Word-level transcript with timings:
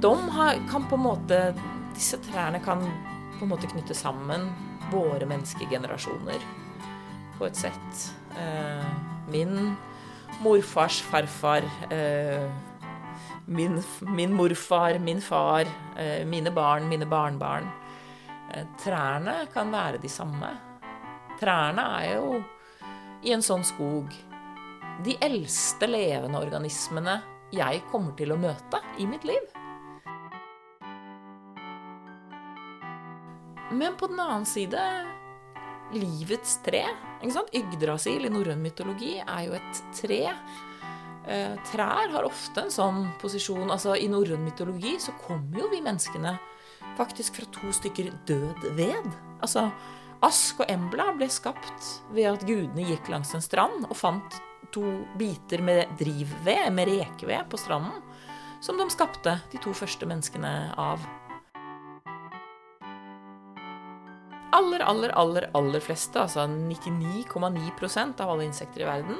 De 0.00 0.30
har, 0.30 0.54
kan 0.70 0.88
på 0.88 0.94
en 0.94 1.02
måte 1.02 1.38
Disse 1.94 2.18
trærne 2.22 2.60
kan 2.62 2.84
på 3.38 3.42
en 3.42 3.50
måte 3.50 3.66
knytte 3.70 3.94
sammen 3.96 4.44
våre 4.92 5.26
menneskegenerasjoner 5.26 6.44
på 7.38 7.46
et 7.46 7.58
sett. 7.58 8.04
Eh, 8.38 8.86
Min 9.32 9.74
morfars 10.42 11.00
farfar, 11.02 11.66
eh, 11.90 12.46
min, 13.46 13.82
min 14.00 14.34
morfar, 14.34 14.98
min 14.98 15.20
far, 15.20 15.66
eh, 15.96 16.24
mine 16.26 16.50
barn, 16.50 16.88
mine 16.88 17.06
barnebarn. 17.06 17.66
Trærne 18.80 19.46
kan 19.52 19.72
være 19.72 19.98
de 19.98 20.08
samme. 20.08 20.54
Trærne 21.40 21.84
er 21.98 22.14
jo 22.14 22.38
i 23.22 23.34
en 23.34 23.42
sånn 23.42 23.66
skog 23.66 24.14
de 25.04 25.18
eldste 25.22 25.86
levende 25.90 26.40
organismene 26.40 27.20
jeg 27.54 27.82
kommer 27.90 28.16
til 28.18 28.32
å 28.34 28.40
møte 28.40 28.80
i 28.98 29.06
mitt 29.06 29.26
liv. 29.26 29.57
Men 33.70 33.96
på 34.00 34.08
den 34.10 34.20
annen 34.20 34.46
side 34.48 34.80
livets 35.92 36.58
tre. 36.64 36.84
Ikke 37.20 37.34
sant? 37.34 37.54
Yggdrasil 37.56 38.26
i 38.28 38.32
norrøn 38.32 38.62
mytologi 38.62 39.16
er 39.20 39.44
jo 39.46 39.56
et 39.58 39.82
tre. 39.96 40.22
Eh, 41.28 41.54
trær 41.72 42.12
har 42.14 42.28
ofte 42.28 42.64
en 42.64 42.72
sånn 42.72 43.04
posisjon. 43.20 43.68
Altså 43.70 43.96
I 43.96 44.08
norrøn 44.10 44.44
mytologi 44.44 44.96
så 45.02 45.14
kommer 45.26 45.64
jo 45.64 45.70
vi 45.72 45.82
menneskene 45.84 46.36
faktisk 46.98 47.38
fra 47.38 47.48
to 47.54 47.72
stykker 47.74 48.12
død 48.28 48.68
ved. 48.78 49.08
Altså 49.42 49.68
Ask 50.24 50.64
og 50.64 50.70
Embla 50.72 51.12
ble 51.14 51.28
skapt 51.30 51.92
ved 52.10 52.32
at 52.32 52.46
gudene 52.46 52.86
gikk 52.88 53.10
langs 53.12 53.30
en 53.36 53.44
strand 53.44 53.86
og 53.86 53.94
fant 53.96 54.40
to 54.74 54.82
biter 55.20 55.62
med 55.64 55.92
drivved, 56.00 56.72
med 56.74 56.90
rekeved, 56.90 57.46
på 57.48 57.60
stranden, 57.60 58.02
som 58.60 58.76
de 58.80 58.88
skapte 58.90 59.38
de 59.52 59.60
to 59.62 59.72
første 59.76 60.08
menneskene 60.08 60.74
av. 60.76 61.04
Aller, 64.50 64.80
aller, 64.80 65.08
aller, 65.08 65.50
aller 65.52 65.80
fleste, 65.80 66.20
altså 66.22 66.46
99,9% 66.46 68.20
av 68.20 68.30
alle 68.30 68.46
insekter 68.48 68.82
i 68.82 68.88
verden, 68.88 69.16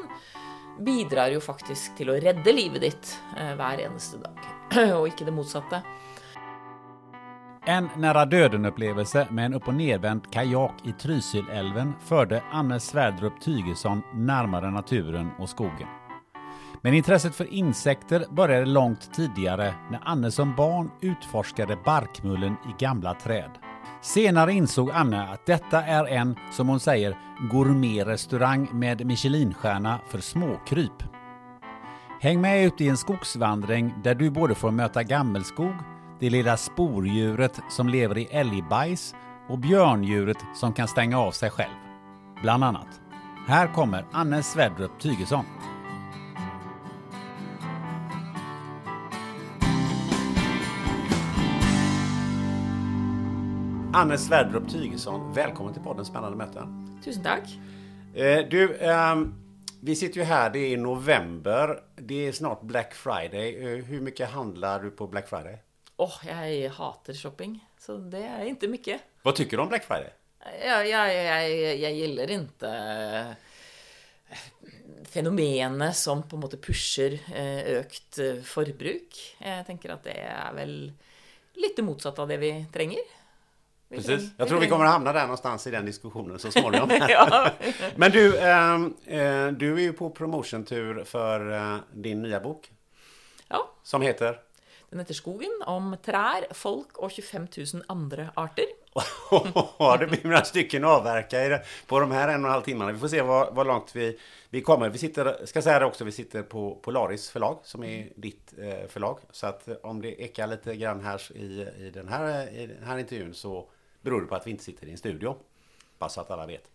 bidrar 0.85 1.35
jo 1.35 1.41
faktisk 1.43 1.99
til 1.99 2.13
å 2.13 2.19
redde 2.23 2.55
livet 2.55 2.85
ditt 2.87 3.11
eh, 3.37 3.53
hver 3.59 3.83
eneste 3.85 4.23
dag, 4.23 4.47
og 4.99 5.09
ikke 5.11 5.27
det 5.29 5.35
motsatte. 5.37 5.83
En 7.69 7.91
nära 8.01 8.25
døden-opplevelse 8.25 9.27
med 9.31 9.51
en 9.51 9.59
upp 9.59 9.69
og 9.69 9.77
nedvendt 9.77 10.31
kajak 10.33 10.81
i 10.89 10.95
Trysilelven 10.97 11.93
førte 12.01 12.41
Anne 12.57 12.79
Sverdrup 12.81 13.37
Tygesson 13.45 14.01
nærmere 14.15 14.71
naturen 14.73 15.35
og 15.37 15.53
skogen. 15.53 15.91
Men 16.81 16.95
intresset 16.95 17.37
for 17.37 17.51
insekter 17.53 18.25
begynte 18.31 18.73
langt 18.73 19.11
tidligere, 19.13 19.75
når 19.93 20.09
Anne 20.09 20.33
som 20.33 20.57
barn 20.57 20.89
utforsket 21.05 21.77
barkmullen 21.85 22.57
i 22.71 22.77
gamle 22.81 23.13
träd. 23.21 23.68
Senare 24.01 24.53
insåg 24.53 24.91
Anne 24.91 25.29
att 25.29 25.47
detta 25.47 25.85
är 25.85 26.05
en, 26.05 26.37
som 26.53 26.69
hon 26.69 26.81
säger, 26.81 27.19
gourmetrestaurang 27.51 28.69
med 28.73 29.07
Michelinstjärna 29.07 29.99
för 30.09 30.19
småkryp. 30.19 31.03
Häng 32.21 32.41
med 32.41 32.65
ut 32.65 32.81
i 32.81 32.89
en 32.89 32.97
skogsvandring 32.97 33.95
där 34.05 34.15
du 34.15 34.31
både 34.31 34.55
får 34.55 34.71
möta 34.71 35.03
gammelskog, 35.03 35.75
det 36.21 36.31
lilla 36.31 36.57
spordjuret 36.57 37.61
som 37.71 37.89
lever 37.89 38.19
i 38.19 38.25
älgbajs 38.25 39.15
och 39.49 39.59
björndjuret 39.59 40.39
som 40.55 40.73
kan 40.73 40.89
stänga 40.89 41.19
av 41.19 41.33
sig 41.33 41.51
själv. 41.51 41.75
Bland 42.43 42.65
annat. 42.65 43.01
Här 43.47 43.75
kommer 43.75 44.07
Anne 44.13 44.43
Sverdrup 44.43 44.99
Tygesson. 45.01 45.45
Anne 53.93 54.19
Sverdrup 54.19 54.71
Tygesson, 54.71 55.33
välkommen 55.33 55.75
till 55.75 55.83
podden 55.83 56.05
Spännande 56.05 56.37
möten. 56.37 57.01
Tusen 57.05 57.23
takk. 57.23 57.49
Eh, 58.15 58.49
du, 58.49 58.77
ehm, 58.77 59.35
vi 59.81 59.97
sitter 59.97 60.19
ju 60.21 60.25
här, 60.25 60.51
det 60.51 60.59
är 60.59 60.77
november, 60.77 61.83
det 61.97 62.27
är 62.27 62.33
snart 62.33 62.63
Black 62.63 62.95
Friday. 62.95 63.57
Eh, 63.57 63.85
hur 63.85 64.01
mycket 64.01 64.31
handlar 64.31 64.83
du 64.83 64.91
på 64.91 65.07
Black 65.07 65.29
Friday? 65.29 65.59
Åh, 65.97 66.21
jeg 66.27 66.71
hater 66.71 67.15
shopping, 67.15 67.65
så 67.81 67.97
det 67.97 68.23
er 68.23 68.45
ikke 68.45 68.69
mye. 68.69 68.99
Vad 69.23 69.35
tycker 69.35 69.57
du 69.57 69.63
om 69.63 69.69
Black 69.69 69.85
Friday? 69.85 70.13
Jeg, 70.61 70.89
jag, 70.89 71.15
jag, 71.15 71.79
jag 71.81 71.93
gillar 71.93 72.31
ikke 72.31 72.69
eh, 72.69 73.27
fenomenet 75.09 75.97
som 75.97 76.23
på 76.29 76.37
en 76.37 76.45
måte 76.45 76.61
pusher 76.61 77.17
økt 77.81 78.21
forbruk. 78.45 79.17
Jeg 79.41 79.67
tenker 79.67 79.97
at 79.97 80.05
det 80.05 80.19
er 80.29 80.53
vel 80.55 80.75
litt 81.57 81.77
det 81.77 81.83
motsatte 81.87 82.23
av 82.23 82.29
det 82.29 82.37
vi 82.37 82.53
trenger. 82.73 83.18
Precis. 83.91 84.31
Jag 84.37 84.49
tror 84.49 84.61
vi 84.61 84.69
kommer 84.69 84.85
att 84.85 84.91
hamna 84.91 85.13
där 85.13 85.23
någonstans 85.23 85.67
i 85.67 85.71
den 85.71 85.87
diskussionen 85.87 86.39
så 86.39 86.51
småningom. 86.51 86.91
ja. 87.09 87.51
Men 87.97 88.11
du, 88.11 88.39
ehm, 88.39 88.95
eh, 89.07 89.47
du 89.47 89.75
är 89.75 89.81
ju 89.81 89.93
på 89.93 90.11
promotiontur 90.11 91.05
för 91.05 91.53
eh, 91.53 91.77
din 91.93 92.23
nya 92.23 92.41
bok 92.41 92.71
ja. 93.49 93.71
som 93.83 94.03
heter 94.03 94.41
Den 94.91 94.99
heter 94.99 95.15
Skogen, 95.15 95.63
om 95.67 95.97
trær, 96.05 96.47
folk 96.55 96.99
og 96.99 97.13
25 97.13 97.47
000 97.57 97.83
andre 97.89 98.31
arter. 98.35 98.65
det 99.99 100.07
blir 100.07 100.25
några 100.25 100.45
stycken 100.45 100.85
att 100.85 100.91
avverka 100.91 101.61
på 101.87 102.01
de 102.01 102.11
här 102.11 102.29
en 102.29 102.35
och 102.35 102.49
en 102.49 102.53
halv 102.53 102.63
timmarna. 102.63 102.93
Vi 102.93 102.99
får 102.99 103.09
se 103.09 103.23
vad, 103.23 103.55
vad 103.55 103.67
långt 103.67 103.97
vi, 103.97 104.19
vi 104.51 104.61
kommer. 104.61 104.89
Vi 104.89 104.99
sitter, 104.99 105.47
ska 105.47 105.63
säga 105.63 105.79
det 105.79 105.85
också, 105.85 106.05
vi 106.05 106.13
sitter 106.13 106.43
på 106.43 106.75
Polaris 106.75 107.31
förlag 107.31 107.59
som 107.63 107.85
är 107.85 108.13
ditt 108.17 108.55
eh, 108.59 108.89
förlag. 108.89 109.19
Så 109.31 109.47
att 109.47 109.69
eh, 109.69 109.77
om 109.83 110.03
det 110.03 110.23
ekar 110.23 110.47
lite 110.47 110.77
grann 110.77 111.01
här 111.01 111.37
i, 111.37 111.67
i, 111.79 111.91
den 111.95 112.09
här, 112.09 112.49
i 112.49 112.67
den 112.67 112.85
här 112.85 112.99
intervjun 112.99 113.35
så 113.35 113.71
beror 114.01 114.21
det 114.21 114.27
på 114.27 114.35
att 114.35 114.47
vi 114.47 114.51
inte 114.51 114.65
sitter 114.65 114.87
i 114.87 114.91
en 114.91 114.99
studio. 114.99 115.37
Bara 115.99 116.11
så 116.11 116.21
att 116.21 116.31
alla 116.31 116.47
vet. 116.47 116.71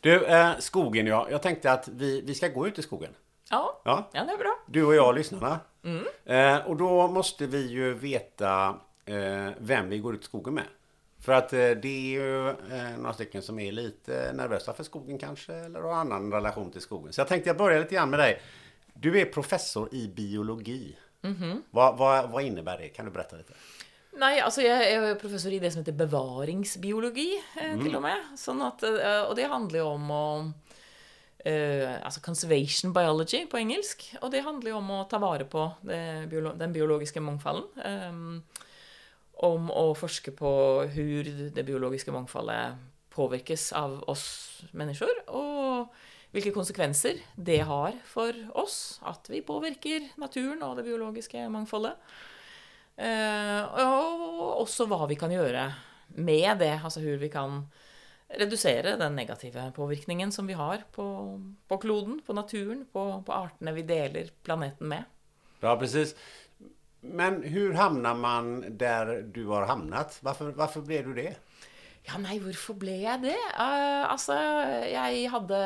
Du, 0.00 0.24
eh, 0.26 0.58
skogen 0.58 1.06
ja. 1.06 1.28
Jag 1.30 1.42
tänkte 1.42 1.72
att 1.72 1.88
vi, 1.88 2.20
vi 2.20 2.34
ska 2.34 2.48
gå 2.48 2.68
ut 2.68 2.78
i 2.78 2.82
skogen. 2.82 3.14
Ja, 3.50 3.80
Ja. 3.84 4.10
ja 4.12 4.24
det 4.24 4.32
er 4.32 4.36
bra. 4.38 4.58
Du 4.66 4.84
och 4.84 4.94
jag, 4.94 5.14
lyssnarna. 5.14 5.60
Eh, 6.24 6.56
och 6.66 6.76
då 6.76 7.08
måste 7.08 7.46
vi 7.46 7.66
ju 7.66 7.94
veta 7.94 8.76
eh, 9.04 9.48
vem 9.58 9.88
vi 9.88 9.98
går 9.98 10.14
ut 10.14 10.20
i 10.20 10.24
skogen 10.24 10.54
med. 10.54 10.64
För 11.18 11.32
att 11.32 11.52
eh, 11.52 11.58
det 11.58 11.88
är 11.88 12.10
ju 12.10 12.48
eh, 12.48 12.96
några 12.98 13.12
stycken 13.12 13.42
som 13.42 13.58
är 13.58 13.72
lite 13.72 14.32
nervösa 14.34 14.72
för 14.72 14.84
skogen 14.84 15.18
kanske, 15.18 15.54
eller 15.54 15.80
har 15.80 15.92
annan 15.92 16.32
relation 16.32 16.70
till 16.72 16.80
skogen. 16.80 17.12
Så 17.12 17.20
jag 17.20 17.28
tänkte 17.28 17.50
jag 17.50 17.56
börjar 17.56 17.80
lite 17.80 17.94
grann 17.94 18.10
med 18.10 18.18
dig. 18.18 18.40
Du 18.94 19.20
är 19.20 19.24
professor 19.24 19.94
i 19.94 20.08
biologi. 20.08 20.96
vad, 21.70 21.98
vad, 21.98 22.30
vad 22.30 22.42
innebär 22.42 22.78
det? 22.78 22.88
Kan 22.88 23.04
du 23.04 23.10
berätta 23.10 23.36
lite? 23.36 23.52
Nei, 24.18 24.40
altså 24.42 24.64
jeg 24.64 24.96
er 24.96 25.14
professor 25.20 25.52
i 25.54 25.60
det 25.62 25.70
som 25.70 25.84
heter 25.84 25.94
bevaringsbiologi, 25.94 27.28
eh, 27.60 27.76
til 27.78 27.94
og 27.94 28.02
med. 28.02 28.32
Sånn 28.38 28.60
at, 28.66 28.82
eh, 28.82 29.22
og 29.28 29.36
det 29.38 29.46
handler 29.52 29.78
jo 29.78 29.86
om 29.94 30.10
å 30.10 30.24
eh, 31.46 31.94
altså 32.02 32.22
conservation 32.24 32.92
biology 32.92 33.44
på 33.48 33.60
engelsk. 33.60 34.04
Og 34.20 34.32
det 34.34 34.42
handler 34.44 34.74
jo 34.74 34.80
om 34.80 34.90
å 34.98 35.04
ta 35.08 35.20
vare 35.22 35.46
på 35.48 35.68
det, 35.86 36.02
biolo 36.32 36.56
den 36.58 36.74
biologiske 36.74 37.22
mangfolden. 37.22 37.70
Eh, 37.86 38.66
om 39.46 39.70
å 39.72 39.86
forske 39.96 40.34
på 40.36 40.52
hvor 40.92 41.30
det 41.54 41.64
biologiske 41.64 42.12
mangfoldet 42.12 42.76
påvirkes 43.14 43.70
av 43.76 43.96
oss 44.10 44.26
mennesker, 44.76 45.24
og 45.34 45.88
hvilke 46.34 46.52
konsekvenser 46.54 47.18
det 47.34 47.62
har 47.66 47.96
for 48.06 48.36
oss 48.60 49.00
at 49.08 49.26
vi 49.32 49.40
påvirker 49.42 50.12
naturen 50.20 50.62
og 50.66 50.76
det 50.78 50.86
biologiske 50.86 51.48
mangfoldet. 51.50 51.96
Eh, 53.00 53.80
og 53.80 54.60
også 54.60 54.84
hva 54.90 55.06
vi 55.08 55.16
kan 55.16 55.32
gjøre 55.32 55.70
med 56.20 56.60
det, 56.60 56.74
altså 56.82 57.00
hvor 57.00 57.20
vi 57.22 57.30
kan 57.32 57.62
redusere 58.40 58.94
den 59.00 59.16
negative 59.18 59.70
påvirkningen 59.74 60.30
som 60.32 60.46
vi 60.46 60.54
har 60.58 60.84
på, 60.94 61.06
på 61.68 61.78
kloden, 61.82 62.20
på 62.26 62.36
naturen, 62.36 62.84
på, 62.92 63.04
på, 63.26 63.34
artene 63.34 63.74
vi 63.74 63.86
deler 63.88 64.30
planeten 64.44 64.90
med. 64.92 65.08
Ja, 65.62 65.74
precis. 65.78 66.14
Men 67.00 67.40
hvordan 67.42 67.78
havner 67.78 68.18
man 68.18 68.50
der 68.78 69.22
du 69.32 69.46
har 69.50 69.66
havnet? 69.70 70.20
Hvorfor, 70.22 70.52
hvorfor 70.56 70.84
ble 70.86 71.00
du 71.06 71.14
det? 71.16 71.32
Ja, 72.08 72.20
nei, 72.20 72.38
hvorfor 72.42 72.76
ble 72.80 73.00
jeg 73.02 73.24
det? 73.24 73.38
Uh, 73.56 74.04
altså, 74.08 74.36
jeg 74.88 75.26
hadde 75.32 75.58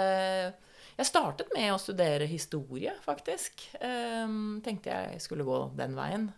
Jeg 0.94 1.08
startet 1.08 1.50
med 1.54 1.72
å 1.74 1.78
studere 1.82 2.26
historie, 2.30 2.94
faktisk. 3.02 3.66
Um, 3.82 4.60
tenkte 4.62 4.94
jeg 4.94 5.22
skulle 5.22 5.46
gå 5.46 5.58
den 5.78 5.96
veien. 5.98 6.28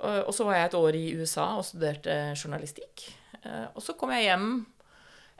Uh, 0.00 0.22
og 0.24 0.34
så 0.36 0.46
var 0.48 0.58
jeg 0.58 0.70
et 0.70 0.78
år 0.80 0.98
i 0.98 1.06
USA 1.20 1.46
og 1.58 1.66
studerte 1.68 2.18
journalistikk. 2.34 3.08
Uh, 3.44 3.68
og 3.74 3.82
så 3.84 3.96
kom 3.98 4.12
jeg 4.16 4.28
hjem 4.30 4.52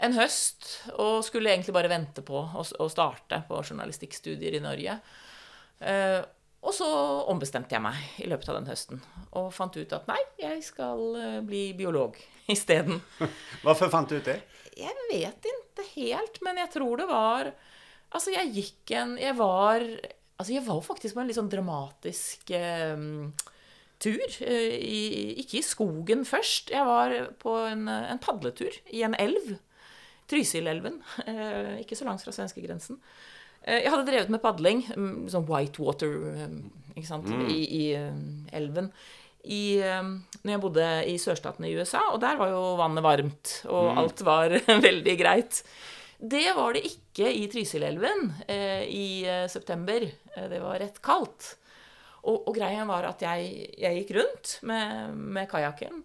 en 0.01 0.17
høst 0.17 0.69
og 0.97 1.21
skulle 1.27 1.53
egentlig 1.53 1.77
bare 1.77 1.91
vente 1.93 2.25
på 2.25 2.41
å, 2.41 2.89
starte 2.93 3.43
på 3.49 3.61
journalistikkstudier 3.61 4.57
i 4.57 4.63
Norge. 4.65 5.01
Uh, 5.81 6.21
og 6.61 6.75
så 6.77 6.87
ombestemte 7.33 7.73
jeg 7.73 7.83
meg 7.83 8.21
i 8.21 8.29
løpet 8.29 8.51
av 8.53 8.59
den 8.59 8.69
høsten 8.69 9.01
og 9.39 9.49
fant 9.57 9.77
ut 9.81 9.93
at 9.97 10.09
nei, 10.11 10.19
jeg 10.43 10.61
skal 10.65 11.15
eh, 11.17 11.37
bli 11.47 11.63
biolog 11.77 12.19
isteden. 12.55 13.01
Hvorfor 13.63 13.89
fant 13.93 14.11
du 14.11 14.19
ut 14.19 14.29
det? 14.29 14.43
Jeg 14.77 14.93
vet 15.09 15.49
ikke 15.49 15.87
helt, 15.95 16.41
men 16.45 16.61
jeg 16.61 16.73
tror 16.77 17.01
det 17.01 17.09
var 17.09 17.55
Altså, 18.11 18.33
jeg 18.35 18.51
gikk 18.53 18.93
en 18.99 19.13
Jeg 19.21 19.37
var 19.39 19.83
Altså, 19.83 20.53
jeg 20.53 20.65
var 20.67 20.81
faktisk 20.83 21.17
på 21.17 21.23
en 21.23 21.29
litt 21.31 21.39
sånn 21.39 21.51
dramatisk 21.53 22.53
eh, 22.57 23.07
tur. 24.03 24.39
Eh, 24.41 24.77
i, 24.81 25.03
ikke 25.43 25.61
i 25.61 25.67
skogen 25.67 26.25
først. 26.29 26.73
Jeg 26.75 26.87
var 26.89 27.17
på 27.43 27.57
en, 27.69 27.89
en 27.89 28.23
padletur 28.23 28.81
i 28.93 29.05
en 29.07 29.17
elv. 29.21 29.57
Trysilelven. 30.31 31.01
Eh, 31.27 31.81
ikke 31.83 31.99
så 31.99 32.07
langt 32.07 32.25
fra 32.25 32.35
svenskegrensen. 32.35 33.01
Eh, 33.63 33.83
jeg 33.85 33.93
hadde 33.93 34.09
drevet 34.09 34.33
med 34.33 34.43
padling, 34.43 34.85
mm, 34.89 35.17
sånn 35.33 35.49
whitewater 35.49 36.13
eh, 36.33 36.53
ikke 36.97 37.09
sant, 37.09 37.29
mm. 37.29 37.47
i, 37.53 37.61
i, 37.65 37.83
eh, 37.99 38.21
elven. 38.57 38.93
I, 39.41 39.81
når 39.81 40.51
jeg 40.53 40.61
bodde 40.61 40.87
i 41.09 41.15
sørstaten 41.17 41.65
i 41.65 41.71
USA, 41.73 42.03
og 42.13 42.19
der 42.21 42.37
var 42.37 42.51
jo 42.53 42.75
vannet 42.77 43.05
varmt, 43.07 43.53
og 43.73 43.87
mm. 43.89 44.01
alt 44.03 44.23
var 44.27 44.55
veldig 44.89 45.15
greit. 45.17 45.63
Det 46.21 46.45
var 46.53 46.77
det 46.77 46.83
ikke 46.85 47.31
i 47.33 47.47
Trysilelven 47.49 48.27
eh, 48.45 48.85
i 48.85 49.07
september. 49.49 50.05
Det 50.37 50.61
var 50.61 50.77
rett 50.83 51.01
kaldt. 51.01 51.55
Og, 52.21 52.49
og 52.49 52.55
greia 52.57 52.85
var 52.89 53.07
at 53.09 53.23
jeg, 53.25 53.69
jeg 53.81 54.03
gikk 54.03 54.17
rundt 54.19 54.57
med, 54.69 55.15
med 55.39 55.49
kajakken. 55.51 56.03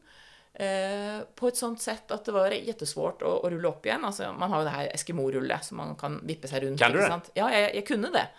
Eh, 0.56 1.18
på 1.36 1.50
et 1.52 1.58
sånt 1.60 1.82
sett 1.84 2.12
at 2.16 2.24
det 2.24 2.32
var 2.32 2.54
jettesvårt 2.56 3.26
å, 3.28 3.34
å, 3.44 3.50
rulle 3.52 3.68
opp 3.68 3.88
igjen. 3.88 4.06
Altså, 4.08 4.30
man 4.32 4.54
har 4.54 4.62
jo 4.62 4.68
det 4.70 4.76
her 4.76 4.92
Eskimo-rullet, 4.96 5.68
så 5.68 5.76
man 5.76 5.98
kan 6.00 6.22
vippe 6.24 6.48
seg 6.48 6.64
rundt. 6.64 6.80
Kan 6.80 6.96
du 6.96 7.02
det? 7.02 7.36
Ja, 7.36 7.50
jeg, 7.52 7.74
jeg, 7.76 7.88
kunne 7.90 8.14
det. 8.16 8.30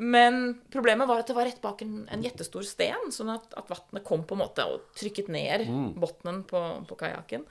Men 0.00 0.40
problemet 0.72 1.10
var 1.10 1.20
at 1.20 1.28
det 1.28 1.36
var 1.36 1.44
rett 1.44 1.60
bak 1.60 1.84
en, 1.84 2.06
en 2.08 2.24
jettestor 2.24 2.64
sten, 2.64 3.12
sånn 3.12 3.34
at, 3.34 3.44
at 3.60 3.68
vannet 3.68 4.06
kom 4.08 4.24
på 4.24 4.38
en 4.38 4.40
måte 4.46 4.64
og 4.64 4.88
trykket 4.96 5.28
ned 5.32 5.66
mm. 5.68 5.88
bunnen 6.00 6.40
på, 6.48 6.62
på 6.88 7.00
kajakken. 7.04 7.44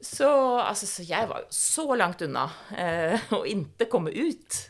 Så, 0.00 0.30
altså, 0.62 0.86
så 0.86 1.04
jeg 1.04 1.28
var 1.28 1.50
så 1.52 1.90
langt 1.98 2.22
unna 2.24 2.46
eh, 2.78 3.30
å 3.36 3.42
inte 3.48 3.90
komme 3.90 4.14
ut. 4.14 4.60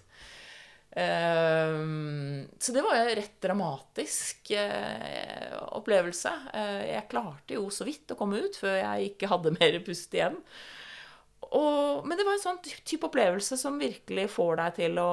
Ehm, 0.99 2.49
så 2.59 2.73
det 2.73 2.83
var 2.83 2.97
en 2.97 3.15
rett 3.15 3.41
dramatisk 3.41 4.51
eh, 4.51 5.55
opplevelse. 5.79 6.33
Eh, 6.55 6.83
jeg 6.95 7.09
klarte 7.13 7.55
jo 7.55 7.69
så 7.71 7.87
vidt 7.87 8.11
å 8.11 8.19
komme 8.19 8.43
ut 8.43 8.59
før 8.59 8.81
jeg 8.81 9.13
ikke 9.13 9.31
hadde 9.31 9.55
mer 9.61 9.79
pust 9.87 10.15
igjen. 10.17 10.41
Og, 11.51 12.07
men 12.07 12.19
det 12.19 12.27
var 12.27 12.37
en 12.37 12.43
sånn 12.43 12.61
type 12.63 13.07
opplevelse 13.09 13.59
som 13.59 13.79
virkelig 13.81 14.29
får 14.35 14.61
deg 14.63 14.77
til 14.83 15.01
å 15.03 15.11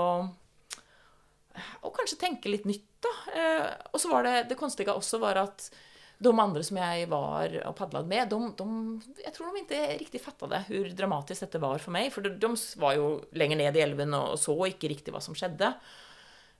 og 1.57 1.89
kanskje 1.95 2.19
tenke 2.21 2.51
litt 2.51 2.67
nytt, 2.69 2.85
da. 3.01 3.13
Eh, 3.33 3.69
og 3.93 4.01
så 4.01 4.11
var 4.11 4.25
det 4.27 4.49
Det 4.51 4.57
konstige 4.59 4.93
også 4.93 5.17
var 5.21 5.39
at 5.41 5.69
de 6.17 6.31
andre 6.33 6.63
som 6.65 6.79
jeg 6.79 7.05
var 7.11 7.53
og 7.69 7.75
padla 7.77 8.01
med, 8.07 8.31
de, 8.31 8.49
de, 8.57 9.21
jeg 9.21 9.33
tror 9.35 9.53
de 9.53 9.61
ikke 9.61 9.81
riktig 9.99 10.21
fatta 10.23 10.49
det, 10.49 10.63
hvor 10.71 10.89
dramatisk 10.97 11.45
dette 11.45 11.61
var 11.61 11.81
for 11.83 11.93
meg. 11.93 12.09
For 12.13 12.25
de, 12.25 12.33
de 12.41 12.49
var 12.81 12.97
jo 12.97 13.11
lenger 13.37 13.61
ned 13.61 13.77
i 13.77 13.83
elven 13.85 14.15
og 14.17 14.35
så 14.41 14.55
ikke 14.69 14.89
riktig 14.93 15.13
hva 15.13 15.21
som 15.23 15.37
skjedde. 15.37 15.69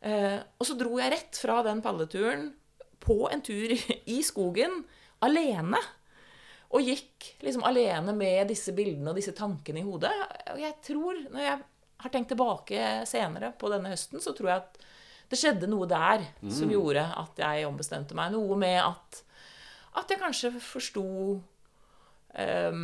Eh, 0.06 0.38
og 0.38 0.70
så 0.70 0.78
dro 0.78 1.00
jeg 1.02 1.14
rett 1.16 1.42
fra 1.42 1.62
den 1.66 1.82
padleturen 1.82 2.52
på 3.02 3.24
en 3.34 3.42
tur 3.46 3.74
i 4.18 4.20
skogen 4.26 4.84
alene. 5.26 5.82
Og 6.78 6.84
gikk 6.84 7.32
liksom 7.46 7.64
alene 7.66 8.14
med 8.14 8.52
disse 8.52 8.76
bildene 8.76 9.14
og 9.14 9.18
disse 9.18 9.34
tankene 9.34 9.82
i 9.82 9.88
hodet. 9.88 10.14
Og 10.54 10.62
jeg 10.62 10.78
tror, 10.86 11.22
når 11.32 11.46
jeg 11.46 11.62
har 12.04 12.14
tenkt 12.14 12.34
tilbake 12.34 12.90
senere 13.10 13.54
på 13.58 13.72
denne 13.72 13.90
høsten, 13.94 14.22
så 14.22 14.36
tror 14.38 14.52
jeg 14.52 14.66
at 14.66 14.84
det 15.32 15.40
skjedde 15.40 15.70
noe 15.72 15.88
der 15.90 16.22
mm. 16.40 16.52
som 16.54 16.70
gjorde 16.72 17.04
at 17.24 17.40
jeg 17.42 17.66
ombestemte 17.68 18.16
meg. 18.16 18.36
Noe 18.36 18.60
med 18.60 18.78
at 18.84 19.24
at 19.98 20.12
jeg 20.12 20.22
kanskje 20.22 20.52
forsto 20.62 21.06
um, 21.38 22.82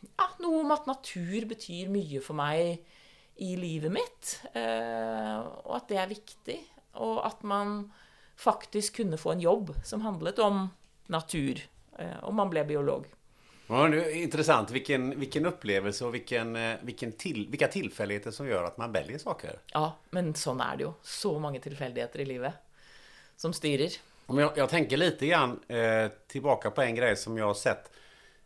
ja, 0.00 0.26
noe 0.42 0.62
om 0.62 0.74
at 0.74 0.88
natur 0.88 1.46
betyr 1.50 1.90
mye 1.92 2.22
for 2.24 2.38
meg 2.38 2.80
i 3.40 3.54
livet 3.56 3.92
mitt. 3.94 4.34
Uh, 4.54 5.40
og 5.64 5.78
at 5.80 5.88
det 5.92 6.00
er 6.00 6.10
viktig. 6.10 6.58
Og 7.00 7.22
at 7.24 7.44
man 7.46 7.84
faktisk 8.40 9.00
kunne 9.00 9.20
få 9.20 9.34
en 9.34 9.44
jobb 9.44 9.72
som 9.86 10.04
handlet 10.04 10.40
om 10.44 10.66
natur. 11.12 11.62
Uh, 11.96 12.18
om 12.28 12.36
man 12.40 12.52
ble 12.52 12.64
biolog. 12.68 13.08
Ja, 13.70 13.84
det 13.86 14.00
er 14.02 14.16
interessant 14.18 14.72
hvilken, 14.74 15.12
hvilken 15.20 15.46
opplevelse 15.46 16.02
og 16.02 16.16
hvilken, 16.16 16.56
eh, 16.58 16.80
hvilken 16.82 17.12
til, 17.14 17.44
hvilke 17.52 17.68
tilfeldigheter 17.70 18.34
som 18.34 18.48
gjør 18.48 18.66
at 18.66 18.80
man 18.82 18.90
velger 18.90 19.20
saker. 19.22 19.60
Ja, 19.70 19.92
men 20.16 20.32
sånn 20.34 20.62
er 20.64 20.80
det 20.80 20.88
jo. 20.88 20.94
Så 21.06 21.36
mange 21.38 21.60
tilfeldigheter 21.62 22.24
i 22.24 22.26
livet 22.32 22.58
som 23.38 23.54
styrer. 23.54 23.94
Jag, 24.38 24.52
jag 24.56 24.68
tänker 24.68 24.96
lite 24.96 25.26
grann 25.26 25.60
eh, 25.68 26.10
tillbaka 26.26 26.70
på 26.70 26.82
en 26.82 26.94
grej 26.94 27.16
som 27.16 27.38
jag 27.38 27.46
har 27.46 27.54
sett. 27.54 27.90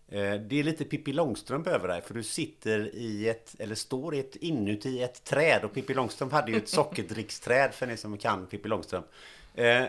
Eh, 0.08 0.34
det 0.34 0.60
är 0.60 0.62
lite 0.62 0.84
Pippi 0.84 1.12
Långstrump 1.12 1.66
över 1.66 1.88
dig. 1.88 2.02
För 2.02 2.14
du 2.14 2.22
sitter 2.22 2.94
i 2.94 3.28
ett, 3.28 3.54
eller 3.58 3.74
står 3.74 4.14
i 4.14 4.20
ett, 4.20 4.36
inuti 4.36 5.02
ett 5.02 5.24
träd. 5.24 5.64
Och 5.64 5.74
Pippi 5.74 5.94
Långstrump 5.94 6.32
hade 6.32 6.52
ju 6.52 6.56
ett 6.56 6.68
sockerdricksträd 6.68 7.74
för 7.74 7.86
ni 7.86 7.96
som 7.96 8.18
kan 8.18 8.46
Pippi 8.46 8.68
Långstrump. 8.68 9.06
Eh, 9.54 9.84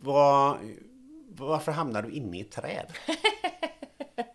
var, 0.00 0.58
varför 1.28 1.72
hamnar 1.72 2.02
du 2.02 2.10
inne 2.10 2.38
i 2.38 2.40
et 2.40 2.50
träd? 2.50 2.86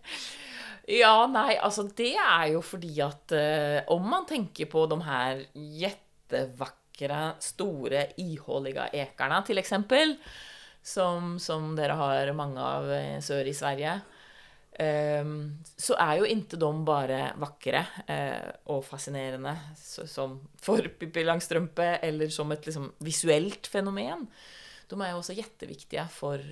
ja, 0.85 1.27
nei, 1.27 1.57
alltså 1.57 1.83
det 1.83 2.15
er 2.15 2.47
jo 2.53 2.61
fordi 2.65 3.01
at 3.01 3.31
eh, 3.31 3.89
om 3.93 4.09
man 4.09 4.25
tenker 4.25 4.65
på 4.65 4.85
de 4.89 5.01
her 5.01 5.45
jättevakre, 5.53 7.33
store, 7.39 8.05
ihålige 8.17 8.89
ekarna 8.93 9.41
til 9.47 9.57
eksempel, 9.61 10.17
som, 10.81 11.37
som 11.39 11.73
dere 11.77 11.97
har 11.99 12.31
mange 12.37 12.63
av 12.63 12.89
sør 13.23 13.47
i 13.49 13.55
Sverige, 13.55 13.99
um, 14.79 15.33
så 15.77 15.97
er 15.99 16.19
jo 16.19 16.27
ikke 16.29 16.59
de 16.61 16.69
bare 16.87 17.19
vakre 17.41 17.83
uh, 18.07 18.49
og 18.73 18.83
fascinerende 18.87 19.55
som 19.77 20.39
for 20.61 20.89
Pippi 20.99 21.25
Langstrømpe, 21.27 21.97
eller 22.05 22.31
som 22.33 22.51
et 22.55 22.69
liksom, 22.69 22.91
visuelt 23.05 23.69
fenomen. 23.71 24.27
De 24.89 24.99
er 24.99 25.13
jo 25.13 25.21
også 25.21 25.37
kjempeviktige 25.37 26.07
for 26.13 26.43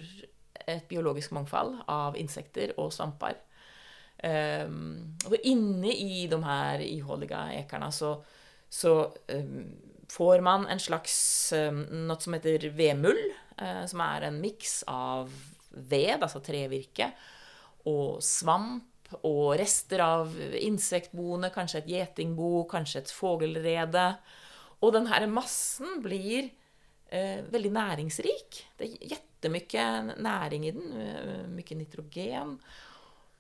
et 0.68 0.88
biologisk 0.90 1.34
mangfold 1.36 1.78
av 1.90 2.18
insekter 2.20 2.76
og 2.78 2.92
svamper. 2.94 3.40
Um, 4.18 5.14
og 5.30 5.36
inne 5.46 5.94
i 5.94 6.26
de 6.30 6.38
her 6.42 6.82
ihålige 6.82 7.38
ekerne 7.60 7.92
så, 7.94 8.16
så 8.70 8.94
um, 9.30 9.68
får 10.10 10.42
man 10.42 10.66
en 10.74 10.82
slags 10.82 11.18
um, 11.54 11.84
noe 12.10 12.18
som 12.22 12.34
heter 12.34 12.66
vemull, 12.74 13.22
Eh, 13.22 13.47
som 13.90 14.04
er 14.06 14.28
en 14.28 14.38
miks 14.42 14.82
av 14.92 15.32
ved, 15.72 16.22
altså 16.22 16.42
trevirke, 16.44 17.12
og 17.90 18.22
svamp 18.24 19.16
og 19.24 19.56
rester 19.60 20.02
av 20.04 20.34
insektboene, 20.60 21.52
kanskje 21.56 21.84
et 21.84 21.92
gjetingbo, 21.94 22.66
kanskje 22.70 23.04
et 23.04 23.14
fågelrede. 23.16 24.08
Og 24.84 24.94
denne 24.94 25.30
massen 25.32 26.02
blir 26.04 26.50
eh, 27.10 27.40
veldig 27.48 27.72
næringsrik. 27.74 28.66
Det 28.78 28.90
er 28.90 29.16
jettemye 29.16 29.86
næring 30.20 30.68
i 30.68 30.74
den, 30.76 30.92
eh, 31.02 31.46
mye 31.48 31.80
nitrogen. 31.80 32.58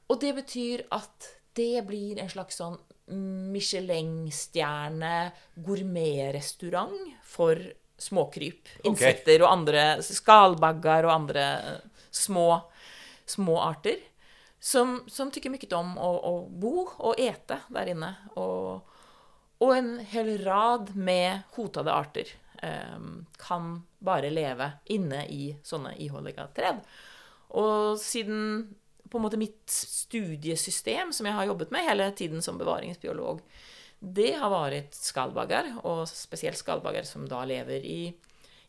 Og 0.07 0.21
det 0.21 0.33
betyr 0.37 0.85
at 0.95 1.33
det 1.57 1.85
blir 1.87 2.21
en 2.21 2.29
slags 2.31 2.55
sånn 2.61 2.77
Michelin-stjerne 3.07 5.31
gourmetrestaurant 5.63 7.13
for 7.23 7.55
småkryp. 7.97 8.69
Insekter 8.87 9.41
og 9.43 9.51
andre 9.51 9.85
skalbagger 10.05 11.07
og 11.07 11.13
andre 11.13 11.47
små, 12.13 12.49
små 13.25 13.57
arter. 13.61 13.99
Som, 14.59 15.03
som 15.07 15.29
tykker 15.31 15.53
mye 15.53 15.69
om 15.77 15.93
å, 16.01 16.11
å, 16.27 16.33
bo 16.49 16.87
og 16.87 17.19
ete 17.21 17.59
der 17.73 17.93
inne. 17.93 18.09
Og, 18.41 18.95
og 19.61 19.75
en 19.75 19.93
hel 20.13 20.33
rad 20.45 20.95
med 20.97 21.45
hotede 21.57 21.93
arter 21.93 22.33
eh, 22.65 22.97
kan 23.41 23.69
bare 23.99 24.33
leve 24.33 24.71
inne 24.93 25.23
i 25.29 25.51
sånne 25.63 25.93
iholdige 26.01 26.49
tred. 26.57 26.81
Og 27.57 27.95
siden 28.01 28.67
på 29.07 29.17
en 29.17 29.23
måte 29.23 29.39
mitt 29.39 29.71
studiesystem, 29.71 31.13
som 31.15 31.29
jeg 31.29 31.35
har 31.37 31.47
jobbet 31.47 31.71
med 31.71 31.85
hele 31.87 32.09
tiden 32.17 32.41
som 32.43 32.57
bevaringsbiolog, 32.59 33.39
det 33.99 34.33
har 34.37 34.51
vært 34.53 34.95
skalbagger, 34.95 35.71
og 35.89 36.05
spesielt 36.09 36.59
skalbagger 36.59 37.05
som 37.07 37.25
da 37.29 37.43
lever 37.49 37.85
i, 37.85 38.01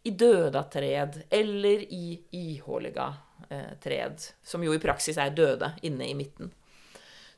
i 0.09 0.13
døde 0.17 0.63
tred 0.73 1.21
eller 1.29 1.85
i 1.85 2.19
ihåliga 2.39 3.11
eh, 3.51 3.75
tred, 3.83 4.23
som 4.43 4.65
jo 4.65 4.73
i 4.73 4.81
praksis 4.83 5.21
er 5.21 5.35
døde 5.37 5.75
inne 5.85 6.09
i 6.09 6.17
midten. 6.17 6.53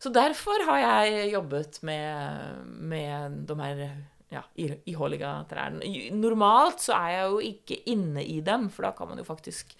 Så 0.00 0.08
derfor 0.14 0.62
har 0.64 0.78
jeg 0.80 1.32
jobbet 1.34 1.82
med, 1.84 2.62
med 2.64 3.42
de 3.48 3.56
her 3.60 3.82
ja, 4.30 4.44
ihåliga 4.88 5.32
trærne. 5.50 5.84
Normalt 6.16 6.80
så 6.86 6.94
er 6.96 7.16
jeg 7.16 7.26
jo 7.26 7.42
ikke 7.50 7.80
inne 7.92 8.24
i 8.24 8.38
dem, 8.44 8.70
for 8.72 8.86
da 8.86 8.94
kan 8.96 9.10
man 9.10 9.20
jo 9.20 9.26
faktisk 9.26 9.74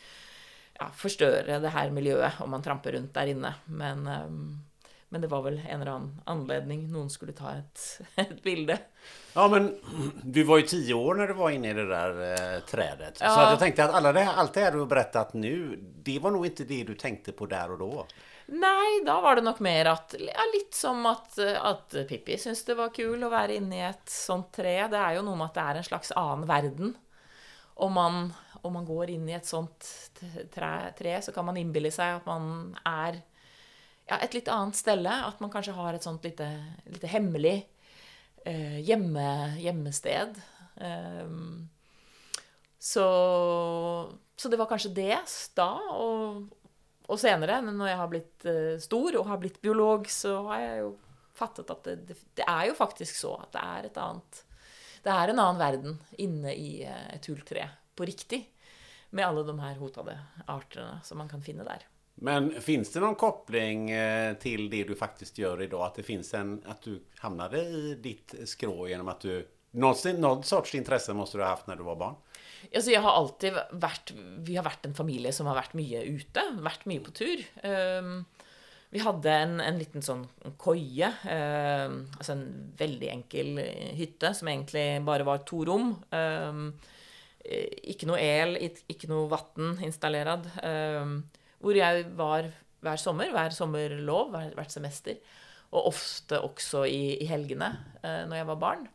ja, 0.77 0.91
forstørre 0.93 1.61
det 1.63 1.73
her 1.73 1.95
miljøet 1.95 2.43
om 2.45 2.53
man 2.53 2.65
tramper 2.65 2.99
rundt 2.99 3.15
der 3.15 3.33
inne. 3.33 3.55
Men 3.71 4.05
um, 4.11 4.43
men 5.11 5.21
det 5.25 5.29
var 5.31 5.43
vel 5.43 5.59
en 5.59 5.81
eller 5.81 5.93
annen 5.93 6.23
anledning 6.31 6.85
noen 6.93 7.09
skulle 7.11 7.35
ta 7.35 7.57
et, 7.59 7.85
et 8.23 8.39
bilde. 8.45 8.77
Ja, 9.35 9.49
men 9.51 9.73
du 10.23 10.43
var 10.47 10.61
jo 10.61 10.69
ti 10.71 10.81
år 10.95 11.19
når 11.19 11.33
du 11.33 11.39
var 11.41 11.55
inne 11.55 11.73
i 11.73 11.77
det 11.77 11.87
der 11.91 12.21
eh, 12.29 12.59
trädet. 12.67 13.19
Ja. 13.19 13.33
Så 13.35 13.47
jeg 13.49 13.61
tenkte 13.65 13.89
at 13.91 14.11
det, 14.15 14.27
alt 14.31 14.55
det 14.55 14.69
du 14.75 14.81
har 14.85 14.91
berättat 14.91 15.35
nå, 15.35 15.55
det 16.07 16.19
var 16.23 16.35
nok 16.35 16.47
ikke 16.51 16.69
det 16.69 16.83
du 16.93 16.95
tenkte 16.99 17.35
på 17.35 17.49
der 17.51 17.75
og 17.75 17.83
da? 17.83 18.05
Nei, 18.51 19.01
da 19.07 19.17
var 19.23 19.39
det 19.39 19.47
nok 19.47 19.61
mer 19.63 19.93
at 19.93 20.15
ja, 20.19 20.47
Litt 20.51 20.75
som 20.75 21.05
at, 21.07 21.39
at 21.39 21.95
Pippi 22.09 22.39
syntes 22.39 22.65
det 22.67 22.75
var 22.79 22.95
kul 22.95 23.23
å 23.23 23.31
være 23.31 23.59
inne 23.59 23.79
i 23.79 23.85
et 23.87 24.11
sånt 24.11 24.51
tre. 24.55 24.77
Det 24.91 24.99
er 24.99 25.19
jo 25.19 25.25
noe 25.27 25.39
med 25.39 25.51
at 25.51 25.59
det 25.59 25.67
er 25.67 25.81
en 25.81 25.87
slags 25.87 26.15
annen 26.19 26.47
verden. 26.51 26.95
Om 27.81 27.95
man, 27.95 28.23
om 28.63 28.75
man 28.79 28.87
går 28.87 29.15
inn 29.15 29.27
i 29.31 29.37
et 29.39 29.47
sånt 29.47 29.91
tre, 30.55 30.73
tre, 30.99 31.19
så 31.23 31.35
kan 31.35 31.47
man 31.47 31.59
innbille 31.59 31.91
seg 31.95 32.19
at 32.19 32.27
man 32.31 32.75
er 32.87 33.23
ja, 34.11 34.19
et 34.19 34.35
litt 34.35 34.51
annet 34.51 34.79
stelle. 34.79 35.13
At 35.29 35.41
man 35.43 35.53
kanskje 35.53 35.77
har 35.77 35.95
et 35.95 36.07
sånt 36.07 36.25
lite, 36.27 36.49
lite 36.91 37.11
hemmelig 37.11 37.59
eh, 38.45 38.81
hjemme, 38.87 39.27
hjemmested. 39.61 40.41
Um, 40.81 41.69
så, 42.81 43.07
så, 44.37 44.49
det 44.49 44.59
var 44.59 44.71
kanskje 44.71 44.95
det 44.97 45.19
da. 45.59 45.71
Og, 45.95 46.47
og 47.11 47.21
senere, 47.21 47.61
når 47.67 47.93
jeg 47.93 48.01
har 48.03 48.13
blitt 48.13 48.49
eh, 48.49 48.77
stor 48.83 49.21
og 49.21 49.29
har 49.31 49.43
blitt 49.43 49.61
biolog, 49.63 50.09
så 50.11 50.41
har 50.51 50.65
jeg 50.65 50.85
jo 50.85 50.95
fattet 51.37 51.73
at 51.73 51.85
det, 51.87 51.99
det, 52.09 52.17
det, 52.37 52.47
er 52.47 52.69
jo 52.69 52.77
faktisk 52.77 53.17
så 53.17 53.35
at 53.41 53.53
det 53.55 53.61
er 53.65 53.87
et 53.89 54.01
annet 54.01 54.41
Det 55.01 55.13
er 55.13 55.31
en 55.33 55.39
annen 55.41 55.61
verden 55.61 55.95
inne 56.21 56.53
i 56.53 56.83
uh, 56.85 57.07
et 57.15 57.31
hulltre 57.31 57.71
på 57.97 58.09
riktig. 58.09 58.43
Med 59.11 59.27
alle 59.27 59.43
de 59.43 59.55
her 59.59 59.79
hotede 59.81 60.15
artene 60.47 61.01
som 61.05 61.19
man 61.19 61.31
kan 61.31 61.43
finne 61.43 61.65
der. 61.67 61.83
Men 62.23 62.51
finns 62.61 62.91
det 62.93 63.01
noen 63.01 63.17
koppling 63.17 63.87
till 64.43 64.61
til 64.61 64.67
det 64.73 64.83
du 64.91 64.95
faktisk 64.99 65.39
gjør 65.41 65.63
i 65.65 65.71
dag? 65.73 65.87
At 65.87 66.01
det 66.01 66.05
finns 66.05 66.35
en, 66.35 66.59
att 66.67 66.83
du 66.83 66.99
hamnade 67.23 67.63
i 67.65 67.95
ditt 68.03 68.35
skrå 68.49 68.89
gjennom 68.89 69.09
at 69.09 69.25
du 69.25 69.47
Någon 69.73 70.43
sorts 70.43 70.75
intresse 70.75 71.15
måste 71.15 71.39
du 71.39 71.45
ha 71.45 71.53
hatt 71.53 71.69
når 71.71 71.79
du 71.79 71.85
var 71.87 71.99
barn? 72.01 72.17
Altså, 72.75 72.91
jeg 72.91 73.03
har 73.05 73.17
alltid 73.17 73.59
vært 73.81 74.13
Vi 74.47 74.57
har 74.59 74.67
vært 74.67 74.89
en 74.89 74.97
familie 74.99 75.33
som 75.33 75.47
har 75.47 75.59
vært 75.61 75.77
mye 75.79 76.03
ute. 76.11 76.45
Vært 76.65 76.87
mye 76.91 77.03
på 77.07 77.15
tur. 77.15 77.45
Um, 77.63 78.25
vi 78.91 79.03
hadde 79.05 79.31
en, 79.31 79.61
en, 79.63 79.79
liten 79.79 80.03
sånn 80.03 80.25
koie. 80.59 81.13
Um, 81.23 82.01
altså 82.19 82.35
en 82.35 82.47
veldig 82.81 83.13
enkel 83.13 83.61
hytte 83.95 84.33
som 84.35 84.51
egentlig 84.51 84.87
bare 85.07 85.27
var 85.29 85.45
to 85.47 85.63
rom. 85.69 85.93
Um, 86.11 86.73
ikke 87.47 88.11
noe 88.11 88.19
el, 88.21 88.59
ikke 88.91 89.09
noe 89.09 89.31
vann 89.31 89.79
installert. 89.87 90.51
Um, 90.67 91.21
hvor 91.61 91.77
jeg 91.77 92.07
var 92.19 92.49
hver 92.81 93.01
sommer, 93.01 93.31
hver 93.35 93.53
sommerlov, 93.55 94.33
hvert 94.57 94.73
semester. 94.73 95.21
Og 95.71 95.93
ofte 95.93 96.41
også 96.43 96.87
i, 96.89 97.21
i 97.23 97.29
helgene 97.31 97.69
eh, 98.03 98.25
når 98.27 98.41
jeg 98.41 98.49
var 98.49 98.61
barn. 98.65 98.89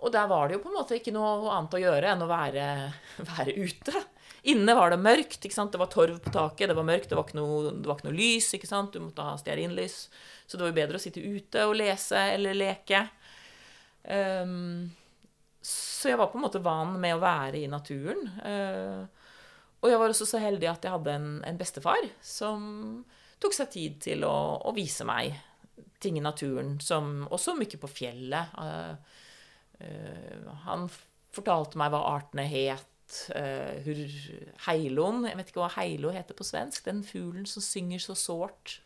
Og 0.00 0.12
der 0.14 0.28
var 0.30 0.48
det 0.48 0.56
jo 0.56 0.62
på 0.64 0.70
en 0.70 0.78
måte 0.78 0.96
ikke 0.96 1.12
noe 1.12 1.50
annet 1.52 1.76
å 1.76 1.82
gjøre 1.82 2.12
enn 2.12 2.24
å 2.24 2.30
være, 2.30 2.66
være 3.34 3.56
ute. 3.58 4.04
Inne 4.48 4.76
var 4.76 4.92
det 4.92 5.00
mørkt. 5.02 5.42
Det 5.44 5.80
var 5.80 5.90
torv 5.92 6.20
på 6.24 6.32
taket, 6.32 6.70
det 6.70 6.76
var 6.78 6.88
mørkt, 6.88 7.10
det 7.10 7.18
var 7.18 7.26
ikke 7.26 7.40
noe, 7.40 7.74
var 7.84 7.98
ikke 7.98 8.08
noe 8.08 8.16
lys. 8.16 8.52
Du 8.54 9.00
måtte 9.02 9.26
ha 9.26 9.34
stearinlys. 9.40 9.98
Så 10.46 10.56
det 10.56 10.64
var 10.64 10.72
jo 10.72 10.78
bedre 10.80 11.00
å 11.00 11.02
sitte 11.02 11.20
ute 11.20 11.66
og 11.68 11.76
lese 11.80 12.22
eller 12.36 12.56
leke. 12.56 13.04
Um, 14.04 14.88
så 15.60 16.08
jeg 16.08 16.18
var 16.20 16.30
på 16.32 16.38
en 16.40 16.46
måte 16.46 16.62
van 16.64 16.94
med 17.00 17.18
å 17.18 17.20
være 17.20 17.60
i 17.60 17.68
naturen. 17.68 18.24
Uh, 18.40 19.19
og 19.80 19.88
jeg 19.88 20.00
var 20.00 20.12
også 20.12 20.28
så 20.28 20.40
heldig 20.42 20.68
at 20.68 20.84
jeg 20.84 20.92
hadde 20.92 21.14
en, 21.16 21.28
en 21.46 21.60
bestefar 21.60 22.04
som 22.24 22.64
tok 23.40 23.56
seg 23.56 23.70
tid 23.72 23.96
til 24.04 24.26
å, 24.28 24.34
å, 24.60 24.74
vise 24.76 25.06
meg 25.08 25.32
ting 26.00 26.18
i 26.20 26.24
naturen, 26.24 26.76
som 26.84 27.24
også 27.32 27.56
mye 27.56 27.80
på 27.80 27.88
fjellet. 27.88 28.52
Uh, 28.60 28.92
uh, 29.80 30.50
han 30.66 30.86
fortalte 31.32 31.80
meg 31.80 31.92
hva 31.94 32.02
artene 32.12 32.44
het. 32.48 32.86
Uh, 33.34 33.88
heilon 34.68 35.24
Jeg 35.26 35.38
vet 35.40 35.48
ikke 35.50 35.64
hva 35.64 35.72
heilo 35.78 36.12
heter 36.14 36.36
på 36.36 36.46
svensk. 36.46 36.84
Den 36.84 37.00
fuglen 37.04 37.48
som 37.48 37.64
synger 37.64 38.04
så 38.04 38.16
sårt 38.18 38.76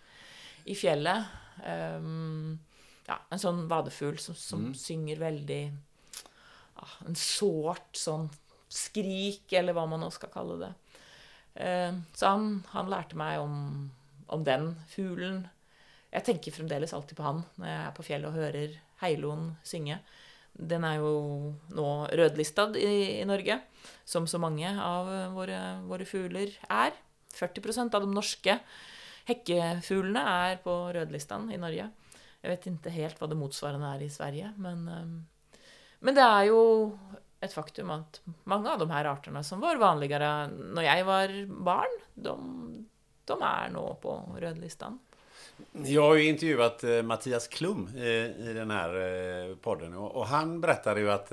i 0.65 0.79
fjellet. 0.79 1.27
Um, 1.67 2.55
ja, 3.09 3.19
en 3.35 3.43
sånn 3.43 3.67
vadefugl 3.71 4.17
som, 4.23 4.39
som 4.39 4.71
mm. 4.71 4.79
synger 4.81 5.21
veldig 5.21 5.61
ja, 5.69 6.87
En 7.05 7.19
sårt 7.19 7.99
sånn 7.99 8.31
skrik, 8.75 9.45
eller 9.55 9.77
hva 9.77 9.85
man 9.87 10.03
nå 10.03 10.09
skal 10.15 10.33
kalle 10.33 10.57
det. 10.63 10.73
Eh, 11.55 11.95
så 12.15 12.33
han, 12.35 12.63
han 12.75 12.91
lærte 12.91 13.19
meg 13.19 13.41
om, 13.43 13.57
om, 14.27 14.45
den 14.47 14.73
fuglen. 14.91 15.45
Jeg 16.15 16.27
tenker 16.27 16.55
fremdeles 16.55 16.95
alltid 16.95 17.19
på 17.19 17.27
han 17.27 17.43
når 17.59 17.71
jeg 17.71 17.81
er 17.83 17.95
på 17.97 18.07
fjellet 18.07 18.31
og 18.31 18.39
hører 18.39 18.77
heiloen 19.03 19.49
synge. 19.67 19.99
Den 20.55 20.87
er 20.87 21.01
jo 21.03 21.15
nå 21.75 21.89
rødlistad 22.15 22.77
i, 22.79 23.21
i 23.21 23.25
Norge, 23.27 23.59
som 24.07 24.29
så 24.31 24.39
mange 24.39 24.71
av 24.71 25.11
våre, 25.35 25.61
våre 25.89 26.07
fugler 26.07 26.55
er. 26.71 26.95
40% 27.35 27.97
av 27.97 28.05
de 28.05 28.15
norske 28.15 28.55
hekkefuglene 29.27 30.23
er 30.47 30.61
på 30.63 30.75
rødlisten 30.95 31.49
i 31.51 31.59
Norge. 31.59 31.89
Jeg 32.45 32.53
vet 32.53 32.67
ikke 32.69 32.93
helt 32.93 33.19
hva 33.19 33.29
det 33.31 33.39
motsvarende 33.41 33.91
er 33.97 34.05
i 34.05 34.13
Sverige, 34.13 34.53
men, 34.61 34.87
eh, 34.93 35.59
men 36.05 36.17
det 36.19 36.23
er 36.23 36.51
jo 36.51 36.61
et 37.45 37.55
faktum 37.55 37.93
at 37.95 38.21
mange 38.51 38.71
av 38.71 38.81
de 38.81 38.89
her 38.91 39.09
artene 39.11 39.43
som 39.47 39.63
var 39.63 39.81
vanligere 39.81 40.49
når 40.51 40.87
jeg 40.87 41.09
var 41.09 41.35
barn, 41.71 41.99
de, 42.15 42.37
de 43.29 43.37
er 43.49 43.75
nå 43.75 43.85
på 44.03 44.15
rødlistan. 44.41 44.99
Jeg 45.85 46.01
har 46.03 46.17
jo 46.19 46.31
intervjuet 46.31 46.83
uh, 46.89 46.97
Mattias 47.07 47.47
Klum 47.53 47.87
i, 47.95 48.15
i 48.51 48.55
denne 48.57 48.81
uh, 48.91 48.97
eh, 49.05 49.53
podden. 49.63 49.95
Og, 49.95 50.09
og, 50.09 50.27
han 50.33 50.57
berättade 50.63 51.05
jo 51.05 51.13
at 51.15 51.31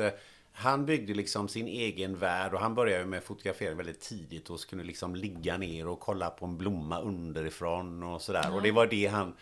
han 0.62 0.84
bygde 0.86 1.16
liksom 1.18 1.48
sin 1.50 1.68
egen 1.68 2.18
värld 2.22 2.54
og 2.54 2.60
han 2.60 2.76
började 2.76 3.06
med 3.06 3.24
fotografering 3.24 3.78
veldig 3.78 4.00
tidlig 4.00 4.44
og 4.50 4.60
kunne 4.70 4.84
liksom 4.84 5.16
ligge 5.16 5.58
ned 5.58 5.88
og 5.88 6.00
kolla 6.00 6.30
på 6.30 6.46
en 6.46 6.58
blomma 6.60 7.00
underifrån 7.02 8.04
og 8.04 8.22
sådär. 8.22 8.44
der, 8.44 8.54
Och 8.54 8.62
det 8.62 8.72
var 8.72 8.88
det 8.88 9.06
han 9.08 9.34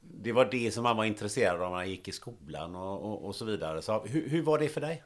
det 0.00 0.32
var 0.32 0.44
det 0.44 0.74
som 0.74 0.84
han 0.84 0.96
var 0.96 1.04
intresserad 1.04 1.60
av 1.60 1.70
når 1.70 1.82
han 1.82 1.90
gikk 1.92 2.08
i 2.08 2.16
skolen 2.16 2.76
og, 2.78 3.04
og, 3.04 3.28
og 3.28 3.34
så 3.36 3.48
videre. 3.48 3.82
Så 3.84 4.00
hur, 4.08 4.42
var 4.46 4.62
det 4.62 4.70
for 4.72 4.86
deg? 4.86 5.02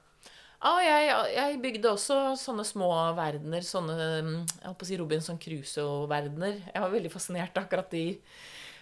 Ja, 0.63 0.77
jeg, 0.79 1.07
jeg, 1.35 1.57
bygde 1.59 1.91
også 1.91 2.17
sånne 2.39 2.63
små 2.63 2.89
verdener. 3.19 3.65
Sånne 3.67 3.95
mm, 4.23 4.35
jeg 4.63 4.75
på 4.79 4.87
å 4.87 4.89
si 4.89 4.99
Robinson 5.01 5.39
Crusoe-verdener. 5.43 6.61
Jeg 6.69 6.85
var 6.85 6.93
veldig 6.93 7.11
fascinert 7.11 7.57
akkurat 7.59 7.89
de, 7.91 8.05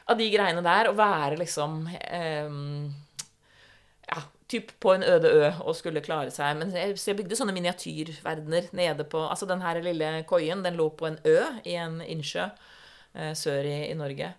av 0.04 0.18
de 0.20 0.26
greiene 0.28 0.64
der. 0.66 0.90
Å 0.90 0.98
være 0.98 1.38
liksom 1.40 1.86
eh, 1.88 2.52
Ja, 4.10 4.26
typ 4.52 4.74
på 4.82 4.92
en 4.92 5.06
øde 5.08 5.30
ø 5.32 5.46
og 5.62 5.78
skulle 5.78 6.04
klare 6.04 6.34
seg. 6.34 6.60
Men 6.60 6.76
jeg, 6.76 6.98
så 7.00 7.14
jeg 7.14 7.22
bygde 7.22 7.40
sånne 7.40 7.56
miniatyrverdener 7.56 8.68
nede 8.76 9.08
på 9.08 9.24
Altså 9.30 9.48
den 9.48 9.64
her 9.64 9.80
lille 9.80 10.12
koien, 10.28 10.60
den 10.66 10.76
lå 10.76 10.90
på 11.00 11.08
en 11.08 11.18
ø 11.24 11.38
i 11.64 11.78
en 11.80 12.02
innsjø 12.04 12.44
eh, 12.44 13.32
sør 13.32 13.64
i, 13.64 13.78
i 13.88 13.96
Norge. 13.96 14.34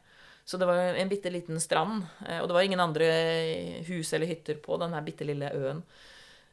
Så 0.45 0.61
det 0.61 0.69
var 0.69 0.93
en 0.93 1.09
bitte 1.09 1.33
liten 1.33 1.57
strand. 1.63 2.05
Eh, 2.27 2.37
og 2.37 2.51
det 2.51 2.59
var 2.59 2.69
ingen 2.69 2.85
andre 2.85 3.11
hus 3.89 4.13
eller 4.13 4.29
hytter 4.29 4.61
på 4.61 4.77
den 4.85 4.93
bitte 5.09 5.25
lille 5.25 5.49
øen. 5.57 5.81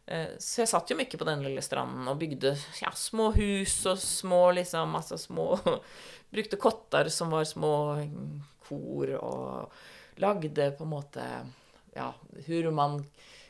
Eh, 0.09 0.37
så 0.41 0.63
jeg 0.63 0.71
satt 0.71 0.89
jo 0.89 0.97
mye 0.97 1.21
på 1.21 1.27
den 1.29 1.43
lille 1.45 1.63
stranden 1.65 2.09
og 2.09 2.17
bygde 2.21 2.55
ja, 2.81 2.93
små 2.97 3.29
hus 3.35 3.75
og 3.91 3.99
små 4.01 4.43
liksom 4.57 4.95
Altså 4.97 5.19
små 5.21 5.51
Brukte 6.33 6.57
kotter 6.61 7.11
som 7.13 7.33
var 7.33 7.45
små 7.49 7.73
kor, 8.65 9.13
og 9.21 10.21
lagde 10.21 10.71
på 10.77 10.85
en 10.85 10.93
måte 10.93 11.25
ja, 11.97 12.09
hur 12.47 12.71
man 12.75 12.99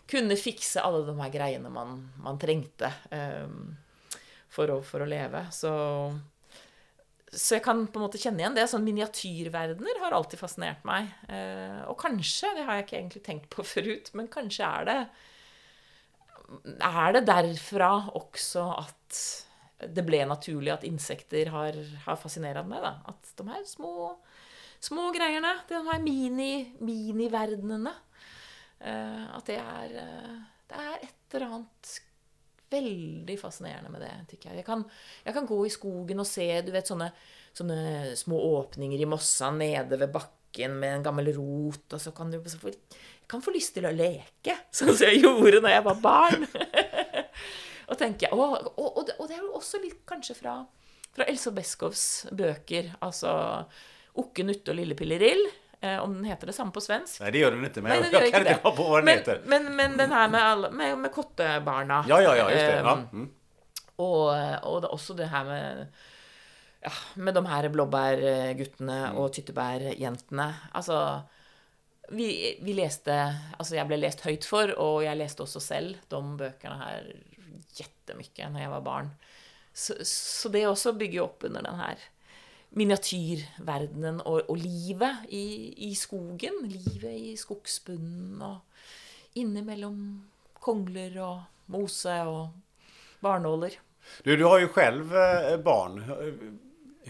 kunne 0.08 0.38
fikse 0.38 0.82
alle 0.82 1.02
de 1.06 1.14
her 1.18 1.32
greiene 1.32 1.72
man, 1.74 1.96
man 2.22 2.38
trengte 2.40 2.90
um, 3.10 3.72
for, 4.46 4.70
å, 4.70 4.78
for 4.86 5.02
å 5.02 5.08
leve. 5.10 5.42
Så 5.52 5.72
så 7.28 7.58
jeg 7.58 7.64
kan 7.66 7.82
på 7.84 8.00
en 8.00 8.06
måte 8.06 8.20
kjenne 8.20 8.40
igjen 8.40 8.54
det. 8.56 8.64
Sånn 8.70 8.86
Miniatyrverdener 8.86 9.98
har 10.00 10.14
alltid 10.16 10.40
fascinert 10.40 10.86
meg. 10.88 11.10
Uh, 11.28 11.82
og 11.90 11.98
kanskje, 12.00 12.54
det 12.56 12.64
har 12.64 12.78
jeg 12.78 12.86
ikke 12.86 12.98
egentlig 13.00 13.24
tenkt 13.26 13.50
på 13.52 13.66
forut, 13.74 14.12
men 14.16 14.30
kanskje 14.32 14.70
er 14.70 14.88
det 14.88 15.00
Er 16.48 17.12
det 17.16 17.26
derfra 17.28 17.92
også 18.16 18.64
at 18.78 19.20
det 19.94 20.02
ble 20.06 20.24
naturlig 20.26 20.72
at 20.74 20.86
insekter 20.88 21.50
har, 21.54 21.76
har 22.06 22.18
fascinert 22.18 22.66
meg? 22.66 22.82
da? 22.82 22.96
At 23.12 23.32
de 23.38 23.46
her 23.46 23.62
små, 23.68 24.10
små 24.82 25.10
greiene, 25.14 25.54
de 25.68 25.82
her 25.86 26.02
mini, 26.02 26.52
miniverdenene 26.82 27.94
eh, 28.80 29.24
At 29.36 29.46
det 29.46 29.58
er, 29.62 29.96
eh, 30.02 30.36
det 30.70 30.84
er 30.84 31.06
et 31.06 31.36
eller 31.36 31.58
annet 31.58 31.94
veldig 32.68 33.36
fascinerende 33.40 33.92
med 33.92 34.02
det. 34.04 34.10
Jeg 34.44 34.56
Jeg 34.56 34.64
kan, 34.64 34.84
jeg 35.24 35.34
kan 35.34 35.46
gå 35.46 35.64
i 35.64 35.72
skogen 35.72 36.20
og 36.20 36.26
se 36.26 36.48
du 36.62 36.72
vet, 36.72 36.86
sånne, 36.86 37.12
sånne 37.56 38.16
små 38.16 38.40
åpninger 38.58 39.00
i 39.00 39.08
mossa 39.08 39.50
nede 39.50 39.98
ved 39.98 40.12
bakken 40.12 40.74
med 40.74 40.96
en 40.96 41.02
gammel 41.02 41.32
rot, 41.36 41.92
og 41.92 42.00
så 42.00 42.12
kan 42.12 42.30
du 42.30 42.42
så 42.44 42.58
kan 43.28 43.42
få 43.44 43.52
lyst 43.54 43.74
til 43.76 43.86
å 43.88 43.92
leke, 43.92 44.56
sånn 44.78 44.94
som 44.96 45.06
jeg 45.10 45.20
gjorde 45.22 45.60
når 45.64 45.74
jeg 45.76 45.84
var 45.86 46.00
barn. 46.02 46.46
og 47.90 47.98
tenker, 48.00 48.32
og, 48.34 48.72
og, 48.74 48.98
og, 49.04 49.24
det 49.28 49.36
er 49.38 49.42
jo 49.44 49.54
også 49.58 49.80
litt 49.82 50.00
kanskje 50.08 50.36
fra, 50.38 50.58
fra 51.14 51.26
Elsa 51.28 51.52
Beskows 51.56 52.02
bøker, 52.32 52.94
altså 53.04 53.32
Okke, 54.18 54.42
Nutte 54.48 54.72
og 54.72 54.78
Lille 54.80 54.96
Pillerill. 54.98 55.44
Eh, 55.80 55.94
om 56.02 56.10
den 56.16 56.24
heter 56.26 56.50
det 56.50 56.56
samme 56.56 56.72
på 56.74 56.80
svensk? 56.82 57.20
Nei, 57.22 57.28
det 57.30 57.38
gjør 57.44 57.52
den 57.54 57.60
ikke. 57.68 57.82
Men 57.84 57.92
Nei, 57.92 57.98
den 58.10 58.46
det. 58.48 58.54
på 58.64 58.72
hva 58.74 58.96
den 58.98 59.04
Men, 59.06 59.18
heter. 59.20 59.42
men, 59.46 59.68
men 59.78 59.92
den 60.00 60.10
her 60.10 60.30
med, 60.32 60.42
alle, 60.42 60.70
med, 60.74 60.96
med 61.04 61.12
kottebarna 61.14 62.00
Ja, 62.10 62.18
ja, 62.24 62.32
ja, 62.34 62.48
just 62.50 62.64
det. 62.64 62.80
Ja. 62.82 62.96
eh, 62.96 63.12
Mm. 63.14 63.28
Og, 63.98 64.26
og 64.66 64.76
det 64.82 64.90
også 64.94 65.14
det 65.18 65.26
her 65.30 65.42
med 65.46 65.86
ja, 66.86 66.90
med 67.18 67.34
de 67.34 67.40
her 67.50 67.66
blåbærguttene 67.74 68.98
Mm. 69.12 69.16
og 69.18 69.32
tyttebærjentene. 69.34 70.46
Altså 70.78 70.98
vi, 72.14 72.56
vi 72.64 72.74
leste 72.76 73.14
Altså, 73.58 73.76
jeg 73.76 73.88
ble 73.88 73.98
lest 74.00 74.22
høyt 74.26 74.46
for, 74.48 74.72
og 74.80 75.02
jeg 75.04 75.18
leste 75.18 75.44
også 75.44 75.62
selv 75.62 75.98
de 76.10 76.20
bøkene 76.40 76.78
her 76.82 77.10
jettemye 77.78 78.52
når 78.52 78.64
jeg 78.64 78.72
var 78.74 78.86
barn. 78.86 79.10
Så, 79.72 79.98
så 80.08 80.50
det 80.52 80.66
også 80.66 80.96
bygger 80.98 81.26
opp 81.26 81.44
under 81.46 81.64
den 81.64 81.78
her 81.78 82.06
miniatyrverdenen 82.78 84.20
og, 84.28 84.42
og 84.50 84.58
livet 84.60 85.28
i, 85.32 85.44
i 85.88 85.92
skogen. 85.96 86.64
Livet 86.68 87.14
i 87.14 87.36
skogsbunnen 87.38 88.42
og 88.44 89.38
innimellom 89.38 90.00
kongler 90.58 91.20
og 91.22 91.70
mose 91.72 92.16
og 92.28 93.22
barnåler. 93.24 93.78
Du, 94.24 94.32
du 94.36 94.44
har 94.46 94.62
jo 94.62 94.72
selv 94.74 95.14
eh, 95.14 95.54
barn. 95.62 96.00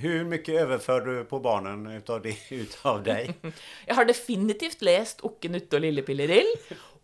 Hur 0.00 0.24
mycket 0.24 0.54
överför 0.54 1.00
du 1.00 1.24
på 1.24 1.40
barnen 1.40 1.86
utav, 1.86 2.22
det, 2.22 2.36
utav 2.50 3.02
deg? 3.02 3.34
Jeg 3.86 3.94
har 3.94 4.04
definitivt 4.04 4.82
lest 4.82 5.24
Okke 5.26 5.50
Nutte 5.52 5.78
og 5.78 5.84
Lille 5.86 6.04
Pillerill. 6.06 6.50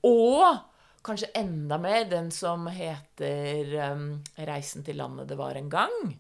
Og 0.05 0.45
kanskje 1.05 1.33
enda 1.37 1.79
mer 1.81 2.05
den 2.09 2.31
som 2.33 2.67
heter 2.67 3.73
um, 3.93 4.23
'Reisen 4.37 4.85
til 4.85 4.97
landet 4.97 5.29
det 5.29 5.39
var 5.39 5.55
en 5.55 5.71
gang'. 5.71 6.15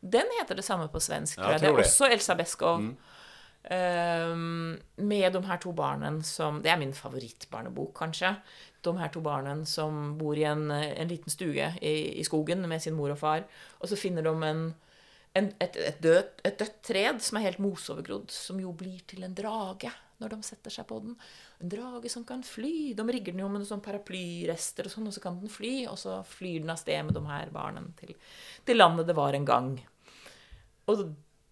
Den 0.00 0.28
heter 0.40 0.54
det 0.54 0.64
samme 0.64 0.88
på 0.88 1.00
svensk. 1.00 1.38
Ja, 1.38 1.58
det 1.58 1.68
er 1.68 1.78
også 1.78 2.08
Elsa 2.12 2.34
Beskow. 2.34 2.82
Um, 3.66 4.78
med 4.96 5.32
de 5.32 5.40
her 5.42 5.56
to 5.58 5.72
barna 5.72 6.22
som 6.22 6.62
Det 6.62 6.70
er 6.70 6.78
min 6.78 6.94
favorittbarnebok, 6.94 7.94
kanskje. 7.98 8.36
De 8.84 8.98
her 8.98 9.08
to 9.08 9.20
barna 9.20 9.64
som 9.64 10.18
bor 10.18 10.34
i 10.38 10.44
en, 10.44 10.70
en 10.70 11.08
liten 11.08 11.30
stue 11.30 11.72
i, 11.82 12.20
i 12.20 12.24
skogen 12.24 12.68
med 12.68 12.80
sin 12.80 12.94
mor 12.94 13.10
og 13.10 13.18
far. 13.18 13.42
Og 13.80 13.88
så 13.88 13.96
finner 13.96 14.22
de 14.22 14.34
en, 14.42 14.74
en, 15.36 15.52
et, 15.60 15.76
et, 15.76 16.00
dødt, 16.02 16.40
et 16.48 16.58
dødt 16.58 16.82
tred 16.86 17.22
som 17.24 17.38
er 17.38 17.48
helt 17.50 17.62
mosovergrodd, 17.62 18.32
som 18.32 18.60
jo 18.62 18.72
blir 18.76 19.02
til 19.08 19.26
en 19.26 19.36
drage 19.36 19.92
når 20.22 20.32
de 20.32 20.38
setter 20.46 20.72
seg 20.72 20.86
på 20.88 20.98
den. 21.04 21.16
En 21.60 21.72
drage 21.72 22.08
som 22.12 22.24
kan 22.24 22.40
fly. 22.46 22.94
De 22.96 23.04
rigger 23.04 23.34
den 23.34 23.42
jo 23.42 23.50
med 23.52 23.66
sånn 23.68 23.84
paraplyrester, 23.84 24.88
og 24.88 24.94
sånn, 24.94 25.10
og 25.10 25.16
så 25.16 25.22
kan 25.24 25.36
den 25.42 25.52
fly. 25.52 25.74
Og 25.90 25.98
så 26.00 26.22
flyr 26.24 26.62
den 26.64 26.72
av 26.72 26.80
sted 26.80 27.04
med 27.04 27.16
de 27.18 27.24
her 27.28 27.52
barna 27.52 27.84
til, 28.00 28.14
til 28.64 28.80
landet 28.80 29.10
det 29.10 29.18
var 29.18 29.36
en 29.36 29.48
gang. 29.48 29.70
Og 30.88 31.04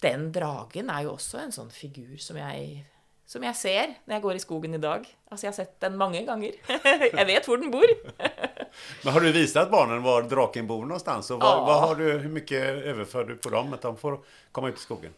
den 0.04 0.30
dragen 0.32 0.90
er 0.92 1.04
jo 1.06 1.14
også 1.18 1.42
en 1.42 1.54
sånn 1.54 1.72
figur 1.74 2.16
som 2.22 2.38
jeg, 2.40 2.84
som 3.28 3.44
jeg 3.44 3.60
ser 3.60 3.94
når 4.04 4.16
jeg 4.16 4.26
går 4.26 4.40
i 4.40 4.44
skogen 4.46 4.78
i 4.78 4.82
dag. 4.82 5.06
Altså, 5.28 5.44
jeg 5.46 5.52
har 5.52 5.60
sett 5.60 5.76
den 5.84 6.00
mange 6.00 6.24
ganger. 6.24 6.56
jeg 7.20 7.28
vet 7.34 7.48
hvor 7.48 7.60
den 7.60 7.72
bor. 7.74 7.94
Men 9.02 9.12
har 9.12 9.20
du 9.20 9.32
visat 9.32 9.70
barnen 9.70 10.02
var 10.02 10.22
draken 10.22 10.66
bor 10.66 10.84
någonstans? 10.84 11.30
Och 11.30 11.40
vad, 11.40 11.56
Ja. 11.56 11.64
vad 11.64 11.80
har 11.88 11.94
du, 11.94 12.12
hur 12.12 12.28
mycket 12.28 12.62
överför 12.62 13.24
du 13.24 13.36
på 13.36 13.50
dem? 13.50 13.72
Att 13.72 13.82
de 13.82 13.96
får 13.96 14.18
komma 14.52 14.68
ut 14.68 14.76
i 14.76 14.80
skogen? 14.80 15.14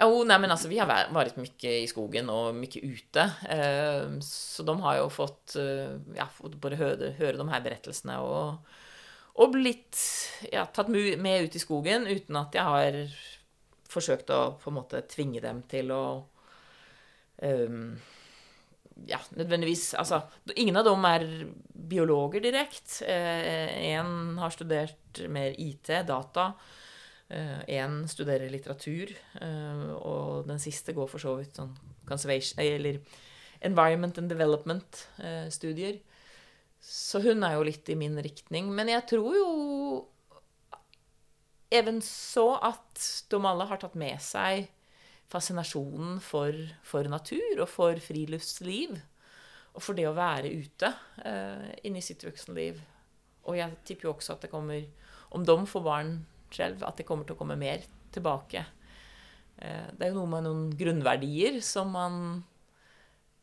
Jo, 0.00 0.24
nei, 0.24 0.38
men 0.38 0.50
altså, 0.50 0.68
vi 0.68 0.78
har 0.80 0.88
vært 0.88 1.36
mye 1.36 1.72
i 1.82 1.88
skogen 1.90 2.30
og 2.32 2.54
mye 2.56 2.80
ute. 2.80 3.24
Eh, 3.52 4.06
så 4.24 4.62
de 4.64 4.76
har 4.80 4.96
jo 4.96 5.08
fått, 5.12 5.56
eh, 5.60 5.98
ja, 6.16 6.24
fått 6.32 6.54
både 6.56 6.78
høre, 6.80 7.10
høre 7.18 7.36
de 7.36 7.48
her 7.52 7.60
berettelsene 7.60 8.16
og, 8.24 8.72
og 9.34 9.52
blitt 9.52 10.00
ja, 10.52 10.64
tatt 10.66 10.88
med 10.88 11.44
ut 11.44 11.56
i 11.56 11.60
skogen 11.60 12.06
uten 12.08 12.36
at 12.40 12.56
jeg 12.56 12.64
har 12.64 12.96
forsøkt 13.90 14.30
å 14.32 14.40
på 14.62 14.70
en 14.70 14.78
måte 14.78 15.02
tvinge 15.10 15.40
dem 15.44 15.60
til 15.68 15.90
å 15.92 16.02
ehm, 17.42 17.98
ja, 19.08 19.18
nødvendigvis 19.36 19.94
Altså, 19.98 20.22
ingen 20.56 20.76
av 20.76 20.84
dem 20.84 21.04
er 21.08 21.26
biologer 21.90 22.42
direkte. 22.44 23.06
Én 23.06 24.38
har 24.38 24.50
studert 24.54 25.22
mer 25.28 25.54
IT, 25.58 25.88
data. 26.08 26.52
Én 27.30 28.08
studerer 28.10 28.50
litteratur. 28.50 29.12
eh, 29.40 29.90
og 29.94 30.46
den 30.48 30.58
siste 30.58 30.92
går 30.92 31.06
for 31.08 31.22
så 31.22 31.36
vidt 31.38 31.54
sånn 31.54 31.76
conservation 32.06 32.58
Eller 32.58 32.98
environment 33.62 34.18
and 34.18 34.28
development-studier. 34.28 36.00
Så 36.80 37.20
hun 37.20 37.44
er 37.44 37.54
jo 37.54 37.62
litt 37.62 37.88
i 37.88 37.94
min 37.94 38.16
riktning. 38.18 38.72
Men 38.74 38.88
jeg 38.88 39.06
tror 39.06 39.34
jo 39.36 40.08
even 41.70 42.00
så 42.02 42.58
at 42.66 43.26
de 43.30 43.38
alle 43.46 43.66
har 43.70 43.78
tatt 43.78 43.94
med 43.94 44.18
seg 44.24 44.66
fascinasjonen 45.30 46.18
for, 46.24 46.56
for 46.86 47.06
natur 47.10 47.62
og 47.62 47.68
for 47.70 48.00
friluftsliv. 48.02 48.98
Og 49.70 49.84
for 49.84 49.94
det 49.94 50.08
å 50.08 50.16
være 50.16 50.50
ute 50.50 50.90
eh, 51.22 51.70
inni 51.86 52.02
sitt 52.02 52.24
voksenliv. 52.26 52.80
Og 53.46 53.56
jeg 53.58 53.78
tipper 53.86 54.08
jo 54.08 54.14
også 54.16 54.34
at 54.34 54.44
det 54.44 54.52
kommer, 54.52 54.82
om 55.36 55.46
de 55.46 55.56
får 55.70 55.84
barn 55.86 56.12
selv, 56.50 56.82
at 56.86 56.98
det 56.98 57.06
kommer 57.08 57.26
til 57.26 57.36
å 57.36 57.40
komme 57.40 57.58
mer 57.60 57.84
tilbake. 58.14 58.64
Eh, 59.60 59.88
det 59.94 60.06
er 60.06 60.12
jo 60.12 60.20
noe 60.20 60.32
med 60.34 60.46
noen 60.48 60.66
grunnverdier 60.76 61.60
som 61.64 61.92
man 61.94 62.18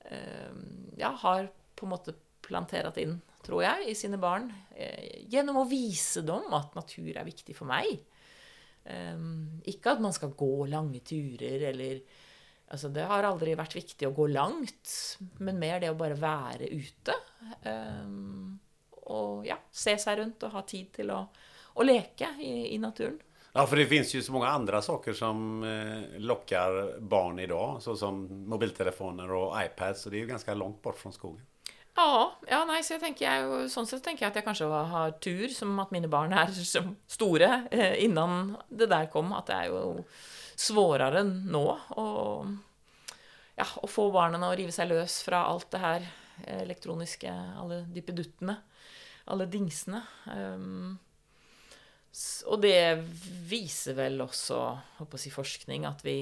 eh, 0.10 0.52
ja, 1.00 1.14
har 1.24 1.48
på 1.78 1.88
en 1.88 1.94
måte 1.94 2.16
plantert 2.48 3.00
inn, 3.02 3.18
tror 3.46 3.64
jeg, 3.64 3.88
i 3.92 3.96
sine 3.98 4.20
barn. 4.22 4.50
Eh, 4.76 5.28
gjennom 5.32 5.62
å 5.62 5.68
vise 5.70 6.24
dem 6.28 6.52
at 6.58 6.76
natur 6.78 7.12
er 7.14 7.28
viktig 7.28 7.56
for 7.58 7.70
meg. 7.70 8.04
Um, 8.88 9.60
ikke 9.68 9.96
at 9.96 10.04
man 10.04 10.16
skal 10.16 10.32
gå 10.38 10.68
lange 10.72 11.02
turer, 11.04 11.68
eller 11.72 12.00
altså 12.72 12.90
Det 12.92 13.04
har 13.08 13.28
aldri 13.28 13.56
vært 13.60 13.76
viktig 13.76 14.08
å 14.08 14.16
gå 14.16 14.28
langt, 14.32 14.94
men 15.44 15.60
mer 15.60 15.82
det 15.84 15.92
å 15.92 16.00
bare 16.00 16.20
være 16.20 16.70
ute. 16.72 17.16
Um, 17.64 18.58
og 19.08 19.48
ja, 19.48 19.60
se 19.72 19.96
seg 20.00 20.20
rundt 20.20 20.44
og 20.44 20.56
ha 20.56 20.64
tid 20.68 20.92
til 21.00 21.12
å, 21.16 21.22
å 21.80 21.88
leke 21.88 22.34
i, 22.44 22.76
i 22.76 22.80
naturen. 22.82 23.20
Ja, 23.58 23.64
for 23.66 23.80
det 23.80 23.88
finnes 23.90 24.12
jo 24.14 24.20
så 24.22 24.34
mange 24.36 24.50
andre 24.54 24.84
saker 24.86 25.16
som 25.18 25.64
eh, 25.66 26.20
lockar 26.22 27.00
barn 27.02 27.40
dag, 27.50 27.80
sånn 27.82 27.98
som 27.98 28.20
mobiltelefoner 28.52 29.32
og 29.34 29.56
iPads. 29.64 30.04
Så 30.04 30.12
det 30.12 30.20
er 30.20 30.28
jo 30.28 30.34
ganske 30.36 30.56
langt 30.60 30.78
bort 30.84 31.00
fra 31.00 31.10
skogen. 31.16 31.42
Ja, 31.98 32.38
ja 32.46 32.60
nei, 32.70 32.84
så 32.86 33.00
jeg 33.02 33.70
sånn 33.74 33.88
sett 33.90 34.04
tenker 34.06 34.28
jeg 34.28 34.30
at 34.30 34.38
jeg 34.38 34.46
kanskje 34.46 34.68
har 34.70 35.16
tur, 35.24 35.48
som 35.50 35.74
at 35.82 35.94
mine 35.96 36.10
barn 36.12 36.36
er 36.38 36.54
store 37.18 37.50
eh, 37.74 37.98
innan 38.06 38.54
det 38.70 38.90
der 38.92 39.10
kom. 39.10 39.34
At 39.34 39.50
det 39.50 39.58
er 39.58 39.72
jo 39.74 40.06
svårere 40.58 41.24
nå 41.26 41.66
å, 41.98 42.06
ja, 43.58 43.66
å 43.82 43.90
få 43.90 44.12
barna 44.14 44.42
å 44.46 44.54
rive 44.58 44.74
seg 44.74 44.92
løs 44.92 45.20
fra 45.26 45.44
alt 45.50 45.72
det 45.74 45.82
her 45.82 46.06
eh, 46.46 46.62
elektroniske, 46.62 47.34
alle 47.64 47.82
dippeduttene, 47.94 48.60
alle 49.34 49.50
dingsene. 49.50 50.04
Um, 50.30 50.94
og 52.50 52.62
det 52.62 52.78
viser 53.50 53.98
vel 53.98 54.22
også, 54.22 54.62
si, 55.18 55.34
forskning, 55.34 55.90
at 55.90 56.06
vi, 56.06 56.20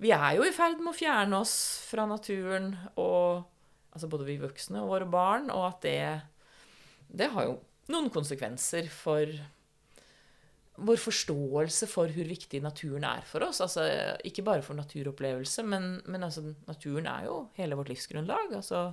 vi 0.00 0.16
er 0.16 0.40
jo 0.40 0.48
i 0.48 0.56
ferd 0.56 0.80
med 0.80 0.94
å 0.94 0.96
fjerne 0.96 1.44
oss 1.44 1.54
fra 1.88 2.08
naturen 2.08 2.72
og 2.96 3.44
Altså 3.92 4.10
både 4.10 4.26
vi 4.28 4.40
voksne 4.42 4.82
og 4.82 4.92
våre 4.92 5.08
barn, 5.10 5.48
og 5.54 5.64
at 5.70 5.86
det, 5.86 6.00
det 7.08 7.30
har 7.34 7.48
jo 7.48 7.56
noen 7.88 8.10
konsekvenser 8.12 8.90
for 8.92 9.32
vår 10.78 11.00
forståelse 11.02 11.88
for 11.90 12.12
hvor 12.14 12.28
viktig 12.28 12.60
naturen 12.62 13.06
er 13.08 13.24
for 13.26 13.46
oss. 13.48 13.60
Altså, 13.64 13.86
ikke 14.26 14.44
bare 14.46 14.62
for 14.62 14.78
naturopplevelse, 14.78 15.64
men, 15.66 15.96
men 16.06 16.26
altså, 16.26 16.44
naturen 16.68 17.08
er 17.10 17.26
jo 17.26 17.40
hele 17.58 17.78
vårt 17.78 17.90
livsgrunnlag. 17.90 18.52
Altså, 18.60 18.92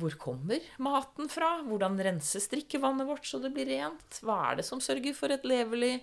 hvor 0.00 0.16
kommer 0.22 0.66
maten 0.82 1.30
fra? 1.30 1.58
Hvordan 1.66 1.98
renses 2.06 2.48
drikkevannet 2.50 3.08
vårt 3.08 3.26
så 3.26 3.40
det 3.42 3.52
blir 3.54 3.70
rent? 3.70 4.20
Hva 4.24 4.40
er 4.50 4.60
det 4.60 4.66
som 4.66 4.82
sørger 4.82 5.16
for 5.18 5.34
et 5.34 5.46
levelig 5.46 5.96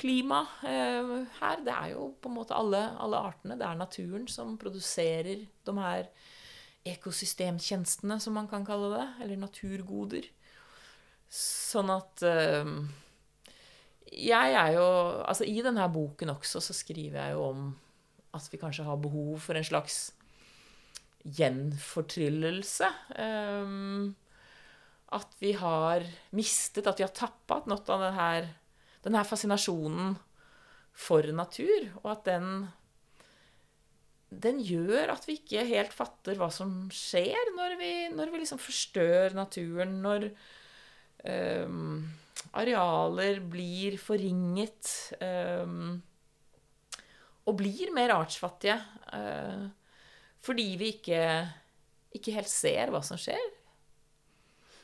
klima 0.00 0.44
eh, 0.66 1.16
her? 1.40 1.64
Det 1.66 1.74
er 1.74 1.94
jo 1.94 2.12
på 2.18 2.30
en 2.30 2.38
måte 2.38 2.58
alle, 2.58 2.84
alle 3.02 3.22
artene. 3.30 3.58
Det 3.58 3.66
er 3.66 3.78
naturen 3.78 4.26
som 4.30 4.56
produserer 4.58 5.46
de 5.46 5.76
her 5.78 6.10
ekosystemtjenestene, 6.84 8.18
som 8.20 8.36
man 8.36 8.48
kan 8.50 8.66
kalle 8.66 8.90
det. 8.94 9.06
Eller 9.24 9.40
naturgoder. 9.40 10.28
Sånn 11.34 11.90
at 11.90 12.22
eh, 12.28 12.68
Jeg 14.14 14.52
er 14.54 14.74
jo 14.76 14.84
Altså, 15.24 15.46
i 15.48 15.56
denne 15.64 15.86
boken 15.90 16.30
også 16.36 16.60
så 16.62 16.76
skriver 16.76 17.18
jeg 17.18 17.34
jo 17.34 17.48
om 17.48 17.64
at 18.34 18.46
vi 18.50 18.58
kanskje 18.58 18.84
har 18.86 18.98
behov 18.98 19.38
for 19.42 19.54
en 19.54 19.66
slags 19.66 19.98
gjenfortryllelse. 21.24 22.88
Um, 23.14 24.14
at 25.14 25.36
vi 25.38 25.52
har 25.54 26.02
mistet, 26.34 26.86
at 26.86 26.98
vi 26.98 27.06
har 27.06 27.14
tappet 27.14 27.68
noe 27.70 27.84
av 27.94 28.02
denne, 28.02 28.54
denne 29.04 29.22
fascinasjonen 29.28 30.16
for 30.90 31.30
natur. 31.36 31.92
Og 32.02 32.10
at 32.16 32.24
den, 32.26 32.66
den 34.42 34.60
gjør 34.64 35.12
at 35.14 35.26
vi 35.28 35.38
ikke 35.38 35.64
helt 35.68 35.94
fatter 35.94 36.38
hva 36.40 36.50
som 36.52 36.88
skjer 36.94 37.52
når 37.56 37.76
vi, 37.80 37.92
når 38.14 38.32
vi 38.32 38.42
liksom 38.42 38.60
forstør 38.62 39.36
naturen. 39.36 39.96
Når 40.04 40.28
um, 41.66 42.04
arealer 42.56 43.40
blir 43.50 43.98
forringet. 44.00 44.90
Um, 45.20 46.02
og 47.44 47.58
blir 47.60 47.92
mer 47.94 48.14
artsfattige. 48.16 48.78
Uh, 49.12 49.68
fordi 50.44 50.70
vi 50.80 50.94
ikke, 50.96 51.20
ikke 52.16 52.38
helt 52.38 52.50
ser 52.50 52.92
hva 52.92 53.02
som 53.04 53.20
skjer. 53.20 53.52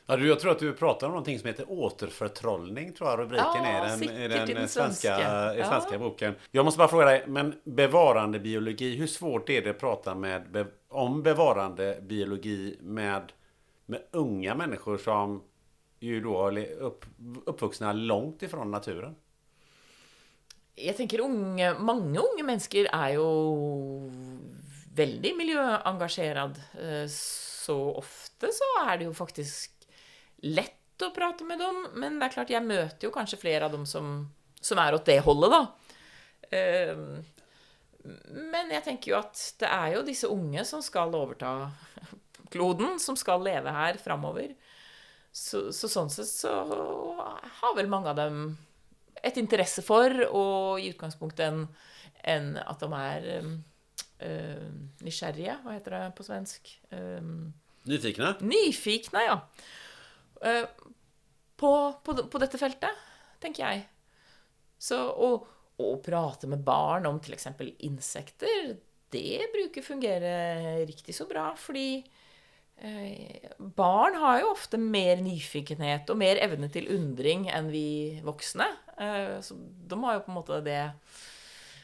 Ja, 0.05 0.15
du, 0.17 0.27
jag 0.27 0.39
tror 0.39 0.51
att 0.51 0.59
du 0.59 0.73
pratar 0.73 1.07
om 1.07 1.11
någonting 1.11 1.39
som 1.39 1.47
heter 1.47 1.65
återförtrollning, 1.71 2.93
tror 2.93 3.09
jag 3.09 3.19
rubriken 3.19 3.45
Ja, 3.63 3.65
är 3.67 3.89
den, 3.89 4.03
i 4.03 4.27
den, 4.27 4.47
den 4.47 4.67
svenska, 4.67 5.17
i 5.55 5.59
Ja. 5.59 5.69
svenska 5.69 5.99
boken. 5.99 6.35
Jag 6.51 6.65
måste 6.65 6.77
bara 6.77 6.87
fråga 6.87 7.05
dig, 7.05 7.23
men 7.27 7.55
bevarandebiologi, 7.63 8.95
hur 8.95 9.07
svårt 9.07 9.49
är 9.49 9.61
det 9.61 9.69
att 9.69 9.79
prata 9.79 10.15
med, 10.15 10.67
om 10.89 11.23
bevarandebiologi 11.23 12.77
med, 12.81 13.31
med 13.85 14.01
unga 14.11 14.55
människor 14.55 14.97
som 14.97 15.43
ju 15.99 16.21
då 16.21 16.47
är 16.47 16.71
upp, 16.71 17.05
uppvuxna 17.45 17.93
långt 17.93 18.43
ifrån 18.43 18.71
naturen? 18.71 19.15
Jeg 20.75 20.97
tenker 20.97 21.19
unge, 21.19 21.73
Mange 21.79 22.19
unge 22.19 22.43
mennesker 22.43 22.87
er 22.89 23.13
jo 23.13 23.27
veldig 24.95 25.35
miljøengasjert. 25.37 26.57
Eh, 26.81 27.05
Så 27.61 27.75
ofte 27.95 28.49
så 28.51 28.67
er 28.89 28.97
det 28.97 29.05
jo 29.05 29.13
faktisk 29.13 29.71
lett 30.41 31.05
å 31.05 31.11
prate 31.15 31.45
med 31.47 31.61
dem. 31.61 31.83
Men 31.97 32.19
det 32.19 32.27
er 32.27 32.35
klart, 32.35 32.53
jeg 32.53 32.65
møter 32.65 33.07
jo 33.07 33.13
kanskje 33.15 33.39
flere 33.41 33.67
av 33.67 33.75
dem 33.75 33.85
som, 33.89 34.25
som 34.61 34.81
er 34.81 34.97
åt 34.97 35.07
det 35.09 35.19
holdet, 35.25 35.53
da. 35.53 35.61
Eh, 36.51 36.97
Men 38.41 38.71
jeg 38.73 38.83
tenker 38.85 39.11
jo 39.11 39.19
at 39.19 39.37
det 39.61 39.69
er 39.69 39.95
jo 39.95 40.05
disse 40.05 40.29
unge 40.29 40.65
som 40.65 40.81
skal 40.81 41.13
overta 41.13 41.69
kloden, 42.51 42.97
som 42.99 43.15
skal 43.15 43.43
leve 43.45 43.71
her 43.71 43.99
framover. 44.01 44.55
Så, 45.31 45.69
så 45.71 45.87
sånn 45.87 46.09
sett 46.11 46.27
så 46.27 46.51
har 47.61 47.75
vel 47.77 47.87
mange 47.87 48.11
av 48.11 48.17
dem 48.19 48.57
et 49.23 49.37
interesse 49.37 49.83
for, 49.85 50.11
og 50.33 50.81
i 50.81 50.89
utgangspunktet 50.91 51.45
en, 51.45 51.61
en 52.25 52.49
at 52.57 52.81
de 52.81 52.89
er 52.97 53.27
uh, 53.45 54.65
nysgjerrige, 55.05 55.59
hva 55.61 55.75
heter 55.77 55.95
det 55.95 56.01
på 56.17 56.25
svensk? 56.25 56.73
Um, 56.89 57.53
nyfikne? 57.87 58.33
nyfikne, 58.41 59.23
ja. 59.29 59.37
Uh, 60.41 60.65
på, 61.61 61.71
på, 62.03 62.15
på 62.33 62.41
dette 62.41 62.57
feltet, 62.57 63.01
tenker 63.41 63.65
jeg. 63.65 63.83
Så 64.81 64.97
å, 64.97 65.35
å 65.77 65.91
prate 66.01 66.49
med 66.49 66.63
barn 66.65 67.05
om 67.09 67.19
f.eks. 67.21 67.51
insekter, 67.85 68.73
det 69.11 69.51
bruker 69.53 69.85
fungere 69.85 70.31
riktig 70.87 71.13
så 71.13 71.27
bra, 71.29 71.51
fordi 71.59 71.99
eh, 72.81 73.49
barn 73.59 74.17
har 74.21 74.39
jo 74.41 74.53
ofte 74.53 74.79
mer 74.81 75.21
nyfikenhet 75.21 76.09
og 76.09 76.21
mer 76.21 76.39
evne 76.41 76.71
til 76.71 76.89
undring 76.95 77.49
enn 77.51 77.69
vi 77.73 78.21
voksne. 78.25 78.69
Eh, 78.97 79.35
så 79.43 79.57
de 79.59 79.99
har 80.05 80.17
jo 80.17 80.25
på 80.25 80.33
en 80.33 80.39
måte 80.39 80.63
det 80.65 80.81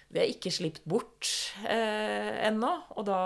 Det 0.07 0.21
er 0.23 0.31
ikke 0.31 0.53
slipt 0.55 0.85
bort 0.87 1.27
eh, 1.67 2.47
ennå. 2.47 2.71
Og 2.95 3.05
da 3.05 3.21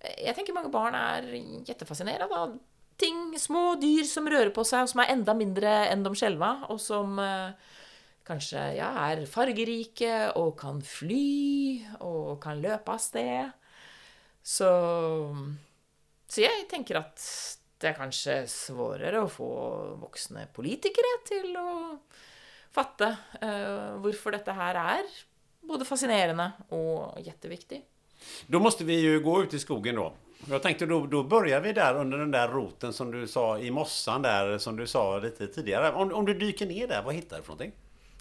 Jeg 0.00 0.34
tenker 0.34 0.56
mange 0.56 0.72
barn 0.72 0.96
er 0.96 1.26
jettefascinert 1.68 2.24
av 2.24 2.56
ting, 3.00 3.20
små 3.40 3.74
dyr 3.80 4.04
som 4.08 4.28
rører 4.30 4.52
på 4.54 4.64
seg, 4.66 4.84
og 4.84 4.92
som 4.92 5.02
er 5.02 5.14
enda 5.14 5.34
mindre 5.36 5.72
enn 5.90 6.04
de 6.04 6.12
skjelva, 6.18 6.52
og 6.72 6.80
som 6.82 7.18
eh, 7.22 7.70
kanskje 8.28 8.66
ja, 8.78 8.90
er 9.08 9.24
fargerike 9.30 10.30
og 10.38 10.54
kan 10.60 10.82
fly 10.84 11.80
og 12.06 12.36
kan 12.42 12.60
løpe 12.62 12.94
av 12.94 13.00
sted. 13.02 13.56
Så, 14.42 14.70
så 16.30 16.44
jeg 16.44 16.68
tenker 16.70 17.00
at 17.02 17.24
det 17.80 17.90
er 17.90 17.96
kanskje 17.96 18.42
svårere 18.50 19.24
å 19.24 19.32
få 19.32 19.50
voksne 20.02 20.46
politikere 20.54 21.16
til 21.28 21.56
å 21.56 21.70
fatte 22.70 23.08
eh, 23.40 23.96
hvorfor 24.02 24.36
dette 24.36 24.54
her 24.54 24.78
er 24.80 25.08
både 25.66 25.86
fascinerende 25.88 26.52
og 26.76 27.20
jetteviktig. 27.24 27.80
Da 28.46 28.60
måtte 28.60 28.84
vi 28.84 28.98
jo 29.00 29.20
gå 29.24 29.42
ut 29.44 29.54
i 29.56 29.62
skogen 29.62 29.96
då. 29.96 30.10
Jag 30.48 30.62
tänkte 30.62 30.86
då, 30.86 31.06
då 31.06 31.22
börjar 31.22 31.60
vi 31.60 31.72
där 31.72 31.94
under 31.94 32.18
den 32.18 32.30
där 32.30 32.48
roten 32.48 32.92
som 32.92 33.10
du 33.10 33.28
sa 33.28 33.58
i 33.58 33.70
mossan 33.70 34.22
där 34.22 34.58
som 34.58 34.76
du 34.76 34.86
sa 34.86 35.18
lite 35.18 35.46
tidigare. 35.46 35.92
Om, 35.92 36.12
om 36.12 36.24
du 36.24 36.34
dyker 36.34 36.66
ner 36.66 36.88
där, 36.88 37.02
vad 37.02 37.14
hittar 37.14 37.36
du 37.36 37.42
för 37.42 37.48
någonting? 37.48 37.72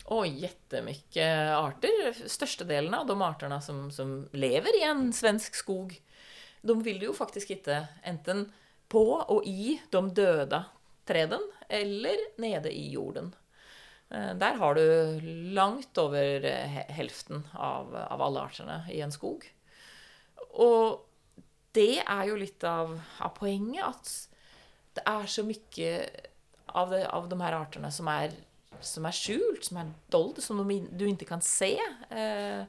Och 0.06 0.28
jättemycket 0.28 1.50
arter. 1.50 2.28
Störstedelen 2.28 2.94
av 2.94 3.08
de 3.08 3.22
arterna 3.22 3.62
som, 3.62 3.92
som 3.92 4.30
lever 4.32 4.82
i 4.82 4.84
en 4.84 5.14
svensk 5.14 5.56
skog, 5.56 6.02
de 6.62 6.84
vill 6.84 7.00
du 7.00 7.06
jo 7.06 7.14
faktisk 7.14 7.50
hitte 7.50 7.88
enten 8.04 8.52
på 8.88 9.14
og 9.14 9.48
i 9.48 9.82
de 9.90 10.14
døde 10.14 10.64
träden 11.06 11.52
eller 11.70 12.42
nede 12.42 12.72
i 12.72 12.92
jorden. 12.92 13.36
Eh, 14.10 14.34
Der 14.36 14.54
har 14.54 14.76
du 14.76 15.20
langt 15.54 15.98
over 15.98 16.42
helften 16.90 17.48
av, 17.54 17.96
av 17.96 18.22
alle 18.22 18.40
artene 18.42 18.82
i 18.92 19.02
en 19.02 19.12
skog. 19.12 19.46
Og 20.50 21.06
det 21.78 22.02
er 22.02 22.28
jo 22.30 22.38
litt 22.40 22.64
av, 22.68 22.96
av 23.22 23.34
poenget, 23.38 23.86
at 23.86 24.98
det 24.98 25.06
er 25.08 25.28
så 25.30 25.46
mye 25.46 25.90
av, 26.74 26.94
det, 26.94 27.04
av 27.08 27.28
de 27.30 27.40
her 27.42 27.58
artene 27.58 27.92
som 27.94 28.10
er, 28.12 28.34
som 28.82 29.06
er 29.08 29.16
skjult, 29.16 29.68
som 29.68 29.82
er 29.82 29.92
dold, 30.14 30.40
som 30.44 30.62
de, 30.68 30.80
du 30.90 31.06
ikke 31.10 31.30
kan 31.30 31.44
se. 31.46 31.76
Eh, 32.10 32.64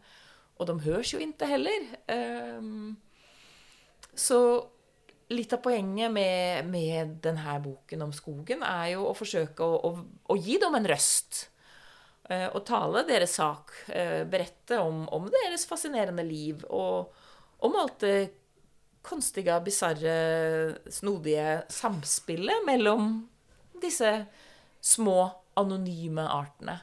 og 0.60 0.68
de 0.68 0.76
høres 0.84 1.14
jo 1.14 1.20
ikke 1.22 1.48
heller. 1.48 1.86
Eh, 2.12 2.60
så 4.20 4.40
litt 5.30 5.52
av 5.54 5.62
poenget 5.62 6.10
med, 6.12 6.66
med 6.68 7.16
denne 7.22 7.54
boken 7.62 8.02
om 8.08 8.12
skogen 8.14 8.64
er 8.66 8.96
jo 8.96 9.06
å 9.06 9.14
forsøke 9.16 9.64
å, 9.64 9.78
å, 9.86 9.90
å 10.34 10.38
gi 10.38 10.58
dem 10.60 10.76
en 10.76 10.88
røst. 10.90 11.46
Eh, 12.30 12.48
og 12.50 12.64
tale 12.66 13.04
deres 13.08 13.36
sak. 13.38 13.72
Eh, 13.88 14.22
berette 14.30 14.78
om, 14.82 15.04
om 15.14 15.28
deres 15.30 15.66
fascinerende 15.70 16.26
liv. 16.26 16.64
Og 16.68 17.10
om 17.66 17.78
alt 17.80 18.02
det 18.04 18.16
konstiga, 19.02 19.58
bisarre, 19.64 20.76
snodige 20.92 21.62
samspillet 21.72 22.66
mellom 22.66 23.12
disse 23.80 24.12
små, 24.80 25.30
anonyme 25.60 26.24
artene. 26.28 26.78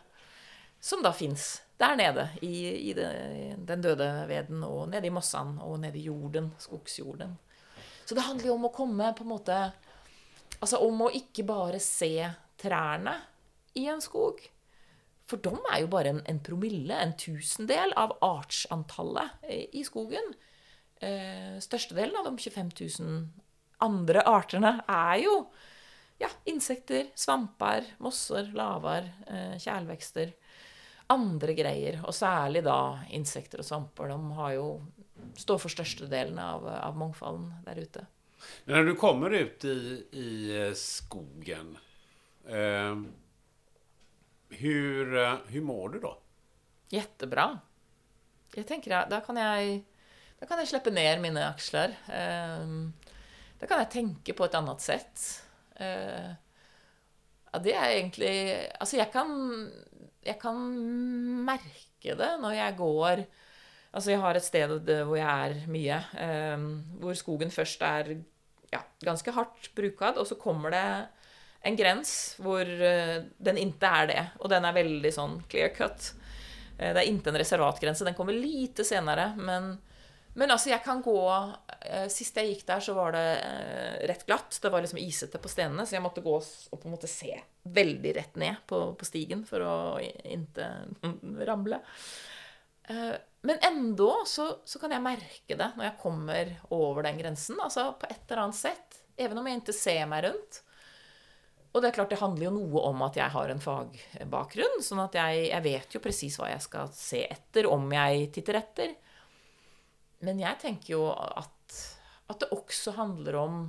Som 0.80 1.02
da 1.06 1.14
fins 1.16 1.62
der 1.78 1.96
nede 1.98 2.28
i, 2.42 2.90
i 2.90 2.94
den 2.94 3.82
døde 3.82 4.10
veden, 4.30 4.64
og 4.66 4.90
nede 4.90 5.10
i 5.10 5.14
mossene, 5.14 5.62
og 5.64 5.80
nede 5.82 6.00
i 6.00 6.08
jorden, 6.10 6.52
skogsjorden. 6.62 7.38
Så 8.06 8.16
det 8.16 8.26
handler 8.26 8.50
jo 8.50 8.58
om 8.58 8.68
å 8.70 8.74
komme 8.74 9.12
på 9.18 9.26
en 9.26 9.36
måte 9.36 9.60
Altså 10.64 10.80
om 10.82 11.04
å 11.06 11.12
ikke 11.14 11.44
bare 11.46 11.78
se 11.84 12.32
trærne 12.58 13.12
i 13.78 13.84
en 13.92 14.00
skog. 14.02 14.40
For 15.30 15.38
de 15.44 15.52
er 15.70 15.84
jo 15.84 15.90
bare 15.92 16.16
en, 16.16 16.22
en 16.26 16.40
promille, 16.42 16.96
en 16.98 17.14
tusendel 17.20 17.94
av 18.00 18.16
artsantallet 18.26 19.46
i 19.76 19.84
skogen. 19.86 20.32
Eh, 21.00 21.58
størstedelen 21.62 22.18
av 22.18 22.30
de 22.30 22.38
25 22.42 22.72
000 23.00 23.28
andre 23.86 24.24
artene 24.26 24.80
er 24.90 25.20
jo 25.22 25.34
ja, 26.18 26.30
insekter, 26.50 27.12
svamper, 27.16 27.86
mosser, 28.02 28.50
lavar, 28.58 29.06
eh, 29.28 29.58
kjælvekster. 29.62 30.34
Andre 31.14 31.54
greier. 31.56 32.02
Og 32.04 32.16
særlig 32.16 32.64
da 32.66 33.04
insekter 33.16 33.62
og 33.62 33.68
svamper. 33.68 34.10
De 34.12 34.38
har 34.40 34.56
jo, 34.58 34.68
står 35.38 35.62
for 35.62 35.72
størstedelen 35.72 36.40
av, 36.42 36.66
av 36.68 36.98
mangfolden 36.98 37.52
der 37.68 37.84
ute. 37.86 38.08
Men 38.66 38.80
når 38.80 38.90
du 38.90 38.98
kommer 39.00 39.34
ut 39.34 39.66
i, 39.66 39.78
i 40.12 40.30
eh, 40.58 40.74
skogen, 40.78 41.78
eh, 42.46 42.98
hur, 44.62 45.18
eh, 45.18 45.38
hur 45.54 45.62
mår 45.62 45.96
du 45.96 46.00
da? 46.04 46.14
Jättebra. 46.94 47.48
Jeg 48.56 48.68
tenker 48.68 48.94
da 49.12 49.20
kan 49.26 49.40
jeg, 49.42 49.82
da 50.38 50.46
kan 50.46 50.62
jeg 50.62 50.70
slippe 50.72 50.94
ned 50.94 51.22
mine 51.24 51.48
aksler. 51.50 51.96
Ehm, 52.14 52.92
da 53.58 53.70
kan 53.70 53.82
jeg 53.82 53.94
tenke 53.96 54.36
på 54.38 54.46
et 54.46 54.58
annet 54.58 54.84
sett. 54.84 55.24
Eh, 55.82 56.30
ja, 57.48 57.60
det 57.64 57.74
er 57.74 57.92
egentlig 57.96 58.38
Altså, 58.82 58.98
jeg 58.98 59.12
kan, 59.14 59.30
jeg 60.26 60.38
kan 60.42 60.58
merke 61.46 62.16
det 62.18 62.32
når 62.42 62.56
jeg 62.58 62.78
går 62.80 63.22
Altså, 63.94 64.12
jeg 64.12 64.22
har 64.22 64.38
et 64.38 64.46
sted 64.46 64.90
hvor 65.08 65.16
jeg 65.18 65.26
er 65.26 65.70
mye, 65.72 66.00
eh, 66.22 66.66
hvor 67.02 67.16
skogen 67.18 67.50
først 67.54 67.82
er 67.82 68.12
ja, 68.70 68.82
ganske 69.02 69.32
hardt 69.34 69.70
brukad, 69.74 70.20
og 70.20 70.28
så 70.28 70.36
kommer 70.38 70.74
det 70.76 70.84
en 71.66 71.78
grens 71.80 72.12
hvor 72.44 72.62
eh, 72.62 73.24
den 73.40 73.58
inte 73.58 73.90
er 73.90 74.10
det, 74.12 74.24
og 74.44 74.52
den 74.52 74.68
er 74.68 74.76
veldig 74.76 75.14
sånn 75.16 75.38
clear 75.50 75.72
cut. 75.74 76.12
Eh, 76.78 76.92
det 76.92 77.02
er 77.02 77.10
inte 77.10 77.32
en 77.32 77.40
reservatgrense. 77.40 78.06
Den 78.06 78.18
kommer 78.18 78.38
lite 78.38 78.86
senere, 78.86 79.32
men 79.40 79.78
men 80.38 80.54
altså, 80.54 80.70
jeg 80.70 80.84
kan 80.86 81.02
gå 81.02 81.18
eh, 81.82 82.06
Sist 82.14 82.38
jeg 82.38 82.52
gikk 82.52 82.66
der, 82.68 82.82
så 82.84 82.94
var 82.94 83.16
det 83.16 83.26
eh, 83.42 83.96
rett 84.12 84.26
glatt. 84.28 84.60
Det 84.62 84.70
var 84.70 84.84
liksom 84.86 85.00
isete 85.02 85.42
på 85.42 85.50
stenene, 85.50 85.86
så 85.88 85.98
jeg 85.98 86.04
måtte 86.06 86.22
gå 86.26 86.36
og 86.38 86.78
på 86.78 86.86
en 86.86 86.94
måte 86.94 87.10
se 87.10 87.32
veldig 87.78 88.12
rett 88.20 88.38
ned 88.38 88.60
på, 88.70 88.82
på 89.00 89.08
stigen 89.08 89.42
for 89.48 89.66
å 89.66 89.78
ikke 90.04 90.70
ramle. 91.50 91.82
Eh, 92.92 93.16
men 93.48 93.66
enda 93.66 94.12
så, 94.30 94.46
så, 94.66 94.80
kan 94.82 94.94
jeg 94.94 95.06
merke 95.06 95.58
det 95.58 95.72
når 95.78 95.88
jeg 95.88 96.00
kommer 96.04 96.54
over 96.76 97.08
den 97.08 97.18
grensen. 97.24 97.58
Altså 97.64 97.90
på 97.98 98.10
et 98.10 98.30
eller 98.30 98.46
annet 98.46 98.60
sett. 98.60 99.02
Even 99.18 99.42
om 99.42 99.50
jeg 99.50 99.64
ikke 99.64 99.78
ser 99.80 100.06
meg 100.12 100.28
rundt. 100.28 100.62
Og 101.74 101.82
det 101.82 101.90
er 101.90 101.98
klart 101.98 102.14
det 102.14 102.22
handler 102.22 102.48
jo 102.48 102.54
noe 102.56 102.86
om 102.92 103.02
at 103.06 103.18
jeg 103.18 103.34
har 103.34 103.50
en 103.50 103.62
fagbakgrunn. 103.62 104.80
Sånn 104.86 105.02
at 105.02 105.18
jeg, 105.18 105.50
jeg 105.50 105.66
vet 105.66 105.98
jo 105.98 106.02
presis 106.06 106.38
hva 106.38 106.54
jeg 106.54 106.62
skal 106.66 106.94
se 106.94 107.26
etter, 107.26 107.70
om 107.74 107.90
jeg 107.94 108.30
titter 108.38 108.62
etter. 108.62 108.96
Men 110.26 110.40
jeg 110.42 110.60
tenker 110.62 110.94
jo 110.96 111.04
at, 111.14 111.82
at 112.32 112.40
det 112.42 112.54
også 112.56 112.96
handler 112.98 113.38
om 113.42 113.60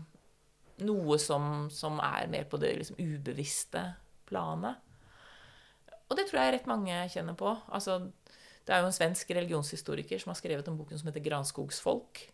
noe 0.86 1.18
som, 1.20 1.66
som 1.74 1.98
er 2.04 2.28
mer 2.30 2.46
på 2.48 2.60
det 2.62 2.74
liksom, 2.78 2.98
ubevisste 3.00 3.82
planet. 4.28 4.78
Og 6.08 6.16
det 6.16 6.28
tror 6.28 6.40
jeg 6.40 6.54
rett 6.54 6.70
mange 6.70 6.96
kjenner 7.12 7.36
på. 7.38 7.52
Altså, 7.74 8.00
det 8.64 8.74
er 8.74 8.82
jo 8.82 8.90
en 8.90 8.96
svensk 8.96 9.30
religionshistoriker 9.36 10.20
som 10.22 10.32
har 10.32 10.38
skrevet 10.40 10.68
en 10.68 10.76
bok 10.78 10.92
som 10.94 11.08
heter 11.10 11.24
'Granskogsfolk', 11.24 12.28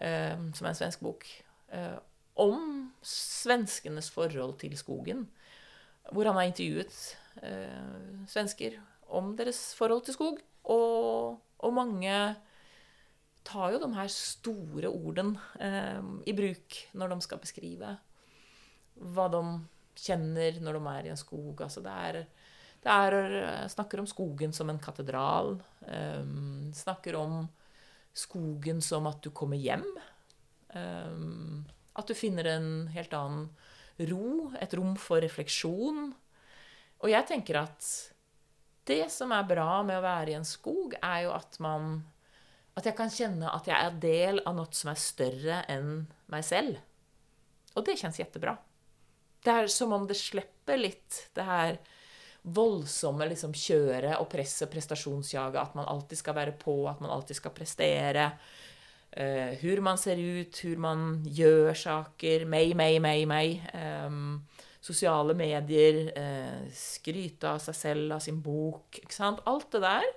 eh, 0.00 0.36
som 0.54 0.66
er 0.66 0.70
en 0.70 0.80
svensk 0.80 1.00
bok, 1.00 1.26
eh, 1.72 1.98
om 2.36 2.92
svenskenes 3.02 4.10
forhold 4.10 4.58
til 4.58 4.76
skogen. 4.76 5.28
Hvor 6.12 6.24
han 6.24 6.36
har 6.36 6.48
intervjuet 6.48 7.16
eh, 7.42 8.26
svensker 8.28 8.78
om 9.08 9.36
deres 9.36 9.74
forhold 9.74 10.04
til 10.04 10.14
skog. 10.14 10.38
Og, 10.64 11.40
og 11.58 11.72
mange 11.72 12.36
tar 13.46 13.74
jo 13.74 13.80
de 13.82 13.92
her 13.94 14.10
store 14.12 14.90
ordene 14.90 15.38
eh, 15.62 16.02
i 16.26 16.34
bruk 16.36 16.80
når 16.98 17.14
de 17.14 17.18
skal 17.24 17.40
beskrive 17.42 17.94
hva 18.96 19.26
de 19.32 19.42
kjenner 19.96 20.58
når 20.62 20.78
de 20.78 20.92
er 20.92 21.06
i 21.06 21.12
en 21.12 21.20
skog. 21.20 21.60
Altså 21.62 21.82
det 21.84 21.92
er, 22.08 22.20
det 22.84 22.92
er 22.92 23.16
eh, 23.42 23.68
Snakker 23.72 24.02
om 24.02 24.10
skogen 24.10 24.54
som 24.56 24.72
en 24.72 24.82
katedral. 24.82 25.56
Eh, 25.86 26.24
snakker 26.76 27.18
om 27.20 27.46
skogen 28.16 28.82
som 28.84 29.08
at 29.10 29.22
du 29.24 29.30
kommer 29.36 29.60
hjem. 29.60 29.86
Eh, 30.74 31.16
at 31.96 32.10
du 32.10 32.16
finner 32.16 32.50
en 32.52 32.70
helt 32.92 33.14
annen 33.16 33.48
ro, 34.10 34.50
et 34.60 34.74
rom 34.76 34.96
for 35.00 35.22
refleksjon. 35.24 36.10
Og 37.00 37.08
jeg 37.12 37.28
tenker 37.28 37.62
at 37.62 37.88
det 38.86 39.06
som 39.10 39.32
er 39.34 39.48
bra 39.48 39.80
med 39.84 39.98
å 39.98 40.04
være 40.04 40.32
i 40.32 40.36
en 40.38 40.46
skog, 40.46 40.94
er 41.00 41.24
jo 41.26 41.32
at 41.34 41.56
man 41.64 42.04
at 42.76 42.86
jeg 42.86 42.96
kan 42.96 43.12
kjenne 43.12 43.50
at 43.50 43.68
jeg 43.70 43.76
er 43.76 44.00
del 44.02 44.42
av 44.44 44.56
noe 44.58 44.68
som 44.76 44.92
er 44.92 45.00
større 45.00 45.62
enn 45.72 46.04
meg 46.32 46.44
selv. 46.44 46.78
Og 47.76 47.84
det 47.86 47.96
kjennes 48.00 48.20
jettebra. 48.20 48.56
Det 49.44 49.52
er 49.52 49.70
som 49.72 49.92
om 49.96 50.06
det 50.08 50.18
slipper 50.18 50.80
litt 50.80 51.22
det 51.36 51.44
her 51.46 51.78
voldsomme 52.46 53.26
liksom, 53.30 53.54
kjøret 53.56 54.20
og 54.20 54.28
presset, 54.30 54.70
prestasjonsjaget, 54.70 55.58
at 55.60 55.74
man 55.78 55.88
alltid 55.90 56.20
skal 56.20 56.36
være 56.36 56.54
på, 56.60 56.78
at 56.90 57.00
man 57.02 57.12
alltid 57.14 57.40
skal 57.40 57.54
prestere. 57.54 58.30
Uh, 59.16 59.56
hvor 59.62 59.80
man 59.86 59.98
ser 59.98 60.20
ut, 60.20 60.60
hvor 60.60 60.82
man 60.82 61.06
gjør 61.24 61.72
saker. 61.78 62.44
Meg, 62.50 62.74
meg, 62.78 63.00
meg, 63.02 63.24
meg. 63.30 63.64
Um, 63.72 64.42
sosiale 64.84 65.34
medier. 65.38 66.02
Uh, 66.12 66.66
skryte 66.76 67.50
av 67.50 67.62
seg 67.64 67.78
selv, 67.78 68.18
av 68.18 68.22
sin 68.22 68.42
bok. 68.44 69.00
Ikke 69.00 69.16
sant? 69.16 69.42
Alt 69.48 69.72
det 69.74 69.82
der. 69.86 70.10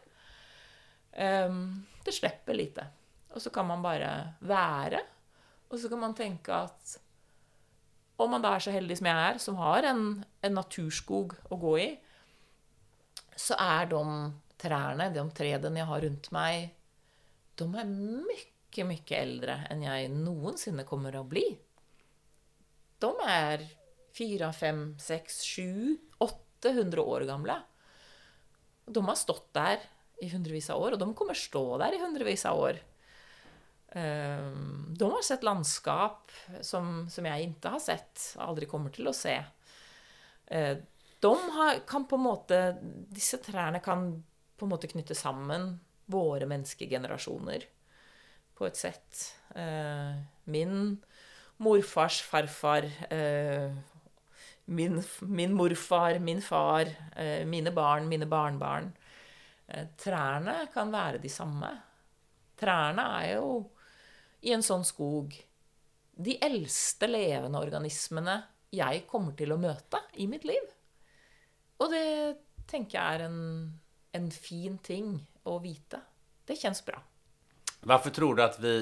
Um, 1.48 1.64
det 2.06 2.16
slipper 2.16 2.58
lite. 2.58 2.86
Og 3.36 3.42
så 3.44 3.52
kan 3.54 3.68
man 3.70 3.84
bare 3.84 4.12
være. 4.40 5.02
Og 5.70 5.80
så 5.80 5.90
kan 5.92 6.02
man 6.02 6.16
tenke 6.18 6.54
at 6.56 6.98
om 8.20 8.34
man 8.34 8.44
da 8.44 8.52
er 8.56 8.64
så 8.64 8.74
heldig 8.74 8.98
som 9.00 9.08
jeg 9.08 9.26
er, 9.30 9.38
som 9.40 9.60
har 9.62 9.86
en, 9.88 10.04
en 10.44 10.56
naturskog 10.58 11.38
å 11.48 11.58
gå 11.60 11.74
i, 11.80 11.90
så 13.40 13.56
er 13.64 13.88
de 13.94 14.02
trærne, 14.60 15.08
de 15.16 15.24
tredene 15.36 15.80
jeg 15.80 15.88
har 15.88 16.04
rundt 16.04 16.28
meg, 16.36 16.74
de 17.60 17.68
er 17.80 17.88
mye, 17.88 18.86
mye 18.90 19.16
eldre 19.16 19.56
enn 19.72 19.86
jeg 19.86 20.12
noensinne 20.12 20.84
kommer 20.88 21.16
å 21.16 21.24
bli. 21.28 21.46
De 23.00 23.12
er 23.24 23.64
fire, 24.16 24.52
fem, 24.56 24.84
seks, 25.00 25.40
sju, 25.48 25.96
800 26.20 27.00
år 27.00 27.24
gamle. 27.30 27.56
De 28.90 29.04
har 29.06 29.20
stått 29.20 29.48
der 29.56 29.86
i 30.22 30.30
hundrevis 30.32 30.70
av 30.74 30.82
år, 30.82 30.96
og 30.96 31.02
de 31.02 31.10
kommer 31.18 31.38
stå 31.38 31.64
der 31.82 31.96
i 31.96 32.02
hundrevis 32.02 32.46
av 32.50 32.60
år. 32.60 32.80
Ehm, 33.92 34.96
de 34.98 35.12
har 35.12 35.22
sett 35.22 35.44
landskap 35.44 36.32
som, 36.62 37.10
som 37.10 37.26
jeg 37.26 37.50
ikke 37.50 37.74
har 37.74 37.82
sett, 37.82 38.34
aldri 38.42 38.70
kommer 38.70 38.94
til 38.94 39.10
å 39.10 39.16
se. 39.16 39.36
Eh, 40.46 40.76
de 41.20 41.34
har, 41.56 41.82
kan 41.90 42.06
på 42.08 42.16
en 42.16 42.24
måte 42.24 42.60
Disse 43.12 43.42
trærne 43.44 43.82
kan 43.84 44.12
på 44.58 44.66
en 44.66 44.72
måte 44.72 44.90
knytte 44.90 45.18
sammen 45.18 45.74
våre 46.10 46.48
menneskegenerasjoner 46.50 47.66
på 48.58 48.68
et 48.68 48.80
sett. 48.80 49.26
Eh, 49.56 50.22
min 50.50 50.98
morfars 51.60 52.22
farfar, 52.24 52.88
eh, 53.10 53.74
min, 54.70 55.02
min 55.22 55.54
morfar, 55.58 56.20
min 56.22 56.42
far, 56.46 56.92
mine 57.50 57.72
barn, 57.74 58.08
mine 58.08 58.28
barnebarn. 58.30 58.92
Eh, 59.70 59.88
trærne 59.98 60.64
kan 60.74 60.92
være 60.92 61.22
de 61.22 61.30
samme. 61.30 61.70
Trærne 62.60 63.06
er 63.22 63.36
jo 63.38 63.52
i 64.42 64.54
en 64.56 64.64
sånn 64.66 64.86
skog 64.88 65.36
de 66.20 66.36
eldste 66.44 67.08
levende 67.08 67.60
organismene 67.62 68.36
jeg 68.76 69.06
kommer 69.10 69.36
til 69.38 69.54
å 69.54 69.60
møte 69.62 70.02
i 70.20 70.28
mitt 70.30 70.46
liv. 70.48 70.66
Og 71.80 71.94
det 71.94 72.08
tenker 72.70 72.98
jeg 72.98 73.20
er 73.20 73.26
en, 73.30 73.42
en 74.18 74.30
fin 74.34 74.76
ting 74.84 75.14
å 75.48 75.58
vite. 75.64 76.02
Det 76.46 76.58
kjennes 76.60 76.82
bra. 76.86 77.00
Hvorfor 77.80 78.14
tror 78.14 78.36
du 78.36 78.44
at 78.44 78.58
vi, 78.60 78.74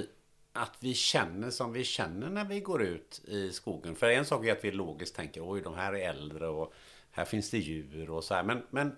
at 0.58 0.80
vi 0.82 0.96
kjenner 0.98 1.54
som 1.54 1.76
vi 1.76 1.86
kjenner 1.86 2.34
når 2.34 2.50
vi 2.50 2.62
går 2.66 2.86
ut 2.88 3.20
i 3.28 3.44
skogen? 3.54 3.96
For 4.00 4.10
en 4.10 4.26
sak 4.26 4.48
er 4.48 4.56
at 4.56 4.66
vi 4.66 4.74
logisk 4.74 5.20
tenker 5.20 5.46
oi, 5.46 5.62
de 5.62 5.76
her 5.78 6.00
er 6.00 6.10
eldre, 6.16 6.50
og 6.50 7.20
her 7.20 7.30
fins 7.30 7.52
det 7.54 7.62
dyr, 7.68 8.10
og 8.10 8.26
så. 8.26 8.42
Men, 8.48 8.66
men 8.74 8.96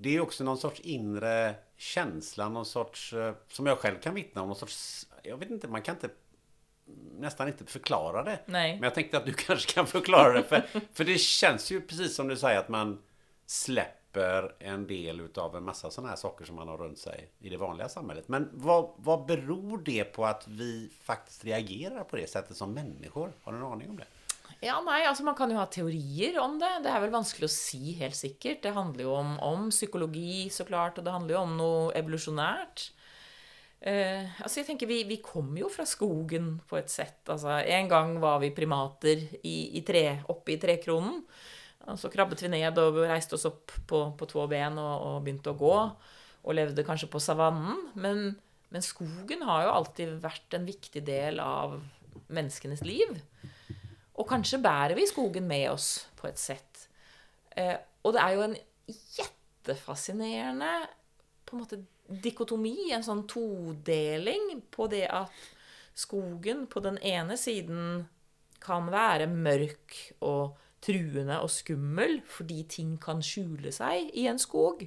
det 0.00 0.16
är 0.16 0.20
också 0.20 0.44
någon 0.44 0.58
sorts 0.58 0.80
inre 0.80 1.54
känsla, 1.76 2.48
någon 2.48 2.66
sorts, 2.66 3.12
eh, 3.12 3.34
som 3.48 3.66
jag 3.66 3.78
själv 3.78 3.98
kan 4.00 4.14
vittna 4.14 4.42
om, 4.42 4.48
någon 4.48 4.56
sorts, 4.56 5.06
jag 5.22 5.36
vet 5.36 5.50
inte, 5.50 5.68
man 5.68 5.82
kan 5.82 5.94
inte 5.94 6.08
nästan 7.18 7.48
inte 7.48 7.64
förklara 7.64 8.24
det. 8.24 8.38
Nej. 8.46 8.74
Men 8.74 8.82
jag 8.82 8.94
tänkte 8.94 9.18
att 9.18 9.26
du 9.26 9.32
kanske 9.46 9.72
kan 9.72 9.86
förklara 9.86 10.32
det. 10.32 10.42
För, 10.42 10.64
för 10.92 11.04
det 11.04 11.18
känns 11.18 11.70
ju 11.70 11.80
precis 11.80 12.14
som 12.14 12.28
du 12.28 12.36
säger 12.36 12.58
att 12.58 12.68
man 12.68 13.02
släpper 13.46 14.54
en 14.58 14.86
del 14.86 15.20
utav 15.20 15.56
en 15.56 15.62
massa 15.64 15.90
sådana 15.90 16.08
här 16.08 16.16
saker 16.16 16.44
som 16.44 16.56
man 16.56 16.68
har 16.68 16.78
runt 16.78 16.98
sig 16.98 17.30
i 17.38 17.48
det 17.48 17.56
vanliga 17.56 17.88
samhället. 17.88 18.28
Men 18.28 18.50
vad, 18.52 18.90
vad 18.96 19.26
beror 19.26 19.78
det 19.78 20.04
på 20.04 20.26
att 20.26 20.48
vi 20.48 20.90
faktiskt 21.02 21.44
reagerar 21.44 22.04
på 22.04 22.16
det 22.16 22.30
sättet 22.30 22.56
som 22.56 22.72
människor? 22.72 23.32
Har 23.42 23.52
du 23.52 23.58
en 23.58 23.64
aning 23.64 23.90
om 23.90 23.96
det? 23.96 24.06
Ja, 24.58 24.80
nei, 24.82 25.04
altså 25.06 25.22
Man 25.22 25.36
kan 25.38 25.52
jo 25.52 25.58
ha 25.60 25.68
teorier 25.70 26.38
om 26.42 26.56
det. 26.58 26.70
Det 26.82 26.90
er 26.90 27.02
vel 27.04 27.14
vanskelig 27.14 27.46
å 27.46 27.52
si 27.52 27.94
helt 28.00 28.18
sikkert. 28.18 28.62
Det 28.64 28.74
handler 28.74 29.06
jo 29.06 29.14
om, 29.14 29.34
om 29.44 29.68
psykologi, 29.70 30.48
så 30.50 30.66
klart, 30.66 30.98
og 30.98 31.06
det 31.06 31.14
handler 31.14 31.36
jo 31.36 31.42
om 31.44 31.58
noe 31.60 31.92
evolusjonært. 31.98 32.88
Uh, 33.78 34.26
altså 34.42 34.58
jeg 34.58 34.66
tenker, 34.72 34.88
vi, 34.90 35.04
vi 35.06 35.20
kommer 35.22 35.60
jo 35.60 35.68
fra 35.70 35.84
skogen 35.86 36.56
på 36.66 36.80
et 36.80 36.90
sett. 36.90 37.22
Altså, 37.30 37.60
En 37.62 37.90
gang 37.90 38.16
var 38.22 38.40
vi 38.42 38.50
primater 38.54 39.22
i, 39.46 39.78
i 39.78 39.84
tre, 39.86 40.24
oppe 40.34 40.56
i 40.56 40.58
trekronen. 40.58 41.22
Og 41.88 42.00
så 42.00 42.10
krabbet 42.12 42.42
vi 42.42 42.50
ned 42.52 42.76
og 42.82 42.98
reiste 43.06 43.38
oss 43.38 43.46
opp 43.48 43.72
på, 43.88 44.00
på 44.18 44.28
to 44.28 44.42
ben 44.50 44.74
og, 44.76 44.94
og, 45.06 45.20
begynte 45.24 45.54
å 45.54 45.60
gå. 45.60 45.76
Og 46.42 46.58
levde 46.58 46.84
kanskje 46.84 47.08
på 47.12 47.22
savannen. 47.22 47.78
Men, 47.94 48.34
men 48.74 48.84
skogen 48.84 49.46
har 49.46 49.68
jo 49.68 49.76
alltid 49.76 50.18
vært 50.24 50.58
en 50.58 50.66
viktig 50.66 51.04
del 51.06 51.38
av 51.44 51.78
menneskenes 52.26 52.82
liv. 52.84 53.14
Og 54.18 54.26
kanskje 54.28 54.60
bærer 54.62 54.96
vi 54.98 55.06
skogen 55.06 55.46
med 55.48 55.68
oss 55.70 56.08
på 56.18 56.28
et 56.30 56.40
sett. 56.40 56.88
Eh, 57.56 57.76
og 58.02 58.14
det 58.14 58.22
er 58.22 58.34
jo 58.34 58.46
en 58.48 58.56
jettefascinerende 59.18 60.72
på 61.46 61.56
en 61.56 61.62
måte 61.62 61.80
dikotomi, 62.08 62.90
en 62.92 63.04
sånn 63.04 63.24
todeling, 63.28 64.62
på 64.72 64.88
det 64.90 65.06
at 65.12 65.32
skogen 65.98 66.66
på 66.70 66.82
den 66.84 66.98
ene 67.04 67.36
siden 67.38 68.06
kan 68.62 68.88
være 68.92 69.28
mørk 69.30 69.96
og 70.24 70.56
truende 70.84 71.40
og 71.42 71.50
skummel 71.50 72.20
fordi 72.26 72.62
ting 72.70 72.94
kan 73.02 73.22
skjule 73.24 73.72
seg 73.74 74.12
i 74.14 74.28
en 74.30 74.40
skog. 74.40 74.84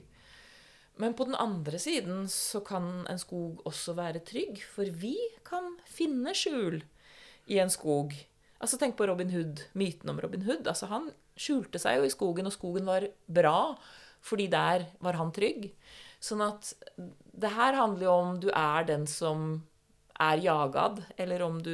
Men 1.01 1.15
på 1.17 1.25
den 1.27 1.37
andre 1.39 1.79
siden 1.81 2.27
så 2.29 2.61
kan 2.65 3.05
en 3.09 3.21
skog 3.21 3.61
også 3.65 3.95
være 3.97 4.23
trygg, 4.27 4.59
for 4.61 4.89
vi 5.01 5.15
kan 5.47 5.73
finne 5.89 6.35
skjul 6.37 6.81
i 7.49 7.57
en 7.63 7.71
skog. 7.73 8.13
Altså 8.61 8.77
Tenk 8.77 8.93
på 8.97 9.07
Robin 9.09 9.31
Hood, 9.33 9.63
myten 9.73 10.11
om 10.11 10.19
Robin 10.21 10.43
Hood. 10.45 10.67
Altså 10.69 10.89
Han 10.91 11.09
skjulte 11.39 11.81
seg 11.81 11.97
jo 11.97 12.05
i 12.05 12.13
skogen, 12.13 12.45
og 12.45 12.53
skogen 12.53 12.85
var 12.85 13.07
bra, 13.25 13.73
fordi 14.21 14.45
der 14.53 14.85
var 15.01 15.17
han 15.17 15.33
trygg. 15.33 15.71
Sånn 16.21 16.43
at 16.45 16.73
det 16.95 17.49
her 17.55 17.79
handler 17.79 18.05
jo 18.05 18.13
om 18.13 18.35
du 18.43 18.51
er 18.53 18.85
den 18.85 19.07
som 19.09 19.63
er 20.21 20.43
jagad, 20.43 21.01
eller 21.17 21.41
om 21.41 21.57
du, 21.65 21.73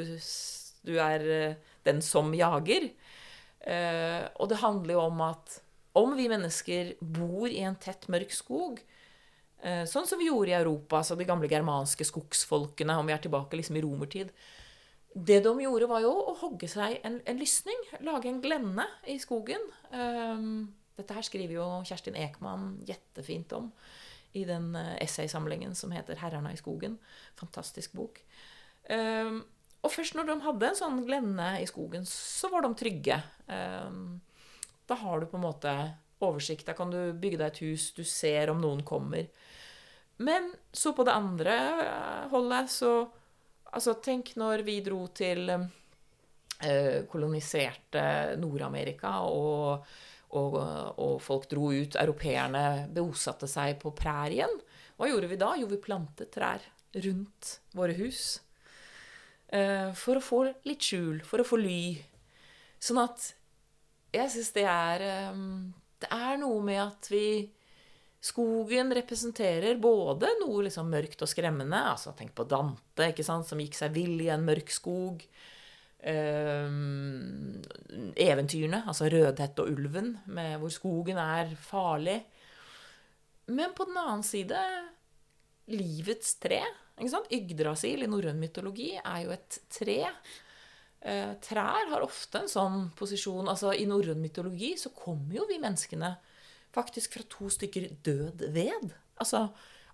du 0.87 0.93
er 1.03 1.25
eh, 1.27 1.73
den 1.83 1.99
som 2.05 2.31
jager. 2.35 2.87
Eh, 3.59 4.23
og 4.39 4.47
det 4.47 4.61
handler 4.63 4.95
jo 4.95 5.01
om 5.09 5.25
at 5.27 5.57
om 5.97 6.13
vi 6.15 6.29
mennesker 6.31 6.93
bor 7.01 7.49
i 7.49 7.65
en 7.67 7.75
tett, 7.81 8.07
mørk 8.13 8.31
skog, 8.31 8.79
eh, 9.59 9.83
sånn 9.89 10.07
som 10.07 10.21
vi 10.21 10.29
gjorde 10.29 10.53
i 10.53 10.59
Europa, 10.61 11.01
altså 11.01 11.17
de 11.19 11.27
gamle 11.27 11.49
germanske 11.51 12.07
skogsfolkene, 12.07 12.95
om 12.95 13.09
vi 13.09 13.17
er 13.17 13.25
tilbake 13.25 13.59
liksom 13.59 13.75
i 13.75 13.83
romertid 13.83 14.31
Det 15.17 15.39
de 15.45 15.53
gjorde, 15.63 15.87
var 15.89 16.03
jo 16.03 16.11
å 16.13 16.35
hogge 16.43 16.67
seg 16.69 16.99
en, 17.07 17.15
en 17.25 17.39
lysning, 17.39 17.79
lage 18.05 18.29
en 18.29 18.41
glenne 18.43 18.85
i 19.09 19.17
skogen. 19.21 19.63
Um, 19.89 20.67
dette 20.97 21.15
her 21.15 21.25
skriver 21.25 21.55
jo 21.55 21.65
Kjerstin 21.87 22.17
Ekman 22.19 22.75
jettefint 22.85 23.53
om 23.57 23.71
i 24.37 24.43
den 24.45 24.75
essaysamlingen 25.01 25.73
som 25.77 25.93
heter 25.95 26.19
'Herrene 26.19 26.51
i 26.53 26.59
skogen'. 26.59 26.99
Fantastisk 27.39 27.95
bok. 27.97 28.19
Um, 28.89 29.41
og 29.81 29.93
først 29.93 30.17
når 30.17 30.29
de 30.29 30.37
hadde 30.43 30.69
en 30.69 30.79
sånn 30.79 31.03
glenne 31.07 31.49
i 31.61 31.67
skogen, 31.69 32.05
så 32.05 32.49
var 32.51 32.65
de 32.65 32.73
trygge. 32.77 33.17
Um, 33.47 34.19
da 34.87 34.97
har 34.99 35.21
du 35.21 35.29
på 35.29 35.37
en 35.39 35.47
måte 35.47 35.73
oversikt. 36.23 36.65
Da 36.67 36.75
kan 36.77 36.91
du 36.91 37.13
bygge 37.13 37.39
deg 37.41 37.47
et 37.51 37.61
hus, 37.65 37.91
du 37.95 38.03
ser 38.07 38.51
om 38.51 38.61
noen 38.61 38.83
kommer. 38.87 39.29
Men 40.17 40.49
så 40.73 40.93
på 40.97 41.05
det 41.05 41.13
andre 41.13 41.55
holdet, 42.31 42.71
så 42.73 42.91
Altså, 43.75 43.97
tenk 44.03 44.35
når 44.39 44.63
vi 44.67 44.79
dro 44.85 45.01
til 45.15 45.49
eh, 45.51 47.03
koloniserte 47.09 48.37
Nord-Amerika, 48.39 49.19
og, 49.27 49.85
og, 50.37 50.57
og, 50.95 51.15
folk 51.23 51.47
dro 51.51 51.71
ut. 51.73 51.99
Europeerne 51.99 52.87
bosatte 52.93 53.49
seg 53.51 53.77
på 53.81 53.93
prærien. 53.97 54.53
Hva 54.97 55.09
gjorde 55.11 55.31
vi 55.31 55.39
da? 55.39 55.53
Jo, 55.59 55.69
vi 55.69 55.81
plantet 55.81 56.31
trær 56.33 56.63
rundt 56.97 57.57
våre 57.77 57.95
hus. 57.99 58.39
Eh, 59.47 59.91
for 59.95 60.19
å 60.19 60.23
få 60.23 60.43
litt 60.67 60.83
skjul, 60.83 61.21
for 61.27 61.43
å 61.43 61.47
få 61.47 61.59
ly. 61.61 61.81
Sånn 62.83 62.99
at 63.03 63.31
jeg 64.15 64.31
syns 64.33 64.53
det 64.55 64.63
er 64.69 65.03
eh, 65.03 65.39
Det 66.01 66.09
er 66.13 66.37
noe 66.41 66.59
med 66.63 66.81
at 66.83 67.07
vi 67.09 67.27
Skogen 68.23 68.89
representerer 68.97 69.77
både 69.79 70.29
noe 70.41 70.63
liksom 70.65 70.89
mørkt 70.89 71.21
og 71.21 71.29
skremmende. 71.29 71.79
altså 71.93 72.15
Tenk 72.17 72.33
på 72.35 72.47
Dante, 72.49 73.11
ikke 73.11 73.25
sant, 73.25 73.45
som 73.47 73.61
gikk 73.61 73.77
seg 73.77 73.93
vill 73.95 74.17
i 74.25 74.31
en 74.33 74.45
mørk 74.47 74.73
skog. 74.73 75.21
Um, 75.97 77.57
eventyrene, 78.17 78.83
altså 78.87 79.09
Rødhette 79.11 79.63
og 79.63 79.71
ulven, 79.73 80.15
med, 80.25 80.57
hvor 80.61 80.73
skogen 80.73 81.21
er 81.21 81.53
farlig. 81.61 82.19
Men 83.53 83.73
på 83.77 83.87
den 83.87 84.01
annen 84.01 84.25
side 84.25 84.59
livets 85.71 86.35
tre. 86.41 86.61
Ikke 86.97 87.13
sant? 87.13 87.31
Yggdrasil 87.33 88.03
i 88.03 88.09
norrøn 88.09 88.39
mytologi 88.41 88.91
er 88.97 89.23
jo 89.25 89.33
et 89.35 89.59
tre. 89.71 89.99
Eh, 90.99 91.33
trær 91.43 91.91
har 91.91 92.03
ofte 92.03 92.41
en 92.41 92.49
sånn 92.51 92.87
posisjon. 92.97 93.47
altså 93.47 93.73
I 93.77 93.85
norrøn 93.89 94.21
mytologi 94.21 94.73
så 94.79 94.91
kommer 94.95 95.37
jo 95.37 95.45
vi 95.49 95.59
menneskene 95.61 96.15
faktisk 96.77 97.17
fra 97.17 97.25
to 97.31 97.49
stykker 97.53 97.89
død 98.05 98.45
ved. 98.53 98.93
Altså, 99.17 99.47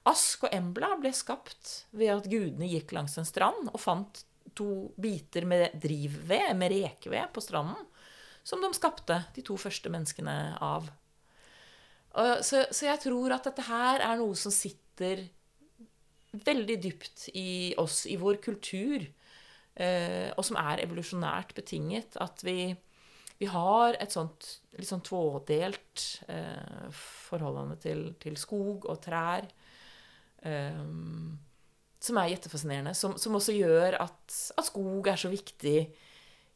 Ask 0.09 0.43
og 0.43 0.51
Embla 0.51 0.91
ble 0.99 1.13
skapt 1.15 1.85
ved 1.95 2.11
at 2.11 2.27
gudene 2.27 2.67
gikk 2.67 2.91
langs 2.95 3.15
en 3.19 3.27
strand 3.27 3.69
og 3.71 3.79
fant 3.79 4.25
to 4.57 4.91
biter 5.01 5.47
med 5.49 5.77
drivved, 5.81 6.51
med 6.59 6.73
rekeved, 6.75 7.31
på 7.33 7.41
stranden, 7.41 7.79
som 8.43 8.61
de 8.61 8.69
skapte 8.75 9.21
de 9.35 9.43
to 9.45 9.55
første 9.57 9.89
menneskene 9.89 10.35
av. 10.61 10.89
Så, 12.45 12.65
så 12.69 12.85
jeg 12.85 12.99
tror 13.07 13.33
at 13.33 13.47
dette 13.47 13.63
her 13.65 14.03
er 14.05 14.19
noe 14.19 14.35
som 14.37 14.53
sitter 14.53 15.23
veldig 16.33 16.77
dypt 16.83 17.27
i 17.37 17.73
oss, 17.81 18.03
i 18.09 18.17
vår 18.19 18.37
kultur, 18.43 19.05
eh, 19.75 20.29
og 20.35 20.45
som 20.45 20.59
er 20.61 20.83
evolusjonært 20.83 21.55
betinget. 21.57 22.17
At 22.21 22.43
vi, 22.45 22.73
vi 23.43 23.49
har 23.51 23.97
et 23.99 24.13
sånt 24.13 24.47
litt 24.77 24.89
sånn 24.89 25.03
tvådelt 25.05 26.03
eh, 26.31 26.87
forholdene 26.95 27.75
til, 27.81 28.05
til, 28.21 28.37
skog 28.39 28.87
og 28.89 29.01
trær. 29.03 29.45
Eh, 30.47 30.79
som 32.03 32.19
er 32.19 32.31
jettefascinerende. 32.33 32.95
Som, 32.97 33.17
som 33.21 33.37
også 33.37 33.55
gjør 33.55 33.99
at, 34.01 34.23
at, 34.57 34.65
skog 34.67 35.07
er 35.11 35.19
så 35.19 35.31
viktig 35.31 35.77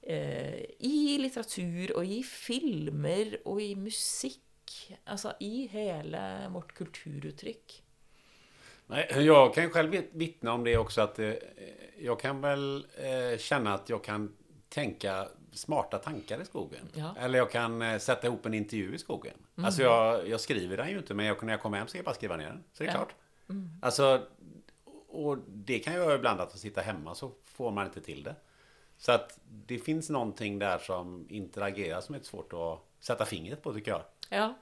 eh, 0.01 0.59
i 0.83 1.17
litteratur 1.21 1.95
og 1.99 2.07
i 2.07 2.21
filmer 2.27 3.37
og 3.45 3.61
i 3.63 3.73
musikk. 3.79 4.43
Altså 5.07 5.35
i 5.43 5.67
hele 5.71 6.21
vårt 6.51 6.73
kulturuttrykk. 6.75 7.81
Nej, 8.89 9.07
jag 9.25 9.53
kan 9.53 9.69
själv 9.69 10.03
vittna 10.11 10.53
om 10.53 10.63
det 10.63 10.77
också 10.77 11.01
att 11.01 11.19
eh, 11.19 11.33
jag 11.99 12.19
kan 12.19 12.41
väl 12.41 12.87
eh, 12.97 13.37
känna 13.37 13.73
att 13.73 13.89
jag 13.89 14.03
kan 14.03 14.35
tänka 14.69 15.27
smarta 15.57 15.97
tankar 15.97 16.41
i 16.41 16.45
skogen. 16.45 16.89
Ja. 16.93 17.15
Eller 17.19 17.39
jag 17.39 17.51
kan 17.51 17.81
eh, 17.81 17.99
sätta 17.99 18.27
ihop 18.27 18.45
en 18.45 18.53
intervju 18.53 18.95
i 18.95 18.97
skogen. 18.97 19.33
Mm. 19.57 19.65
Alltså 19.65 19.81
jag, 19.81 20.27
jag, 20.27 20.41
skriver 20.41 20.77
den 20.77 20.89
ju 20.89 20.97
inte, 20.97 21.13
men 21.13 21.25
jag, 21.25 21.43
när 21.43 21.53
jag 21.53 21.61
kommer 21.61 21.77
hem 21.77 21.87
så 21.87 21.91
kan 21.91 21.99
jag 21.99 22.05
bara 22.05 22.15
skriva 22.15 22.37
ner 22.37 22.45
den. 22.45 22.63
Så 22.73 22.83
det 22.83 22.89
är 22.89 22.93
ja. 22.93 22.97
klart. 22.97 23.15
Mm. 23.49 23.69
Alltså, 23.81 24.21
och 25.07 25.37
det 25.47 25.79
kan 25.79 25.93
jag 25.93 26.05
göra 26.05 26.15
ibland 26.15 26.41
att 26.41 26.59
sitta 26.59 26.81
hemma 26.81 27.15
så 27.15 27.31
får 27.43 27.71
man 27.71 27.85
inte 27.85 28.01
till 28.01 28.23
det. 28.23 28.35
Så 28.97 29.11
att 29.11 29.39
det 29.45 29.79
finns 29.79 30.09
någonting 30.09 30.59
där 30.59 30.77
som 30.77 31.27
interagerar 31.29 32.01
som 32.01 32.15
är 32.15 32.19
svårt 32.19 32.53
att 32.53 33.05
sätta 33.05 33.25
fingret 33.25 33.63
på 33.63 33.73
tycker 33.73 33.91
jag. 33.91 34.03
Ja. 34.29 34.53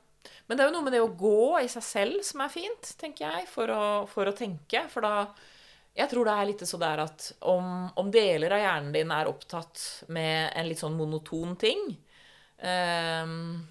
Men 0.48 0.58
det 0.58 0.66
er 0.66 0.70
jo 0.72 0.74
noe 0.74 0.86
med 0.86 0.96
det 0.96 1.02
å 1.04 1.10
gå 1.18 1.60
i 1.62 1.68
seg 1.70 1.84
selv 1.86 2.24
som 2.26 2.42
er 2.42 2.50
fint, 2.54 2.92
tenker 2.98 3.28
jeg, 3.30 3.48
for 3.50 3.70
å, 3.70 3.84
for 4.10 4.30
å 4.30 4.34
tenke. 4.36 4.86
For 4.90 5.06
da 5.06 5.28
Jeg 5.96 6.12
tror 6.12 6.28
det 6.28 6.34
er 6.36 6.50
litt 6.50 6.64
så 6.68 6.80
der 6.82 7.06
at 7.06 7.30
om, 7.48 7.88
om, 7.96 8.10
deler 8.12 8.52
av 8.52 8.60
hjernen 8.60 8.92
din 8.92 9.14
er 9.16 9.30
opptatt 9.32 9.84
med 10.12 10.52
en 10.52 10.68
litt 10.68 10.82
sånn 10.82 10.98
monoton 10.98 11.56
ting 11.60 11.86
um, 12.60 13.64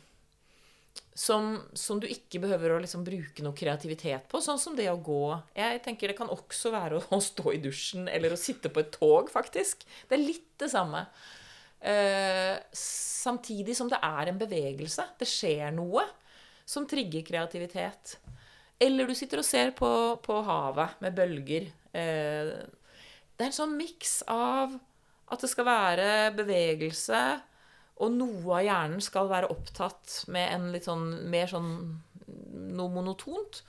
som, 1.13 1.51
som, 1.77 2.01
du 2.01 2.09
ikke 2.09 2.41
behøver 2.43 2.75
å 2.75 2.81
liksom 2.81 3.05
bruke 3.05 3.45
noe 3.45 3.55
kreativitet 3.57 4.25
på, 4.33 4.41
sånn 4.43 4.59
som 4.59 4.75
det 4.79 4.89
å 4.91 4.97
gå. 4.97 5.37
Jeg 5.55 5.85
tenker 5.85 6.11
Det 6.11 6.17
kan 6.19 6.33
også 6.33 6.73
være 6.75 6.99
å, 6.99 7.05
å 7.13 7.21
stå 7.23 7.53
i 7.53 7.61
dusjen 7.63 8.09
eller 8.09 8.33
å 8.33 8.41
sitte 8.41 8.73
på 8.73 8.83
et 8.83 8.91
tog, 8.97 9.29
faktisk. 9.31 9.85
Det 10.09 10.17
er 10.17 10.25
litt 10.25 10.51
det 10.65 10.73
samme. 10.73 11.05
Uh, 11.85 12.57
samtidig 12.73 13.77
som 13.77 13.93
det 13.93 14.01
er 14.01 14.33
en 14.33 14.41
bevegelse. 14.41 15.11
Det 15.21 15.29
skjer 15.29 15.77
noe 15.77 16.09
som 16.65 16.89
trigger 16.89 17.23
kreativitet. 17.29 18.17
Eller 18.81 19.07
du 19.07 19.15
sitter 19.15 19.45
og 19.45 19.47
ser 19.47 19.77
på, 19.77 19.89
på 20.25 20.43
havet 20.49 21.01
med 21.05 21.15
bølger. 21.21 21.69
Eh, 21.95 22.51
det 23.35 23.43
er 23.43 23.51
en 23.51 23.57
sånn 23.57 23.77
miks 23.79 24.21
av 24.31 24.75
at 25.33 25.43
det 25.43 25.51
skal 25.51 25.67
være 25.69 26.09
bevegelse, 26.37 27.21
og 28.03 28.17
noe 28.17 28.59
av 28.59 28.67
hjernen 28.67 29.03
skal 29.03 29.31
være 29.31 29.51
opptatt 29.55 30.25
med 30.35 30.51
en 30.51 30.69
litt 30.75 30.89
sånn 30.89 31.07
mer 31.31 31.51
sånn 31.51 31.71
noe 32.75 32.91
monotont. 32.91 33.63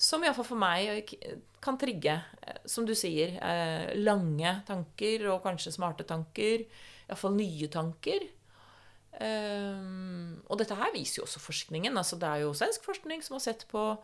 Som 0.00 0.24
iallfall 0.24 0.48
for 0.48 0.60
meg 0.60 1.12
kan 1.60 1.76
trigge, 1.80 2.16
eh, 2.40 2.60
som 2.64 2.86
du 2.88 2.94
sier, 2.96 3.36
eh, 3.36 3.92
lange 4.00 4.54
tanker 4.66 5.26
og 5.28 5.42
kanskje 5.44 5.74
smarte 5.76 6.08
tanker. 6.08 6.64
Iallfall 7.08 7.36
nye 7.36 7.68
tanker. 7.68 8.28
Og 9.20 10.56
dette 10.56 10.76
her 10.78 10.94
viser 10.94 11.20
jo 11.20 11.26
også 11.26 11.42
forskningen. 11.44 11.92
altså 11.98 12.16
Det 12.16 12.28
er 12.28 12.38
jo 12.40 12.54
svensk 12.56 12.86
forskning 12.86 13.20
som 13.22 13.34
har 13.34 13.40
sett 13.40 13.66
på, 13.68 13.98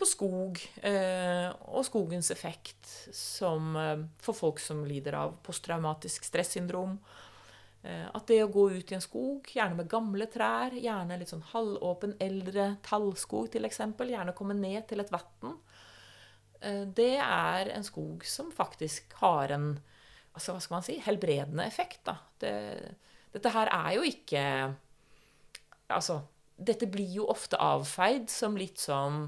på 0.00 0.08
skog 0.08 0.60
uh, 0.84 1.48
og 1.70 1.84
skogens 1.86 2.30
effekt 2.32 2.92
som, 3.14 3.74
uh, 3.76 4.04
for 4.22 4.36
folk 4.36 4.62
som 4.62 4.82
lider 4.88 5.18
av 5.18 5.36
posttraumatisk 5.46 6.24
stressyndrom. 6.26 6.96
Uh, 7.84 8.06
at 8.08 8.24
det 8.28 8.40
å 8.44 8.52
gå 8.52 8.66
ut 8.76 8.92
i 8.92 8.96
en 8.96 9.04
skog, 9.04 9.50
gjerne 9.52 9.78
med 9.78 9.90
gamle 9.92 10.28
trær, 10.32 10.76
gjerne 10.76 11.20
litt 11.20 11.32
sånn 11.32 11.44
halvåpen, 11.52 12.16
eldre 12.20 12.74
tallskog 12.86 13.52
til 13.52 13.68
eksempel, 13.68 14.12
gjerne 14.14 14.36
komme 14.36 14.56
ned 14.58 14.88
til 14.90 15.04
et 15.04 15.12
vann, 15.14 15.60
det 16.60 17.14
er 17.24 17.70
en 17.72 17.86
skog 17.86 18.26
som 18.28 18.50
faktisk 18.52 19.14
har 19.22 19.48
en 19.54 19.70
altså 20.36 20.52
hva 20.52 20.60
skal 20.60 20.74
man 20.74 20.84
si, 20.84 20.98
helbredende 21.00 21.64
effekt. 21.64 22.02
da. 22.04 22.18
Det 22.36 22.50
dette 23.34 23.52
her 23.54 23.70
er 23.72 23.96
jo 23.98 24.06
ikke 24.06 24.44
Altså, 25.90 26.20
dette 26.54 26.86
blir 26.86 27.08
jo 27.16 27.24
ofte 27.32 27.58
avfeid 27.58 28.28
som 28.30 28.54
litt 28.54 28.78
sånn 28.78 29.24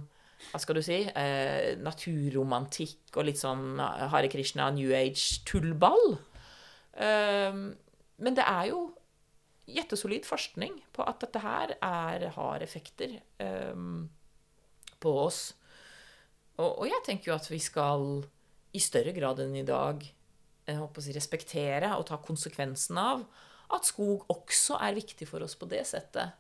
hva 0.51 0.61
skal 0.61 0.79
du 0.79 0.83
si 0.85 0.99
eh, 1.07 1.79
naturromantikk 1.81 3.15
og 3.17 3.29
litt 3.29 3.41
sånn 3.41 3.79
Hare 3.81 4.31
Krishna, 4.33 4.71
New 4.75 4.93
Age-tullball. 4.97 6.17
Eh, 6.93 7.63
men 8.23 8.37
det 8.39 8.45
er 8.45 8.69
jo 8.73 8.83
jettesolid 9.73 10.27
forskning 10.27 10.75
på 10.93 11.05
at 11.07 11.23
dette 11.23 11.41
her 11.43 11.77
er, 11.79 12.27
har 12.35 12.65
effekter 12.65 13.17
eh, 13.43 13.85
på 15.03 15.15
oss. 15.23 15.45
Og, 16.59 16.83
og 16.83 16.87
jeg 16.91 17.05
tenker 17.07 17.33
jo 17.33 17.39
at 17.39 17.49
vi 17.51 17.61
skal 17.63 18.25
i 18.73 18.81
større 18.83 19.15
grad 19.17 19.41
enn 19.45 19.57
i 19.61 19.67
dag 19.67 20.05
å 20.73 20.89
si, 21.03 21.13
respektere 21.15 21.91
og 21.97 22.07
ta 22.09 22.19
konsekvensen 22.23 22.99
av 23.01 23.25
at 23.73 23.89
skog 23.89 24.27
også 24.33 24.79
er 24.85 24.97
viktig 24.97 25.27
for 25.29 25.45
oss 25.45 25.57
på 25.59 25.69
det 25.71 25.83
settet. 25.89 26.37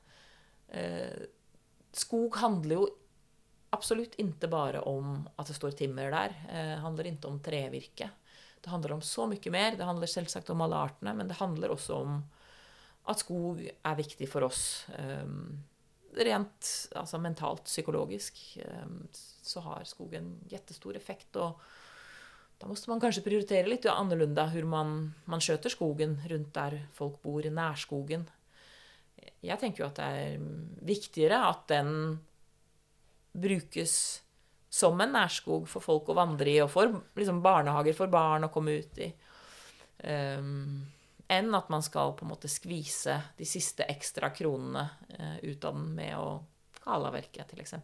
Eh, 0.72 1.28
skog 1.96 2.36
handler 2.40 2.78
jo 2.78 2.88
absolutt 3.72 4.18
ikke 4.20 4.50
bare 4.52 4.82
om 4.88 5.22
at 5.38 5.48
det 5.48 5.56
står 5.56 5.76
timmer 5.78 6.12
der. 6.12 6.36
Eh, 6.48 6.70
det 6.74 6.82
handler 6.84 7.08
ikke 7.10 7.30
om 7.30 7.40
trevirke. 7.44 8.10
Det 8.62 8.70
handler 8.70 8.96
om 8.96 9.02
så 9.02 9.26
mye 9.26 9.52
mer. 9.52 9.76
Det 9.76 9.88
handler 9.88 10.10
selvsagt 10.10 10.50
om 10.54 10.62
alle 10.62 10.78
artene, 10.86 11.14
men 11.18 11.28
det 11.28 11.40
handler 11.40 11.74
også 11.74 11.98
om 12.04 12.22
at 13.10 13.22
skog 13.24 13.62
er 13.66 13.98
viktig 13.98 14.28
for 14.30 14.46
oss. 14.46 14.84
Um, 14.94 15.64
rent 16.14 16.68
altså 16.94 17.18
mentalt, 17.18 17.64
psykologisk, 17.66 18.38
um, 18.62 19.00
så 19.42 19.64
har 19.64 19.88
skogen 19.88 20.36
jettestor 20.52 20.94
effekt. 20.94 21.34
Og 21.42 21.58
da 22.62 22.70
måste 22.70 22.92
man 22.92 23.02
kanskje 23.02 23.24
prioritere 23.26 23.66
litt 23.66 23.88
annorlunda 23.90 24.46
hvordan 24.52 24.70
man, 24.70 24.92
man 25.26 25.42
skjøter 25.42 25.74
skogen 25.74 26.20
rundt 26.30 26.54
der 26.54 26.78
folk 26.94 27.18
bor, 27.24 27.42
nærskogen. 27.42 28.28
Jeg 29.42 29.58
tenker 29.58 29.82
jo 29.82 29.88
at 29.90 29.98
det 29.98 30.06
er 30.06 30.46
viktigere 30.86 31.42
at 31.48 31.66
den 31.72 32.20
brukes 33.32 34.22
som 34.72 35.00
en 35.00 35.12
nærskog 35.12 35.68
for 35.68 35.84
folk 35.84 36.08
å 36.08 36.16
vandre 36.16 36.48
i, 36.48 36.60
og 36.64 36.70
for 36.72 36.92
liksom, 37.18 37.42
barnehager 37.44 37.96
for 37.96 38.12
barn 38.12 38.46
å 38.46 38.52
komme 38.52 38.78
ut 38.80 39.00
i. 39.04 39.10
Um, 40.02 40.86
enn 41.28 41.54
at 41.54 41.68
man 41.72 41.84
skal 41.84 42.14
på 42.16 42.24
en 42.24 42.32
måte 42.32 42.48
skvise 42.50 43.18
de 43.36 43.48
siste 43.48 43.84
ekstra 43.88 44.32
kronene 44.32 44.86
uh, 45.18 45.36
ut 45.44 45.64
av 45.64 45.76
den 45.76 45.92
med 45.96 46.16
å 46.16 46.30
kalaverke, 46.82 47.44
f.eks. 47.44 47.76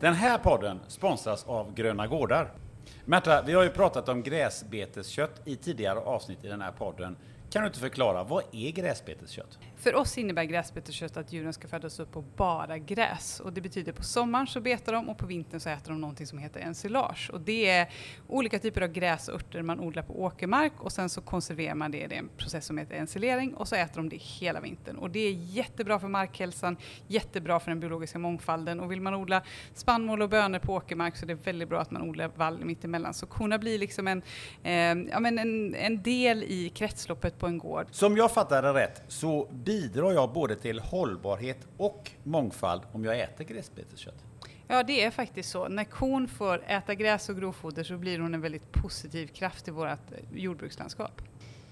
Den 0.00 0.14
här 0.14 0.38
podden 0.38 0.80
sponsras 0.88 1.44
av 1.44 1.74
Gröna 1.74 2.06
Gårdar. 2.06 2.67
Märta, 3.08 3.42
vi 3.42 3.52
har 3.52 3.62
ju 3.62 3.70
pratat 3.70 4.08
om 4.08 4.22
gräsbeteskött 4.22 5.40
i 5.44 5.56
tidigare 5.56 5.98
avsnitt 5.98 6.44
i 6.44 6.48
den 6.48 6.60
här 6.60 6.72
podden. 6.72 7.16
Kan 7.50 7.62
du 7.62 7.66
inte 7.66 7.78
förklara, 7.78 8.24
vad 8.24 8.44
är 8.52 8.70
gräsbeteskött? 8.70 9.58
För 9.78 9.94
oss 9.94 10.18
innebär 10.18 10.44
gräsbeteskött 10.44 11.16
att 11.16 11.32
djuren 11.32 11.52
ska 11.52 11.68
födas 11.68 12.00
upp 12.00 12.12
på 12.12 12.22
bara 12.22 12.78
gräs. 12.78 13.40
Och 13.40 13.52
det 13.52 13.60
betyder 13.60 13.92
på 13.92 14.02
sommaren 14.02 14.46
så 14.46 14.60
betar 14.60 14.92
de 14.92 15.08
och 15.08 15.18
på 15.18 15.26
vintern 15.26 15.60
så 15.60 15.68
äter 15.68 15.90
de 15.90 16.00
någonting 16.00 16.26
som 16.26 16.38
heter 16.38 16.60
ensilage. 16.60 17.30
Och 17.32 17.40
det 17.40 17.70
är 17.70 17.88
olika 18.28 18.58
typer 18.58 18.80
av 18.80 18.88
gräs 18.88 19.28
och 19.28 19.34
örter 19.34 19.62
man 19.62 19.80
odlar 19.80 20.02
på 20.02 20.22
åkermark 20.22 20.72
och 20.78 20.92
sen 20.92 21.08
så 21.08 21.20
konserverar 21.20 21.74
man 21.74 21.90
det. 21.90 22.04
Är 22.04 22.12
en 22.12 22.28
process 22.36 22.66
som 22.66 22.78
heter 22.78 22.94
ensilering 22.94 23.54
och 23.54 23.68
så 23.68 23.76
äter 23.76 23.96
de 23.96 24.08
det 24.08 24.16
hela 24.16 24.60
vintern. 24.60 24.96
Och 24.96 25.10
det 25.10 25.20
är 25.20 25.32
jättebra 25.32 25.98
för 25.98 26.08
markhälsan, 26.08 26.76
jättebra 27.06 27.60
för 27.60 27.70
den 27.70 27.80
biologiska 27.80 28.18
mångfalden. 28.18 28.80
Och 28.80 28.92
vill 28.92 29.00
man 29.00 29.14
odla 29.14 29.42
spannmål 29.74 30.22
och 30.22 30.28
bönor 30.28 30.58
på 30.58 30.74
åkermark 30.74 31.16
så 31.16 31.24
är 31.24 31.28
det 31.28 31.34
väldigt 31.34 31.68
bra 31.68 31.80
att 31.80 31.90
man 31.90 32.02
odlar 32.02 32.30
vall 32.36 32.64
mittemellan. 32.64 33.14
Så 33.14 33.26
korna 33.26 33.58
blir 33.58 33.78
liksom 33.78 34.08
en, 34.08 34.22
eh, 34.62 35.10
ja, 35.10 35.20
men 35.20 35.38
en, 35.38 35.74
en 35.74 36.02
del 36.02 36.42
i 36.42 36.72
kretsloppet 36.74 37.38
på 37.38 37.46
en 37.46 37.58
gård. 37.58 37.86
Som 37.90 38.16
jag 38.16 38.32
fattar 38.32 38.62
det 38.62 38.72
rätt 38.72 39.02
så 39.08 39.48
bidrar 39.68 40.12
jag 40.12 40.32
både 40.32 40.56
till 40.56 40.80
hållbarhet 40.80 41.68
och 41.76 42.10
mångfald 42.24 42.82
om 42.92 43.04
jag 43.04 43.20
äter 43.20 43.44
gräsbeteskött. 43.44 44.24
Ja, 44.66 44.82
det 44.82 45.04
är 45.04 45.10
faktiskt 45.10 45.50
så. 45.50 45.68
När 45.68 45.84
kon 45.84 46.28
får 46.28 46.62
äta 46.66 46.94
gräs 46.94 47.28
och 47.28 47.36
grovfoder 47.36 47.84
så 47.84 47.96
blir 47.96 48.18
hon 48.18 48.34
en 48.34 48.40
väldigt 48.40 48.72
positiv 48.72 49.26
kraft 49.26 49.68
i 49.68 49.70
vårt 49.70 49.98
jordbrukslandskap. 50.32 51.22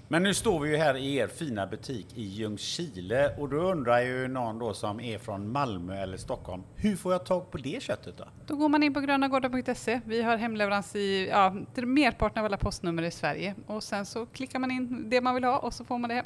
Men 0.09 0.23
nu 0.23 0.35
står 0.35 0.61
vi 0.61 0.71
ju 0.71 0.77
här 0.77 0.97
i 0.97 1.17
er 1.17 1.27
fina 1.27 1.67
butik 1.67 2.07
i 2.15 2.23
Ljungskile 2.23 3.35
och 3.39 3.49
då 3.49 3.57
undrar 3.57 4.01
ju 4.01 4.29
någon 4.29 4.59
då 4.59 4.75
som 4.75 5.01
är 5.01 5.19
från 5.19 5.53
Malmö 5.53 6.03
eller 6.03 6.17
Stockholm, 6.17 6.63
hur 6.75 6.97
får 6.97 7.13
jag 7.13 7.27
tag 7.27 7.51
på 7.51 7.59
det 7.59 7.83
köttet 7.83 8.19
då? 8.19 8.25
Då 8.47 8.57
går 8.57 8.69
man 8.69 8.83
in 8.83 8.95
på 8.95 9.01
grönagårdar.se. 9.01 10.01
Vi 10.05 10.23
har 10.23 10.37
hemleverans 10.37 10.97
i 10.97 11.29
ja, 11.29 11.55
merparten 11.77 12.39
av 12.39 12.45
alla 12.45 12.57
postnummer 12.57 13.03
i 13.03 13.11
Sverige 13.11 13.55
och 13.67 13.83
sen 13.83 14.07
så 14.07 14.27
klickar 14.27 14.59
man 14.59 14.71
in 14.71 15.11
det 15.11 15.21
man 15.21 15.35
vill 15.35 15.45
ha 15.45 15.59
och 15.59 15.75
så 15.75 15.85
får 15.85 15.99
man 15.99 16.11
det. 16.11 16.25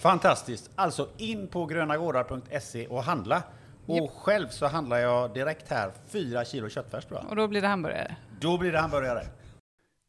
Fantastiskt! 0.00 0.70
Alltså 0.74 1.08
in 1.16 1.48
på 1.48 1.66
grönagårdar.se 1.66 2.86
och 2.86 3.02
handla. 3.02 3.42
Och 3.86 3.96
yep. 3.96 4.10
själv 4.10 4.48
så 4.48 4.66
handlar 4.66 4.98
jag 4.98 5.34
direkt 5.34 5.68
här 5.68 5.92
4 6.08 6.44
kilo 6.44 6.68
köttfärs 6.68 7.04
tror 7.04 7.20
jag. 7.20 7.30
Och 7.30 7.36
då 7.36 7.48
blir 7.48 7.60
det 7.60 7.68
hamburgare. 7.68 8.16
Då 8.40 8.58
blir 8.58 8.72
det 8.72 8.78
hamburgare. 8.78 9.26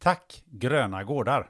Tack 0.03 0.43
Gröna 0.45 1.03
Gårdar! 1.03 1.49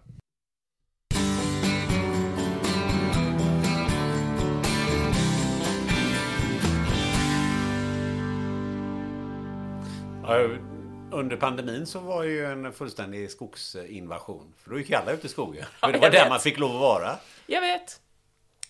Under 11.12 11.38
pandemin 11.38 11.86
så 11.86 12.00
var 12.00 12.24
ju 12.24 12.46
en 12.46 12.74
fullständig 12.74 13.32
skogsinvasion. 13.32 14.54
För 14.58 14.70
då 14.70 14.78
gick 14.80 14.92
alla 14.92 15.12
ut 15.12 15.26
i 15.26 15.28
skogen. 15.28 15.66
Ja, 15.82 15.88
För 15.88 15.94
det 15.94 16.00
var 16.00 16.06
jag 16.06 16.14
där 16.14 16.20
vet. 16.20 16.30
man 16.30 16.40
fick 16.40 16.60
lov 16.60 16.76
att 16.76 16.82
vara. 16.82 17.16
Jeg 17.48 17.62
vet. 17.62 18.02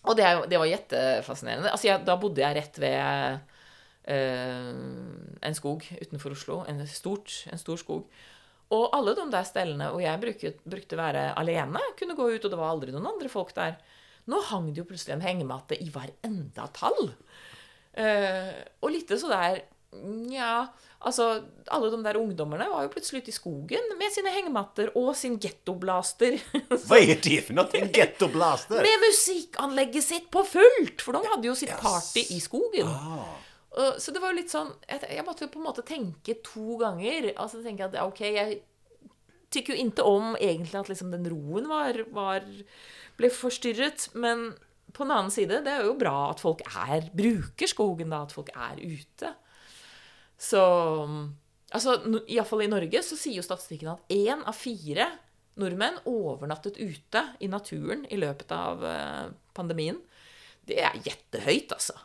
Og 0.09 0.17
det, 0.17 0.25
det 0.49 0.57
var 0.57 0.69
jättefascinerende. 0.69 1.71
Altså, 1.71 1.99
da 2.05 2.17
bodde 2.17 2.41
jeg 2.41 2.57
rett 2.57 2.79
ved 2.81 2.97
eh, 4.09 4.69
en 5.45 5.57
skog 5.57 5.85
utenfor 6.01 6.33
Oslo. 6.33 6.61
En, 6.69 6.81
stort, 6.89 7.35
en 7.51 7.61
stor 7.61 7.77
skog. 7.81 8.07
Og 8.71 8.87
alle 8.95 9.13
de 9.17 9.27
der 9.33 9.45
stellene 9.45 9.91
hvor 9.91 10.01
jeg 10.01 10.21
brukte, 10.21 10.53
brukte 10.63 10.97
være 10.97 11.25
alene, 11.39 11.81
kunne 11.99 12.15
gå 12.17 12.29
ut, 12.31 12.45
og 12.45 12.53
det 12.53 12.59
var 12.59 12.71
aldri 12.71 12.95
noen 12.95 13.11
andre 13.13 13.29
folk 13.31 13.53
der. 13.57 13.77
Nå 14.31 14.39
hang 14.49 14.71
det 14.71 14.81
jo 14.81 14.87
plutselig 14.89 15.17
en 15.17 15.25
hengematte 15.25 15.77
i 15.81 15.89
hver 15.91 16.13
enda 16.25 16.67
tall. 16.73 17.11
Eh, 17.91 18.57
og 18.81 18.93
litt 18.93 19.11
så 19.11 19.29
der 19.29 19.61
Nja, 19.91 20.69
altså 21.03 21.25
Alle 21.67 21.89
de 21.91 21.97
der 22.05 22.15
ungdommene 22.15 22.69
var 22.71 22.85
jo 22.85 22.91
plutselig 22.93 23.25
ute 23.25 23.33
i 23.33 23.35
skogen 23.35 23.89
med 23.99 24.13
sine 24.15 24.31
hengematter 24.31 24.93
og 24.95 25.11
sin 25.19 25.35
gettoblaster. 25.41 26.37
Hva 26.87 26.99
er 27.01 27.19
det 27.19 27.41
for 27.47 27.57
noe? 27.57 27.67
En 27.75 27.91
gettoblaster? 27.91 28.79
Med 28.85 29.03
musikkanlegget 29.03 30.07
sitt 30.07 30.31
på 30.31 30.45
fullt! 30.47 31.03
For 31.03 31.17
de 31.17 31.33
hadde 31.33 31.49
jo 31.51 31.57
sitt 31.59 31.75
party 31.81 32.23
i 32.37 32.39
skogen. 32.43 32.87
Ah. 32.87 33.35
Så 33.99 34.11
det 34.11 34.19
var 34.19 34.33
jo 34.33 34.39
litt 34.41 34.51
sånn 34.51 34.73
Jeg, 34.83 35.23
måtte 35.23 35.45
jo 35.45 35.51
på 35.53 35.61
en 35.61 35.67
måte 35.69 35.85
tenke 35.87 36.39
to 36.43 36.79
ganger. 36.79 37.31
Altså 37.35 37.61
tenke 37.63 37.87
at 37.87 37.99
ok, 38.03 38.23
jeg 38.31 38.59
tykker 39.51 39.75
jo 39.75 39.83
ikke 39.83 40.07
om 40.07 40.33
egentlig 40.39 40.79
at 40.79 40.89
liksom 40.91 41.11
den 41.11 41.27
roen 41.27 41.67
var, 41.67 41.99
var 42.15 42.47
ble 43.19 43.29
forstyrret, 43.31 44.07
men 44.15 44.53
på 44.91 45.05
den 45.05 45.13
annen 45.15 45.31
side, 45.31 45.61
det 45.63 45.71
er 45.71 45.85
jo 45.87 45.95
bra 45.99 46.31
at 46.31 46.41
folk 46.43 46.63
er, 46.67 47.07
bruker 47.15 47.69
skogen, 47.69 48.11
da, 48.11 48.23
at 48.25 48.35
folk 48.35 48.51
er 48.55 48.79
ute. 48.79 49.31
Så 50.41 50.61
altså, 51.69 51.97
Iallfall 52.25 52.65
i 52.65 52.71
Norge 52.71 53.03
så 53.05 53.17
sier 53.19 53.37
jo 53.37 53.45
statistikken 53.45 53.93
at 53.93 54.13
én 54.13 54.41
av 54.41 54.57
fire 54.57 55.07
nordmenn 55.61 55.99
overnattet 56.09 56.79
ute 56.79 57.25
i 57.43 57.49
naturen 57.51 58.05
i 58.09 58.17
løpet 58.17 58.53
av 58.55 58.85
eh, 58.87 59.27
pandemien. 59.57 59.99
Det 60.65 60.79
er 60.81 60.97
jettehøyt, 61.05 61.75
altså. 61.75 61.97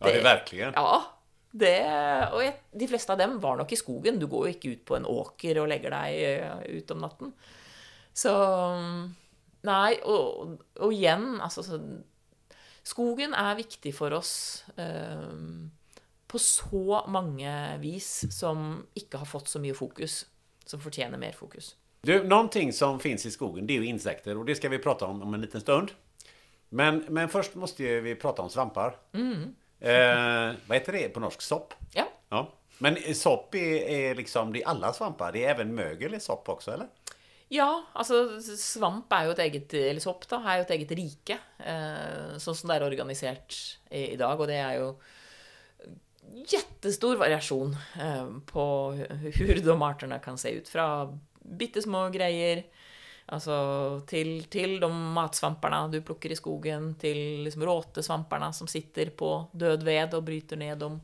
Ja, 0.00 0.06
det 0.06 0.20
er 0.20 0.28
virkelig. 0.28 0.68
Ja. 0.68 1.00
Det, 1.50 1.70
og 2.30 2.44
jeg, 2.44 2.52
de 2.78 2.86
fleste 2.86 3.10
av 3.10 3.18
dem 3.18 3.40
var 3.42 3.56
nok 3.58 3.72
i 3.74 3.78
skogen. 3.78 4.20
Du 4.20 4.28
går 4.30 4.46
jo 4.46 4.52
ikke 4.54 4.74
ut 4.76 4.84
på 4.86 4.96
en 5.00 5.08
åker 5.10 5.58
og 5.58 5.66
legger 5.72 5.96
deg 5.96 6.20
eh, 6.28 6.76
ut 6.78 6.94
om 6.94 7.02
natten. 7.02 7.32
Så 8.14 8.34
Nei, 9.66 9.98
og, 10.08 10.54
og 10.80 10.94
igjen, 10.94 11.34
altså 11.42 11.64
så, 11.66 11.76
Skogen 12.80 13.34
er 13.36 13.58
viktig 13.58 13.90
for 13.92 14.14
oss 14.16 14.32
eh, 14.80 15.34
på 16.30 16.38
så 16.38 17.00
mange 17.10 17.52
vis 17.82 18.10
som 18.30 18.84
ikke 18.94 19.18
har 19.18 19.26
fått 19.26 19.50
så 19.50 19.58
mye 19.62 19.74
fokus. 19.74 20.22
Som 20.66 20.82
fortjener 20.82 21.18
mer 21.18 21.34
fokus. 21.34 21.74
Du, 22.06 22.14
någonting 22.24 22.72
som 22.72 23.00
fins 23.02 23.26
i 23.26 23.32
skogen 23.34 23.66
det 23.66 23.74
er 23.76 23.82
jo 23.82 23.90
insekter 23.90 24.38
og 24.38 24.46
det 24.48 24.54
skal 24.56 24.72
vi 24.72 24.78
prate 24.80 25.04
om 25.04 25.20
om 25.26 25.34
en 25.34 25.42
liten 25.42 25.60
stund. 25.60 25.90
Men, 26.70 27.02
men 27.10 27.28
først 27.28 27.56
må 27.58 27.66
vi 27.76 28.14
prate 28.14 28.44
om 28.44 28.50
svampar. 28.50 28.94
Eh, 29.80 30.48
hva 30.54 30.76
heter 30.76 30.96
det 30.96 31.08
på 31.14 31.22
norsk? 31.22 31.42
Sopp? 31.42 31.74
Ja. 31.96 32.06
Ja. 32.30 32.44
Men 32.80 32.96
sopp 33.16 33.56
er, 33.58 33.82
er, 33.90 34.14
liksom, 34.16 34.52
det 34.54 34.62
alle 34.64 34.92
svamper, 34.92 34.96
svampar. 34.96 35.34
Det 35.34 35.44
er 35.44 35.54
even 35.56 35.74
møgel 35.76 36.14
i 36.16 36.22
sopp 36.22 36.48
også, 36.48 36.76
eller? 36.76 37.16
Ja, 37.50 37.68
altså 37.98 38.38
svamp 38.38 39.10
er 39.10 39.26
jo 39.26 39.32
et 39.34 39.40
eget 39.42 39.72
Eller 39.74 40.02
sopp, 40.02 40.22
da, 40.30 40.38
er 40.46 40.60
jo 40.60 40.66
et 40.68 40.74
eget 40.76 40.92
rike. 40.94 41.38
Eh, 41.58 42.36
sånn 42.38 42.56
som 42.56 42.70
det 42.70 42.78
er 42.78 42.86
organisert 42.86 43.56
i, 43.90 44.12
i 44.12 44.20
dag. 44.20 44.38
Og 44.38 44.46
det 44.48 44.60
er 44.62 44.78
jo 44.78 44.92
jättestor 46.34 47.16
variasjon 47.16 47.76
eh, 48.00 48.28
på 48.46 48.92
hur 49.34 49.54
de 49.64 49.82
artene 49.82 50.18
kan 50.18 50.38
se 50.38 50.50
ut. 50.50 50.68
Fra 50.68 50.86
bitte 51.42 51.82
små 51.82 52.08
greier 52.14 52.62
altså, 53.26 53.56
til, 54.08 54.44
til, 54.50 54.78
de 54.80 54.90
matsvamparna 54.90 55.86
du 55.90 56.00
plukker 56.06 56.32
i 56.32 56.38
skogen, 56.38 56.94
til 57.00 57.44
liksom 57.46 57.64
råtesvamparna 57.66 58.52
som 58.56 58.70
sitter 58.70 59.12
på 59.16 59.32
død 59.52 59.86
ved 59.86 60.16
og 60.18 60.26
bryter 60.26 60.60
ned 60.60 60.78
dem. 60.82 61.00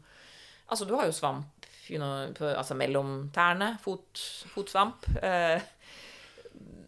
Altså, 0.66 0.84
du 0.84 0.94
har 0.98 1.06
jo 1.06 1.14
svamp 1.14 1.66
you 1.90 1.98
know, 1.98 2.32
på, 2.34 2.48
altså 2.50 2.74
mellom 2.74 3.28
tærne, 3.34 3.76
fot, 3.82 4.22
fotsvamp. 4.54 5.06
Eh, 5.22 5.60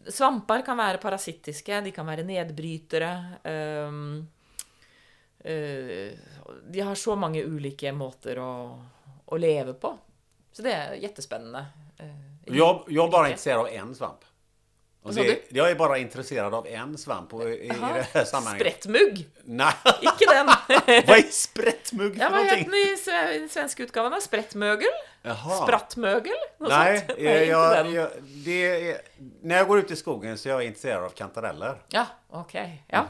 svamper 0.09 0.65
kan 0.67 0.79
være 0.79 1.03
parasittiske, 1.03 1.83
de 1.85 1.95
kan 1.95 2.07
være 2.07 2.27
nedbrytere. 2.27 3.13
eh, 3.45 4.03
de 6.71 6.81
har 6.81 6.95
så 6.95 7.17
mange 7.17 7.43
ulike 7.45 7.93
måter 7.93 8.39
å, 8.39 8.53
å 9.25 9.37
leve 9.37 9.75
på. 9.75 9.99
Så 10.53 10.63
det 10.63 10.73
er 10.73 10.95
jättespännande. 10.95 11.67
eh, 11.99 12.57
Jag, 12.57 12.85
jag 12.89 13.07
är 13.07 13.11
bara 13.11 13.29
intresserad 13.29 13.61
av 13.61 13.69
en 13.69 13.95
svamp. 13.95 14.21
Vad 15.03 15.15
sa 15.15 15.23
det, 15.23 15.39
jag 15.49 15.71
är 15.71 15.75
bara 15.75 15.99
intresserad 15.99 16.55
av 16.55 16.67
en 16.67 16.99
svamp 16.99 17.33
i, 17.33 17.37
i 17.37 17.69
det 17.69 18.07
här 18.13 18.25
sammanhanget. 18.25 18.67
Sprettmugg! 18.67 19.29
Nej. 19.45 19.73
Ikke 20.03 20.27
den! 20.35 20.47
Vad 21.07 21.19
är 21.19 21.31
sprettmugg 21.33 22.15
för 22.17 22.21
Ja, 22.23 22.31
vad 22.31 22.45
heter 22.45 22.65
den 22.65 23.45
i 23.45 23.49
svenska 23.49 23.83
utgavan? 23.83 24.21
Sprettmögel? 24.21 24.89
Jaha. 25.23 25.63
Sprattmögel? 25.63 26.35
Något 26.59 26.69
Nej, 26.69 26.99
sånt. 26.99 27.19
eh, 27.19 27.43
jag, 27.43 27.91
jag, 27.93 28.11
det 28.45 28.91
är, 28.91 28.99
när 29.43 29.57
jag 29.57 29.69
går 29.69 29.79
ut 29.79 29.91
i 29.91 29.97
skogen 29.97 30.39
så 30.39 30.49
är 30.49 30.53
jag 30.53 30.65
intresserad 30.65 31.05
av 31.05 31.11
kantareller. 31.11 31.79
Ja, 31.89 32.07
okej. 32.31 32.85
Ja. 32.89 33.07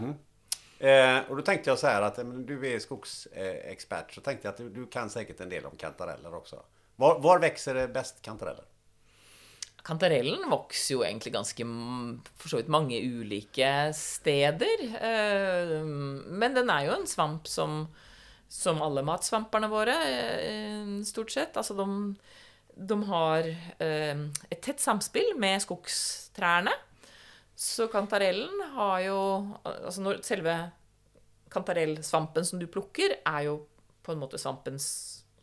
Eh, 0.79 1.19
och 1.29 1.37
då 1.37 1.43
tänkte 1.43 1.71
jag 1.71 1.79
så 1.79 1.87
här 1.87 2.03
att 2.03 2.19
eh, 2.19 2.25
du 2.25 2.75
är 2.75 2.79
skogsexpert 2.79 4.15
så 4.15 4.21
tänkte 4.21 4.49
jag 4.49 4.53
att 4.53 4.75
du, 4.75 4.87
kan 4.87 5.11
säkert 5.11 5.41
en 5.41 5.49
del 5.49 5.67
om 5.67 5.77
kantareller 5.77 6.35
också. 6.35 6.63
Var, 6.97 7.19
var 7.19 7.39
växer 7.39 7.75
det 7.75 7.89
bäst 7.89 8.23
kantareller? 8.23 8.65
Kantarellen 9.83 10.51
vokser 10.51 10.95
jo 10.95 11.05
egentlig 11.05 11.33
ganske 11.33 11.65
for 12.37 12.49
så 12.49 12.57
vidt 12.57 12.69
mange 12.69 12.99
ulike 13.01 13.93
steder. 13.95 14.83
eh, 15.01 15.85
Men 16.27 16.55
den 16.55 16.71
er 16.71 16.87
jo 16.87 16.97
en 16.99 17.07
svamp 17.07 17.49
som, 17.49 17.87
som 18.49 18.83
alle 18.83 19.03
matsvampene 19.03 19.69
våre, 19.69 19.95
eh, 20.39 21.03
stort 21.05 21.31
sett. 21.31 21.57
Altså 21.57 21.75
de, 21.75 22.17
de 22.75 23.03
har 23.09 23.49
eh, 23.79 24.27
et 24.51 24.63
tett 24.63 24.81
samspill 24.81 25.35
med 25.39 25.63
skogstrærne. 25.63 26.75
Så 27.59 27.89
kantarellen 27.91 28.61
har 28.77 29.01
jo 29.03 29.21
Altså 29.67 30.03
når 30.05 30.23
selve 30.27 30.57
kantarellsvampen 31.49 32.45
som 32.45 32.61
du 32.61 32.67
plukker, 32.69 33.15
er 33.25 33.47
jo 33.47 33.63
på 34.05 34.13
en 34.13 34.21
måte 34.21 34.37
svampens 34.41 34.85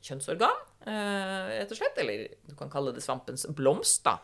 kjønnsorgan, 0.05 0.59
eh, 0.85 1.47
rett 1.59 1.71
og 1.73 1.79
slett. 1.79 1.97
Eller 2.01 2.27
du 2.45 2.53
kan 2.57 2.69
kalle 2.69 2.93
det 2.93 3.01
svampens 3.01 3.47
blomst, 3.57 4.03
da, 4.05 4.19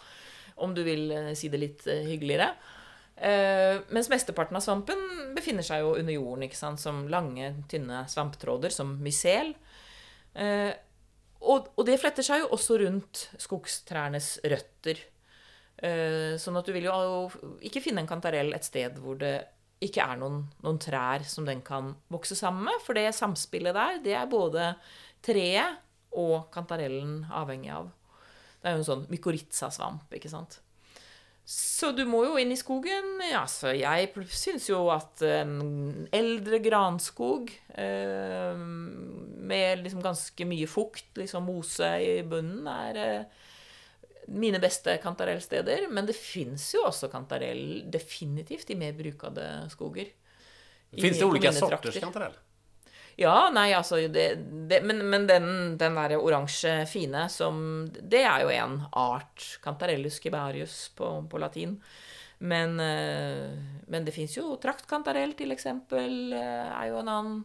om 0.61 0.75
du 0.77 0.83
vil 0.85 1.09
eh, 1.15 1.31
si 1.37 1.49
det 1.49 1.61
litt 1.61 1.87
eh, 1.89 2.05
hyggeligere. 2.11 2.53
Mens 3.21 4.07
mesteparten 4.09 4.57
av 4.57 4.63
svampen 4.65 5.01
befinner 5.35 5.61
seg 5.61 5.83
jo 5.83 5.91
under 5.93 6.15
jorden, 6.15 6.45
ikke 6.47 6.57
sant? 6.57 6.81
som 6.81 7.03
lange, 7.11 7.51
tynne 7.69 7.99
svamptråder, 8.09 8.73
som 8.73 8.95
mysel. 9.05 9.51
Og 11.45 11.83
det 11.85 11.99
fletter 12.01 12.25
seg 12.25 12.41
jo 12.41 12.47
også 12.55 12.79
rundt 12.81 13.27
skogstrærnes 13.37 14.39
røtter. 14.41 15.03
Eh, 15.81 16.37
sånn 16.37 16.59
at 16.59 16.67
du 16.67 16.75
vil 16.75 16.85
jo 16.85 17.29
ikke 17.65 17.81
finne 17.81 18.03
en 18.03 18.09
kantarell 18.09 18.53
et 18.53 18.67
sted 18.67 18.99
hvor 19.01 19.17
det 19.21 19.35
ikke 19.81 20.03
er 20.05 20.19
noen, 20.21 20.43
noen 20.61 20.77
trær 20.81 21.23
som 21.25 21.47
den 21.47 21.63
kan 21.65 21.95
vokse 22.13 22.37
sammen 22.37 22.67
med, 22.69 22.83
for 22.85 22.97
det 22.97 23.07
samspillet 23.17 23.73
der, 23.73 23.97
det 24.05 24.13
er 24.13 24.29
både 24.29 24.75
treet 25.25 25.81
og 26.17 26.51
kantarellen 26.53 27.23
avhengig 27.33 27.71
av. 27.73 27.89
Det 28.61 28.69
er 28.69 28.75
jo 28.75 28.83
en 28.83 28.89
sånn 28.91 29.07
mykorrhiza-svamp, 29.09 30.11
ikke 30.13 30.29
sant. 30.29 30.59
Så 31.51 31.89
du 31.97 32.03
må 32.05 32.21
jo 32.27 32.37
inn 32.37 32.53
i 32.53 32.59
skogen. 32.59 33.15
Ja, 33.25 33.41
så 33.49 33.73
jeg 33.73 34.11
syns 34.29 34.67
jo 34.69 34.83
at 34.93 35.23
en 35.25 36.05
eldre 36.13 36.61
granskog 36.61 37.49
eh, 37.73 38.53
med 38.55 39.81
liksom 39.81 40.03
ganske 40.05 40.47
mye 40.47 40.69
fukt, 40.69 41.09
liksom 41.17 41.49
mose 41.49 41.89
i 42.05 42.19
bunnen, 42.21 42.69
er 42.69 43.01
eh, 43.01 43.49
mine 44.27 44.59
beste 44.61 44.97
kantarellsteder. 45.03 45.87
Men 45.89 46.07
det 46.09 46.17
fins 46.17 46.69
jo 46.75 46.85
også 46.87 47.09
kantarell 47.11 47.83
definitivt 47.91 48.69
i 48.73 48.79
mer 48.79 48.93
brukede 48.97 49.47
skoger. 49.73 50.13
Fins 50.91 51.19
det 51.19 51.27
ulike 51.27 51.53
sorters 51.55 51.99
kantarell? 52.03 52.37
Ja, 53.19 53.49
nei, 53.53 53.69
altså 53.75 53.99
det, 54.07 54.25
det, 54.69 54.79
Men, 54.87 55.03
men 55.11 55.27
den, 55.27 55.47
den 55.79 55.97
der 55.99 56.15
oransje 56.17 56.85
fine 56.89 57.25
som 57.29 57.85
Det 57.91 58.23
er 58.23 58.45
jo 58.45 58.53
en 58.55 58.79
art. 58.97 59.59
Cantarellus 59.63 60.21
cibarius 60.23 60.87
på, 60.95 61.13
på 61.29 61.41
latin. 61.41 61.77
Men, 62.41 62.79
eh, 62.81 63.51
men 63.85 64.05
det 64.05 64.15
fins 64.15 64.33
jo 64.33 64.55
traktkantarell, 64.61 65.35
til 65.37 65.53
eksempel, 65.53 66.33
eh, 66.33 66.71
er 66.71 66.87
jo 66.89 67.01
en 67.03 67.11
annen. 67.13 67.43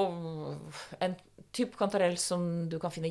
Og 0.00 0.86
en 1.02 1.16
type 1.52 1.76
kantarell 1.76 2.16
som 2.20 2.68
du 2.70 2.78
kan 2.80 2.94
finne 2.94 3.10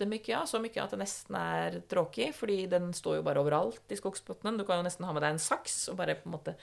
av, 0.00 0.46
så 0.46 0.58
mye 0.62 0.82
at 0.82 0.90
det 0.94 1.00
nesten 1.00 1.36
er 1.38 1.80
tråkig, 1.90 2.32
fordi 2.34 2.66
den 2.66 2.92
står 2.96 3.18
jo 3.18 3.24
bare 3.26 3.42
overalt 3.42 3.92
i 3.92 3.98
skogsbunnen. 3.98 4.58
Du 4.58 4.64
kan 4.64 4.80
jo 4.80 4.86
nesten 4.86 5.06
ha 5.06 5.12
med 5.12 5.22
deg 5.22 5.36
en 5.36 5.42
saks 5.42 5.88
og 5.92 5.98
bare 6.00 6.16
på 6.18 6.28
en 6.28 6.36
måte 6.36 6.56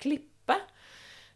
klippe. 0.00 0.56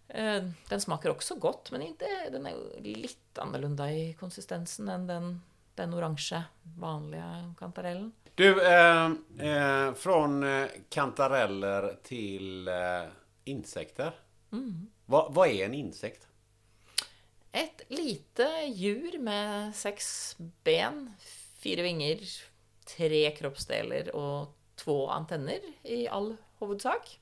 Eh, 0.09 0.43
Den 0.69 0.81
smaker 0.81 1.13
også 1.13 1.39
godt, 1.41 1.73
men 1.73 1.83
inte, 1.83 2.09
den 2.33 2.47
er 2.47 2.57
jo 2.57 2.83
litt 2.85 3.39
annorlunda 3.41 3.91
i 3.93 4.13
konsistensen 4.19 4.89
enn 4.89 5.07
den, 5.07 5.31
den 5.77 5.95
oransje, 5.95 6.43
vanlige 6.79 7.55
kantarellen. 7.59 8.13
Du, 8.35 8.49
eh, 8.63 9.11
eh, 9.39 9.95
från 9.95 10.43
eh, 10.43 10.71
kantareller 10.89 11.95
til 12.03 12.69
eh, 12.69 13.07
insekter. 13.45 14.13
Mm. 14.51 14.89
Hva, 15.07 15.29
hva, 15.31 15.47
er 15.47 15.69
en 15.69 15.77
insekt? 15.79 16.27
Et 17.55 17.85
lite 17.95 18.47
djur 18.75 19.15
med 19.23 19.75
seks 19.79 20.09
ben, 20.67 21.05
fire 21.63 21.85
vinger, 21.87 22.25
tre 22.89 23.21
kroppsdeler 23.37 24.11
og 24.19 24.51
to 24.81 25.05
antenner 25.15 25.63
i 25.87 26.05
all 26.11 26.33
hovedsak. 26.59 27.13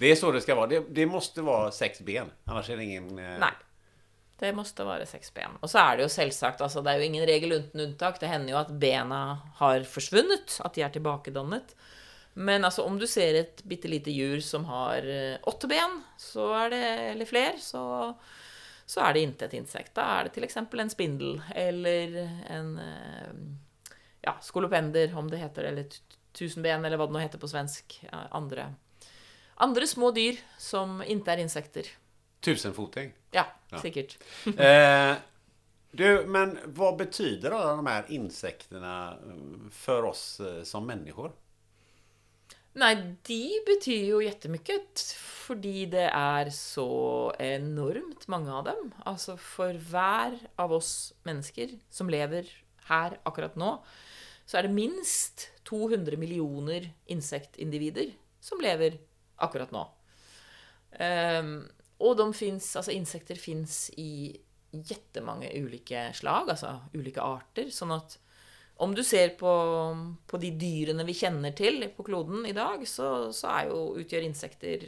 Det 0.00 0.12
er 0.12 0.16
så 0.16 0.30
det 0.32 0.44
skal 0.44 0.60
være. 0.60 0.70
Det, 0.70 0.80
det 0.96 1.08
måste 1.10 1.42
være 1.44 1.72
seks 1.74 2.04
ben. 2.06 2.30
Annars 2.48 2.70
er 2.70 2.78
det 2.78 2.86
ingen... 2.86 3.10
Eh, 3.18 3.34
Nei. 3.42 3.52
Det 4.40 4.54
måste 4.56 4.86
være 4.88 5.04
seks 5.04 5.34
ben. 5.36 5.58
Og 5.60 5.68
så 5.68 5.82
er 5.82 5.98
det 5.98 6.06
jo 6.06 6.12
selvsagt, 6.14 6.62
altså 6.64 6.80
det 6.80 6.94
er 6.94 7.02
jo 7.02 7.08
ingen 7.10 7.26
regel 7.28 7.58
uten 7.58 7.82
unntak. 7.84 8.16
Det 8.22 8.30
hender 8.30 8.54
jo 8.54 8.60
at 8.62 8.70
bena 8.80 9.18
har 9.58 9.84
forsvunnet, 9.84 10.54
at 10.64 10.78
de 10.78 10.84
er 10.86 10.94
tilbakedannet. 10.94 11.74
Men 12.40 12.64
altså, 12.64 12.86
om 12.88 12.96
du 12.96 13.04
ser 13.10 13.36
et 13.36 13.60
bitte 13.68 13.90
lite 13.90 14.14
djur 14.14 14.40
som 14.44 14.64
har 14.70 15.04
eh, 15.04 15.36
åtte 15.50 15.68
ben, 15.68 15.98
så 16.16 16.46
er 16.62 16.72
det, 16.72 16.86
eller 17.10 17.28
flere, 17.28 17.58
så, 17.60 17.82
så 18.90 19.04
er 19.06 19.14
det 19.14 19.22
ikke 19.22 19.46
et 19.46 19.56
insekt. 19.60 19.92
Da 19.94 20.06
er 20.16 20.26
det 20.26 20.42
eksempel 20.42 20.82
en 20.82 20.90
spindel, 20.90 21.36
eller 21.54 22.16
en 22.50 22.72
eh, 22.82 23.34
ja, 24.26 24.34
skolopender, 24.42 25.12
om 25.16 25.30
det 25.30 25.38
heter, 25.44 25.68
eller 25.70 26.00
tusenben, 26.34 26.84
eller 26.84 26.98
hva 26.98 27.06
det 27.06 27.14
nå 27.14 27.22
heter 27.22 27.42
på 27.42 27.50
svensk. 27.50 28.00
Andre, 28.10 28.72
andre 29.62 29.86
små 29.86 30.10
dyr 30.16 30.40
som 30.58 31.04
ikke 31.06 31.36
er 31.36 31.44
insekter. 31.44 31.90
Tusenfoting. 32.42 33.12
Ja, 33.36 33.46
sikkert. 33.82 34.18
Eh, 34.70 35.16
du, 35.90 36.06
men 36.30 36.52
hva 36.74 36.92
betyder 36.94 37.50
da 37.50 37.72
de 37.74 37.86
her 37.88 38.10
insektene 38.14 38.92
for 39.74 40.06
oss 40.12 40.22
eh, 40.38 40.60
som 40.66 40.86
människor? 40.86 41.32
Nei, 42.78 42.92
de 43.26 43.42
betyr 43.66 44.04
jo 44.12 44.20
jettemykket. 44.22 45.02
fordi 45.50 45.86
det 45.90 46.06
er 46.14 46.46
så 46.54 47.32
enormt 47.42 48.28
mange 48.30 48.52
av 48.54 48.68
dem. 48.68 48.92
Altså 49.02 49.34
for 49.34 49.74
hver 49.74 50.36
av 50.62 50.70
oss 50.76 51.12
mennesker 51.26 51.72
som 51.90 52.06
lever 52.06 52.46
her 52.86 53.16
akkurat 53.26 53.56
nå, 53.58 53.72
så 54.46 54.58
er 54.58 54.68
det 54.68 54.76
minst 54.76 55.48
200 55.66 56.14
millioner 56.22 56.86
insektindivider 57.10 58.12
som 58.40 58.62
lever 58.62 59.00
akkurat 59.42 59.74
nå. 59.74 59.82
Ehm, 61.02 61.66
og 61.98 62.16
de 62.18 62.28
finnes, 62.34 62.70
altså 62.78 62.94
insekter 62.94 63.38
fins 63.38 63.88
i 63.98 64.30
jettemange 64.70 65.50
ulike 65.58 66.12
slag, 66.14 66.54
altså 66.54 66.76
ulike 66.94 67.22
arter. 67.26 67.74
Sånn 67.74 67.94
at 67.98 68.20
om 68.80 68.94
du 68.96 69.02
ser 69.04 69.34
på, 69.40 69.52
på 70.26 70.40
de 70.40 70.50
dyrene 70.56 71.04
vi 71.08 71.16
kjenner 71.16 71.52
til 71.56 71.84
på 71.96 72.06
kloden 72.06 72.46
i 72.48 72.54
dag, 72.56 72.82
så, 72.88 73.28
så 73.36 73.58
jo, 73.68 73.80
utgjør 74.00 74.24
insekter 74.24 74.86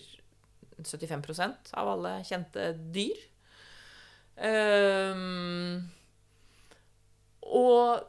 75% 0.80 1.74
av 1.78 1.90
alle 1.93 2.14
kjente 2.26 2.72
dyr. 2.95 3.20
Um, 4.43 5.82
og 7.53 8.09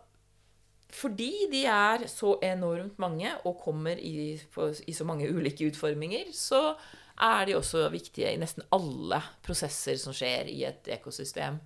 fordi 0.93 1.47
de 1.51 1.63
er 1.67 2.05
så 2.07 2.37
enormt 2.45 2.99
mange 3.01 3.31
og 3.43 3.57
kommer 3.63 3.99
i, 3.99 4.37
på, 4.53 4.69
i 4.87 4.93
så 4.95 5.07
mange 5.09 5.29
ulike 5.29 5.67
utforminger, 5.67 6.29
så 6.37 6.75
er 7.21 7.47
de 7.49 7.57
også 7.57 7.87
viktige 7.93 8.31
i 8.33 8.39
nesten 8.41 8.65
alle 8.73 9.19
prosesser 9.45 9.97
som 10.01 10.15
skjer 10.15 10.49
i 10.53 10.61
et 10.69 10.87
ekosystem. 10.95 11.59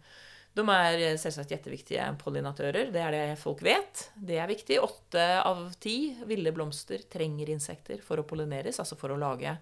De 0.57 0.65
er 0.73 1.01
eh, 1.05 1.17
selvsagt 1.21 1.51
jätteviktige 1.53 2.05
pollinatører. 2.21 2.91
Det 2.93 3.01
er 3.03 3.13
det 3.13 3.39
folk 3.41 3.61
vet. 3.65 4.07
Det 4.15 4.39
er 4.41 4.49
viktig. 4.49 4.79
Åtte 4.81 5.25
av 5.45 5.67
ti 5.81 6.15
ville 6.29 6.53
blomster 6.55 7.03
trenger 7.11 7.51
insekter 7.53 8.01
for 8.05 8.21
å 8.21 8.27
pollineres, 8.27 8.79
altså 8.81 8.97
for 8.99 9.13
å 9.13 9.19
lage, 9.21 9.53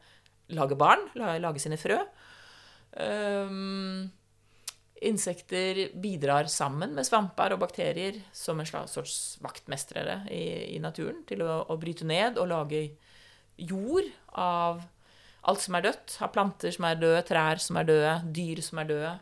lage 0.56 0.78
barn, 0.80 1.10
lage 1.16 1.64
sine 1.64 1.80
frø. 1.82 2.00
Um, 2.96 4.06
insekter 5.04 5.90
bidrar 6.00 6.48
sammen 6.48 6.96
med 6.96 7.04
svamper 7.08 7.52
og 7.52 7.60
bakterier 7.66 8.22
som 8.32 8.62
en 8.62 8.68
slags 8.70 8.96
sorts 8.96 9.18
vaktmestrere 9.44 10.22
i, 10.32 10.78
i 10.78 10.80
naturen 10.80 11.26
til 11.28 11.44
å, 11.44 11.66
å 11.68 11.76
bryte 11.82 12.08
ned 12.08 12.40
og 12.40 12.48
lage 12.54 12.86
jord 13.60 14.08
av 14.40 14.86
alt 15.46 15.62
som 15.62 15.76
er 15.78 15.90
dødt. 15.90 16.18
Av 16.24 16.32
planter 16.34 16.74
som 16.74 16.88
er 16.88 17.00
døde, 17.02 17.24
trær 17.28 17.62
som 17.62 17.80
er 17.80 17.90
døde, 17.92 18.18
dyr 18.36 18.64
som 18.64 18.82
er 18.82 18.94
døde. 18.94 19.16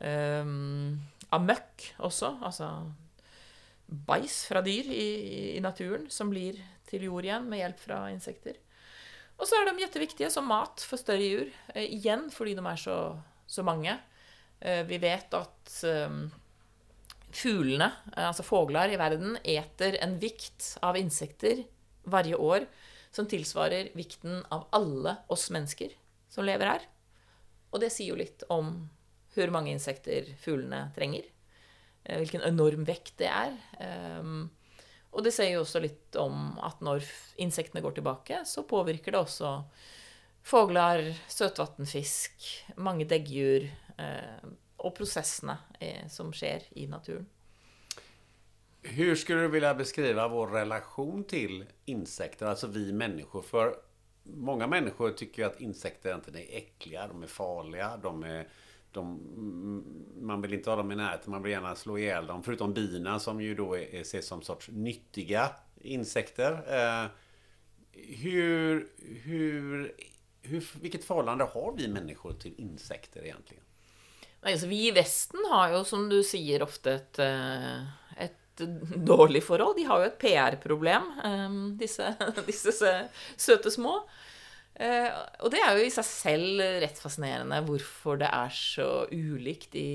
Um, 0.00 0.96
av 1.30 1.44
møkk 1.44 1.90
også, 2.00 2.32
altså 2.42 2.70
bæsj 3.90 4.36
fra 4.50 4.62
dyr 4.64 4.88
i, 4.94 5.08
i 5.56 5.62
naturen 5.62 6.06
som 6.12 6.30
blir 6.30 6.58
til 6.90 7.06
jord 7.06 7.26
igjen 7.26 7.46
med 7.50 7.62
hjelp 7.62 7.80
fra 7.82 8.02
insekter. 8.12 8.58
Og 9.40 9.48
så 9.48 9.56
er 9.56 9.70
de 9.70 9.80
kjempeviktige 9.80 10.30
som 10.32 10.48
mat 10.50 10.82
for 10.84 11.00
større 11.00 11.24
jord. 11.24 11.50
eh, 11.74 11.88
igjen 11.96 12.28
fordi 12.32 12.54
de 12.58 12.64
er 12.66 12.80
så, 12.80 12.98
så 13.46 13.64
mange. 13.66 13.96
Eh, 14.60 14.82
vi 14.88 14.98
vet 15.00 15.32
at 15.34 15.74
um, 16.10 16.26
fuglene, 17.32 17.88
eh, 18.16 18.26
altså 18.26 18.44
fågler 18.44 18.92
i 18.92 19.00
verden, 19.00 19.38
eter 19.40 19.96
en 20.04 20.18
vikt 20.20 20.74
av 20.84 20.98
insekter 21.00 21.64
hverje 22.04 22.36
år 22.36 22.68
som 23.10 23.26
tilsvarer 23.26 23.90
vikten 23.96 24.42
av 24.52 24.68
alle 24.76 25.16
oss 25.32 25.48
mennesker 25.50 25.96
som 26.30 26.44
lever 26.46 26.74
her. 26.74 26.84
Og 27.72 27.80
det 27.80 27.90
sier 27.94 28.12
jo 28.12 28.20
litt 28.20 28.44
om 28.52 28.74
hvor 29.34 29.52
mange 29.54 29.72
insekter 29.74 30.32
fuglene 30.42 30.88
trenger. 30.96 31.28
eh, 32.04 32.18
Hvilken 32.18 32.42
enorm 32.46 32.86
vekt 32.88 33.18
det 33.18 33.30
er. 33.30 33.56
Um, 34.20 34.50
og 35.10 35.24
det 35.26 35.32
sier 35.34 35.56
jo 35.56 35.64
også 35.64 35.82
litt 35.82 36.16
om 36.20 36.58
at 36.62 36.82
når 36.84 37.06
insektene 37.42 37.82
går 37.82 37.98
tilbake, 37.98 38.44
så 38.46 38.62
påvirker 38.62 39.14
det 39.14 39.20
også 39.20 39.52
fågler, 40.46 41.10
søtvannsfisk, 41.28 42.46
mange 42.76 43.06
deggjur 43.10 43.66
eh, 43.98 44.48
og 44.80 44.94
prosessene 44.96 45.58
eh, 45.80 46.06
som 46.08 46.32
skjer 46.32 46.64
i 46.78 46.86
naturen. 46.90 47.26
Hur 48.82 49.14
skulle 49.14 49.42
du 49.42 49.48
vilja 49.52 49.74
beskriva 49.74 50.28
vår 50.28 50.46
relation 50.46 51.24
till 51.24 51.64
insekter, 51.84 52.46
alltså 52.46 52.66
vi 52.66 52.92
människor? 52.92 53.42
För 53.42 53.74
många 54.22 54.66
människor 54.66 55.10
tycker 55.10 55.44
att 55.44 55.60
insekter 55.60 56.08
egentligen 56.08 56.48
är 56.48 56.56
äckliga, 56.56 57.08
de 57.08 57.22
är 57.22 57.26
farliga, 57.26 57.96
de 58.02 58.22
är, 58.22 58.48
de, 58.92 59.84
man 60.20 60.42
vill 60.42 60.54
inte 60.54 60.70
ha 60.70 60.76
dem 60.76 60.92
i 60.92 60.96
närheten, 60.96 61.30
man 61.30 61.42
vill 61.42 61.52
gärna 61.52 61.76
slå 61.76 61.98
ihjäl 61.98 62.26
dem. 62.26 62.42
Förutom 62.42 62.74
bina 62.74 63.18
som 63.18 63.40
ju 63.40 63.54
då 63.54 63.76
är, 63.76 64.00
ses 64.00 64.26
som 64.26 64.42
sorts 64.42 64.68
nyttiga 64.68 65.50
insekter. 65.80 66.52
Eh, 66.52 67.10
hur, 67.92 68.88
hur, 69.24 69.92
hur, 70.42 70.68
vilket 70.80 71.04
förhållande 71.04 71.44
har 71.44 71.74
vi 71.76 71.88
människor 71.88 72.32
till 72.32 72.54
insekter 72.56 73.24
egentligen? 73.24 73.62
Nei, 74.42 74.52
altså, 74.52 74.66
vi 74.66 74.88
i 74.88 74.90
Vesten 74.90 75.40
har 75.50 75.72
jo, 75.72 75.84
som 75.84 76.08
du 76.08 76.22
sier, 76.24 76.62
ofte 76.62 76.94
et, 76.96 77.18
ett 78.16 78.36
et 78.60 78.68
dårlig 79.06 79.42
forhold. 79.44 79.76
De 79.76 79.84
har 79.88 80.00
jo 80.02 80.08
et 80.10 80.18
PR-problem, 80.20 81.10
eh, 81.24 81.56
disse, 81.80 82.14
disse 82.46 82.72
sø- 82.72 83.08
søte 83.36 83.70
små. 83.70 84.00
Eh, 84.80 85.08
Og 85.44 85.50
det 85.52 85.60
er 85.60 85.76
jo 85.76 85.84
i 85.86 85.92
seg 85.92 86.06
selv 86.08 86.62
rett 86.82 87.00
fascinerende 87.00 87.58
hvorfor 87.66 88.20
det 88.22 88.30
er 88.32 88.52
så 88.54 88.90
ulikt 89.12 89.76
i 89.76 89.90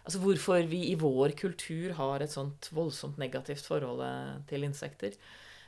Altså 0.00 0.16
hvorfor 0.22 0.64
vi 0.66 0.78
i 0.90 0.94
vår 0.98 1.34
kultur 1.36 1.92
har 1.98 2.22
et 2.24 2.32
sånt 2.32 2.70
voldsomt 2.74 3.18
negativt 3.20 3.66
forhold 3.68 4.00
eh, 4.02 4.38
til 4.48 4.64
insekter. 4.66 5.12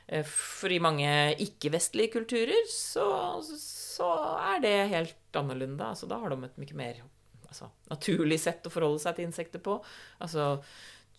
Eh, 0.09 0.25
For 0.25 0.73
i 0.73 0.79
mange 0.83 1.07
ikke-vestlige 1.45 2.11
kulturer 2.17 2.65
så, 2.67 3.05
så 3.45 4.09
er 4.41 4.63
det 4.65 4.73
helt 4.91 5.37
annerledes. 5.37 5.85
Altså, 5.85 6.09
da 6.09 6.17
har 6.19 6.33
de 6.33 6.39
et 6.49 6.57
mye 6.59 6.79
mer 6.81 7.03
altså, 7.47 7.69
naturlig 7.93 8.41
sett 8.41 8.65
å 8.67 8.73
forholde 8.73 9.03
seg 9.05 9.15
til 9.21 9.29
insekter 9.29 9.63
på. 9.63 9.77
Altså, 10.25 10.49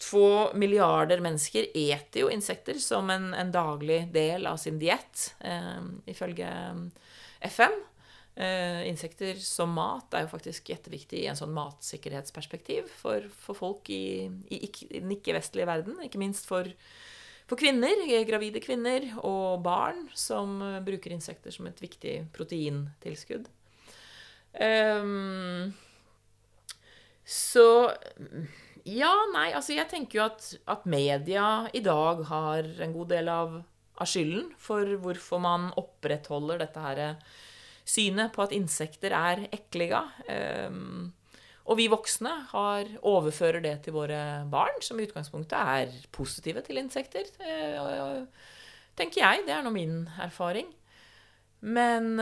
to 0.03 0.27
milliarder 0.59 1.23
mennesker 1.25 1.71
eter 1.71 2.27
jo 2.27 2.33
insekter 2.35 2.83
som 2.83 3.09
en, 3.15 3.31
en 3.33 3.55
daglig 3.55 4.03
del 4.13 4.51
av 4.51 4.59
sin 4.61 4.83
diett, 4.83 5.31
eh, 5.41 5.81
ifølge 6.11 6.51
FN. 6.51 6.89
Eh, 8.37 8.89
insekter 8.89 9.39
som 9.39 9.71
mat 9.71 10.15
er 10.17 10.25
jo 10.25 10.33
faktisk 10.33 10.73
jetteviktig 10.73 11.21
i 11.21 11.27
en 11.31 11.37
sånn 11.39 11.53
matsikkerhetsperspektiv 11.55 12.89
for, 12.91 13.29
for 13.31 13.55
folk 13.55 13.91
i, 13.95 14.27
i, 14.51 14.59
i 14.67 14.99
den 14.99 15.13
ikke-vestlige 15.15 15.69
verden, 15.69 16.01
ikke 16.03 16.19
minst 16.19 16.49
for, 16.51 16.67
for 17.47 17.61
kvinner, 17.61 17.95
eh, 18.09 18.25
gravide 18.27 18.59
kvinner 18.65 19.07
og 19.21 19.63
barn 19.63 20.09
som 20.19 20.57
eh, 20.67 20.81
bruker 20.83 21.15
insekter 21.15 21.55
som 21.55 21.71
et 21.71 21.79
viktig 21.79 22.17
proteintilskudd. 22.35 23.47
Um, 24.55 25.71
så 27.27 27.67
Ja, 28.85 29.15
nei, 29.33 29.49
altså 29.55 29.79
jeg 29.79 29.87
tenker 29.91 30.19
jo 30.19 30.27
at, 30.27 30.51
at 30.75 30.91
media 30.91 31.69
i 31.73 31.81
dag 31.87 32.27
har 32.29 32.67
en 32.83 32.99
god 32.99 33.15
del 33.15 33.31
av, 33.31 33.55
av 34.01 34.09
skylden 34.11 34.49
for 34.59 34.89
hvorfor 35.03 35.43
man 35.43 35.69
opprettholder 35.81 36.63
dette 36.65 36.83
her 36.83 37.03
synet 37.85 38.33
på 38.35 38.43
at 38.45 38.55
insekter 38.57 39.15
er 39.15 39.45
ekliga. 39.55 40.01
Ehm, 40.31 41.13
og 41.65 41.79
vi 41.79 41.87
voksne 41.89 42.33
har, 42.51 42.89
overfører 43.09 43.63
det 43.65 43.75
til 43.85 43.97
våre 43.97 44.45
barn, 44.53 44.81
som 44.85 44.99
i 45.01 45.07
utgangspunktet 45.07 45.57
er 45.57 45.93
positive 46.13 46.61
til 46.65 46.81
insekter. 46.81 47.29
eh, 47.41 48.25
tenker 48.97 49.21
jeg. 49.23 49.47
Det 49.47 49.55
er 49.55 49.63
nå 49.63 49.71
min 49.73 50.09
erfaring. 50.21 50.67
Men 51.61 52.17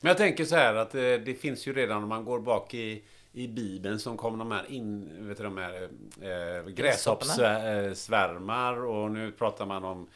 Men 0.00 0.10
jeg 0.10 0.16
tenker 0.16 0.44
så 0.44 0.56
her 0.56 0.80
at 0.82 0.92
det, 0.92 1.24
det 1.26 1.36
fins 1.38 1.62
jo 1.66 1.72
redan 1.72 2.00
når 2.02 2.08
man 2.08 2.24
går 2.24 2.40
bak 2.42 2.74
i, 2.74 3.02
i 3.36 3.48
Bibeln 3.48 3.98
som 3.98 4.16
kom 4.16 4.38
de 4.38 4.50
här, 4.50 4.70
in, 4.70 5.10
vet 5.28 5.36
du, 5.36 5.44
de 5.44 5.56
här 5.56 5.88
eh, 6.20 6.64
gräshoppssvärmar 6.68 8.84
och 8.84 9.10
nu 9.10 9.32
pratar 9.32 9.66
man 9.66 9.84
om 9.84 10.08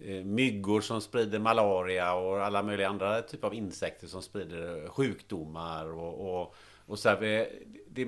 eh, 0.00 0.24
myggor 0.24 0.80
som 0.80 1.00
sprider 1.00 1.38
malaria 1.38 2.14
och 2.14 2.44
alla 2.44 2.62
möjliga 2.62 2.88
andra 2.88 3.22
typer 3.22 3.46
av 3.46 3.54
insekter 3.54 4.06
som 4.06 4.22
sprider 4.22 4.88
sjukdomar 4.88 5.86
och, 5.86 6.40
och, 6.40 6.54
och 6.86 6.98
så 6.98 7.08
här, 7.08 7.48
det, 7.88 8.06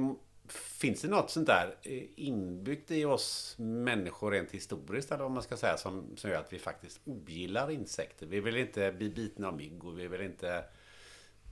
Finns 0.49 1.03
det 1.03 1.09
något 1.09 1.31
sånt 1.31 1.47
där 1.47 1.75
eh, 1.83 2.03
inbyggt 2.17 2.91
i 2.91 3.05
oss 3.05 3.55
människor 3.59 4.31
rent 4.31 4.51
historiskt 4.51 5.13
eller 5.13 5.25
om 5.25 5.33
man 5.33 5.43
ska 5.43 5.57
säga 5.57 5.77
som, 5.77 6.17
som 6.17 6.31
gör 6.31 6.41
att 6.41 6.53
vi 6.53 6.59
faktiskt 6.59 7.01
ogillar 7.05 7.71
insekter? 7.71 8.27
Vi 8.27 8.41
vill 8.41 8.57
inte 8.57 8.93
bli 8.93 9.11
bitna 9.11 9.49
av 9.49 9.57
mygg 9.57 9.85
och 9.85 9.99
vi 9.99 10.09
vill 10.09 10.21
inte 10.21 10.65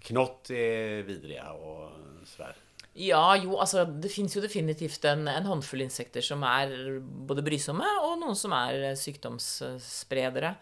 Knott 0.01 0.51
är 0.51 1.03
vidriga 1.03 1.53
och 1.53 1.91
sådär. 2.25 2.57
Ja, 2.99 3.37
jo, 3.39 3.55
altså 3.63 3.85
det 3.87 4.11
fins 4.11 4.35
jo 4.35 4.43
definitivt 4.43 5.05
en, 5.07 5.29
en 5.31 5.47
håndfull 5.47 5.85
insekter 5.85 6.25
som 6.27 6.43
er 6.43 6.73
både 7.01 7.45
brysomme, 7.47 7.87
og 8.03 8.17
noen 8.19 8.35
som 8.39 8.53
er 8.57 8.97
sykdomsspredere. 8.99 10.57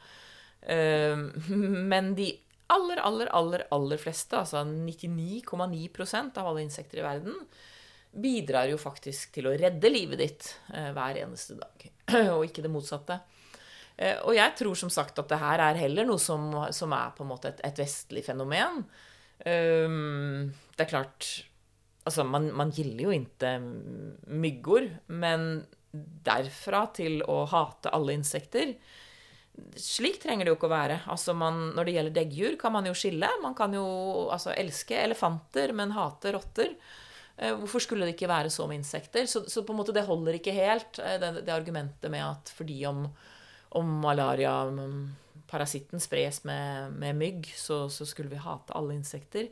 Eh, 0.68 1.16
Men 1.48 2.12
de 2.18 2.28
aller, 2.68 3.00
aller, 3.00 3.30
aller, 3.32 3.64
aller 3.72 3.96
fleste, 4.02 4.36
altså 4.36 4.60
99,9% 4.68 6.36
av 6.36 6.50
alle 6.50 6.66
insekter 6.66 7.00
i 7.00 7.06
verden, 7.06 7.40
bidrar 8.12 8.68
jo 8.68 8.76
faktisk 8.80 9.32
til 9.36 9.48
å 9.48 9.56
redde 9.56 9.88
livet 9.92 10.20
ditt 10.20 10.52
eh, 10.74 10.90
hver 10.96 11.22
eneste 11.24 11.56
dag, 11.58 11.88
og 12.36 12.44
ikke 12.44 12.64
det 12.64 12.72
motsatte. 12.72 13.18
Eh, 13.96 14.20
Og 14.28 14.36
jeg 14.36 14.52
tror 14.60 14.76
som 14.76 14.92
sagt 14.92 15.18
at 15.18 15.32
det 15.32 15.40
her 15.40 15.64
er 15.64 15.80
heller 15.80 16.04
noe 16.08 16.20
som, 16.20 16.50
som 16.76 16.92
er 16.92 17.12
på 17.16 17.24
en 17.24 17.32
måte 17.32 17.54
et, 17.54 17.64
et 17.72 17.80
vestlig 17.80 18.24
fenomen. 18.28 18.84
Um, 19.46 20.48
det 20.74 20.82
er 20.82 20.90
klart 20.90 21.26
Altså, 22.08 22.24
man, 22.24 22.48
man 22.56 22.72
gillar 22.74 23.08
jo 23.08 23.14
ikke 23.14 23.52
myggor, 24.32 24.88
men 25.12 25.66
derfra 26.24 26.86
til 26.96 27.22
å 27.28 27.42
hate 27.48 27.92
alle 27.96 28.16
insekter 28.18 28.74
Slik 29.78 30.20
trenger 30.22 30.46
det 30.46 30.52
jo 30.52 30.56
ikke 30.58 30.68
å 30.68 30.70
være. 30.70 30.96
Altså 31.10 31.34
man, 31.34 31.72
når 31.74 31.88
det 31.88 31.94
gjelder 31.96 32.14
deggdyr, 32.14 32.56
kan 32.60 32.74
man 32.74 32.86
jo 32.86 32.94
skille. 32.94 33.26
Man 33.42 33.56
kan 33.58 33.72
jo 33.74 33.84
altså, 34.30 34.52
elske 34.54 34.98
elefanter, 35.02 35.72
men 35.74 35.94
hate 35.96 36.30
rotter. 36.36 36.76
Eh, 37.36 37.54
Hvorfor 37.58 37.82
skulle 37.82 38.06
det 38.06 38.14
ikke 38.14 38.30
være 38.30 38.52
så 38.54 38.68
med 38.70 38.80
insekter? 38.80 39.26
Så, 39.26 39.44
så 39.50 39.64
på 39.66 39.74
en 39.74 39.80
måte 39.80 39.94
det 39.96 40.06
holder 40.06 40.38
ikke 40.38 40.54
helt, 40.54 41.00
eh, 41.02 41.18
det, 41.22 41.32
det 41.46 41.54
argumentet 41.54 42.10
med 42.12 42.22
at 42.26 42.52
fordi 42.54 42.80
om, 42.86 43.04
om 43.78 43.92
malaria 44.04 44.54
mm, 44.70 45.02
spres 45.98 46.44
med, 46.44 46.92
med 46.98 47.18
mygg, 47.18 47.52
så, 47.56 47.88
så 47.90 48.06
skulle 48.06 48.30
vi 48.30 48.42
hate 48.42 48.74
alle 48.78 48.94
insekter. 48.94 49.50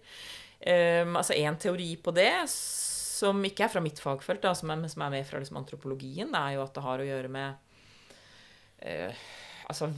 Um, 0.66 1.14
altså 1.14 1.36
En 1.38 1.58
teori 1.62 1.92
på 2.02 2.10
det, 2.16 2.48
som 2.50 3.38
ikke 3.46 3.66
er 3.66 3.70
fra 3.70 3.82
mitt 3.84 4.00
fagfelt, 4.02 4.42
da, 4.42 4.50
som, 4.58 4.72
er, 4.74 4.82
som 4.90 5.04
er 5.06 5.12
med 5.14 5.28
fra 5.28 5.38
liksom, 5.38 5.60
antropologien, 5.60 6.32
det 6.32 6.40
er 6.40 6.56
jo 6.56 6.64
at 6.64 6.74
det 6.74 6.82
har 6.82 7.02
å 7.02 7.06
gjøre 7.06 7.30
med 7.30 7.76
uh, 8.82 9.22
altså 9.70 9.88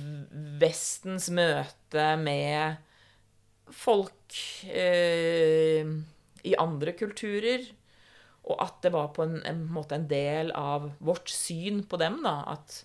Vestens 0.60 1.30
møte 1.32 2.04
med 2.20 2.84
folk 3.72 4.36
uh, 4.68 5.96
i 6.44 6.54
andre 6.60 6.94
kulturer. 7.00 7.64
Og 8.48 8.60
at 8.64 8.78
det 8.84 8.92
var 8.94 9.10
på 9.16 9.24
en, 9.26 9.40
en 9.48 9.64
måte 9.72 9.96
en 9.96 10.06
del 10.08 10.52
av 10.56 10.90
vårt 11.04 11.28
syn 11.32 11.82
på 11.88 11.98
dem, 12.00 12.22
da. 12.24 12.38
At 12.54 12.82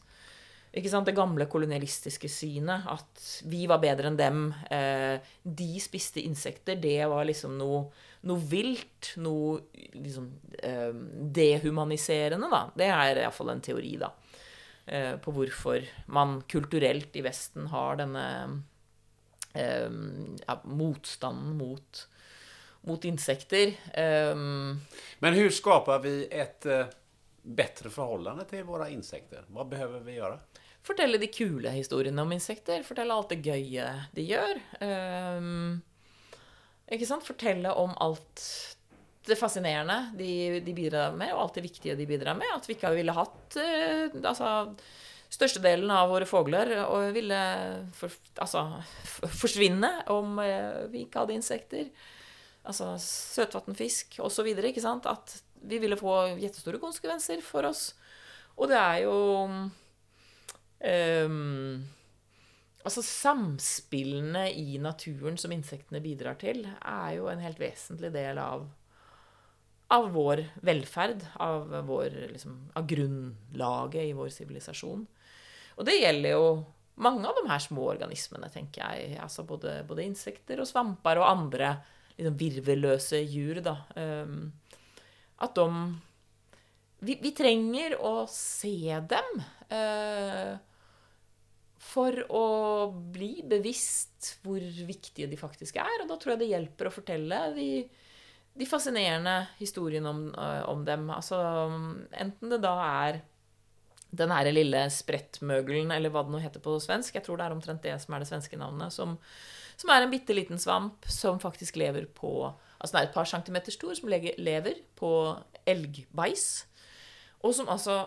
Det 0.73 1.13
gamle 1.13 1.45
kolonialistiske 1.45 2.29
synet, 2.29 2.87
at 2.89 3.25
vi 3.45 3.67
var 3.69 3.77
bedre 3.77 4.09
enn 4.09 4.15
dem. 4.17 4.45
Eh, 4.73 5.21
de 5.43 5.73
spiste 5.77 6.23
insekter. 6.25 6.79
Det 6.81 6.97
var 7.05 7.27
liksom 7.29 7.59
noe, 7.59 7.83
noe 8.25 8.41
vilt. 8.41 9.11
Noe 9.21 9.59
liksom 9.93 10.31
eh, 10.57 10.89
dehumaniserende, 11.37 12.49
da. 12.49 12.63
Det 12.73 12.87
er 12.89 13.21
iallfall 13.21 13.51
en 13.53 13.61
teori, 13.61 13.91
da. 14.01 14.09
Eh, 14.87 15.13
på 15.21 15.35
hvorfor 15.35 15.85
man 16.09 16.39
kulturelt 16.49 17.21
i 17.21 17.25
Vesten 17.27 17.69
har 17.69 18.01
denne 18.01 18.25
ja, 19.53 20.55
motstanden 20.65 21.53
mot, 21.59 21.99
mot 22.89 23.03
insekter. 23.05 23.75
Men 23.93 24.79
hvordan 25.21 25.53
skaper 25.53 26.01
vi 26.01 26.15
et 26.33 26.65
bedre 26.65 27.91
forhold 27.93 28.41
til 28.49 28.65
våre 28.65 28.89
insekter? 28.89 29.45
Hva 29.53 29.67
behøver 29.69 30.01
vi 30.01 30.17
göra? 30.17 30.39
Fortelle 30.83 31.19
de 31.19 31.29
kule 31.31 31.71
historiene 31.71 32.23
om 32.25 32.31
insekter. 32.35 32.83
Fortelle 32.83 33.15
alt 33.15 33.31
det 33.31 33.43
gøye 33.45 33.87
de 34.15 34.25
gjør. 34.27 34.59
Ehm, 34.83 35.77
ikke 36.91 37.07
sant? 37.07 37.23
Fortelle 37.23 37.71
om 37.79 37.93
alt 38.03 38.43
det 39.23 39.37
fascinerende 39.39 40.11
de, 40.19 40.59
de 40.59 40.73
bidrar 40.75 41.15
med, 41.15 41.31
og 41.31 41.45
alt 41.45 41.59
det 41.59 41.63
viktige 41.69 41.95
de 41.95 42.07
bidrar 42.09 42.35
med. 42.35 42.51
At 42.51 42.67
vi 42.67 42.75
ikke 42.75 42.91
ville 42.97 43.15
hatt 43.15 43.57
eh, 43.61 44.09
altså, 44.19 44.49
Størstedelen 45.33 45.89
av 45.89 46.11
våre 46.11 46.27
fugler 46.29 46.69
ville 47.15 47.37
for, 47.97 48.13
altså, 48.43 48.67
forsvinne 49.41 49.89
om 50.13 50.35
eh, 50.43 50.83
vi 50.91 51.07
ikke 51.07 51.23
hadde 51.23 51.37
insekter. 51.39 51.87
Altså 52.67 52.91
søtvatnfisk 53.01 54.19
osv. 54.23 54.51
At 54.51 55.37
vi 55.63 55.79
ville 55.79 55.97
få 55.99 56.17
jettestore 56.43 56.81
konsekvenser 56.83 57.41
for 57.41 57.71
oss. 57.71 57.93
Og 58.59 58.69
det 58.69 58.77
er 58.77 58.99
jo 59.07 59.15
Ehm, 60.83 61.83
altså 62.83 63.03
Samspillene 63.05 64.49
i 64.51 64.77
naturen 64.83 65.39
som 65.39 65.53
insektene 65.55 66.03
bidrar 66.03 66.37
til, 66.41 66.65
er 66.67 67.17
jo 67.17 67.29
en 67.31 67.43
helt 67.43 67.61
vesentlig 67.61 68.11
del 68.15 68.41
av, 68.43 68.67
av 69.95 70.09
vår 70.13 70.43
velferd. 70.65 71.23
Av, 71.43 71.71
vår, 71.87 72.19
liksom, 72.35 72.59
av 72.75 72.87
grunnlaget 72.89 74.09
i 74.09 74.15
vår 74.17 74.31
sivilisasjon. 74.35 75.05
Og 75.73 75.87
det 75.87 75.99
gjelder 76.01 76.35
jo 76.35 76.47
mange 77.01 77.25
av 77.25 77.39
de 77.39 77.47
her 77.49 77.61
små 77.63 77.87
organismene, 77.95 78.51
tenker 78.53 78.83
jeg. 78.83 79.17
Altså 79.23 79.47
både, 79.47 79.79
både 79.87 80.05
insekter 80.05 80.61
og 80.61 80.69
svamper 80.69 81.21
og 81.21 81.29
andre 81.31 81.77
liksom, 82.17 82.35
virvelløse 82.37 83.23
dyr. 83.31 83.63
Da. 83.65 83.79
Ehm, 83.97 84.51
at 85.43 85.55
de 85.57 85.69
vi, 87.03 87.17
vi 87.19 87.33
trenger 87.35 87.97
å 87.99 88.23
se 88.31 88.99
dem 89.11 89.41
eh, 89.67 90.53
for 91.83 92.15
å 92.31 92.45
bli 93.13 93.43
bevisst 93.49 94.37
hvor 94.43 94.63
viktige 94.87 95.27
de 95.29 95.39
faktisk 95.39 95.77
er. 95.81 96.03
Og 96.03 96.09
da 96.09 96.17
tror 96.19 96.33
jeg 96.33 96.43
det 96.43 96.53
hjelper 96.53 96.89
å 96.89 96.93
fortelle 96.93 97.41
de, 97.57 97.67
de 98.57 98.69
fascinerende 98.69 99.35
historiene 99.59 100.09
om, 100.09 100.25
eh, 100.31 100.63
om 100.71 100.83
dem. 100.87 101.09
Altså, 101.13 101.39
enten 102.23 102.53
det 102.53 102.61
da 102.63 102.73
er 102.87 103.21
den 104.13 104.31
her 104.33 104.49
lille 104.53 104.85
sprettmøgelen, 104.93 105.91
eller 105.93 106.13
hva 106.13 106.23
det 106.25 106.33
nå 106.35 106.41
heter 106.41 106.61
på 106.63 106.77
svensk, 106.81 107.15
jeg 107.17 107.25
tror 107.25 107.39
det 107.39 107.47
er 107.47 107.55
omtrent 107.55 107.85
det 107.85 107.95
som 108.01 108.13
er 108.13 108.21
det 108.21 108.29
svenske 108.29 108.59
navnet, 108.61 108.93
som, 108.93 109.15
som 109.79 109.89
er 109.89 110.05
en 110.05 110.13
bitte 110.13 110.35
liten 110.37 110.61
svamp 110.61 111.07
som 111.09 111.41
faktisk 111.41 111.81
lever 111.81 112.07
på 112.13 112.53
Altså 112.83 112.97
den 112.97 113.05
er 113.05 113.07
et 113.07 113.13
par 113.15 113.27
centimeter 113.29 113.71
stor, 113.71 113.93
som 113.95 114.09
lever 114.11 114.81
på 114.99 115.09
elgbais. 115.71 116.65
Og 117.39 117.53
som 117.55 117.69
altså 117.71 118.01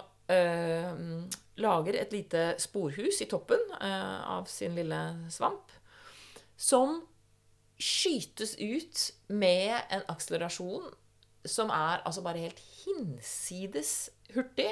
lager 1.56 1.98
et 2.00 2.12
lite 2.12 2.42
sporhus 2.62 3.20
i 3.22 3.28
toppen 3.30 3.62
eh, 3.80 4.20
av 4.28 4.48
sin 4.50 4.74
lille 4.76 5.00
svamp. 5.32 5.72
Som 6.56 7.02
skytes 7.76 8.56
ut 8.58 9.02
med 9.28 9.76
en 9.92 10.04
akselerasjon 10.12 10.88
som 11.46 11.70
er 11.70 12.02
altså 12.08 12.24
bare 12.24 12.42
helt 12.42 12.60
hinsides 12.82 14.10
hurtig. 14.34 14.70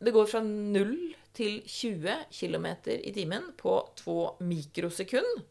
Det 0.00 0.12
går 0.12 0.28
fra 0.28 0.42
0 0.44 0.92
til 1.36 1.60
20 1.64 2.26
km 2.32 2.66
i 2.96 3.12
timen 3.14 3.52
på 3.56 3.78
2 4.02 4.18
mikrosekund. 4.44 5.44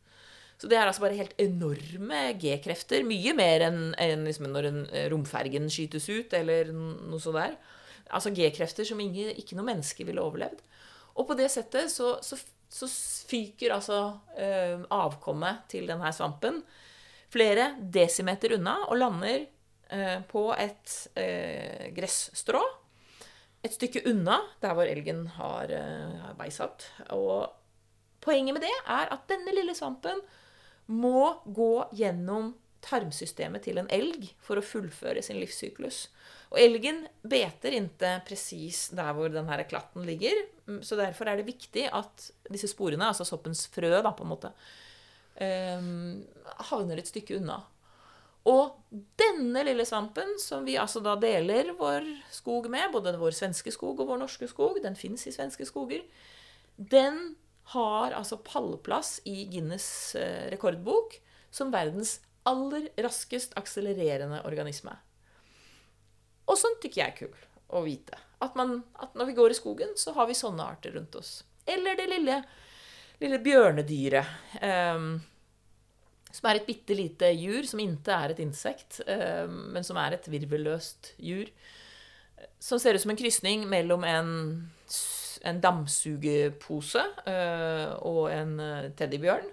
Så 0.60 0.68
det 0.68 0.76
er 0.76 0.89
altså 0.89 1.05
bare 1.05 1.16
helt 1.16 1.38
enorme 1.39 2.34
G-krefter. 2.36 3.05
Mye 3.07 3.32
mer 3.38 3.64
enn 3.70 3.93
enn 3.95 4.26
liksom 4.28 4.49
når 4.51 4.68
en 4.68 4.80
eh, 4.91 5.07
romfergen 5.12 5.70
skytes 5.72 6.10
ut, 6.12 6.34
eller 6.36 6.74
noe 6.74 7.22
sånt 7.24 7.39
der. 7.39 7.55
Altså 8.16 8.34
G-krefter 8.36 8.88
som 8.88 8.99
ingen, 9.03 9.34
ikke 9.38 9.57
noe 9.57 9.68
menneske 9.68 10.05
ville 10.07 10.24
overlevd. 10.24 10.62
Og 11.20 11.28
på 11.30 11.38
det 11.38 11.49
settet 11.51 11.91
så, 11.91 12.16
så, 12.26 12.38
så 12.72 12.89
fyker 13.30 13.76
altså 13.76 14.01
eh, 14.39 14.80
avkommet 14.93 15.66
til 15.72 15.89
denne 15.89 16.12
svampen 16.16 16.62
flere 17.30 17.74
desimeter 17.80 18.55
unna 18.57 18.78
og 18.88 18.97
lander 18.97 19.43
eh, 19.43 20.20
på 20.30 20.47
et 20.57 20.95
eh, 21.20 21.89
gresstrå 21.93 22.64
et 23.66 23.76
stykke 23.76 24.05
unna 24.07 24.39
der 24.64 24.76
hvor 24.76 24.88
elgen 24.88 25.26
har 25.36 25.72
eh, 25.74 26.30
beisatt. 26.39 26.88
Og 27.16 27.49
poenget 28.24 28.55
med 28.55 28.64
det 28.64 28.76
er 28.86 29.12
at 29.12 29.28
denne 29.32 29.53
lille 29.55 29.76
svampen 29.76 30.22
må 30.88 31.36
gå 31.45 31.74
gjennom 31.95 32.53
tarmsystemet 32.86 33.66
til 33.68 33.82
en 33.82 33.89
elg 33.91 34.30
for 34.43 34.60
å 34.60 34.66
fullføre 34.66 35.22
sin 35.26 35.41
livssyklus. 35.41 36.07
Og 36.50 36.58
elgen 36.58 37.04
beter 37.22 37.76
inntil 37.78 38.22
presis 38.26 38.88
der 38.97 39.12
hvor 39.14 39.30
den 39.30 39.50
her 39.52 39.64
klatten 39.70 40.06
ligger. 40.08 40.34
Mm, 40.66 40.82
Så 40.84 40.97
derfor 40.97 41.30
er 41.30 41.38
det 41.38 41.50
viktig 41.50 41.86
at 41.93 42.30
disse 42.50 42.72
sporene, 42.72 43.06
altså 43.06 43.26
soppens 43.28 43.68
frø, 43.70 43.91
da, 44.02 44.12
på 44.12 44.26
en 44.26 44.32
måte, 44.32 44.54
um, 45.38 46.24
havner 46.72 46.97
et 46.97 47.12
stykke 47.12 47.38
unna. 47.38 47.60
Og 48.50 48.80
denne 49.20 49.62
lille 49.68 49.86
svampen, 49.86 50.38
som 50.41 50.66
vi 50.66 50.78
altså 50.80 51.04
da 51.06 51.14
deler 51.20 51.74
vår 51.78 52.08
skog 52.34 52.70
med, 52.72 52.89
både 52.93 53.18
vår 53.20 53.36
svenske 53.36 53.74
skog 53.76 54.00
og 54.00 54.10
vår 54.10 54.22
norske 54.24 54.47
skog, 54.50 54.80
den 54.82 54.97
fins 54.97 55.28
i 55.28 55.34
svenske 55.36 55.68
skoger, 55.68 56.02
den 56.80 57.36
har 57.76 58.16
altså 58.18 58.39
pallplass 58.41 59.20
i 59.30 59.43
Guinness 59.52 60.16
eh, 60.18 60.47
rekordbok 60.50 61.20
som 61.54 61.74
verdens 61.74 62.18
aller 62.47 62.88
raskest 63.04 63.54
akselererende 63.60 64.41
organisme. 64.47 64.95
Og 66.50 66.58
sånt 66.58 66.82
tykker 66.84 67.04
jeg 67.04 67.14
er 67.14 67.18
kul 67.20 67.47
å 67.78 67.84
vite. 67.86 68.18
At, 68.41 68.56
man, 68.58 68.80
at 68.97 69.18
når 69.20 69.30
vi 69.30 69.38
går 69.38 69.54
i 69.54 69.58
skogen, 69.58 69.93
så 70.00 70.16
har 70.16 70.30
vi 70.30 70.38
sånne 70.38 70.66
arter 70.66 70.95
rundt 70.95 71.18
oss. 71.20 71.41
Eller 71.70 71.97
det 72.00 72.08
lille, 72.10 72.39
lille 73.22 73.41
bjørnedyret. 73.45 74.32
Um, 74.64 75.12
som 76.30 76.50
er 76.50 76.60
et 76.60 76.68
bitte 76.70 76.95
lite 76.97 77.32
djur, 77.34 77.66
som 77.66 77.82
ikke 77.82 78.16
er 78.16 78.34
et 78.34 78.41
insekt, 78.43 79.02
um, 79.06 79.60
men 79.76 79.86
som 79.86 80.00
er 80.02 80.18
et 80.18 80.32
virvelløst 80.32 81.14
djur. 81.18 81.52
Som 82.64 82.80
ser 82.82 82.95
ut 82.95 83.04
som 83.04 83.14
en 83.14 83.20
krysning 83.20 83.66
mellom 83.70 84.06
en, 84.08 84.34
en 85.45 85.62
dammsugepose 85.62 87.04
uh, 87.28 87.97
og 88.08 88.30
en 88.32 88.54
eh, 88.64 88.91
teddybjørn. 88.95 89.50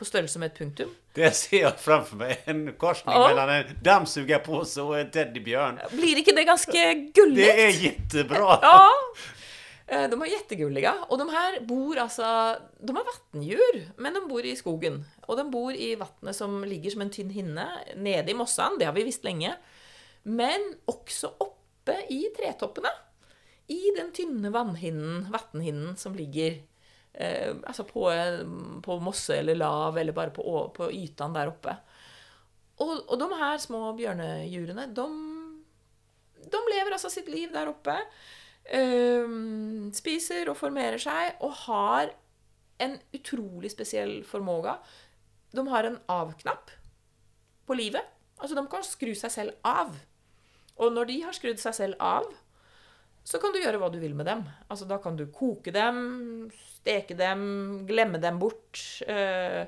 På 0.00 0.06
størrelse 0.08 0.40
med 0.40 0.50
et 0.54 0.58
punktum. 0.62 0.92
Det 1.14 1.28
ser 1.36 1.66
jeg 1.66 1.74
framfor 1.82 2.16
meg. 2.22 2.38
En 2.48 2.62
korsning 2.80 3.12
Ja. 3.18 3.26
mellom 3.28 3.50
en 3.52 3.74
dammsugerpose 3.84 4.80
og 4.80 4.94
en 4.96 5.10
teddybjørn. 5.12 5.80
Blir 5.92 6.22
ikke 6.22 6.32
det 6.38 6.46
ganske 6.48 6.84
gullig? 7.16 7.44
Det 7.44 7.52
er 7.66 7.76
kjempebra. 7.82 8.56
Ja! 8.64 8.86
Eh, 9.90 10.06
De 10.08 10.14
er 10.22 10.30
kjempegullige. 10.30 10.92
Og 11.10 11.18
de 11.18 11.26
her 11.34 11.58
bor 11.66 11.98
altså 11.98 12.30
De 12.80 12.94
er 12.94 13.08
vattendjur, 13.10 13.80
men 13.98 14.14
de 14.14 14.20
bor 14.30 14.46
i 14.46 14.54
skogen. 14.56 15.00
Og 15.28 15.36
de 15.36 15.44
bor 15.50 15.74
i 15.74 15.90
vattnet 16.00 16.36
som 16.38 16.62
ligger 16.64 16.94
som 16.94 17.02
en 17.04 17.10
tynn 17.10 17.30
hinne 17.34 17.66
nede 17.96 18.30
i 18.30 18.38
mossan. 18.38 18.78
Det 18.78 18.86
har 18.86 18.94
vi 18.96 19.04
visst 19.08 19.24
lenge. 19.26 19.52
Men 20.24 20.62
også 20.88 21.32
oppe 21.42 21.96
i 22.08 22.22
tretoppene. 22.38 22.92
I 23.70 23.92
den 23.96 24.12
tynne 24.14 24.50
vannhinnen, 24.54 25.26
vannhinnen 25.30 25.96
som 25.98 26.14
ligger 26.14 26.60
eh, 27.14 27.54
altså 27.66 27.86
på, 27.88 28.06
på 28.84 28.98
mosse 29.02 29.36
eller 29.36 29.58
lav, 29.58 29.98
eller 29.98 30.16
bare 30.16 30.34
på, 30.34 30.44
på 30.76 30.90
ytene 30.92 31.36
der 31.38 31.52
oppe. 31.52 31.76
Og, 32.80 32.94
og 33.08 33.16
de 33.20 33.28
her 33.36 33.60
små 33.60 33.92
bjørnedjurene, 33.98 34.86
de, 34.96 35.08
de 36.50 36.62
lever 36.72 36.96
altså 36.96 37.10
sitt 37.12 37.28
liv 37.28 37.52
der 37.52 37.72
oppe. 37.72 37.96
Eh, 38.70 39.36
spiser 39.96 40.52
og 40.52 40.58
formerer 40.60 41.00
seg, 41.00 41.36
og 41.44 41.56
har 41.66 42.14
en 42.80 42.96
utrolig 43.16 43.72
spesiell 43.72 44.20
formåga. 44.24 44.78
De 45.52 45.66
har 45.68 45.84
en 45.88 45.98
av-knapp 46.08 46.70
på 47.66 47.76
livet. 47.76 48.06
Altså, 48.40 48.56
de 48.56 48.64
kan 48.72 48.86
skru 48.86 49.12
seg 49.18 49.34
selv 49.34 49.66
av. 49.66 49.92
Og 50.80 50.94
når 50.94 51.10
de 51.10 51.18
har 51.26 51.36
skrudd 51.36 51.60
seg 51.60 51.76
selv 51.76 52.00
av, 52.00 52.28
så 53.30 53.38
kan 53.38 53.54
du 53.54 53.60
gjøre 53.62 53.78
hva 53.78 53.88
du 53.92 54.00
vil 54.02 54.16
med 54.18 54.26
dem. 54.26 54.42
Altså, 54.66 54.88
da 54.90 54.98
kan 55.02 55.14
du 55.18 55.28
koke 55.30 55.70
dem, 55.74 56.50
steke 56.80 57.14
dem, 57.14 57.86
glemme 57.86 58.18
dem 58.22 58.40
bort. 58.42 58.80
eh, 59.06 59.66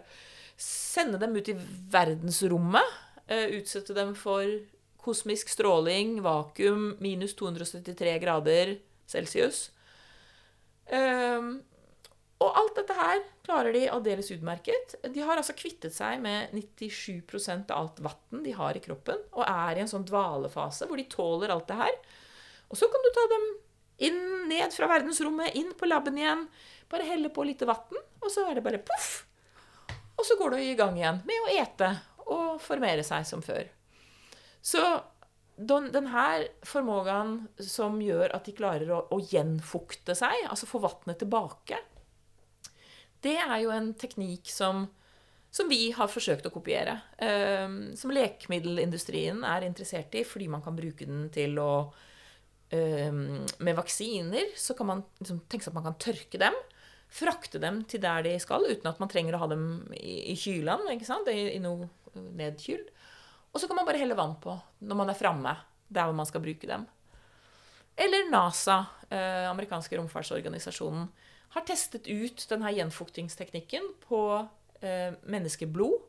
sende 0.58 1.18
dem 1.22 1.36
ut 1.36 1.48
i 1.48 1.56
verdensrommet. 1.92 2.98
eh, 3.28 3.46
utsette 3.60 3.94
dem 3.94 4.16
for 4.18 4.42
kosmisk 4.98 5.48
stråling, 5.48 6.20
vakuum, 6.22 6.96
minus 7.00 7.34
273 7.38 8.18
grader 8.18 8.74
celsius. 9.06 9.70
Eh, 10.86 11.46
og 12.42 12.58
alt 12.58 12.74
dette 12.80 12.96
her 12.98 13.22
klarer 13.46 13.72
de 13.72 13.84
aldeles 13.90 14.30
utmerket. 14.34 14.96
De 15.14 15.22
har 15.22 15.38
altså 15.38 15.54
kvittet 15.54 15.94
seg 15.94 16.18
med 16.22 16.50
97% 16.50 17.70
av 17.70 17.78
alt 17.78 18.02
vann 18.02 18.42
de 18.42 18.54
har 18.58 18.74
i 18.74 18.82
kroppen, 18.82 19.22
og 19.32 19.46
er 19.46 19.78
i 19.78 19.84
en 19.84 19.90
sånn 19.90 20.06
dvalefase 20.08 20.88
hvor 20.90 20.98
de 20.98 21.06
tåler 21.10 21.54
alt 21.54 21.70
det 21.70 21.78
her. 21.78 21.94
Og 22.72 22.80
så 22.80 22.88
kan 22.88 23.04
du 23.04 23.10
ta 23.12 23.26
dem 23.30 23.44
inn, 24.08 24.22
ned 24.48 24.72
fra 24.74 24.88
verdensrommet, 24.90 25.54
inn 25.60 25.74
på 25.78 25.88
laben 25.88 26.16
igjen. 26.18 26.46
Bare 26.90 27.06
helle 27.06 27.30
på 27.32 27.44
litt 27.46 27.62
vann, 27.68 28.00
og 28.22 28.32
så 28.32 28.48
er 28.48 28.58
det 28.58 28.64
bare 28.64 28.82
poff! 28.82 29.26
Og 30.18 30.26
så 30.26 30.36
går 30.38 30.54
du 30.54 30.58
i 30.62 30.74
gang 30.78 30.96
igjen 30.98 31.22
med 31.26 31.46
å 31.46 31.52
ete 31.52 31.88
og 32.30 32.60
formere 32.62 33.04
seg 33.06 33.24
som 33.26 33.42
før. 33.44 33.64
Så 34.62 34.82
den, 35.56 35.90
den 35.92 36.08
her 36.12 36.46
formågan 36.66 37.34
som 37.58 37.98
gjør 38.02 38.34
at 38.36 38.46
de 38.46 38.54
klarer 38.56 38.92
å, 38.94 39.00
å 39.10 39.18
gjenfukte 39.20 40.14
seg, 40.16 40.46
altså 40.48 40.68
få 40.70 40.82
vannet 40.84 41.18
tilbake, 41.22 41.80
det 43.22 43.36
er 43.38 43.56
jo 43.62 43.72
en 43.74 43.92
teknikk 43.98 44.50
som, 44.50 44.86
som 45.50 45.68
vi 45.70 45.90
har 45.94 46.10
forsøkt 46.10 46.48
å 46.48 46.54
kopiere. 46.54 46.96
Eh, 47.22 47.68
som 47.98 48.14
lekemiddelindustrien 48.14 49.44
er 49.46 49.66
interessert 49.66 50.14
i, 50.18 50.24
fordi 50.26 50.48
man 50.50 50.64
kan 50.64 50.78
bruke 50.78 51.06
den 51.06 51.28
til 51.34 51.58
å 51.62 51.72
Med 52.72 53.76
vaksiner 53.76 54.54
så 54.56 54.72
kan 54.78 54.88
man 54.88 55.02
liksom 55.20 55.42
tenke 55.44 55.66
seg 55.66 55.74
at 55.74 55.76
man 55.76 55.88
kan 55.90 55.98
tørke 56.00 56.40
dem. 56.40 56.54
Frakte 57.12 57.60
dem 57.60 57.82
til 57.84 58.00
der 58.00 58.24
de 58.24 58.32
skal, 58.40 58.64
uten 58.64 58.88
at 58.88 59.00
man 59.02 59.10
trenger 59.12 59.36
å 59.36 59.42
ha 59.42 59.48
dem 59.52 59.66
i, 59.92 60.32
i 60.32 60.36
kylen. 60.40 60.86
ikke 60.94 61.08
sant? 61.08 61.28
I, 61.28 61.50
i 61.58 61.60
noe 61.60 61.90
nedkyld. 62.14 62.88
Og 63.52 63.60
så 63.60 63.68
kan 63.68 63.76
man 63.76 63.88
bare 63.88 64.00
helle 64.00 64.16
vann 64.16 64.38
på 64.40 64.56
når 64.80 64.98
man 65.02 65.12
er 65.12 65.18
framme 65.18 65.52
der 65.92 66.08
hvor 66.08 66.16
man 66.16 66.28
skal 66.28 66.44
bruke 66.44 66.68
dem. 66.68 66.86
Eller 68.00 68.30
NASA, 68.32 68.86
eh, 69.10 69.44
amerikanske 69.50 69.98
romfartsorganisasjonen, 69.98 71.10
har 71.52 71.64
testet 71.68 72.08
ut 72.08 72.46
denne 72.48 72.72
gjenfuktingsteknikken 72.72 73.90
på 74.06 74.22
eh, 74.80 75.12
menneskeblod 75.28 76.00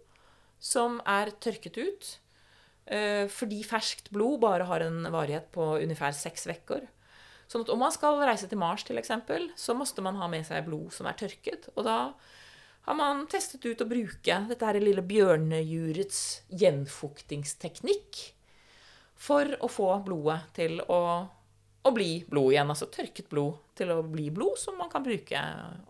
som 0.64 1.02
er 1.04 1.34
tørket 1.44 1.80
ut. 1.82 2.12
Eh, 2.86 3.30
fordi 3.32 3.62
ferskt 3.64 4.10
blod 4.12 4.42
bare 4.44 4.68
har 4.68 4.84
en 4.84 5.06
varighet 5.14 5.50
på 5.56 5.74
ungefær 5.80 6.16
seks 6.18 6.48
uker. 6.50 6.88
Sånn 7.48 7.64
at 7.64 7.72
om 7.72 7.80
man 7.84 7.94
skal 7.94 8.20
reise 8.24 8.48
til 8.50 8.60
Mars, 8.60 8.84
eksempel, 8.90 9.50
så 9.56 9.76
måtte 9.78 10.04
man 10.04 10.18
ha 10.20 10.28
med 10.32 10.46
seg 10.48 10.66
blod 10.68 10.92
som 10.96 11.08
er 11.08 11.18
tørket. 11.20 11.70
Og 11.76 11.86
da 11.88 11.98
har 12.84 12.98
man 12.98 13.28
testet 13.32 13.64
ut 13.66 13.82
å 13.84 13.88
bruke 13.88 14.40
dette 14.50 14.68
her 14.68 14.80
lille 14.82 15.04
bjørnejurets 15.08 16.44
gjenfuktingsteknikk 16.52 18.24
for 19.24 19.54
å 19.64 19.70
få 19.72 19.90
blodet 20.04 20.42
til 20.58 20.82
å, 20.84 21.00
å, 21.84 21.92
bli 21.96 22.26
blod 22.28 22.52
igjen. 22.52 22.74
Altså 22.74 22.90
tørket 22.92 23.30
blod 23.32 23.62
til 23.80 23.94
å 23.94 24.02
bli 24.04 24.28
blod 24.36 24.60
som 24.60 24.76
man 24.80 24.92
kan 24.92 25.06
bruke 25.06 25.40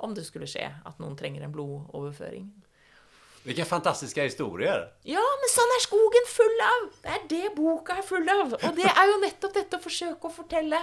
om 0.05 0.13
det 0.13 0.27
skulle 0.27 0.49
skje 0.49 0.67
at 0.69 1.01
noen 1.01 1.17
trenger 1.17 1.47
en 1.47 1.55
blodoverføring. 1.55 2.51
Hvilke 3.43 3.65
fantastiske 3.67 4.23
historier! 4.23 4.85
Ja, 5.07 5.23
men 5.41 5.51
sånn 5.51 5.73
er 5.75 5.83
skogen 5.83 6.29
full 6.31 6.61
av! 6.63 6.85
Det 7.03 7.15
er 7.15 7.25
det 7.33 7.55
boka 7.57 7.97
er 7.99 8.05
full 8.07 8.29
av. 8.31 8.53
Og 8.55 8.77
det 8.77 8.87
er 8.87 9.09
jo 9.09 9.17
nettopp 9.19 9.57
dette 9.57 9.79
å 9.79 9.83
forsøke 9.83 10.29
å 10.29 10.35
fortelle 10.37 10.79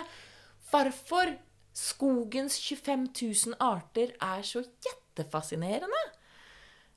hvorfor 0.70 1.32
skogens 1.76 2.58
25 2.60 3.06
000 3.16 3.56
arter 3.64 4.12
er 4.20 4.44
så 4.44 4.62
jettefascinerende. 4.84 6.02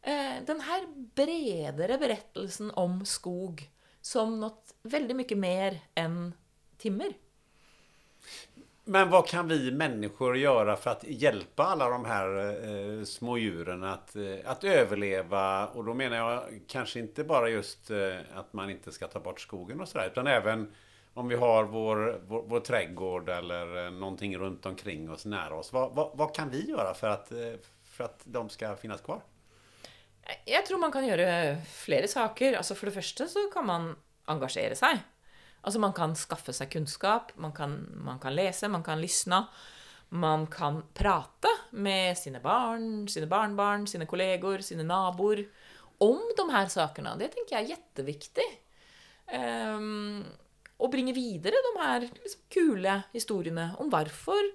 Eh, 0.03 0.41
den 0.43 0.66
her 0.68 0.84
bredere 1.16 1.97
berettelsen 2.01 2.74
om 2.80 2.99
skog 3.07 3.64
som 4.03 4.36
noe 4.41 4.89
veldig 4.91 5.16
mye 5.16 5.38
mer 5.39 5.78
enn 5.95 6.34
timmer. 6.82 7.14
Men 8.86 9.09
vad 9.09 9.27
kan 9.27 9.47
vi 9.47 9.71
människor 9.71 10.38
göra 10.38 10.75
för 10.75 10.91
att 10.91 11.03
hjälpa 11.03 11.63
alla 11.63 11.89
de 11.89 12.05
här 12.05 12.27
eh, 12.99 13.03
små 13.03 13.38
djuren 13.38 13.84
att, 13.84 14.15
eh, 14.15 14.38
att 14.45 14.63
överleva? 14.63 15.67
Och 15.67 15.86
då 15.86 15.93
menar 15.93 16.17
jag 16.17 16.61
kanske 16.67 16.99
inte 16.99 17.23
bara 17.23 17.49
just 17.49 17.91
eh, 17.91 18.15
att 18.36 18.53
man 18.53 18.69
inte 18.69 18.91
ska 18.91 19.07
ta 19.07 19.19
bort 19.19 19.39
skogen 19.39 19.81
och 19.81 19.88
sådär, 19.88 20.07
utan 20.07 20.27
även 20.27 20.73
om 21.13 21.27
vi 21.27 21.36
har 21.36 21.63
vår, 21.63 22.21
vår, 22.27 22.43
vår 22.47 22.59
trädgård 22.59 23.29
eller 23.29 23.86
eh, 23.86 23.91
någonting 23.91 24.38
runt 24.38 24.65
omkring 24.65 25.11
oss, 25.11 25.25
nära 25.25 25.55
oss. 25.55 25.73
Vad, 25.73 25.95
vad, 25.95 26.11
vad, 26.13 26.36
kan 26.36 26.49
vi 26.49 26.69
göra 26.69 26.93
för 26.93 27.07
att, 27.07 27.31
eh, 27.31 27.53
för 27.84 28.03
att 28.03 28.21
de 28.23 28.49
ska 28.49 28.75
finnas 28.75 29.01
kvar? 29.01 29.21
Jeg 30.45 30.65
tror 30.65 30.79
man 30.79 30.91
kan 30.91 31.05
gjøre 31.07 31.57
flere 31.67 32.07
saker. 32.07 32.53
Altså 32.57 32.75
For 32.75 32.86
det 32.86 32.95
første 32.95 33.27
så 33.27 33.49
kan 33.53 33.65
man 33.65 33.95
engasjere 34.27 34.75
seg. 34.75 35.01
Altså 35.64 35.80
Man 35.80 35.95
kan 35.95 36.16
skaffe 36.20 36.53
seg 36.55 36.72
kunnskap, 36.74 37.32
man 37.39 37.53
kan, 37.55 37.78
man 38.03 38.20
kan 38.20 38.36
lese, 38.36 38.70
man 38.72 38.84
kan 38.84 39.01
lysne. 39.01 39.45
Man 40.14 40.45
kan 40.51 40.84
prate 40.93 41.49
med 41.72 42.18
sine 42.20 42.38
barn, 42.43 43.07
sine 43.09 43.26
barnebarn, 43.26 43.88
sine 43.89 44.05
kolleger, 44.05 44.61
sine 44.61 44.86
naboer 44.86 45.41
om 46.03 46.20
de 46.38 46.45
her 46.51 46.70
sakene. 46.70 47.16
Det 47.18 47.32
tenker 47.34 47.55
jeg 47.55 47.64
er 47.64 47.72
jetteviktig. 47.74 48.45
Um, 49.34 50.22
å 50.78 50.89
bringe 50.91 51.16
videre 51.16 51.57
de 51.66 51.74
her 51.80 52.05
liksom, 52.05 52.43
kule 52.51 52.99
historiene 53.14 53.72
om 53.82 53.89
hvorfor 53.89 54.51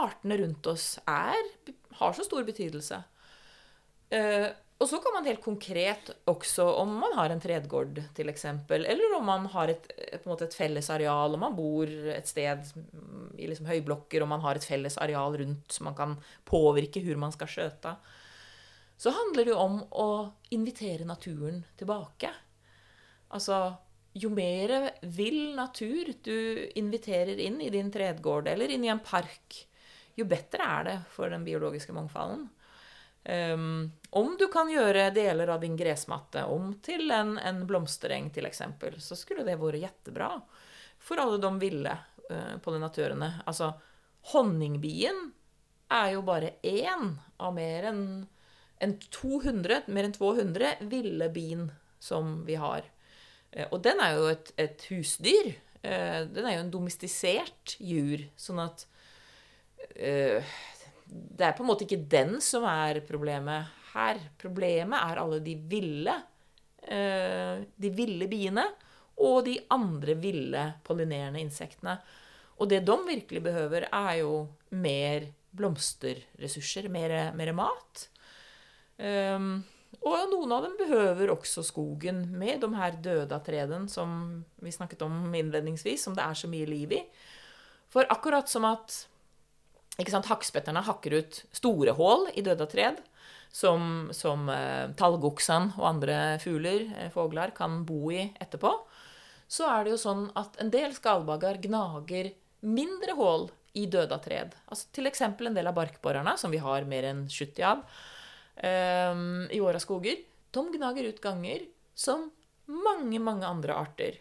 artene 0.00 0.38
rundt 0.40 0.68
oss 0.70 0.94
er, 1.10 1.40
har 1.98 2.16
så 2.16 2.24
stor 2.24 2.46
betydelse. 2.46 3.02
Uh, 4.14 4.48
og 4.80 4.88
så 4.88 4.96
kan 5.04 5.12
man 5.12 5.26
helt 5.28 5.42
konkret 5.44 6.08
også, 6.30 6.64
om 6.80 6.94
man 7.02 7.12
har 7.18 7.32
en 7.32 7.42
tredgård 7.42 7.98
f.eks., 8.16 8.46
eller 8.72 9.16
om 9.18 9.26
man 9.28 9.44
har 9.52 9.68
et, 9.68 9.90
et, 10.16 10.54
felles 10.56 10.88
areal, 10.88 11.34
om 11.36 11.42
man 11.44 11.56
bor 11.56 11.90
et 12.14 12.28
sted 12.28 12.70
i 13.36 13.48
liksom 13.50 13.68
høyblokker, 13.68 14.24
og 14.24 14.30
man 14.30 14.40
har 14.40 14.56
et 14.56 14.64
felles 14.64 14.96
areal 14.96 15.36
rundt 15.42 15.76
som 15.76 15.90
man 15.90 15.98
kan 15.98 16.14
påvirke 16.48 17.02
hvor 17.04 17.20
man 17.20 17.34
skal 17.36 17.50
skjøte, 17.52 17.92
så 19.00 19.12
handler 19.16 19.44
det 19.44 19.52
jo 19.52 19.60
om 19.60 19.76
å 20.00 20.08
invitere 20.56 21.08
naturen 21.08 21.60
tilbake. 21.76 22.32
Altså 23.36 23.60
jo 24.16 24.30
mer 24.32 24.90
vill 25.02 25.52
natur 25.56 26.08
du 26.24 26.70
inviterer 26.80 27.36
inn 27.36 27.60
i 27.60 27.68
din 27.72 27.92
tredgård 27.92 28.48
eller 28.48 28.72
inn 28.72 28.88
i 28.88 28.90
en 28.92 29.02
park, 29.04 29.60
jo 30.16 30.24
bedre 30.28 30.64
er 30.66 30.88
det 30.88 30.96
for 31.12 31.28
den 31.32 31.44
biologiske 31.44 31.94
mangfolden. 31.96 32.48
Um, 33.24 33.92
om 34.10 34.36
du 34.38 34.46
kan 34.48 34.70
gjøre 34.72 35.10
deler 35.12 35.52
av 35.52 35.60
din 35.60 35.76
gressmatte 35.76 36.46
om 36.48 36.72
til 36.82 37.10
en, 37.12 37.36
en 37.38 37.66
blomstereng, 37.68 38.30
f.eks., 38.32 38.62
så 39.04 39.18
skulle 39.18 39.44
det 39.44 39.58
vært 39.60 39.82
jettebra 39.82 40.32
for 41.00 41.20
alle 41.20 41.36
de 41.42 41.50
ville 41.60 41.92
uh, 41.92 42.56
pollinatørene. 42.64 43.28
Altså, 43.44 43.74
honningbien 44.32 45.28
er 45.92 46.14
jo 46.14 46.24
bare 46.24 46.54
én 46.64 47.12
av 47.40 47.54
mer 47.56 47.90
enn 47.92 48.04
en 48.80 48.94
200, 49.12 49.82
mer 49.92 50.06
enn 50.08 50.16
200 50.16 50.88
ville 50.88 51.28
bin 51.34 51.68
som 52.00 52.38
vi 52.48 52.56
har. 52.60 52.88
Uh, 53.52 53.66
og 53.68 53.82
den 53.84 54.00
er 54.00 54.16
jo 54.16 54.30
et, 54.32 54.54
et 54.56 54.88
husdyr. 54.88 55.52
Uh, 55.84 56.24
den 56.32 56.46
er 56.46 56.56
jo 56.56 56.64
en 56.64 56.72
domestisert 56.72 57.76
jur, 57.84 58.24
sånn 58.40 58.64
at 58.64 58.86
det 61.10 61.46
er 61.46 61.56
på 61.56 61.64
en 61.64 61.70
måte 61.72 61.86
ikke 61.86 62.04
den 62.10 62.36
som 62.44 62.64
er 62.68 63.02
problemet 63.06 63.70
her. 63.94 64.20
Problemet 64.38 64.98
er 65.00 65.20
alle 65.22 65.40
de 65.44 65.56
ville, 65.70 66.14
eh, 66.86 67.66
de 67.76 67.90
ville 67.96 68.28
biene 68.30 68.66
og 69.20 69.44
de 69.48 69.56
andre 69.72 70.16
ville 70.20 70.62
pollinerende 70.86 71.42
insektene. 71.42 71.98
Og 72.60 72.68
det 72.68 72.82
de 72.86 72.96
virkelig 73.06 73.42
behøver, 73.42 73.88
er 73.88 74.14
jo 74.20 74.48
mer 74.70 75.26
blomsterressurser, 75.56 76.88
mer, 76.92 77.32
mer 77.36 77.52
mat. 77.56 78.06
Um, 79.00 79.62
og 80.04 80.30
noen 80.30 80.52
av 80.54 80.64
dem 80.66 80.76
behøver 80.78 81.32
også 81.32 81.64
skogen, 81.66 82.22
med 82.36 82.60
de 82.62 82.68
her 82.76 82.96
døde 83.02 83.40
trærne 83.44 83.82
som 83.92 84.42
vi 84.62 84.72
snakket 84.72 85.02
om 85.04 85.32
innledningsvis, 85.34 86.04
som 86.04 86.16
det 86.16 86.24
er 86.24 86.36
så 86.36 86.48
mye 86.52 86.68
liv 86.68 86.92
i. 86.96 87.00
For 87.90 88.08
akkurat 88.12 88.48
som 88.48 88.68
at 88.68 89.02
ikke 89.98 90.12
sant, 90.12 90.28
Hakkspetterne 90.30 90.82
hakker 90.86 91.16
ut 91.18 91.40
store 91.56 91.94
hull 91.98 92.28
i 92.34 92.44
døda 92.44 92.66
tred, 92.70 93.00
som, 93.52 94.10
som 94.14 94.46
eh, 94.52 94.92
talgoksene 94.98 95.74
og 95.80 95.86
andre 95.88 96.18
fugler, 96.42 96.86
eh, 96.96 97.10
fugler, 97.14 97.54
kan 97.56 97.82
bo 97.88 98.12
i 98.14 98.28
etterpå. 98.40 98.72
Så 99.50 99.66
er 99.66 99.84
det 99.84 99.96
jo 99.96 100.00
sånn 100.00 100.28
at 100.38 100.60
en 100.62 100.70
del 100.70 100.94
skalbagger 100.94 101.58
gnager 101.64 102.30
mindre 102.62 103.16
hull 103.18 103.48
i 103.74 103.86
døda 103.90 104.20
tred. 104.22 104.54
Altså 104.70 104.88
F.eks. 104.94 105.24
en 105.26 105.56
del 105.56 105.66
av 105.66 105.76
barkborrerne, 105.76 106.36
som 106.38 106.54
vi 106.54 106.62
har 106.62 106.86
mer 106.88 107.08
enn 107.10 107.24
70 107.26 107.66
av 107.66 107.82
eh, 108.56 109.24
i 109.50 109.60
åra 109.62 109.82
skoger, 109.82 110.22
de 110.50 110.64
gnager 110.76 111.10
ut 111.10 111.22
ganger 111.22 111.66
som 111.94 112.28
mange, 112.70 113.18
mange 113.18 113.46
andre 113.46 113.74
arter 113.74 114.18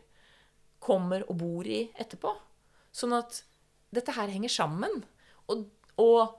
kommer 0.82 1.26
og 1.30 1.38
bor 1.42 1.68
i 1.68 1.84
etterpå. 2.00 2.34
Sånn 2.96 3.14
at 3.18 3.44
dette 3.94 4.14
her 4.16 4.32
henger 4.32 4.52
sammen. 4.54 5.04
Og, 5.50 5.66
og 6.02 6.36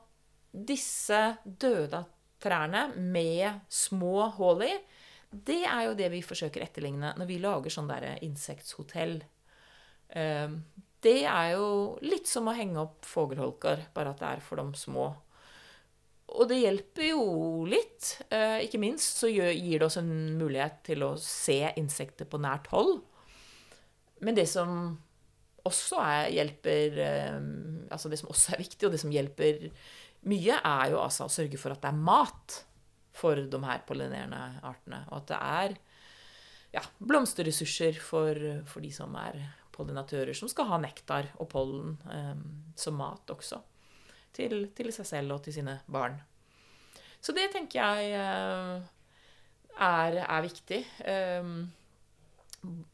disse 0.50 1.20
døde 1.44 2.04
trærne 2.40 2.88
med 2.96 3.66
små 3.68 4.30
hull 4.38 4.64
i, 4.66 4.74
det 5.30 5.62
er 5.62 5.84
jo 5.86 5.96
det 5.98 6.08
vi 6.10 6.24
forsøker 6.26 6.62
å 6.62 6.66
etterligne 6.66 7.12
når 7.18 7.28
vi 7.28 7.40
lager 7.42 7.72
sånn 7.72 7.90
derre 7.90 8.16
insekthotell. 8.26 9.20
Eh, 10.08 10.54
det 11.00 11.20
er 11.24 11.52
jo 11.54 11.98
litt 12.04 12.28
som 12.28 12.50
å 12.50 12.56
henge 12.56 12.80
opp 12.82 13.06
fågelholker, 13.08 13.86
bare 13.94 14.12
at 14.12 14.22
det 14.22 14.30
er 14.34 14.42
for 14.44 14.60
de 14.60 14.78
små. 14.78 15.06
Og 16.30 16.46
det 16.50 16.60
hjelper 16.60 17.08
jo 17.10 17.22
litt. 17.66 18.16
Eh, 18.30 18.66
ikke 18.66 18.80
minst 18.82 19.22
så 19.22 19.30
gir 19.30 19.78
det 19.80 19.86
oss 19.86 19.98
en 20.00 20.10
mulighet 20.38 20.82
til 20.90 21.06
å 21.06 21.14
se 21.20 21.62
insekter 21.80 22.28
på 22.30 22.40
nært 22.42 22.68
hold. 22.74 23.00
Men 24.20 24.36
det 24.36 24.46
som 24.50 24.98
også 25.68 26.00
er, 26.02 26.30
hjelper 26.34 26.98
eh, 27.04 27.38
Altså 27.90 28.10
det 28.10 28.20
som 28.20 28.30
også 28.30 28.54
er 28.54 28.62
viktig, 28.62 28.86
og 28.86 28.94
det 28.94 29.00
som 29.02 29.12
hjelper 29.12 29.68
mye, 30.30 30.56
er 30.56 30.90
jo 30.92 31.00
altså 31.02 31.26
å 31.26 31.32
sørge 31.32 31.58
for 31.58 31.74
at 31.74 31.80
det 31.82 31.90
er 31.90 32.04
mat 32.06 32.60
for 33.16 33.40
de 33.50 33.60
her 33.64 33.82
pollinerende 33.88 34.60
artene. 34.66 35.00
Og 35.10 35.22
at 35.22 35.30
det 35.32 35.38
er 35.40 35.74
ja, 36.76 36.84
blomsterressurser 37.02 37.98
for, 38.04 38.38
for 38.70 38.84
de 38.84 38.92
som 38.94 39.16
er 39.18 39.40
pollinatører, 39.74 40.36
som 40.36 40.50
skal 40.50 40.68
ha 40.70 40.78
nektar 40.82 41.32
og 41.40 41.48
pollen 41.50 41.96
um, 42.04 42.44
som 42.78 42.98
mat 43.00 43.32
også. 43.32 43.60
Til, 44.36 44.68
til, 44.76 44.92
seg 44.94 45.08
selv 45.08 45.34
og 45.34 45.42
til 45.42 45.56
sine 45.56 45.80
barn. 45.90 46.14
Så 47.20 47.34
det 47.34 47.48
tenker 47.52 47.80
jeg 47.80 48.12
eh, 48.14 48.84
er, 49.74 50.18
er 50.22 50.44
viktig. 50.44 50.78
Um, 51.42 51.64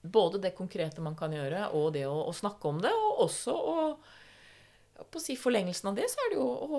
både 0.03 0.39
det 0.43 0.55
konkrete 0.57 1.03
man 1.03 1.17
kan 1.19 1.35
gjøre, 1.35 1.71
og 1.75 1.93
det 1.97 2.07
å, 2.07 2.17
å 2.29 2.35
snakke 2.35 2.71
om 2.71 2.81
det. 2.83 2.93
Og 2.93 3.27
også 3.27 3.57
å 3.57 3.77
På 4.97 5.21
å 5.21 5.21
si 5.21 5.35
forlengelsen 5.37 5.91
av 5.91 5.97
det, 5.99 6.07
så 6.09 6.23
er 6.25 6.31
det 6.33 6.39
jo 6.39 6.47
å, 6.49 6.79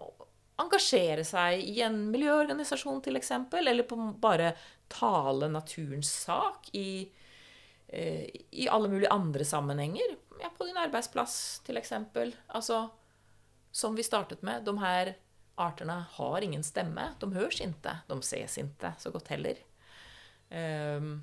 å 0.00 0.28
engasjere 0.62 1.24
seg 1.26 1.60
i 1.60 1.82
en 1.84 1.98
miljøorganisasjon, 2.12 3.02
f.eks. 3.04 3.32
Eller 3.60 3.84
på 3.84 3.98
bare 4.20 4.54
tale 4.88 5.50
naturens 5.52 6.10
sak 6.24 6.70
i, 6.72 7.10
eh, 7.86 8.24
i 8.50 8.68
alle 8.72 8.88
mulige 8.88 9.12
andre 9.12 9.44
sammenhenger. 9.44 10.16
Ja, 10.40 10.48
på 10.48 10.64
din 10.64 10.80
arbeidsplass, 10.80 11.60
f.eks. 11.66 11.92
Altså, 12.48 12.86
som 13.70 13.94
vi 13.94 14.06
startet 14.06 14.42
med, 14.42 14.64
de 14.64 14.78
her 14.80 15.14
artene 15.58 16.04
har 16.16 16.44
ingen 16.44 16.64
stemme. 16.64 17.10
De 17.20 17.32
høres 17.34 17.60
ikke. 17.60 17.98
De 18.08 18.20
ses 18.24 18.58
ikke 18.62 18.94
så 18.98 19.12
godt 19.14 19.28
heller. 19.34 19.60
Um, 20.48 21.18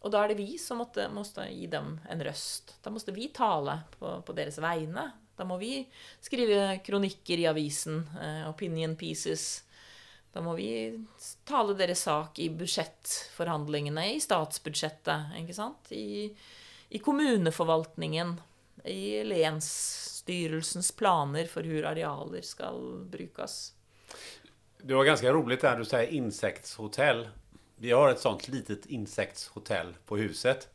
og 0.00 0.12
da 0.12 0.22
er 0.22 0.32
det 0.32 0.38
vi 0.40 0.54
som 0.58 0.80
måtte, 0.80 1.08
måtte, 1.12 1.44
gi 1.52 1.66
dem 1.68 1.98
en 2.08 2.22
røst. 2.24 2.78
Da 2.80 2.92
måtte 2.92 3.12
vi 3.12 3.28
tale 3.36 3.82
på, 3.98 4.14
på, 4.24 4.36
deres 4.36 4.56
vegne. 4.62 5.10
Da 5.36 5.44
må 5.44 5.58
vi 5.60 5.82
skrive 6.24 6.78
kronikker 6.84 7.40
i 7.40 7.48
avisen, 7.50 8.06
eh, 8.16 8.46
opinion 8.48 8.96
pieces. 8.96 9.64
Da 10.32 10.40
må 10.44 10.54
vi 10.56 10.70
tale 11.44 11.74
deres 11.76 12.06
sak 12.06 12.38
i 12.40 12.48
budsjettforhandlingene, 12.54 14.06
i 14.14 14.22
statsbudsjettet, 14.24 15.34
ikke 15.42 15.56
sant? 15.56 15.92
I, 15.92 16.30
i 16.88 17.00
kommuneforvaltningen, 17.02 18.38
i 18.88 19.20
lensstyrelsens 19.26 20.94
planer 20.96 21.50
for 21.50 21.66
hvor 21.66 21.90
arealer 21.92 22.46
skal 22.46 22.80
brukes. 23.10 23.58
Det 24.80 24.96
var 24.96 25.04
ganske 25.04 25.32
rolig 25.32 25.60
där 25.60 25.76
du 25.76 25.84
sier 25.84 26.08
insektshotell. 26.16 27.26
Vi 27.82 27.92
har 27.92 28.08
ett 28.08 28.20
sånt 28.20 28.48
litet 28.48 28.86
insektshotell 28.86 29.94
på 30.06 30.16
huset. 30.16 30.68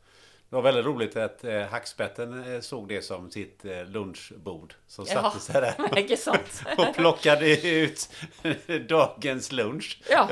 Det 0.48 0.56
var 0.56 0.62
väldigt 0.62 0.86
roligt 0.86 1.16
att 1.16 1.44
eh, 1.44 1.62
hackspetten 1.62 2.54
eh, 2.54 2.60
såg 2.60 2.88
det 2.88 3.02
som 3.02 3.30
sitt 3.30 3.64
eh, 3.64 3.84
lunchbord. 3.84 4.74
Som 4.86 5.06
Jaha. 5.08 5.22
satte 5.22 5.40
sig 5.40 5.60
där 5.60 5.74
och 6.88 6.94
plockade 6.94 7.68
ut 7.68 8.10
dagens 8.88 9.52
lunch. 9.52 10.02
Ja. 10.10 10.28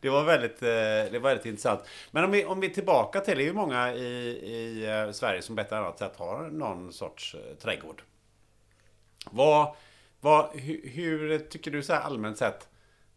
Det 0.00 0.08
var 0.08 0.24
väldigt, 0.24 0.62
eh, 0.62 0.68
det 1.12 1.18
var 1.18 1.28
väldigt 1.28 1.46
intressant. 1.46 1.80
Men 2.10 2.24
om 2.24 2.30
vi, 2.30 2.44
om 2.44 2.60
vi 2.60 2.70
är 2.70 2.74
tillbaka 2.74 3.20
till, 3.20 3.36
det 3.36 3.42
är 3.42 3.46
ju 3.46 3.52
många 3.52 3.94
i, 3.94 4.04
i 4.04 4.86
eh, 4.86 5.12
Sverige 5.12 5.42
som 5.42 5.54
bättre 5.54 5.78
annat 5.78 5.98
sätt 5.98 6.16
har 6.16 6.50
någon 6.50 6.92
sorts 6.92 7.34
eh, 7.34 7.56
trädgård. 7.56 8.02
Vad, 9.30 9.76
vad, 10.20 10.50
hur, 10.60 10.88
hur 10.88 11.38
tycker 11.38 11.70
du 11.70 11.82
så 11.82 11.92
här 11.92 12.00
allmänt 12.00 12.38
sett 12.38 12.68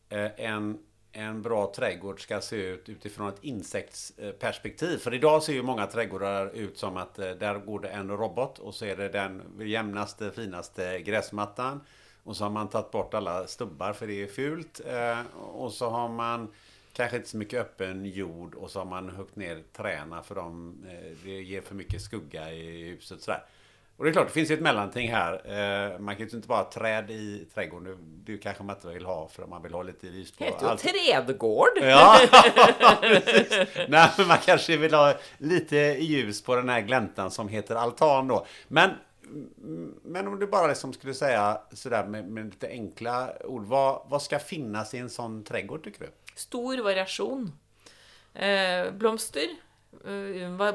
Eh, 0.09 0.31
en, 0.37 0.77
en 1.17 1.41
bra 1.41 1.73
trädgård 1.75 2.21
ska 2.21 2.41
se 2.41 2.55
ut 2.55 2.89
utifrån 2.89 3.29
ett 3.29 3.39
insektsperspektiv. 3.43 4.97
För 4.97 5.13
idag 5.13 5.43
ser 5.43 5.53
ju 5.53 5.63
många 5.63 5.87
trädgårdar 5.87 6.49
ut 6.53 6.77
som 6.77 6.97
att 6.97 7.19
eh, 7.19 7.29
där 7.29 7.59
går 7.59 7.79
det 7.79 7.87
en 7.87 8.09
robot 8.09 8.59
och 8.59 8.75
så 8.75 8.85
är 8.85 8.95
det 8.95 9.09
den 9.09 9.41
jämnaste, 9.59 10.31
finaste 10.31 11.01
gräsmattan. 11.01 11.81
Och 12.23 12.37
så 12.37 12.43
har 12.43 12.51
man 12.51 12.69
tagit 12.69 12.91
bort 12.91 13.13
alla 13.13 13.47
stubbar 13.47 13.93
för 13.93 14.07
det 14.07 14.23
är 14.23 14.27
fult. 14.27 14.81
Eh, 14.85 15.35
och 15.35 15.73
så 15.73 15.89
har 15.89 16.09
man 16.09 16.53
kanske 16.93 17.17
inte 17.17 17.29
så 17.29 17.37
mycket 17.37 17.61
öppen 17.61 18.05
jord 18.05 18.55
och 18.55 18.71
så 18.71 18.79
har 18.79 18.85
man 18.85 19.09
huggit 19.09 19.35
ner 19.35 19.63
träna 19.73 20.23
för 20.23 20.35
de, 20.35 20.77
det 21.23 21.29
ger 21.29 21.61
för 21.61 21.75
mycket 21.75 22.01
skugga 22.01 22.53
i 22.53 22.83
huset. 22.83 23.21
Sådär. 23.21 23.43
Och 23.97 24.03
det 24.03 24.09
är 24.09 24.13
klart, 24.13 24.27
det 24.27 24.33
finns 24.33 24.51
ju 24.51 24.53
ett 24.53 24.61
mellanting 24.61 25.11
här. 25.11 25.33
Eh, 25.33 25.99
man 25.99 26.15
kan 26.15 26.27
ju 26.27 26.35
inte 26.35 26.47
bara 26.47 26.57
ha 26.57 26.71
träd 26.71 27.11
i 27.11 27.47
trädgården. 27.53 27.97
Det 28.25 28.37
kanske 28.37 28.63
man 28.63 28.75
inte 28.75 28.87
vill 28.87 29.05
ha 29.05 29.27
för 29.27 29.47
man 29.47 29.63
vill 29.63 29.73
ha 29.73 29.83
lite 29.83 30.07
ljus 30.07 30.31
på. 30.31 30.43
Det 30.43 30.49
heter 30.49 30.67
allt. 30.67 30.81
trädgård. 30.81 31.77
Ja, 31.81 32.19
Nej, 33.87 34.09
men 34.17 34.27
man 34.27 34.37
kanske 34.45 34.77
vill 34.77 34.93
ha 34.93 35.13
lite 35.37 35.75
ljus 35.99 36.43
på 36.43 36.55
den 36.55 36.69
här 36.69 36.81
gläntan 36.81 37.31
som 37.31 37.47
heter 37.47 37.75
altan 37.75 38.27
då. 38.27 38.45
Men, 38.67 38.91
men 40.03 40.27
om 40.27 40.39
du 40.39 40.47
bara 40.47 40.67
liksom 40.67 40.93
skulle 40.93 41.13
säga 41.13 41.61
sådär 41.73 42.05
med, 42.05 42.25
med 42.25 42.45
lite 42.45 42.67
enkla 42.67 43.33
ord. 43.45 43.65
Vad, 43.65 44.01
vad 44.07 44.21
ska 44.21 44.39
finnas 44.39 44.93
i 44.93 44.97
en 44.97 45.09
sån 45.09 45.43
trädgård 45.43 45.83
tycker 45.83 45.99
du? 45.99 46.09
Stor 46.35 46.77
variation. 46.77 47.51
Eh, 48.33 48.91
blomster 48.91 49.47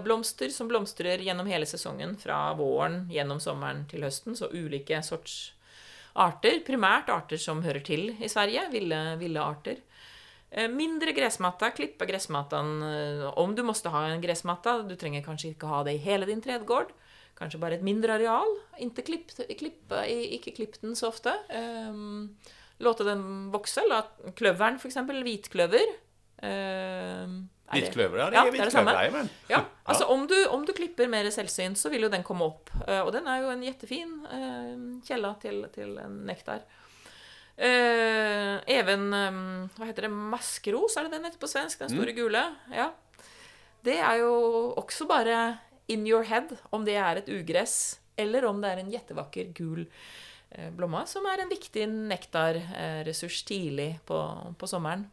blomster 0.02 0.48
som 0.48 0.68
blomstrer 0.68 1.22
gjennom 1.22 1.46
hele 1.46 1.66
sesongen, 1.66 2.16
fra 2.16 2.52
våren 2.58 3.06
gjennom 3.10 3.40
sommeren 3.40 3.86
til 3.90 4.02
høsten. 4.06 4.36
Så 4.36 4.50
ulike 4.52 5.02
sorts 5.02 5.52
arter. 6.14 6.60
Primært 6.66 7.10
arter 7.12 7.40
som 7.40 7.62
hører 7.62 7.84
til 7.84 8.10
i 8.18 8.28
Sverige. 8.28 8.68
Ville, 8.72 9.00
ville 9.20 9.40
arter. 9.40 9.80
Eh, 10.50 10.68
mindre 10.68 11.14
gressmatta. 11.16 11.70
Klippe 11.72 12.04
av 12.04 12.10
gressmattene 12.10 13.32
om 13.40 13.54
du 13.56 13.62
måtte 13.64 13.92
ha 13.92 14.06
en 14.08 14.20
gressmatta. 14.22 14.82
Du 14.88 14.96
trenger 15.00 15.24
kanskje 15.24 15.54
ikke 15.54 15.70
ha 15.70 15.82
det 15.86 15.96
i 15.96 16.02
hele 16.04 16.28
din 16.28 16.42
tredgård. 16.44 16.92
Kanskje 17.38 17.60
bare 17.62 17.78
et 17.78 17.86
mindre 17.86 18.18
areal. 18.18 18.58
Ikke 18.84 19.06
klipp, 19.06 19.32
klipp, 19.58 19.94
ikke 20.04 20.52
klipp 20.58 20.76
den 20.82 20.94
så 20.98 21.08
ofte. 21.08 21.32
Låte 22.82 23.06
den 23.08 23.24
vokse. 23.54 23.84
La 23.88 24.02
kløveren, 24.36 24.76
f.eks. 24.76 25.00
Hvitkløver. 25.08 25.96
Hvitkløver, 27.72 28.18
ja. 28.20 28.26
Det 28.28 28.36
er, 28.36 28.46
ja, 28.46 28.52
hvitkløver, 28.52 29.14
men. 29.14 29.28
Ja, 29.48 29.62
altså 29.88 30.06
om 30.12 30.26
du, 30.28 30.36
om 30.52 30.64
du, 30.68 30.74
klipper 30.76 31.08
mer 31.10 31.28
selvsyn, 31.32 31.76
så 31.78 31.90
vil 31.92 32.04
jo 32.06 32.10
den 32.12 32.24
komme 32.26 32.44
opp. 32.50 32.72
Uh, 32.84 33.00
og 33.00 33.12
den 33.14 33.28
er 33.30 33.42
jo 33.44 33.52
en 33.52 33.62
jettefin 33.64 34.12
uh, 34.28 34.74
kjella 35.06 35.34
til, 35.42 35.62
til 35.74 35.94
nektar. 36.28 36.66
Uh, 37.52 38.58
even 38.72 39.10
Hva 39.12 39.86
heter 39.88 40.06
det? 40.06 40.12
Maskeros, 40.12 40.96
er 40.96 41.06
det 41.06 41.16
den 41.16 41.28
heter 41.28 41.40
på 41.40 41.50
svensk? 41.50 41.80
Den 41.84 41.92
store 41.94 42.12
mm. 42.12 42.18
gule. 42.20 42.44
Ja. 42.72 42.90
Det 43.82 43.96
er 43.98 44.20
jo 44.22 44.34
også 44.78 45.08
bare 45.10 45.40
in 45.90 46.04
your 46.06 46.26
head 46.28 46.52
om 46.70 46.84
det 46.86 46.98
er 47.00 47.22
et 47.22 47.32
ugress, 47.32 47.98
eller 48.16 48.46
om 48.48 48.60
det 48.62 48.70
er 48.70 48.82
en 48.82 48.92
jettevakker 48.92 49.50
gul 49.56 49.86
blomma, 50.76 51.06
som 51.08 51.24
er 51.30 51.40
en 51.40 51.48
viktig 51.48 51.86
nektarressurs 51.88 53.38
tidlig 53.48 53.94
på, 54.06 54.18
på 54.60 54.68
sommeren. 54.68 55.06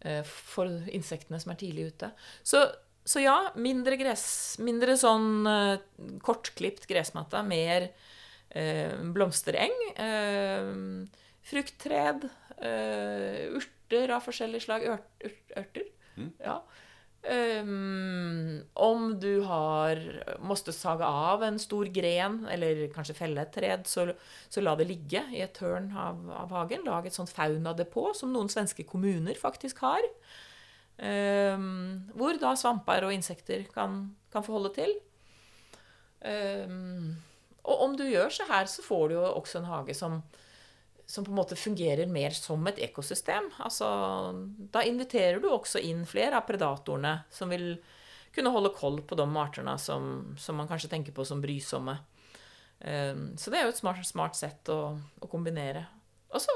Eh, 0.00 0.22
for 0.24 0.70
insektene 0.88 1.40
som 1.42 1.52
er 1.52 1.58
tidlig 1.60 1.90
ute. 1.92 2.08
Så, 2.46 2.62
så 3.04 3.20
ja, 3.20 3.36
mindre, 3.60 3.98
gress, 4.00 4.56
mindre 4.64 4.94
sånn 5.00 5.44
uh, 5.44 5.76
kortklipt 6.24 6.86
gressmatte, 6.88 7.42
mer 7.44 7.90
uh, 7.90 8.94
blomstereng. 9.12 9.76
Uh, 10.00 11.04
frukttred, 11.50 12.28
urter 12.60 14.12
av 14.12 14.24
forskjellig 14.24 14.60
slag. 14.62 14.84
Ør, 14.92 15.00
ør, 15.24 15.36
urter. 15.62 15.86
Mm. 16.16 16.32
Ja. 16.44 16.58
Um, 17.20 18.62
om 18.80 19.10
du 19.20 19.42
har 19.44 19.98
måtte 20.40 20.72
sage 20.72 21.04
av 21.04 21.42
en 21.44 21.58
stor 21.60 21.90
gren, 21.92 22.38
eller 22.48 22.86
kanskje 22.94 23.18
felle 23.18 23.44
et 23.44 23.52
tred, 23.52 23.84
så, 23.90 24.06
så 24.48 24.64
la 24.64 24.72
det 24.78 24.88
ligge 24.88 25.20
i 25.34 25.42
et 25.44 25.52
tørn 25.56 25.90
av, 25.92 26.22
av 26.32 26.54
hagen. 26.56 26.86
Lag 26.88 27.06
et 27.06 27.16
sånt 27.16 27.32
faunadepå, 27.34 28.10
som 28.16 28.32
noen 28.32 28.48
svenske 28.52 28.86
kommuner 28.88 29.36
faktisk 29.36 29.84
har. 29.84 30.06
Um, 31.00 32.08
hvor 32.16 32.36
da 32.40 32.54
svamper 32.60 33.06
og 33.06 33.14
insekter 33.14 33.64
kan, 33.72 34.02
kan 34.32 34.44
få 34.44 34.60
til. 34.76 34.96
Um, 36.20 37.16
og 37.64 37.84
om 37.84 37.96
du 37.96 38.04
gjør 38.08 38.32
så 38.32 38.48
her, 38.48 38.68
så 38.68 38.84
får 38.84 39.08
du 39.08 39.14
jo 39.18 39.26
også 39.28 39.60
en 39.60 39.68
hage 39.68 39.96
som, 39.96 40.20
som 41.10 41.24
på 41.26 41.32
en 41.32 41.40
måte 41.40 41.56
fungerer 41.58 42.06
mer 42.06 42.30
som 42.30 42.66
et 42.70 42.78
ekosystem. 42.86 43.48
Altså, 43.58 43.86
da 44.70 44.84
inviterer 44.86 45.40
du 45.42 45.48
også 45.50 45.82
inn 45.82 46.04
flere 46.06 46.38
av 46.38 46.46
predatorene 46.46 47.16
som 47.34 47.50
vil 47.50 47.72
kunne 48.30 48.52
holde 48.54 48.70
koll 48.76 49.00
på 49.02 49.18
de 49.18 49.26
artene 49.42 49.74
som, 49.82 50.04
som 50.38 50.60
man 50.60 50.70
kanskje 50.70 50.92
tenker 50.92 51.16
på 51.16 51.26
som 51.26 51.42
brysomme. 51.42 51.96
Um, 52.78 53.24
så 53.34 53.50
det 53.50 53.58
er 53.58 53.66
jo 53.66 53.72
et 53.74 53.80
smart, 53.80 54.06
smart 54.06 54.38
sett 54.38 54.70
å, 54.70 54.94
å 55.18 55.30
kombinere. 55.32 55.82
Og 56.30 56.44
så 56.44 56.54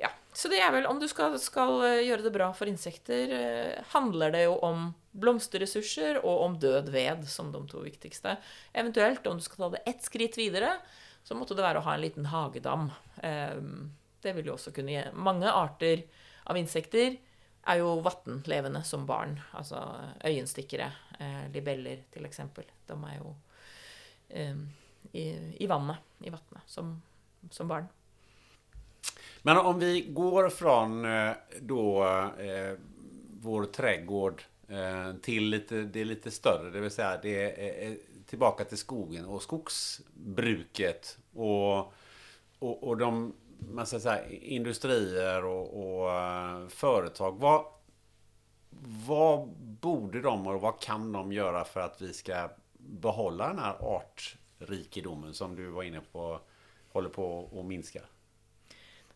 ja, 0.00 0.08
Så 0.32 0.48
det 0.48 0.62
er 0.64 0.72
vel, 0.72 0.88
om 0.88 0.96
du 0.96 1.04
skal, 1.10 1.36
skal 1.36 1.74
eh, 1.84 2.06
gjøre 2.06 2.24
det 2.24 2.32
bra 2.32 2.48
for 2.56 2.70
insekter, 2.70 3.34
eh, 3.36 3.84
handler 3.92 4.32
det 4.32 4.46
jo 4.46 4.56
om 4.64 4.88
blomsterressurser 5.20 6.22
og 6.22 6.46
om 6.46 6.56
død 6.64 6.88
ved 6.94 7.28
som 7.28 7.52
de 7.52 7.60
to 7.68 7.84
viktigste. 7.84 8.38
Eventuelt, 8.72 9.26
om 9.28 9.36
du 9.36 9.44
skal 9.44 9.66
ta 9.66 9.70
det 9.76 9.84
ett 9.92 10.08
skritt 10.08 10.40
videre, 10.40 10.78
så 11.22 11.34
måtte 11.34 11.54
det 11.54 11.62
være 11.62 11.78
å 11.80 11.86
ha 11.86 11.94
en 11.94 12.04
liten 12.04 12.26
hagedam. 12.26 12.90
Eh, 13.22 13.56
Det 14.20 14.32
vil 14.36 14.50
jo 14.50 14.52
også 14.52 14.72
kunne 14.76 14.92
gi 14.92 15.04
Mange 15.16 15.48
arter 15.48 16.02
av 16.44 16.56
insekter 16.56 17.16
er 17.66 17.78
jo 17.80 18.00
vannlevende 18.04 18.82
som 18.84 19.06
barn. 19.06 19.40
Altså 19.56 19.80
øyenstikkere, 20.24 20.90
eh, 21.18 21.46
libeller 21.52 22.02
til 22.12 22.24
eksempel. 22.24 22.64
De 22.86 22.96
er 23.04 23.16
jo 23.16 23.34
eh, 24.28 24.56
i, 25.12 25.66
vannet, 25.66 25.98
i 26.20 26.30
vannet, 26.30 26.62
som, 26.66 27.02
som 27.50 27.68
barn. 27.68 27.88
Men 29.42 29.56
om 29.56 29.78
vi 29.78 30.00
går 30.12 30.50
fra 30.50 30.82
eh, 30.84 31.36
då 31.60 32.04
eh, 32.38 32.74
vår 33.40 33.64
trädgård 33.64 34.42
eh, 34.68 35.12
till 35.22 35.50
lite, 35.50 35.74
det 35.74 36.04
litt 36.04 36.18
lite 36.18 36.30
större, 36.30 36.70
det 36.70 36.80
vill 36.80 36.90
säga 36.90 37.20
det 37.22 37.36
er... 37.44 37.90
är 37.90 37.96
tillbaka 38.30 38.64
till 38.64 38.78
skogen 38.78 39.24
och 39.24 39.42
skogsbruket 39.42 41.18
och, 41.34 41.78
och, 42.58 42.88
och 42.88 42.96
de 42.96 43.32
man 43.72 43.86
ska 43.86 44.00
säga, 44.00 44.28
industrier 44.30 45.44
och, 45.44 46.00
och 46.00 46.10
eh, 46.10 46.68
företag. 46.68 47.36
Vad, 47.38 47.64
vad 49.06 49.48
borde 49.58 50.20
de 50.20 50.46
och 50.46 50.60
vad 50.60 50.80
kan 50.80 51.12
de 51.12 51.32
göra 51.32 51.64
för 51.64 51.80
att 51.80 52.02
vi 52.02 52.12
ska 52.12 52.48
behålla 52.78 53.48
den 53.48 53.58
här 53.58 53.76
artrikedomen 53.80 55.34
som 55.34 55.56
du 55.56 55.66
var 55.66 55.82
inne 55.82 56.00
på 56.12 56.40
håller 56.92 57.08
på 57.08 57.50
att 57.60 57.66
minska? 57.66 58.00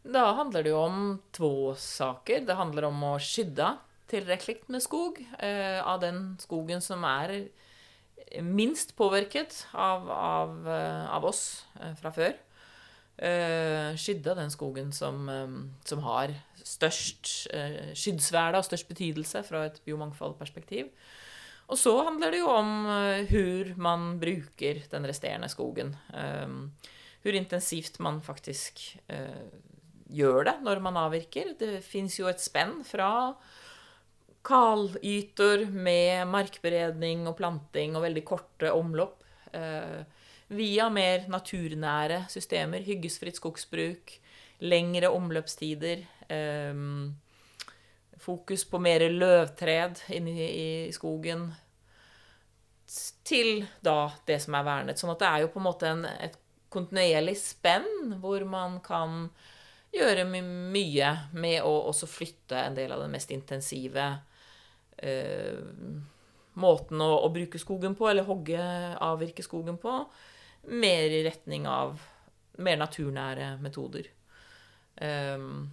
Da 0.02 0.32
handler 0.32 0.62
det 0.62 0.70
jo 0.70 0.76
om 0.76 1.22
to 1.30 1.74
saker. 1.74 2.40
Det 2.40 2.54
handler 2.54 2.84
om 2.84 3.02
å 3.02 3.18
skydde 3.18 3.76
tilrekkelig 4.06 4.66
med 4.66 4.82
skog 4.82 5.22
eh, 5.38 5.80
av 5.86 6.00
den 6.00 6.36
skogen 6.40 6.82
som 6.82 7.04
er 7.04 7.48
minst 8.42 8.96
påvirket 8.96 9.66
av, 9.72 10.10
av, 10.10 10.68
eh, 10.68 11.14
av 11.14 11.24
oss 11.24 11.66
eh, 11.80 11.94
fra 11.98 12.12
før. 12.14 12.34
Eh, 13.16 13.94
skydde 14.00 14.34
den 14.34 14.50
skogen 14.50 14.90
som, 14.92 15.28
som 15.86 16.00
har 16.02 16.32
størst 16.64 17.28
skyddsverde 17.94 18.58
og 18.58 18.66
størst 18.66 18.88
betydelse 18.88 19.44
fra 19.46 19.66
et 19.68 19.78
biomangfoldperspektiv. 19.84 20.88
Og 21.70 21.78
så 21.80 21.92
handler 22.04 22.34
det 22.34 22.40
jo 22.42 22.48
om 22.52 22.72
hvor 23.28 23.70
man 23.80 24.18
bruker 24.20 24.82
den 24.92 25.06
resterende 25.08 25.48
skogen. 25.48 25.94
Hvor 27.22 27.38
intensivt 27.38 27.96
man 28.04 28.18
faktisk 28.24 28.82
gjør 30.12 30.48
det 30.50 30.56
når 30.66 30.82
man 30.84 30.98
avvirker. 31.06 31.54
Det 31.60 31.78
fins 31.84 32.18
jo 32.18 32.28
et 32.28 32.42
spenn 32.42 32.82
fra 32.84 33.32
kalyter 34.44 35.64
med 35.72 36.28
markberedning 36.28 37.24
og 37.28 37.38
planting 37.38 37.96
og 37.96 38.04
veldig 38.04 38.24
korte 38.28 38.72
omlopp, 38.74 39.22
eh, 39.52 40.04
via 40.54 40.90
mer 40.92 41.24
naturnære 41.32 42.26
systemer, 42.28 42.84
hyggesfritt 42.84 43.40
skogsbruk, 43.40 44.12
lengre 44.60 45.08
omløpstider, 45.08 46.04
eh, 46.28 46.74
fokus 48.18 48.64
på 48.64 48.80
mer 48.80 49.08
løvtred 49.10 50.00
inne 50.10 50.30
i, 50.30 50.92
skogen, 50.92 51.54
til 53.24 53.64
da 53.82 54.12
det 54.26 54.42
som 54.42 54.54
er 54.54 54.64
vernet. 54.64 55.00
Sånn 55.00 55.12
at 55.14 55.18
det 55.18 55.28
er 55.28 55.40
jo 55.40 55.48
på 55.48 55.60
en 55.60 55.66
måte 55.66 55.88
en, 55.88 56.04
et 56.04 56.36
kontinuerlig 56.68 57.36
spenn 57.40 58.18
hvor 58.20 58.44
man 58.44 58.80
kan 58.84 59.30
gjøre 59.94 60.26
my 60.28 60.40
mye 60.74 61.10
med 61.32 61.62
å 61.62 61.72
også 61.88 62.08
flytte 62.10 62.58
en 62.58 62.76
del 62.76 62.92
av 62.92 63.00
den 63.04 63.14
mest 63.14 63.30
intensive 63.34 64.04
måten 66.54 67.02
å, 67.02 67.10
å, 67.26 67.30
bruke 67.34 67.58
skogen 67.58 67.96
på, 67.98 68.08
eller 68.10 68.26
hogge, 68.28 68.60
avvirke 69.02 69.44
skogen 69.44 69.78
på, 69.80 69.96
mer 70.70 71.12
i 71.12 71.22
retning 71.26 71.66
av 71.68 71.98
mer 72.62 72.78
naturnære 72.80 73.56
metoder. 73.62 74.06
Um, 75.02 75.72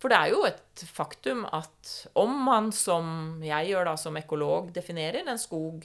for 0.00 0.12
det 0.12 0.18
er 0.18 0.32
jo 0.32 0.44
et 0.48 0.84
faktum 0.88 1.42
at 1.52 1.94
om 2.20 2.32
man, 2.46 2.70
som 2.72 3.40
jeg 3.44 3.72
gjør 3.72 3.90
da, 3.90 3.96
som 4.00 4.16
ekolog, 4.16 4.70
definerer 4.72 5.28
en 5.28 5.40
skog 5.40 5.84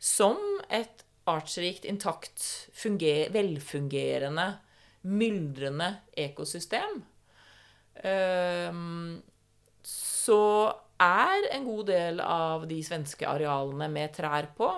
som 0.00 0.38
et 0.72 1.04
artsrikt, 1.28 1.84
intakt, 1.88 2.44
velfungerende 3.32 4.46
myldrende 5.04 5.90
ekosystem, 6.16 7.02
ehm, 8.00 9.20
så 9.84 10.40
er 11.02 11.48
en 11.54 11.64
god 11.66 11.86
del 11.90 12.20
av 12.20 12.66
de 12.70 12.78
svenske 12.84 13.26
arealene 13.28 13.88
med 13.90 14.14
trær 14.14 14.50
på 14.56 14.68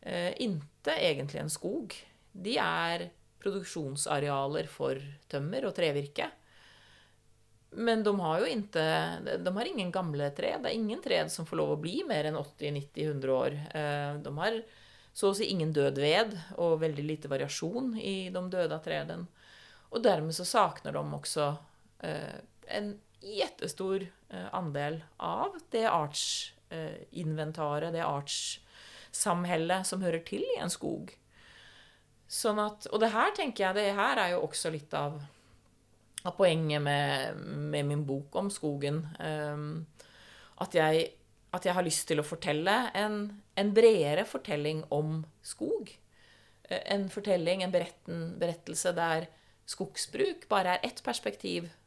eh, 0.00 0.32
ikke 0.40 0.94
egentlig 0.94 1.42
en 1.42 1.52
skog. 1.52 1.96
De 2.32 2.56
er 2.60 3.08
produksjonsarealer 3.44 4.70
for 4.72 5.00
tømmer 5.28 5.68
og 5.68 5.76
trevirke. 5.76 6.30
Men 7.74 8.04
de 8.06 8.12
har 8.20 8.40
jo 8.40 8.46
inte, 8.46 8.84
de 9.42 9.52
har 9.56 9.68
ingen 9.68 9.90
gamle 9.92 10.30
tre. 10.36 10.54
Det 10.62 10.70
er 10.70 10.78
ingen 10.78 11.02
tre 11.02 11.18
som 11.30 11.46
får 11.46 11.58
lov 11.58 11.74
å 11.74 11.80
bli 11.82 12.04
mer 12.06 12.28
enn 12.28 12.38
80-90-100 12.38 13.34
år. 13.34 13.58
Eh, 13.74 14.10
de 14.24 14.34
har 14.38 14.60
så 15.14 15.30
å 15.30 15.36
si 15.36 15.48
ingen 15.50 15.72
død 15.74 15.98
ved 16.02 16.34
og 16.58 16.80
veldig 16.82 17.04
lite 17.06 17.30
variasjon 17.30 17.94
i 17.98 18.30
de 18.34 18.42
døde 18.50 18.78
trærne. 18.82 19.24
Og 19.94 20.02
dermed 20.02 20.34
så 20.34 20.46
sakner 20.46 20.94
de 20.96 21.02
også 21.18 21.50
eh, 22.06 22.38
en 22.74 22.94
jättestor 23.24 24.06
eh, 24.28 24.54
andel 24.54 25.04
av 25.16 25.58
det 25.70 25.90
artsinventaret, 25.90 27.92
det 27.92 28.04
artssamhellet 28.04 29.86
som 29.86 30.02
hører 30.04 30.24
til 30.26 30.44
i 30.44 30.58
en 30.60 30.72
skog. 30.72 31.14
Sånn 32.30 32.58
at, 32.62 32.86
og 32.90 33.00
det 33.02 33.12
her 33.14 33.34
tenker 33.36 33.66
jeg, 33.66 33.76
det 33.76 33.98
her 33.98 34.20
er 34.20 34.28
jo 34.34 34.44
også 34.46 34.70
litt 34.74 34.94
av, 34.96 35.20
av 36.24 36.32
poenget 36.38 36.82
med, 36.82 37.36
med, 37.44 37.86
min 37.86 38.06
bok 38.06 38.36
om 38.40 38.50
skogen. 38.50 39.06
Um, 39.20 39.86
at, 40.64 40.74
jeg, 40.74 41.10
at, 41.52 41.66
jeg, 41.66 41.74
har 41.76 41.86
lyst 41.86 42.08
til 42.08 42.20
å 42.20 42.26
fortelle 42.26 42.76
en, 42.96 43.42
en 43.60 43.74
bredere 43.76 44.24
fortelling 44.28 44.84
om 44.94 45.24
skog. 45.44 45.92
En 46.68 47.10
fortelling, 47.12 47.62
en 47.62 47.74
beretten, 47.74 48.38
berettelse 48.40 48.94
der 48.96 49.28
skogsbruk 49.68 50.48
bare 50.48 50.76
er 50.76 50.86
ett 50.88 51.02
perspektiv, 51.04 51.64
eh, 51.64 51.83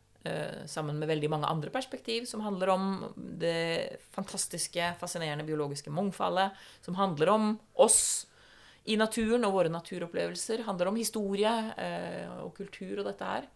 sammen 0.68 0.98
med 0.99 1.07
veldig 1.07 1.30
mange 1.31 1.48
andre 1.48 1.69
perspektiv, 1.72 2.26
som 2.27 2.41
handler 2.44 2.72
om 2.73 2.88
det 3.15 3.99
fantastiske, 4.11 4.89
fascinerende 4.99 5.45
biologiske 5.48 5.94
mangfoldet, 5.94 6.57
som 6.84 6.98
handler 6.99 7.31
om 7.31 7.53
oss 7.80 8.27
i 8.88 8.95
naturen 8.99 9.44
og 9.48 9.56
våre 9.57 9.72
naturopplevelser, 9.72 10.64
handler 10.68 10.91
om 10.91 10.99
historie 10.99 11.53
eh, 11.76 12.27
og 12.44 12.53
kultur 12.56 13.02
og 13.02 13.10
dette 13.10 13.31
her. 13.31 13.48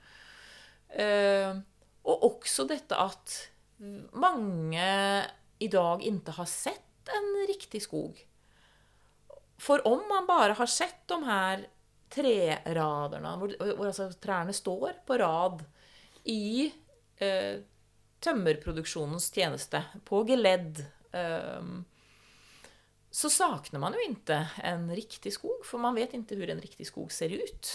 Eh, 0.92 1.52
og 2.02 2.26
også 2.28 2.66
dette 2.70 2.98
at 3.00 3.38
mange 4.20 4.88
i 5.62 5.70
dag 5.72 6.04
ikke 6.06 6.36
har 6.36 6.50
sett 6.50 7.14
en 7.16 7.30
riktig 7.50 7.84
skog. 7.86 8.20
For 9.62 9.84
om 9.88 10.04
man 10.10 10.28
bare 10.28 10.58
har 10.58 10.70
sett 10.70 11.06
de 11.10 11.20
her 11.26 11.64
treraderne, 12.12 13.36
hvor, 13.40 13.54
hvor 13.78 13.88
altså 13.88 14.10
trærne 14.20 14.54
står 14.56 15.00
på 15.08 15.20
rad 15.22 15.62
i 16.30 16.72
eh, 17.22 17.62
tømmerproduksjonens 18.22 19.30
tjeneste, 19.34 19.84
på 20.06 20.24
geledd. 20.30 20.84
Eh, 21.16 21.72
så 23.12 23.32
sakner 23.34 23.82
man 23.84 23.96
jo 23.98 24.04
ikke 24.08 24.40
en 24.64 24.88
riktig 24.96 25.34
skog, 25.36 25.66
for 25.68 25.84
man 25.84 25.98
vet 25.98 26.14
ikke 26.16 26.38
hvordan 26.40 26.60
en 26.60 26.64
riktig 26.64 26.88
skog 26.88 27.12
ser 27.12 27.34
ut. 27.36 27.72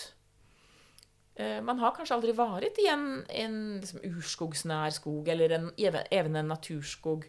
Eh, 1.36 1.60
man 1.60 1.80
har 1.82 1.92
kanskje 1.96 2.16
aldri 2.16 2.32
vært 2.36 2.80
i 2.80 2.86
en, 2.88 3.08
en 3.28 3.58
liksom, 3.82 4.00
urskogsnær 4.08 4.94
skog, 4.96 5.28
eller 5.28 5.52
en, 5.58 5.68
even 5.76 6.40
en 6.40 6.48
naturskog, 6.54 7.26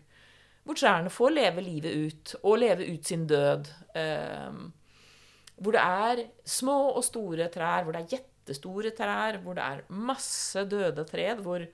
hvor 0.63 0.79
trærne 0.79 1.11
får 1.11 1.33
leve 1.35 1.63
livet 1.63 1.99
ut, 2.07 2.35
og 2.43 2.61
leve 2.63 2.87
ut 2.87 3.07
sin 3.07 3.27
død. 3.27 3.67
Eh, 3.99 4.63
hvor 5.57 5.73
det 5.73 5.83
er 5.83 6.23
små 6.47 6.77
og 6.93 7.03
store 7.03 7.49
trær, 7.51 7.83
hvor 7.83 7.95
det 7.95 8.05
er 8.05 8.11
jettestore 8.47 8.93
trær, 8.95 9.41
hvor 9.43 9.57
det 9.57 9.65
er 9.65 9.83
masse 9.91 10.63
døde 10.69 11.03
trær, 11.07 11.41
hvor 11.43 11.65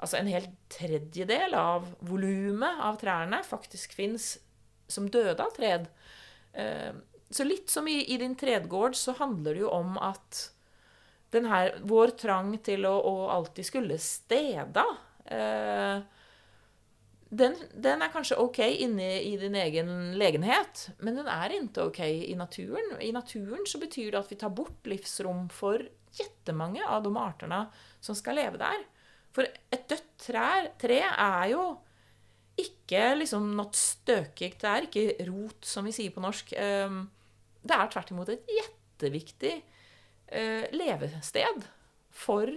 altså 0.00 0.18
en 0.18 0.30
hel 0.30 0.48
tredjedel 0.72 1.54
av 1.56 1.86
volumet 2.04 2.80
av 2.84 2.98
trærne 3.00 3.42
faktisk 3.44 3.94
fins 3.96 4.36
som 4.88 5.08
døde 5.10 5.42
av 5.42 5.52
tred. 5.56 5.88
Eh, 6.52 6.92
så 7.30 7.44
litt 7.44 7.70
som 7.70 7.88
i, 7.88 8.02
i 8.12 8.18
din 8.20 8.36
tredgård, 8.38 8.96
så 8.96 9.16
handler 9.18 9.56
det 9.56 9.64
jo 9.64 9.72
om 9.74 9.96
at 9.98 10.50
her, 11.36 11.74
vår 11.84 12.14
trang 12.16 12.54
til 12.64 12.86
å, 12.88 12.94
å 12.96 13.14
alltid 13.34 13.66
skulle 13.68 13.98
stede 14.00 14.84
eh, 15.28 15.98
den, 17.28 17.56
den, 17.74 18.02
er 18.02 18.12
kanskje 18.12 18.38
ok 18.40 18.60
inne 18.86 19.08
i 19.20 19.34
din 19.40 19.56
egen 19.58 19.90
legenhet, 20.18 20.86
men 21.02 21.18
den 21.18 21.28
er 21.28 21.52
ikke 21.56 21.88
ok 21.90 22.00
i 22.06 22.36
naturen. 22.38 22.94
I 23.02 23.10
naturen 23.12 23.66
så 23.66 23.80
betyr 23.82 24.12
det 24.12 24.20
at 24.20 24.30
vi 24.30 24.38
tar 24.38 24.54
bort 24.54 24.86
livsrom 24.86 25.48
for 25.52 25.82
jettemange 26.18 26.84
av 26.86 27.02
de 27.04 27.12
artene 27.20 27.64
som 28.00 28.16
skal 28.18 28.38
leve 28.40 28.60
der. 28.60 28.84
For 29.36 29.44
et 29.46 29.88
dødt 29.90 30.08
trær, 30.26 30.70
tre 30.80 31.02
er 31.04 31.50
jo 31.52 31.64
ikke 32.56 33.10
liksom 33.20 33.50
noe 33.58 33.76
støkig. 33.76 34.54
Det 34.60 34.70
er 34.70 34.86
ikke 34.86 35.26
rot, 35.28 35.60
som 35.68 35.84
vi 35.84 35.92
sier 35.92 36.14
på 36.14 36.24
norsk. 36.24 36.54
Eh, 36.56 37.02
Det 37.66 37.74
er 37.74 37.88
tvert 37.90 38.10
imot 38.14 38.28
et 38.30 38.46
jetteviktig 38.46 39.54
eh, 40.28 40.64
levested 40.72 41.64
for 42.10 42.48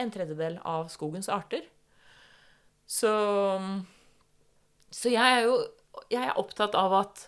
en 0.00 0.10
tredjedel 0.12 0.58
av 0.64 0.88
skogens 0.92 1.28
arter. 1.32 1.64
Så, 2.86 3.10
så 4.90 5.12
jeg 5.12 5.36
er 5.40 5.46
jo 5.48 5.58
jeg 6.10 6.22
er 6.22 6.38
opptatt 6.38 6.74
av 6.78 6.94
at, 7.00 7.22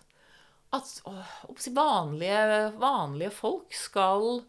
at 0.75 0.91
å, 1.09 1.13
vanlige, 1.75 2.73
vanlige 2.81 3.33
folk 3.35 3.75
skal 3.75 4.43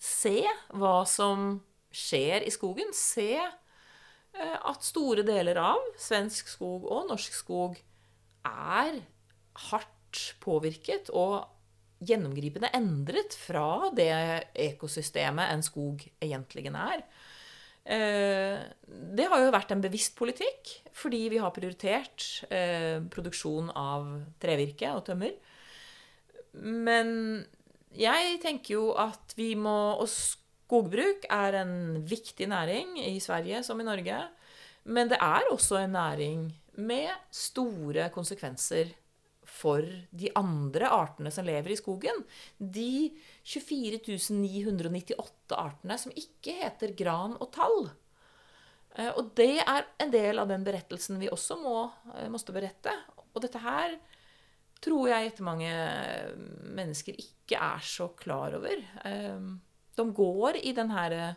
se 0.00 0.40
hva 0.72 1.02
som 1.08 1.60
skjer 1.92 2.46
i 2.46 2.52
skogen. 2.54 2.92
Se 2.96 3.36
eh, 3.36 4.58
at 4.58 4.86
store 4.86 5.24
deler 5.26 5.60
av 5.60 5.80
svensk 6.00 6.48
skog 6.48 6.86
og 6.88 7.08
norsk 7.10 7.36
skog 7.36 7.78
er 8.48 9.00
hardt 9.70 10.22
påvirket 10.42 11.10
og 11.12 11.44
gjennomgripende 12.00 12.70
endret 12.72 13.36
fra 13.36 13.90
det 13.92 14.12
ekosystemet 14.56 15.52
en 15.52 15.64
skog 15.64 16.06
egentlig 16.22 16.70
er. 16.70 17.04
Eh, 17.84 18.56
Det 19.16 19.28
har 19.28 19.44
jo 19.44 19.52
vært 19.52 19.72
en 19.72 19.84
bevisst 19.84 20.16
politikk, 20.16 20.80
fordi 20.92 21.28
vi 21.28 21.38
har 21.38 21.52
prioritert 21.52 22.44
eh, 22.50 23.00
produksjon 23.12 23.70
av 23.76 24.08
trevirke 24.40 24.94
og 24.96 25.04
tømmer. 25.04 25.36
Men 26.56 27.44
jeg 27.98 28.38
tenker 28.42 28.76
jo 28.76 28.84
at 28.98 29.34
vi 29.38 29.54
må 29.58 29.96
Og 29.98 30.08
skogbruk 30.08 31.26
er 31.30 31.56
en 31.64 31.74
viktig 32.06 32.46
næring 32.46 32.98
i 33.02 33.18
Sverige 33.22 33.64
som 33.66 33.80
i 33.80 33.86
Norge. 33.86 34.18
Men 34.84 35.10
det 35.10 35.18
er 35.20 35.50
også 35.50 35.82
en 35.82 35.96
næring 35.98 36.44
med 36.80 37.10
store 37.34 38.08
konsekvenser 38.14 38.92
for 39.50 39.82
de 40.14 40.30
andre 40.38 40.88
artene 40.94 41.30
som 41.34 41.44
lever 41.44 41.74
i 41.74 41.78
skogen. 41.78 42.22
De 42.56 43.10
24 43.44 44.30
998 44.38 45.58
artene 45.58 45.98
som 45.98 46.14
ikke 46.14 46.54
heter 46.62 46.94
gran 46.96 47.34
og 47.40 47.50
tall. 47.52 47.90
Eh, 48.94 49.10
Og 49.16 49.34
det 49.34 49.58
er 49.60 49.86
en 50.00 50.14
del 50.14 50.38
av 50.38 50.48
den 50.48 50.64
berettelsen 50.64 51.18
vi 51.20 51.28
også 51.28 51.58
må, 51.60 51.90
eh, 52.14 52.28
måtte 52.28 52.54
berette. 52.54 52.94
Og 53.34 53.42
dette 53.42 53.58
her 53.58 53.98
tror 54.80 55.10
jeg 55.10 55.32
mange 55.44 55.70
mennesker 56.76 57.18
ikke 57.20 57.58
er 57.60 57.82
så 57.84 58.10
klar 58.16 58.56
over. 58.58 58.82
Eh, 59.04 59.50
De 59.96 60.06
går 60.16 60.60
i 60.64 60.72
den 60.72 60.90
her 60.94 61.36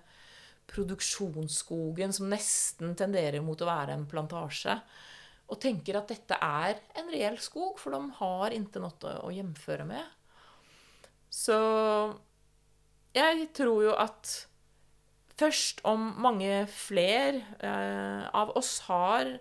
produksjonsskogen 0.71 2.13
som 2.15 2.29
nesten 2.31 2.93
tenderer 2.95 3.43
mot 3.43 3.59
å 3.59 3.67
være 3.67 3.97
en 3.97 4.05
plantasje, 4.07 4.77
og 5.51 5.59
tenker 5.59 5.97
at 5.99 6.07
dette 6.07 6.37
er 6.39 6.79
en 6.97 7.09
reell 7.11 7.35
skog, 7.43 7.75
for 7.81 7.91
de 7.91 7.99
har 8.21 8.55
ikke 8.55 8.81
noe 8.81 9.15
å 9.27 9.31
hjemføre 9.33 9.85
med. 9.85 10.05
Så 11.33 11.57
jeg 13.13 13.49
tror 13.57 13.83
jo 13.89 13.93
at 13.99 14.31
først 15.37 15.81
om 15.89 16.13
mange 16.23 16.63
flere 16.71 17.41
eh, 17.59 18.23
av 18.33 18.53
oss 18.57 18.77
har 18.87 19.35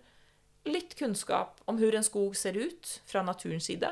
litt 0.68 0.94
kunnskap 0.98 1.60
om 1.66 1.78
hvordan 1.78 2.02
en 2.02 2.06
skog 2.06 2.36
ser 2.38 2.58
ut 2.58 2.88
fra 3.08 3.22
naturens 3.26 3.66
side, 3.70 3.90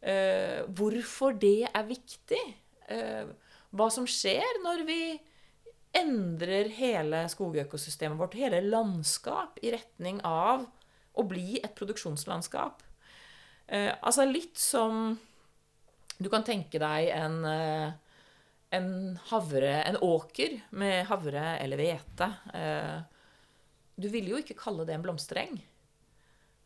eh, 0.00 0.62
hvorfor 0.66 1.36
det 1.40 1.68
er 1.68 1.88
viktig, 1.88 2.42
eh, 2.88 3.26
hva 3.70 3.90
som 3.92 4.06
skjer 4.08 4.62
når 4.64 4.84
vi 4.88 5.02
endrer 5.96 6.70
hele 6.76 7.24
skogøkosystemet 7.30 8.18
vårt, 8.18 8.36
hele 8.38 8.62
landskap, 8.62 9.58
i 9.62 9.72
retning 9.74 10.20
av 10.26 10.68
å 11.18 11.24
bli 11.26 11.58
et 11.58 11.74
produksjonslandskap. 11.74 12.84
Eh, 13.66 13.90
altså 14.02 14.26
litt 14.26 14.58
som 14.58 15.18
Du 16.20 16.28
kan 16.28 16.42
tenke 16.44 16.76
deg 16.76 17.06
en, 17.16 17.44
eh, 17.46 17.92
en 18.76 19.16
havre 19.30 19.70
En 19.86 19.96
åker 19.96 20.60
med 20.70 21.06
havre 21.06 21.56
eller 21.62 21.80
hvete. 21.80 22.28
Eh, 22.52 23.00
du 23.96 24.08
ville 24.08 24.34
jo 24.34 24.40
ikke 24.42 24.58
kalle 24.58 24.84
det 24.84 24.94
en 24.94 25.04
blomstereng. 25.04 25.62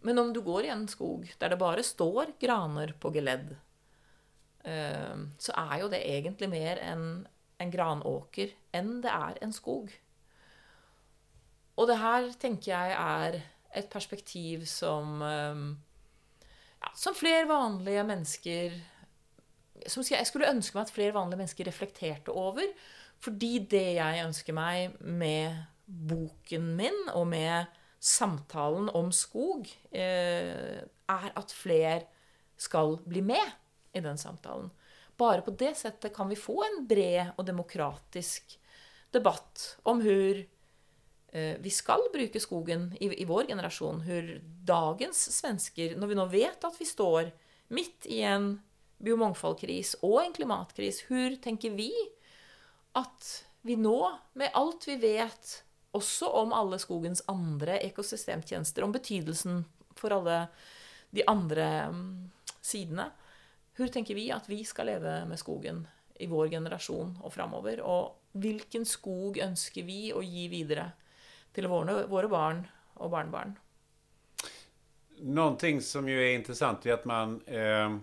Men 0.05 0.21
om 0.21 0.33
du 0.35 0.43
går 0.45 0.67
i 0.67 0.73
en 0.75 0.87
skog 0.91 1.29
der 1.41 1.55
det 1.55 1.61
bare 1.61 1.85
står 1.85 2.35
graner 2.41 2.93
på 3.01 3.13
geledd, 3.15 3.55
eh, 4.65 5.17
så 5.41 5.57
er 5.65 5.81
jo 5.83 5.91
det 5.93 6.03
egentlig 6.05 6.51
mer 6.53 6.83
en, 6.85 7.07
en 7.61 7.73
granåker 7.73 8.53
enn 8.77 8.99
det 9.05 9.13
er 9.13 9.41
en 9.45 9.55
skog. 9.55 9.93
Og 11.75 11.89
det 11.91 11.99
her 11.99 12.29
tenker 12.39 12.71
jeg 12.71 12.95
er 12.95 13.41
et 13.75 13.89
perspektiv 13.91 14.69
som 14.71 15.23
eh, 15.27 15.63
ja, 16.85 16.91
Som 16.95 17.17
flere 17.19 17.49
vanlige 17.49 18.05
mennesker 18.07 18.77
som 19.91 20.05
jeg 20.07 20.27
skulle 20.29 20.51
ønske 20.51 20.77
meg 20.77 20.87
at 20.87 20.95
flere 20.95 21.15
vanlige 21.15 21.41
mennesker 21.41 21.69
reflekterte 21.69 22.33
over. 22.33 22.67
Fordi 23.25 23.59
det 23.71 23.87
jeg 23.97 24.25
ønsker 24.27 24.57
meg 24.57 24.95
med 25.01 25.65
boken 25.85 26.71
min 26.77 27.01
og 27.13 27.27
med 27.29 27.65
samtalen 28.05 28.91
om 28.93 29.09
skog, 29.13 29.69
eh, 29.91 30.83
er 30.85 31.31
at 31.35 31.53
flere 31.57 32.03
skal 32.61 32.99
bli 33.09 33.23
med 33.25 33.97
i 33.97 34.03
den 34.05 34.19
samtalen. 34.21 34.69
Bare 35.17 35.45
på 35.47 35.55
det 35.57 35.73
settet 35.79 36.13
kan 36.15 36.29
vi 36.29 36.37
få 36.37 36.59
en 36.67 36.83
bred 36.91 37.33
og 37.39 37.47
demokratisk 37.47 38.59
debatt 39.15 39.79
om 39.89 40.03
hvor 40.03 40.41
eh, 40.43 41.57
vi 41.63 41.73
skal 41.73 42.09
bruke 42.13 42.43
skogen 42.43 42.91
i, 43.01 43.25
vår 43.25 43.49
generasjon. 43.53 44.03
Hvor 44.05 44.31
dagens 44.67 45.25
svensker, 45.39 45.97
når 45.97 46.11
vi 46.11 46.19
nå 46.19 46.29
vet 46.33 46.67
at 46.67 46.81
vi 46.81 46.89
står 46.89 47.31
midt 47.75 48.11
i 48.11 48.21
en 48.27 48.57
biomangfoldkris 49.05 49.97
og 50.03 50.21
en 50.25 50.35
klimatkris, 50.35 51.05
hvor 51.09 51.39
tenker 51.43 51.73
vi 51.79 51.93
at 52.99 53.33
vi 53.65 53.79
nå, 53.81 53.99
med 54.37 54.53
alt 54.53 54.85
vi 54.91 54.99
vet, 55.01 55.64
også 55.95 56.31
om 56.43 56.55
alle 56.57 56.79
skogens 56.83 57.25
andre 57.31 57.79
ekosystemtjenester, 57.87 58.85
om 58.85 58.95
betydelsen 58.95 59.63
for 59.99 60.15
alle 60.17 60.47
de 61.15 61.25
andre 61.31 61.69
mm, 61.95 62.09
sidene, 62.65 63.09
hvor 63.75 63.91
tenker 63.91 64.15
vi 64.15 64.29
at 64.35 64.47
vi 64.51 64.61
skal 64.67 64.91
leve 64.91 65.17
med 65.27 65.39
skogen 65.41 65.83
i 66.23 66.29
vår 66.31 66.53
generasjon 66.53 67.17
og 67.23 67.33
framover? 67.35 67.83
Og 67.83 68.39
hvilken 68.39 68.87
skog 68.87 69.41
ønsker 69.43 69.87
vi 69.87 70.13
å 70.15 70.23
gi 70.23 70.47
videre 70.51 70.93
til 71.55 71.69
våre, 71.71 72.05
våre 72.11 72.31
barn 72.31 72.65
og 73.03 73.11
barnebarn? 73.15 73.57
ting 75.59 75.81
som 75.83 76.09
jo 76.11 76.19
er 76.19 76.35
interessant, 76.35 76.87
er 76.87 76.99
at 76.99 77.07
man, 77.07 77.41
eh, 77.47 77.99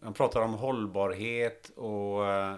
man 0.00 0.14
pratar 0.14 0.40
om 0.40 0.54
hållbarhet 0.54 1.70
och 1.76 2.26
eh, 2.26 2.56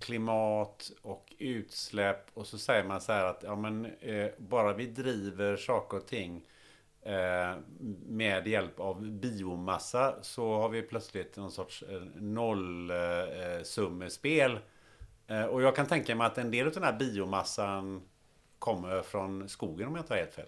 klimat 0.00 0.90
och 1.02 1.32
utsläpp 1.38 2.26
och 2.34 2.46
så 2.46 2.58
säger 2.58 2.84
man 2.84 3.00
så 3.00 3.12
här 3.12 3.24
att 3.24 3.42
ja, 3.42 3.56
men, 3.56 3.86
eh, 4.00 4.28
bara 4.38 4.72
vi 4.72 4.86
driver 4.86 5.56
saker 5.56 5.96
och 5.96 6.06
ting 6.06 6.46
eh, 7.02 7.54
med 8.06 8.46
hjälp 8.46 8.80
av 8.80 9.10
biomassa 9.10 10.14
så 10.22 10.56
har 10.56 10.68
vi 10.68 10.82
plötsligt 10.82 11.36
någon 11.36 11.50
sorts 11.50 11.82
eh, 11.82 12.02
nollsummespel. 12.16 14.58
Eh, 15.26 15.44
och 15.44 15.62
jag 15.62 15.76
kan 15.76 15.86
tänka 15.86 16.14
mig 16.14 16.26
att 16.26 16.38
en 16.38 16.50
del 16.50 16.66
av 16.66 16.72
den 16.72 16.82
här 16.82 16.98
biomassan 16.98 18.02
kommer 18.58 19.02
från 19.02 19.48
skogen 19.48 19.88
om 19.88 19.96
jag 19.96 20.04
har 20.08 20.16
helt 20.16 20.34
fel. 20.34 20.46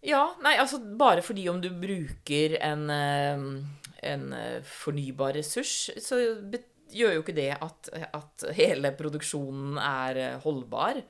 Ja, 0.00 0.36
nei, 0.42 0.56
altså 0.56 0.78
bare 0.78 1.22
fordi 1.22 1.48
om 1.48 1.60
du 1.60 1.70
bruker 1.70 2.58
en, 2.60 2.90
eh, 2.90 3.38
en 4.06 4.32
eh, 4.32 4.58
fornybar 4.64 5.36
ressurs, 5.38 5.90
så 6.02 6.20
gjør 6.88 7.16
jo 7.16 7.24
ikke 7.24 7.36
det 7.36 7.50
at, 7.56 7.90
at 8.14 8.46
hele 8.56 8.92
produksjonen 8.96 9.78
er 9.82 10.20
eh, 10.22 10.38
holdbar. 10.44 11.02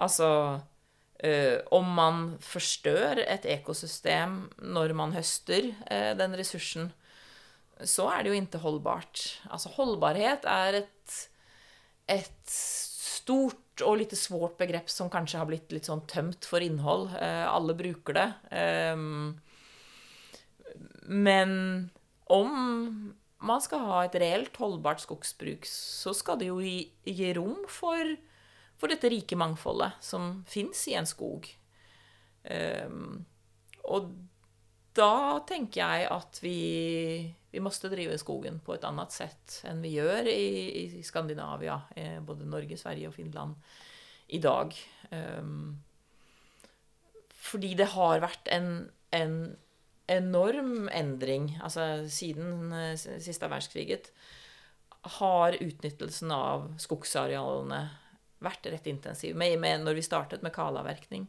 Altså 0.00 0.28
eh, 1.24 1.58
Om 1.74 1.90
man 1.96 2.22
forstør 2.44 3.22
et 3.24 3.48
ekosystem 3.48 4.42
når 4.60 4.96
man 4.96 5.16
høster 5.16 5.72
den 5.90 6.36
ressursen, 6.38 6.92
så 7.80 8.10
er 8.12 8.22
det 8.22 8.32
jo 8.32 8.40
ikke 8.40 8.60
holdbart. 8.60 9.24
Altså 9.48 9.72
holdbarhet 9.72 10.44
er 10.44 10.82
et, 10.82 11.20
et 12.12 12.50
stort 12.52 13.56
og 13.80 13.96
litt 14.02 14.12
svårt 14.18 14.58
begrep 14.60 14.90
som 14.92 15.08
kanskje 15.08 15.38
har 15.40 15.48
blitt 15.48 15.72
litt 15.72 15.88
sånn 15.88 16.02
tømt 16.10 16.44
for 16.44 16.60
innhold. 16.60 17.08
Alle 17.16 17.72
bruker 17.78 18.18
det. 18.18 18.26
Ehm, 18.52 19.38
men 21.08 21.90
om 22.30 23.14
man 23.40 23.62
skal 23.64 23.84
ha 23.88 24.00
et 24.04 24.16
reelt 24.20 24.56
holdbart 24.60 25.02
skogsbruk, 25.02 25.66
så 25.68 26.12
skal 26.16 26.40
det 26.40 26.50
jo 26.50 26.58
gi, 26.60 27.30
rom 27.36 27.64
for, 27.70 28.14
for 28.80 28.92
dette 28.92 29.10
rike 29.12 29.38
mangfoldet 29.38 29.96
som 30.04 30.42
fins 30.48 30.82
i 30.92 30.96
en 30.98 31.08
skog. 31.08 31.48
Um, 32.44 33.22
og 33.88 34.10
da 34.96 35.40
tenker 35.48 35.80
jeg 35.80 36.08
at 36.12 36.40
vi, 36.42 36.58
vi 37.52 37.62
måtte 37.62 37.90
drive 37.92 38.18
skogen 38.20 38.58
på 38.64 38.74
et 38.74 38.84
annet 38.88 39.14
sett 39.14 39.60
enn 39.68 39.80
vi 39.84 39.94
gjør 39.96 40.28
i, 40.32 40.48
i 40.98 41.04
Skandinavia, 41.06 41.78
eh, 41.96 42.18
både 42.24 42.48
Norge, 42.48 42.76
Sverige 42.80 43.08
og 43.08 43.16
Finland 43.16 43.56
i 44.34 44.40
dag. 44.42 44.74
Um, 45.10 45.80
fordi 47.40 47.72
det 47.78 47.88
har 47.94 48.20
vært 48.22 48.50
en, 48.52 48.90
en 49.16 49.36
enorm 50.10 50.88
endring. 50.92 51.52
Altså 51.62 52.06
siden 52.10 52.72
uh, 52.74 52.94
siste 52.98 53.46
verdenskriget 53.46 54.10
har 55.20 55.56
utnyttelsen 55.56 56.32
av 56.34 56.66
skogsarealene 56.80 57.84
vært 58.44 58.68
rett 58.72 58.88
intensiv. 58.90 59.36
Med, 59.36 59.58
med, 59.60 59.84
når 59.84 59.98
vi 59.98 60.04
startet 60.04 60.44
med 60.44 60.54
kalavverkning. 60.54 61.28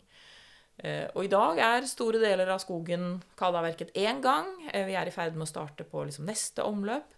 Uh, 0.82 1.08
og 1.14 1.26
i 1.26 1.32
dag 1.32 1.60
er 1.62 1.90
store 1.90 2.22
deler 2.22 2.50
av 2.50 2.62
skogen 2.64 3.20
kalavverket 3.40 3.94
én 4.00 4.22
gang. 4.24 4.50
Uh, 4.72 4.86
vi 4.88 4.96
er 4.98 5.08
i 5.08 5.14
ferd 5.14 5.36
med 5.38 5.46
å 5.46 5.52
starte 5.52 5.86
på 5.88 6.06
liksom, 6.08 6.28
neste 6.30 6.66
omløp. 6.68 7.18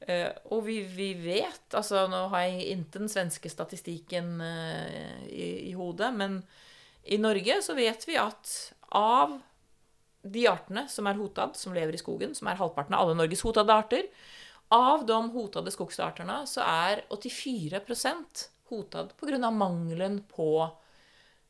Uh, 0.00 0.32
og 0.54 0.64
vi, 0.64 0.80
vi, 0.88 1.12
vet 1.20 1.76
altså 1.76 2.06
Nå 2.08 2.22
har 2.32 2.46
jeg 2.46 2.70
ikke 2.72 3.02
den 3.02 3.10
svenske 3.12 3.50
statistikken 3.52 4.38
i, 4.40 5.68
i 5.68 5.74
hodet, 5.76 6.08
men 6.16 6.40
i 7.04 7.18
Norge 7.20 7.58
så 7.64 7.76
vet 7.76 8.06
vi 8.08 8.16
at 8.20 8.48
av 8.96 9.36
de 10.22 10.44
artene 10.50 10.84
som 10.92 11.08
er 11.08 11.18
hotad, 11.18 11.56
som 11.56 11.74
lever 11.76 11.96
i 11.96 12.00
skogen, 12.00 12.34
som 12.36 12.50
er 12.50 12.58
halvparten 12.60 12.96
av 12.96 13.04
alle 13.06 13.18
Norges 13.18 13.44
hotade 13.46 13.74
arter, 13.74 14.08
av 14.70 15.02
de 15.06 15.18
hotade 15.34 15.72
skogsartene 15.74 16.44
så 16.46 16.62
er 16.62 17.02
84% 17.10 18.44
hotad 18.70 19.14
pga. 19.18 19.50
mangelen 19.50 20.20
på 20.30 20.68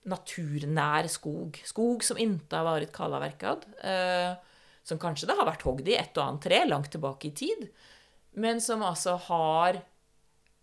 naturnær 0.09 1.09
skog. 1.12 1.59
Skog 1.68 2.05
som 2.06 2.16
ikke 2.16 2.56
har 2.56 2.64
vært 2.64 2.94
kallaverkad. 2.97 3.66
Eh, 3.84 4.32
som 4.82 4.98
kanskje 4.98 5.28
det 5.28 5.36
har 5.36 5.48
vært 5.48 5.66
hogd 5.68 5.88
i 5.88 5.98
et 5.98 6.16
og 6.16 6.24
annet 6.24 6.47
tre 6.47 6.62
langt 6.64 6.88
tilbake 6.94 7.28
i 7.28 7.34
tid, 7.36 7.66
men 8.40 8.62
som 8.64 8.82
altså 8.82 9.18
har 9.28 9.82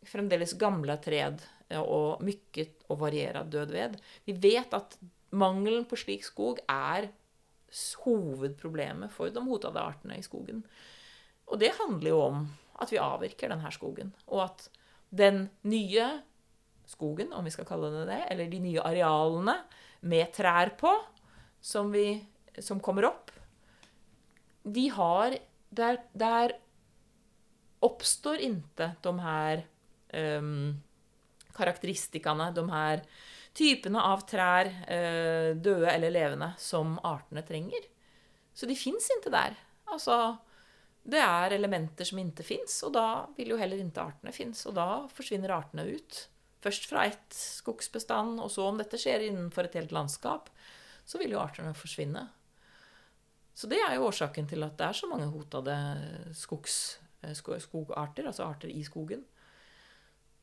fremdeles 0.07 0.55
gamle 0.57 0.97
tred 1.03 1.43
og 1.77 2.23
mykket 2.25 2.87
og 2.89 3.01
variert 3.03 3.51
død 3.51 3.75
ved. 3.75 3.95
Vi 4.25 4.33
vet 4.33 4.73
at 4.73 4.97
mangelen 5.35 5.85
på 5.85 5.99
slik 5.99 6.25
skog 6.25 6.61
er 6.65 7.09
hovedproblemet 8.03 9.11
for 9.13 9.33
de 9.33 9.43
hotede 9.43 9.81
artene 9.81 10.17
i 10.19 10.25
skogen. 10.25 10.63
Og 11.47 11.59
det 11.61 11.73
handler 11.77 12.09
jo 12.09 12.21
om 12.21 12.45
at 12.81 12.91
vi 12.93 12.99
avvirker 13.01 13.51
denne 13.51 13.71
skogen, 13.73 14.13
og 14.27 14.43
at 14.45 14.67
den 15.09 15.47
nye 15.67 16.07
skogen, 16.87 17.33
om 17.33 17.45
vi 17.47 17.51
skal 17.51 17.67
kalle 17.67 17.89
det 17.93 18.05
det, 18.09 18.21
eller 18.31 18.51
de 18.51 18.59
nye 18.63 18.83
arealene 18.83 19.55
med 20.07 20.31
trær 20.35 20.75
på, 20.79 20.91
som, 21.59 21.89
vi, 21.91 22.19
som 22.59 22.79
kommer 22.83 23.09
opp, 23.09 23.31
de 24.63 24.89
har 24.91 25.37
Der, 25.77 25.97
der 26.15 26.53
oppstår 27.83 28.39
ikke 28.39 28.95
de 29.03 29.11
her 29.19 29.63
um, 30.39 30.77
karakteristikkene, 31.53 32.53
de 32.55 32.63
her 32.71 33.01
typene 33.57 34.01
av 34.01 34.25
trær, 34.29 34.69
eh, 34.87 35.55
døde 35.55 35.89
eller 35.89 36.13
levende, 36.13 36.51
som 36.61 36.97
artene 37.03 37.41
trenger. 37.45 37.87
Så 38.53 38.69
de 38.69 38.75
fins 38.77 39.09
ikke 39.17 39.33
der. 39.33 39.57
Altså, 39.93 40.37
det 41.07 41.19
er 41.23 41.55
elementer 41.55 42.05
som 42.05 42.19
ikke 42.21 42.45
fins, 42.45 42.81
og 42.85 42.93
da 42.97 43.25
vil 43.37 43.53
jo 43.53 43.59
heller 43.59 43.79
ikke 43.81 44.05
artene 44.11 44.33
fins. 44.35 44.65
Og 44.69 44.75
da 44.77 45.07
forsvinner 45.13 45.55
artene 45.55 45.87
ut. 45.89 46.27
Først 46.61 46.87
fra 46.89 47.05
ett 47.07 47.33
skogsbestand, 47.33 48.41
og 48.43 48.51
så 48.51 48.67
om 48.67 48.81
dette 48.81 48.99
skjer 48.99 49.27
innenfor 49.29 49.67
et 49.67 49.77
helt 49.79 49.93
landskap, 49.95 50.49
så 51.07 51.21
vil 51.21 51.33
jo 51.33 51.41
artene 51.41 51.73
forsvinne. 51.77 52.27
Så 53.57 53.69
det 53.71 53.79
er 53.81 53.95
jo 53.95 54.05
årsaken 54.09 54.49
til 54.49 54.65
at 54.65 54.75
det 54.77 54.85
er 54.85 54.97
så 54.97 55.07
mange 55.09 55.29
hotede 55.33 55.77
skogs, 56.37 56.99
eh, 57.23 57.33
skogarter, 57.33 58.27
altså 58.27 58.45
arter 58.45 58.69
i 58.69 58.83
skogen. 58.85 59.23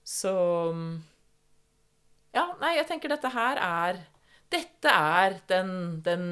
Så 0.02 0.32
Ja, 2.34 2.48
nei, 2.60 2.74
jeg 2.78 2.88
tenker 2.88 3.12
dette 3.14 3.30
her 3.34 3.60
er 3.62 4.00
Dette 4.52 4.90
er 4.90 5.38
den, 5.50 5.70
den 6.04 6.24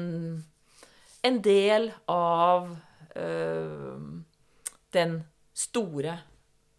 En 1.23 1.39
del 1.43 1.89
av 2.11 2.73
øh, 3.15 3.99
den 4.93 5.17
store 5.53 6.17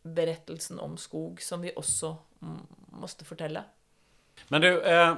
berettelsen 0.04 0.78
om 0.82 0.98
skog 1.00 1.40
som 1.40 1.62
vi 1.64 1.72
også 1.72 2.10
måtte 3.00 3.24
fortelle. 3.24 3.62
Men 4.52 4.60
du, 4.60 4.68
eh, 4.82 5.14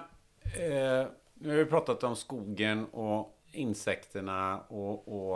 eh, 0.54 1.06
nu 1.34 1.48
har 1.50 1.58
vi 1.58 1.70
pratet 1.70 2.04
om 2.06 2.14
skogen 2.16 2.84
og 2.92 3.32
insektene 3.58 4.38
og, 4.70 5.08
og 5.08 5.34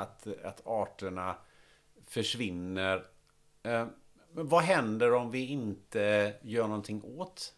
at, 0.00 0.26
at 0.42 0.64
arterna 0.66 1.30
forsvinner. 2.08 3.04
Eh, 3.62 3.86
hva 4.38 4.60
hender 4.64 5.14
om 5.18 5.30
vi 5.32 5.44
ikke 5.54 6.08
gjør 6.46 6.72
noe 6.72 6.98
åt 7.22 7.46
eh, 7.46 7.57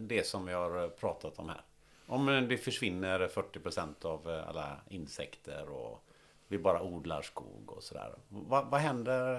det 0.00 0.22
som 0.26 0.46
vi 0.48 0.54
har 0.56 0.88
pratet 0.96 1.38
om 1.38 1.50
her? 1.52 1.60
Om 2.12 2.30
det 2.48 2.56
forsvinner 2.60 3.26
40% 3.28 4.06
av 4.08 4.28
alle 4.28 4.64
insekter 4.96 5.68
og 5.68 6.12
vi 6.52 6.58
bare 6.58 6.82
odler 6.84 7.24
skog 7.24 7.76
og 7.76 7.82
sådär. 7.82 8.12
Hva, 8.28 8.62
hva 8.68 8.80
hender 8.82 9.38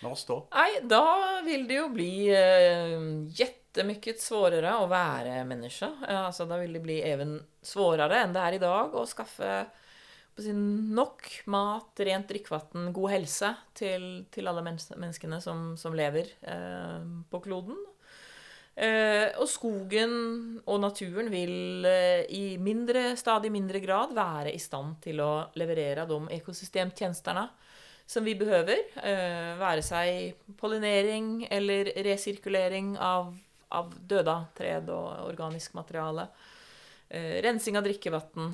med 0.00 0.12
oss 0.12 0.24
da? 0.28 0.38
Nei, 0.56 0.78
da 0.88 1.04
vil 1.44 1.66
det 1.68 1.76
jo 1.76 1.90
bli 1.92 2.12
eh, 2.32 2.94
jättemycket 3.36 4.22
svårare 4.24 4.78
å 4.80 4.88
være 4.88 5.42
menneske. 5.48 5.90
Altså, 6.08 6.48
da 6.48 6.56
vil 6.62 6.78
det 6.78 6.82
bli 6.86 6.96
even 7.04 7.36
svårere 7.60 8.22
enn 8.22 8.32
det 8.32 8.46
er 8.46 8.56
i 8.56 8.62
dag 8.62 8.96
å 8.96 9.04
skaffe 9.08 9.52
nok 10.40 11.26
mat, 11.52 12.00
rent 12.00 12.30
drikkevann, 12.30 12.94
god 12.96 13.12
helse 13.12 13.50
til, 13.76 14.06
til 14.32 14.48
alle 14.48 14.64
menneskene 14.64 15.42
som, 15.44 15.74
som 15.76 15.92
lever 15.92 16.32
eh, 16.40 17.02
på 17.28 17.44
kloden. 17.44 17.76
Eh, 18.78 19.28
og 19.42 19.48
skogen 19.50 20.12
og 20.62 20.78
naturen 20.80 21.28
vil 21.32 21.86
eh, 21.88 22.22
i 22.32 22.44
mindre, 22.62 23.16
stadig 23.18 23.50
mindre 23.52 23.80
grad 23.82 24.14
være 24.16 24.54
i 24.54 24.60
stand 24.62 25.00
til 25.04 25.20
å 25.24 25.32
leverere 25.58 26.06
de 26.08 26.20
ekosystemtjenestene 26.38 27.44
som 28.10 28.26
vi 28.26 28.36
behøver. 28.38 28.84
Eh, 29.02 29.52
være 29.60 29.84
seg 29.84 30.54
pollinering 30.60 31.48
eller 31.50 31.92
resirkulering 32.06 32.94
av, 32.96 33.34
av 33.74 33.90
døda 33.94 34.38
tred 34.56 34.88
og 34.94 35.26
organisk 35.28 35.76
materiale. 35.78 36.28
Rensing 37.10 37.74
av 37.74 37.82
drikkevann. 37.82 38.52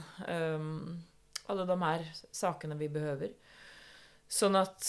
Alle 1.53 1.65
de 1.69 1.75
her 1.83 2.05
sakene 2.33 2.79
vi 2.81 2.87
behøver. 2.89 3.35
Sånn 4.33 4.57
at 4.57 4.87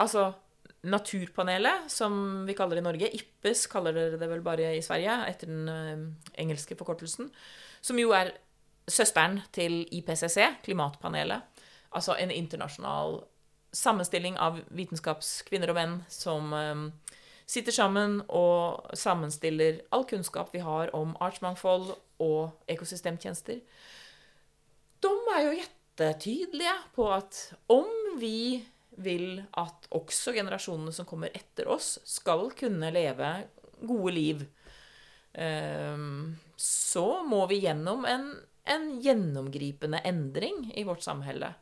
Altså, 0.00 0.32
Naturpanelet, 0.82 1.86
som 1.92 2.42
vi 2.46 2.56
kaller 2.58 2.76
det 2.76 2.82
i 2.82 2.86
Norge, 2.88 3.10
IPPES 3.14 3.68
kaller 3.70 3.94
dere 3.94 4.18
det 4.18 4.28
vel 4.30 4.42
bare 4.42 4.72
i 4.74 4.82
Sverige, 4.82 5.14
etter 5.30 5.50
den 5.50 5.68
uh, 5.70 6.32
engelske 6.42 6.74
forkortelsen, 6.78 7.28
som 7.80 8.00
jo 8.00 8.10
er 8.18 8.32
søsteren 8.90 9.38
til 9.54 9.84
IPCC, 9.94 10.40
klimatpanelet. 10.64 11.62
Altså 11.94 12.16
en 12.18 12.32
internasjonal 12.34 13.20
sammenstilling 13.72 14.36
av 14.42 14.58
vitenskapskvinner 14.74 15.70
og 15.70 15.78
menn 15.78 15.94
som 16.12 16.50
um, 16.52 16.84
sitter 17.46 17.74
sammen 17.74 18.20
og 18.28 18.90
sammenstiller 18.96 19.80
all 19.92 20.04
kunnskap 20.08 20.52
vi 20.54 20.64
har 20.64 20.92
om 20.96 21.14
artsmangfold 21.20 21.94
og 22.22 22.70
ekosystemtjenester. 22.70 23.62
De 25.02 25.12
er 25.36 25.46
jo 25.46 25.56
gjettetydelige 25.58 26.76
på 26.94 27.08
at 27.12 27.40
om 27.72 28.18
vi 28.20 28.62
vil 29.04 29.42
at 29.58 29.88
også 29.94 30.34
generasjonene 30.36 30.94
som 30.94 31.08
kommer 31.08 31.32
etter 31.34 31.68
oss, 31.70 31.96
skal 32.08 32.50
kunne 32.58 32.92
leve 32.94 33.32
gode 33.82 34.14
liv, 34.14 34.44
ehm, 35.32 36.36
så 36.56 37.06
må 37.26 37.44
vi 37.50 37.62
gjennom 37.64 38.06
en, 38.08 38.30
en 38.64 38.88
gjennomgripende 39.02 40.02
endring 40.06 40.70
i 40.76 40.84
vårt 40.86 41.02
samhälle. 41.02 41.52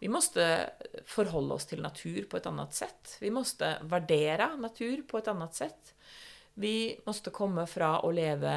Vi 0.00 0.08
måste 0.08 0.70
forholde 1.08 1.54
oss 1.54 1.68
til 1.70 1.80
natur 1.82 2.26
på 2.28 2.36
et 2.36 2.46
annet 2.50 2.74
sett. 2.76 3.16
Vi 3.22 3.30
måste 3.32 3.76
värdera 3.88 4.50
natur 4.60 5.04
på 5.08 5.20
et 5.20 5.30
annet 5.32 5.54
sett. 5.56 5.94
Vi 6.54 7.00
måste 7.06 7.32
komme 7.34 7.66
fra 7.70 7.96
å 8.04 8.10
leve 8.14 8.56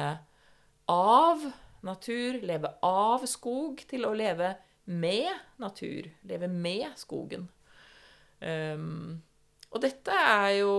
av 0.92 1.46
natur, 1.80 2.40
leve 2.42 2.74
av 2.84 3.24
skog, 3.26 3.80
til 3.88 4.04
å 4.04 4.14
leve 4.18 4.54
med 4.84 5.30
natur. 5.62 6.10
Leve 6.28 6.50
med 6.52 6.90
skogen. 7.00 7.48
Um, 8.40 9.18
og 9.72 9.82
dette 9.82 10.14
er 10.14 10.50
jo 10.60 10.74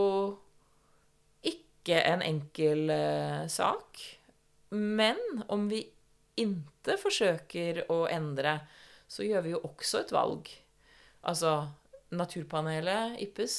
ikke 1.45 1.99
en 2.05 2.23
enkel 2.25 2.91
uh, 2.91 3.47
sak. 3.51 4.01
Men 4.75 5.19
om 5.47 5.67
vi 5.71 5.83
ikke 6.39 6.97
forsøker 7.01 7.83
å 7.91 8.05
endre, 8.11 8.59
så 9.09 9.25
gjør 9.25 9.45
vi 9.45 9.53
jo 9.55 9.63
også 9.65 10.03
et 10.03 10.13
valg. 10.13 10.49
Altså, 11.27 11.67
Naturpanelet, 12.15 13.19
IPPES, 13.21 13.57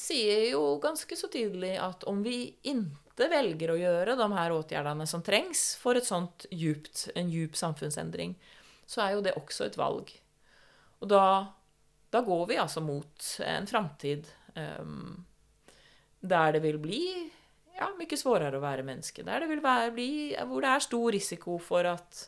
sier 0.00 0.50
jo 0.54 0.62
ganske 0.80 1.16
så 1.16 1.28
tydelig 1.32 1.74
at 1.80 2.04
om 2.08 2.22
vi 2.24 2.50
ikke 2.64 3.28
velger 3.30 3.72
å 3.72 3.78
gjøre 3.78 4.16
de 4.16 4.28
her 4.32 4.54
åtgjerdene 4.56 5.06
som 5.08 5.24
trengs 5.24 5.74
for 5.80 5.98
et 5.98 6.08
sånt 6.08 6.46
djupt, 6.52 7.10
en 7.14 7.28
djup 7.32 7.56
samfunnsendring, 7.58 8.34
så 8.88 9.04
er 9.04 9.14
jo 9.14 9.24
det 9.24 9.36
også 9.38 9.68
et 9.68 9.76
valg. 9.80 10.12
Og 11.00 11.10
da, 11.12 11.24
da 12.10 12.22
går 12.26 12.46
vi 12.50 12.58
altså 12.58 12.82
mot 12.82 13.26
en 13.46 13.68
framtid 13.70 14.26
um, 14.54 15.24
der 16.20 16.56
det 16.56 16.62
vil 16.64 16.78
bli 16.82 17.04
ja, 17.78 17.88
mye 17.96 18.18
svårere 18.18 18.58
å 18.58 18.64
være 18.64 18.84
menneske. 18.84 19.24
Der 19.24 19.44
det 19.44 19.48
vil 19.50 19.62
være, 19.64 19.92
bli, 19.94 20.10
hvor 20.50 20.64
det 20.64 20.72
er 20.74 20.84
stor 20.84 21.08
risiko 21.14 21.56
for 21.62 21.88
at 21.88 22.26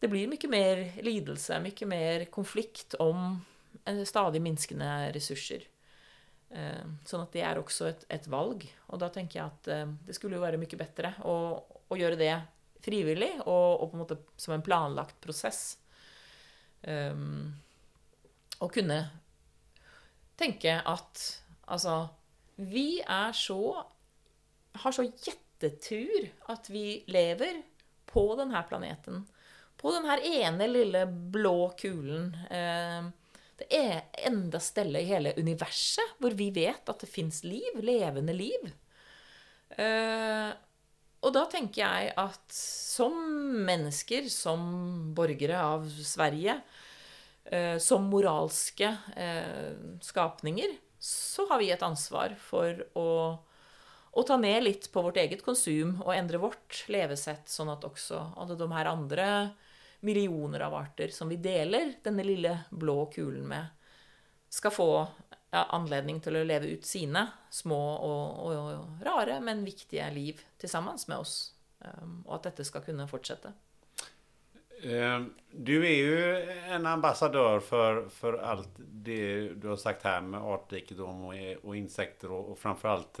det 0.00 0.08
blir 0.10 0.28
mye 0.28 0.50
mer 0.52 0.82
lidelse, 1.04 1.60
mye 1.62 1.88
mer 1.88 2.26
konflikt 2.32 2.96
om 3.00 3.38
eh, 3.84 4.02
stadig 4.08 4.42
minskende 4.44 4.90
ressurser. 5.14 5.64
Eh, 6.50 6.84
sånn 7.06 7.24
at 7.24 7.36
det 7.36 7.44
er 7.46 7.60
også 7.60 7.88
et, 7.88 8.04
et 8.18 8.28
valg. 8.32 8.66
Og 8.90 9.00
da 9.00 9.08
tenker 9.14 9.40
jeg 9.40 9.46
at 9.48 9.98
det 10.08 10.16
skulle 10.18 10.36
jo 10.36 10.44
være 10.44 10.60
mye 10.60 10.80
bedre 10.82 11.14
å, 11.24 11.36
å 11.88 12.00
gjøre 12.00 12.20
det 12.20 12.34
frivillig 12.84 13.32
og, 13.44 13.80
og, 13.80 13.88
på 13.88 13.96
en 13.96 14.02
måte 14.04 14.20
som 14.40 14.56
en 14.56 14.64
planlagt 14.64 15.20
prosess. 15.24 15.78
Um, 16.80 17.52
og 18.60 18.72
kunne 18.74 18.98
tenke 20.40 20.76
at 20.78 21.22
altså 21.70 22.08
Vi 22.60 23.00
er 23.00 23.32
så 23.36 23.60
har 24.80 24.94
så 24.94 25.04
gjettetur 25.08 26.28
at 26.52 26.68
vi 26.70 27.02
lever 27.10 27.62
på 28.10 28.24
denne 28.38 28.60
planeten. 28.68 29.24
På 29.80 29.92
denne 29.94 30.18
ene 30.26 30.68
lille 30.68 31.06
blå 31.06 31.72
kulen. 31.80 32.30
Eh, 32.50 33.08
det 33.60 33.68
er 33.76 34.26
enda 34.28 34.60
stedet 34.62 35.02
i 35.02 35.08
hele 35.08 35.34
universet 35.36 36.16
hvor 36.20 36.36
vi 36.36 36.50
vet 36.54 36.88
at 36.88 37.02
det 37.02 37.10
fins 37.10 37.42
liv. 37.44 37.80
Levende 37.82 38.36
liv. 38.36 38.70
Eh, 39.76 40.50
og 41.20 41.34
da 41.36 41.44
tenker 41.52 41.82
jeg 41.82 42.12
at 42.20 42.54
som 42.56 43.16
mennesker, 43.66 44.28
som 44.32 44.62
borgere 45.16 45.58
av 45.60 45.84
Sverige, 45.88 46.56
som 47.82 48.04
moralske 48.06 48.92
skapninger, 50.06 50.76
så 51.02 51.48
har 51.48 51.58
vi 51.58 51.72
et 51.74 51.82
ansvar 51.82 52.36
for 52.38 52.84
å 52.94 53.08
og 54.10 54.26
ta 54.26 54.36
ned 54.40 54.64
litt 54.64 54.88
på 54.92 55.02
vårt 55.04 55.20
eget 55.22 55.42
konsum 55.46 56.00
og 56.02 56.14
endre 56.14 56.40
vårt 56.42 56.82
levesett, 56.90 57.46
sånn 57.50 57.70
at 57.70 57.84
også 57.86 58.18
alle 58.42 58.56
de 58.58 58.66
her 58.72 58.90
andre 58.90 59.26
millioner 60.06 60.64
av 60.66 60.74
arter 60.74 61.12
som 61.14 61.30
vi 61.30 61.38
deler 61.38 61.94
denne 62.02 62.24
lille 62.26 62.56
blå 62.70 63.04
kulen 63.14 63.46
med, 63.46 63.68
skal 64.50 64.74
få 64.74 64.90
anledning 65.50 66.18
til 66.22 66.38
å 66.38 66.44
leve 66.46 66.72
ut 66.74 66.86
sine 66.86 67.22
små 67.54 67.78
og, 67.78 68.42
og, 68.46 68.58
og 68.74 69.06
rare, 69.06 69.38
men 69.42 69.64
viktige 69.66 70.06
liv 70.14 70.42
til 70.58 70.70
sammen 70.70 70.98
med 71.06 71.18
oss. 71.18 71.52
Um, 71.80 72.20
og 72.26 72.36
at 72.38 72.50
dette 72.50 72.66
skal 72.66 72.84
kunne 72.84 73.08
fortsette. 73.10 73.52
Ehm, 74.82 75.30
du 75.50 75.74
er 75.84 75.94
jo 75.94 76.18
en 76.74 76.86
ambassadør 76.86 77.60
for, 77.64 78.04
for 78.14 78.38
alt 78.38 78.76
det 78.78 79.56
du 79.60 79.68
har 79.72 79.80
sagt 79.80 80.06
her 80.06 80.20
med 80.24 80.40
artrikedom 80.40 81.26
og, 81.30 81.40
og 81.64 81.74
insekter, 81.76 82.32
og, 82.32 82.52
og 82.52 82.58
framfor 82.58 82.92
alt 82.92 83.20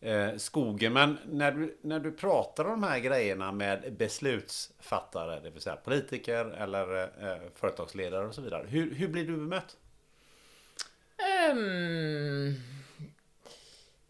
eh, 0.00 0.36
skogen. 0.40 0.94
Men 0.96 1.16
når 1.26 1.58
du, 1.58 1.64
når 1.90 2.04
du 2.06 2.10
prater 2.16 2.70
om 2.72 2.84
de 2.84 2.92
her 2.94 3.02
greiene 3.04 3.50
med 3.52 3.88
beslutsfattare, 3.98 5.40
det 5.40 5.50
vill 5.50 5.62
säga 5.62 5.76
politiker 5.76 6.54
eller 6.58 7.02
eh, 7.02 7.50
företagsledare 7.54 8.26
och 8.26 8.34
så 8.34 8.40
vidare. 8.40 8.66
Hur, 8.68 9.08
blir 9.08 9.26
du 9.26 9.36
bemøtt? 9.36 9.76
Um, 11.50 12.54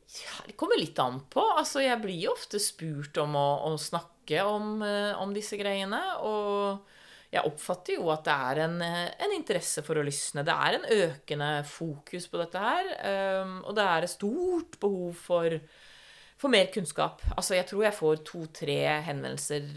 ja, 0.06 0.42
det 0.46 0.52
kommer 0.52 0.78
litt 0.78 0.98
an 0.98 1.20
på. 1.30 1.40
Altså, 1.40 1.80
jeg 1.84 2.02
blir 2.02 2.18
jo 2.26 2.34
ofte 2.34 2.60
spurt 2.62 3.16
om 3.22 3.38
å, 3.38 3.48
å 3.70 3.76
snakke 3.78 4.15
om, 4.42 4.82
eh, 4.82 5.14
om, 5.20 5.32
disse 5.34 5.58
greiene. 5.60 6.00
Og 6.26 7.32
jeg 7.32 7.44
oppfatter 7.46 7.98
jo 7.98 8.10
at 8.14 8.24
det 8.26 8.36
er 8.50 8.62
en, 8.66 8.78
en, 8.82 9.34
interesse 9.34 9.82
for 9.86 9.98
å 9.98 10.04
lysne. 10.06 10.44
Det 10.46 10.54
er 10.54 10.78
en 10.78 10.86
økende 11.08 11.50
fokus 11.68 12.28
på 12.30 12.40
dette 12.40 12.62
her. 12.62 12.92
Um, 13.42 13.58
og 13.64 13.76
det 13.76 13.84
er 13.86 14.06
et 14.06 14.14
stort 14.14 14.78
behov 14.82 15.18
for, 15.18 15.58
for 16.38 16.54
mer 16.54 16.70
kunnskap. 16.74 17.24
Altså, 17.34 17.56
jeg 17.58 17.68
tror 17.70 17.86
jeg 17.86 17.98
får 17.98 18.22
to-tre 18.30 18.78
henvendelser 19.08 19.68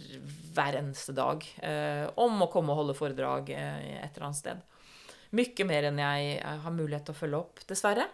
hver 0.55 0.79
eneste 0.79 1.15
dag 1.17 1.45
uh, 1.63 2.05
om 2.21 2.45
å 2.45 2.51
komme 2.53 2.75
og 2.75 2.83
holde 2.83 2.97
foredrag 2.97 3.51
et 3.55 4.13
eller 4.13 4.29
annet 4.29 4.41
sted. 4.41 4.65
Mye 5.37 5.65
mer 5.67 5.89
enn 5.91 5.99
jeg 6.01 6.39
har 6.41 6.73
mulighet 6.73 7.05
til 7.05 7.13
å 7.13 7.19
følge 7.19 7.43
opp, 7.43 7.61
dessverre. 7.69 8.07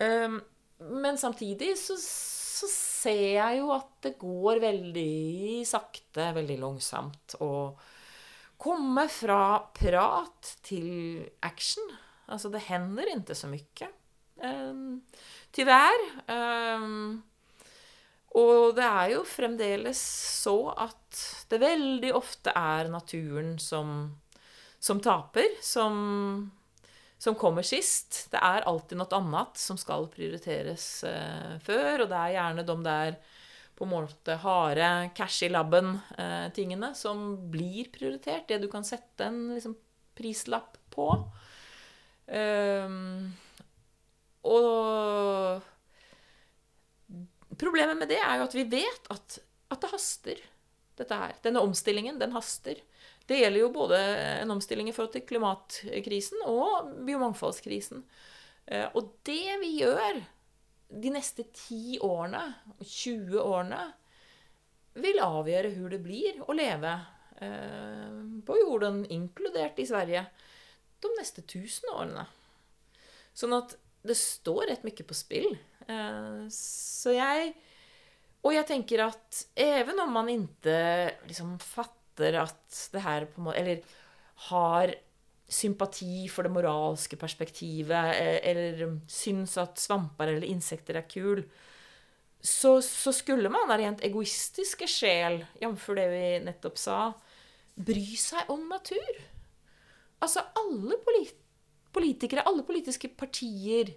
Um, 0.00 0.38
men 0.80 1.18
samtidig 1.20 1.74
så, 1.76 1.96
så 2.00 2.68
ser 3.00 3.22
jeg 3.38 3.60
jo 3.60 3.70
at 3.74 3.88
det 4.04 4.16
går 4.20 4.60
veldig 4.62 5.62
sakte, 5.68 6.30
veldig 6.36 6.58
langsomt. 6.60 7.38
å 7.40 7.72
komme 8.60 9.06
fra 9.08 9.62
prat 9.72 10.54
til 10.66 11.24
action. 11.48 11.86
Altså, 12.30 12.50
det 12.52 12.66
hender 12.68 13.08
ikke 13.14 13.36
så 13.36 13.48
mye. 13.50 13.88
Um, 14.40 15.00
tyvärr. 15.52 16.04
Um, 16.28 17.22
og 18.38 18.76
det 18.76 18.86
er 18.86 19.08
jo 19.16 19.24
fremdeles 19.26 20.00
så 20.44 20.70
at 20.78 21.22
det 21.50 21.58
veldig 21.62 22.12
ofte 22.14 22.52
er 22.54 22.90
naturen 22.92 23.56
som, 23.58 24.12
som 24.78 25.00
taper, 25.02 25.56
som, 25.64 25.96
som, 27.20 27.36
kommer 27.36 27.66
sist. 27.66 28.26
Det 28.32 28.40
er 28.40 28.64
alltid 28.68 28.98
noe 29.00 29.18
annet 29.18 29.60
som 29.60 29.78
skal 29.80 30.08
prioriteres 30.12 30.86
eh, 31.04 31.58
før, 31.64 32.04
og 32.04 32.08
det 32.10 32.18
er 32.18 32.34
gjerne 32.38 32.64
de 32.66 32.76
der 32.86 33.20
på 33.76 33.86
en 33.86 33.92
måte 33.94 34.36
harde 34.42 34.88
cash 35.16 35.46
i 35.46 35.52
labben-tingene 35.52 36.90
eh, 36.92 36.96
som 36.96 37.34
blir 37.52 37.92
prioritert. 37.92 38.48
Det 38.48 38.60
du 38.64 38.68
kan 38.72 38.84
sette 38.84 39.28
en 39.28 39.54
liksom, 39.54 39.76
prislapp 40.16 40.76
på. 40.92 41.10
Um, 42.30 43.30
og 44.46 45.64
problemet 47.58 47.98
med 47.98 48.08
det 48.12 48.20
er 48.20 48.38
jo 48.38 48.46
at 48.46 48.54
vi 48.54 48.66
vet 48.70 49.08
at, 49.12 49.40
at 49.72 49.82
det 49.82 49.90
haster, 49.92 50.44
dette 51.00 51.20
her. 51.24 51.34
Denne 51.44 51.64
omstillingen, 51.64 52.20
den 52.20 52.36
haster. 52.36 52.80
Det 53.30 53.38
gjelder 53.38 53.62
jo 53.62 53.70
både 53.74 53.98
en 54.40 54.50
omstilling 54.56 54.90
i 54.90 54.94
forhold 54.96 55.14
til 55.14 55.26
klimatkrisen 55.28 56.42
og 56.50 56.90
biomangfoldskrisen. 57.06 58.02
Uh, 58.66 58.88
og 58.98 59.14
det 59.26 59.56
vi 59.62 59.76
gjør 59.78 60.18
de 60.90 61.12
neste 61.14 61.46
10 61.46 62.00
årene, 62.02 62.42
20 62.82 63.38
årene, 63.38 63.80
vil 64.98 65.22
avgjøre 65.22 65.70
hvor 65.76 65.92
det 65.92 66.00
blir 66.02 66.40
å 66.42 66.54
leve 66.56 66.90
eh, 67.38 68.16
på 68.46 68.56
jorden, 68.58 69.04
inkludert 69.12 69.78
i 69.78 69.86
Sverige, 69.86 70.24
de 71.00 71.12
neste 71.14 71.44
1000 71.44 71.92
årene. 71.94 72.26
Sånn 73.36 73.54
at 73.56 73.76
det 74.02 74.16
står 74.18 74.66
rett 74.70 74.86
mye 74.86 75.06
på 75.06 75.16
spill. 75.16 75.52
Eh, 75.86 76.46
så 76.54 77.16
jeg 77.16 77.54
Og 78.40 78.54
jeg 78.54 78.64
tenker 78.64 79.02
at 79.04 79.38
even 79.60 79.98
om 80.00 80.14
man 80.16 80.28
ikke 80.32 81.12
liksom 81.28 81.58
fatter 81.60 81.99
at 82.20 82.82
det 82.92 83.04
her 83.04 83.26
på 83.30 83.40
en 83.40 83.48
måte 83.48 83.62
Eller 83.62 83.96
har 84.50 84.94
sympati 85.50 86.28
for 86.30 86.46
det 86.46 86.52
moralske 86.54 87.18
perspektivet, 87.18 88.14
eh, 88.14 88.38
eller 88.50 89.00
syns 89.10 89.56
at 89.58 89.80
svamper 89.82 90.30
eller 90.30 90.46
insekter 90.46 91.00
er 91.00 91.08
kul, 91.10 91.42
så, 92.40 92.78
så 92.80 93.12
skulle 93.12 93.50
man 93.52 93.68
av 93.68 93.80
rent 93.80 94.04
egoistiske 94.06 94.86
sjel, 94.88 95.42
jf. 95.60 95.88
det 95.98 96.06
vi 96.12 96.22
nettopp 96.46 96.78
sa, 96.80 97.00
bry 97.74 98.06
seg 98.16 98.48
om 98.52 98.62
natur. 98.70 99.18
Altså, 100.20 100.44
alle 100.56 100.96
politikere, 101.92 102.46
alle 102.46 102.64
politiske 102.64 103.10
partier 103.12 103.92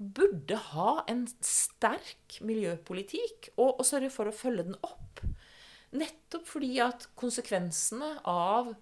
burde 0.00 0.56
ha 0.70 1.00
en 1.10 1.26
sterk 1.44 2.38
miljøpolitikk 2.46 3.50
og, 3.56 3.80
og 3.80 3.84
sørge 3.86 4.10
for 4.14 4.30
å 4.30 4.34
følge 4.34 4.68
den 4.70 4.78
opp. 4.86 5.22
Nettopp 5.90 6.46
fordi 6.46 6.76
at 6.82 7.08
konsekvensene 7.18 8.12
av 8.30 8.74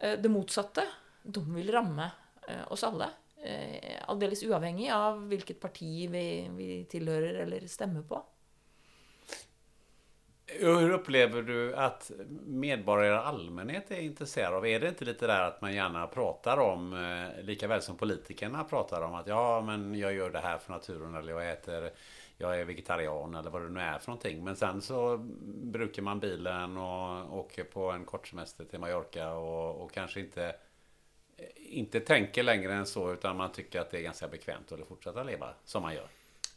eh, 0.00 0.16
det 0.20 0.30
motsatte 0.32 0.86
de 1.22 1.42
vil 1.52 1.72
ramme 1.72 2.06
eh, 2.48 2.64
oss 2.72 2.84
alle. 2.84 3.10
Eh, 3.44 3.98
aldeles 4.08 4.44
uavhengig 4.48 4.88
av 4.92 5.20
hvilket 5.28 5.60
parti 5.60 6.06
vi, 6.08 6.24
vi 6.56 6.68
tilhører 6.88 7.42
eller 7.44 7.66
stemmer 7.68 8.06
på. 8.08 8.22
Hvordan 10.54 10.94
opplever 10.94 11.42
du 11.42 11.58
at 11.80 12.10
medborgere 12.46 13.16
i 13.16 13.28
allmennhet 13.28 13.94
er 13.96 14.02
interessert 14.04 14.52
av? 14.52 14.64
Er 14.68 14.80
det 14.80 14.90
ikke 14.92 15.08
litt 15.08 15.22
der 15.24 15.32
at 15.48 15.62
man 15.64 15.72
gjerne 15.72 16.02
prater 16.12 16.60
om, 16.60 16.92
likevel 17.48 17.80
som 17.82 17.96
politikerne 17.98 18.62
prater 18.68 19.06
om 19.06 19.16
at 19.18 19.30
ja, 19.32 19.40
men 19.64 19.88
jeg 19.96 20.18
gjør 20.18 20.36
det 20.36 20.44
her 20.44 20.60
for 20.60 20.76
naturen 20.76 21.16
eller 21.16 21.40
jeg 21.40 21.56
äter, 21.56 21.88
jag 22.38 22.60
är 22.60 22.64
vegetarian 22.64 23.34
eller 23.34 23.50
vad 23.50 23.62
det 23.62 23.68
nu 23.68 23.80
är 23.80 23.98
för 23.98 24.08
någonting. 24.08 24.44
Men 24.44 24.56
sen 24.56 24.82
så 24.82 25.16
brukar 25.46 26.02
man 26.02 26.20
bilen 26.20 26.76
och 26.76 27.38
åker 27.38 27.64
på 27.64 27.90
en 27.90 28.04
kort 28.04 28.28
semester 28.28 28.64
till 28.64 28.78
Mallorca 28.78 29.32
och, 29.32 29.82
och 29.82 29.92
kanske 29.92 30.20
inte 30.20 30.54
inte 31.56 32.00
tänker 32.00 32.42
längre 32.42 32.74
än 32.74 32.86
så, 32.86 33.12
utan 33.12 33.36
man 33.36 33.52
tycker 33.52 33.80
att 33.80 33.90
det 33.90 33.98
är 33.98 34.02
ganska 34.02 34.28
bekvämt 34.28 34.72
att 34.72 34.88
fortsätta 34.88 35.22
leva 35.22 35.54
som 35.64 35.82
man 35.82 35.94
gör. 35.94 36.08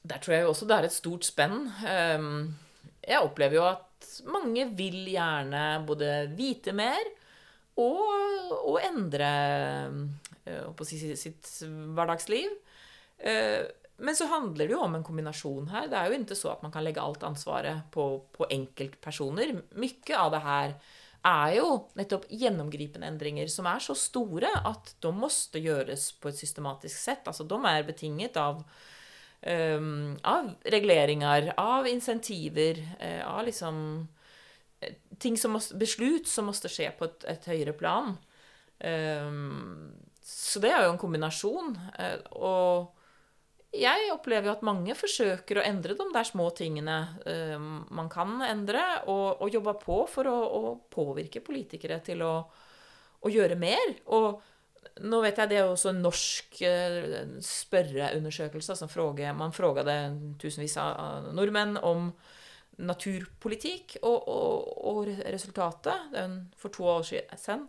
Der 0.01 0.17
tror 0.17 0.35
jeg 0.35 0.47
også 0.47 0.65
det 0.69 0.75
er 0.77 0.85
et 0.87 0.93
stort 0.93 1.25
spenn. 1.27 1.71
Ehm, 1.83 2.55
jeg 3.03 3.23
opplever 3.25 3.57
jo 3.57 3.63
at 3.67 4.07
mange 4.29 4.67
vil 4.77 5.07
gjerne 5.09 5.63
både 5.87 6.29
vite 6.37 6.71
mer 6.71 7.01
og, 7.75 8.53
og 8.61 8.77
endre 8.85 9.31
eh, 10.45 10.83
si, 10.87 11.15
sitt 11.19 11.49
hverdagsliv. 11.67 12.53
Eh, 13.97 14.05
men 14.05 14.15
så 14.15 14.25
handler 14.25 14.67
det 14.67 14.73
jo 14.73 14.83
om 14.83 14.95
en 14.95 15.03
kombinasjon 15.03 15.69
her. 15.73 15.87
Det 15.87 15.97
er 15.97 16.07
jo 16.07 16.19
ikke 16.21 16.37
så 16.37 16.53
at 16.53 16.63
man 16.65 16.71
kan 16.71 16.85
legge 16.85 17.01
alt 17.01 17.23
ansvaret 17.23 17.89
på, 17.91 18.07
på 18.33 18.47
enkeltpersoner. 18.49 19.55
Mye 19.75 20.17
av 20.17 20.31
det 20.33 20.43
her 20.45 20.77
er 21.27 21.55
jo 21.57 21.71
nettopp 21.97 22.27
gjennomgripende 22.29 23.07
endringer 23.09 23.49
som 23.51 23.67
er 23.69 23.81
så 23.83 23.95
store 23.97 24.51
at 24.67 24.93
de 25.03 25.11
måtte 25.15 25.59
gjøres 25.59 26.11
på 26.21 26.31
et 26.31 26.39
systematisk 26.39 26.95
sett. 26.97 27.27
Altså 27.27 27.43
de 27.47 27.57
er 27.67 27.87
betinget 27.87 28.37
av, 28.39 28.61
um, 29.41 30.13
av 30.23 30.53
reguleringer, 30.63 31.51
av 31.57 31.89
insentiver, 31.89 32.79
uh, 33.01 33.23
av 33.27 33.41
liksom 33.49 33.81
uh, 34.05 34.93
ting 35.19 35.37
som 35.41 35.57
måste, 35.57 35.75
beslut 35.79 36.29
som 36.29 36.47
måtte 36.47 36.71
skje 36.71 36.93
på 36.95 37.09
et, 37.09 37.27
et 37.33 37.49
høyere 37.51 37.75
plan. 37.75 38.13
Um, 38.79 39.89
så 40.23 40.61
det 40.63 40.71
er 40.71 40.85
jo 40.85 40.93
en 40.93 41.01
kombinasjon. 41.01 41.75
Uh, 41.97 42.19
og 42.37 42.96
jeg 43.75 44.11
opplever 44.13 44.47
jo 44.47 44.55
at 44.55 44.65
mange 44.65 44.95
forsøker 44.95 45.59
å 45.59 45.65
endre 45.67 45.95
de 45.97 46.05
der 46.13 46.27
små 46.27 46.47
tingene 46.55 46.97
uh, 47.27 47.57
man 47.93 48.09
kan 48.11 48.39
endre, 48.45 48.83
og, 49.11 49.41
og 49.43 49.53
jobber 49.53 49.79
på 49.81 50.03
for 50.11 50.29
å, 50.31 50.37
å 50.37 50.75
påvirke 50.93 51.43
politikere 51.43 51.99
til 52.05 52.23
å, 52.25 52.35
å, 53.19 53.31
gjøre 53.31 53.59
mer. 53.59 53.91
Og 54.15 54.39
nå 55.03 55.19
vet 55.21 55.41
jeg 55.41 55.51
det 55.51 55.59
er 55.59 55.67
også 55.67 55.91
en 55.91 56.01
norsk 56.05 56.61
uh, 56.63 57.37
spørreundersøkelse. 57.43 58.73
Altså 58.73 58.89
fråge, 58.91 59.35
man 59.35 59.55
frågade 59.55 59.99
tusenvis 60.39 60.79
av 60.81 61.31
nordmenn 61.35 61.77
om 61.83 62.11
naturpolitikk, 62.77 63.97
og, 64.05 64.27
og 64.85 65.07
resultatet 65.25 66.11
for 66.61 66.69
to 66.69 66.85
år 66.85 67.07
siden 67.09 67.63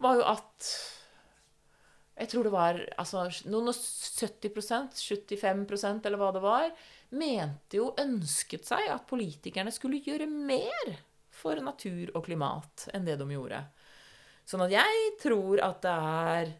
var 0.00 0.16
jo 0.16 0.24
at 0.30 0.68
jeg 2.18 2.30
tror 2.32 2.46
det 2.46 2.52
var 2.54 2.78
altså, 2.98 3.26
noen 3.50 3.70
og 3.70 3.76
70% 3.78 4.98
75% 4.98 6.08
eller 6.08 6.20
hva 6.20 6.30
det 6.34 6.42
var, 6.42 6.72
mente 7.14 7.78
jo, 7.78 7.92
ønsket 8.00 8.66
seg 8.68 8.90
at 8.90 9.06
politikerne 9.08 9.72
skulle 9.74 10.02
gjøre 10.04 10.26
mer 10.28 10.96
for 11.38 11.60
natur 11.62 12.10
og 12.14 12.24
klimat 12.26 12.88
enn 12.94 13.06
det 13.06 13.18
de 13.20 13.28
gjorde. 13.30 13.62
Sånn 14.48 14.64
at 14.64 14.74
jeg 14.74 15.12
tror 15.22 15.62
at 15.62 15.82
det 15.84 15.94
er 15.94 16.52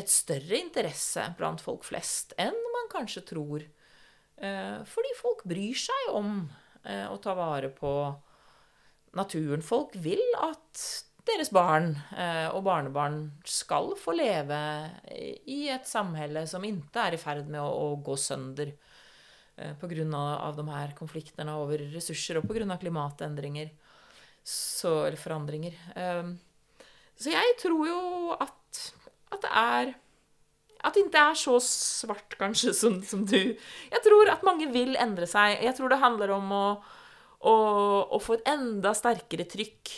et 0.00 0.10
større 0.12 0.58
interesse 0.60 1.24
blant 1.38 1.62
folk 1.64 1.84
flest 1.88 2.34
enn 2.40 2.56
man 2.74 2.90
kanskje 2.92 3.24
tror. 3.32 3.64
Eh, 4.40 4.78
fordi 4.86 5.14
folk 5.18 5.44
bryr 5.48 5.76
seg 5.76 6.14
om 6.16 6.44
eh, 6.84 7.06
å 7.10 7.16
ta 7.22 7.34
vare 7.36 7.72
på 7.74 7.92
naturen. 9.18 9.64
Folk 9.64 9.96
vil 9.98 10.22
at 10.40 10.84
deres 11.28 11.50
barn 11.52 11.92
eh, 12.16 12.48
og 12.54 12.62
barnebarn 12.64 13.18
skal 13.48 13.92
få 13.98 14.14
leve 14.16 14.58
i 15.50 15.62
et 15.72 15.88
samhelle 15.88 16.46
som 16.48 16.64
ikke 16.64 17.06
er 17.06 17.16
i 17.16 17.20
ferd 17.20 17.50
med 17.50 17.60
å, 17.60 17.96
gå 18.00 18.16
sønder 18.20 18.72
eh, 19.56 19.74
pga. 19.80 20.06
De 20.56 20.66
her 20.70 20.94
konfliktene 20.98 21.56
over 21.60 21.82
ressurser 21.94 22.40
og 22.40 22.48
pga. 22.48 22.78
klimatendringer. 22.80 23.72
Så, 24.42 25.02
eller 25.06 25.20
forandringer. 25.20 25.76
Eh, 25.94 26.30
så 27.20 27.34
jeg 27.34 27.58
tror 27.60 27.82
jo 27.88 28.04
at, 28.40 28.86
at 29.34 29.42
det 29.44 29.50
er 29.52 29.90
At 30.80 30.94
det 30.96 31.02
ikke 31.04 31.26
er 31.28 31.36
så 31.36 31.58
svart, 31.60 32.38
kanskje, 32.40 32.72
som, 32.72 33.02
som, 33.04 33.26
du 33.28 33.36
Jeg 33.36 34.00
tror 34.06 34.30
at 34.32 34.46
mange 34.46 34.70
vil 34.72 34.96
endre 34.96 35.28
seg. 35.28 35.58
Jeg 35.60 35.76
tror 35.76 35.92
det 35.92 36.00
handler 36.00 36.32
om 36.38 36.56
å, 36.56 36.64
å, 37.44 37.54
å 38.08 38.22
få 38.22 38.38
et 38.38 38.48
enda 38.48 38.94
sterkere 38.96 39.44
trykk 39.44 39.92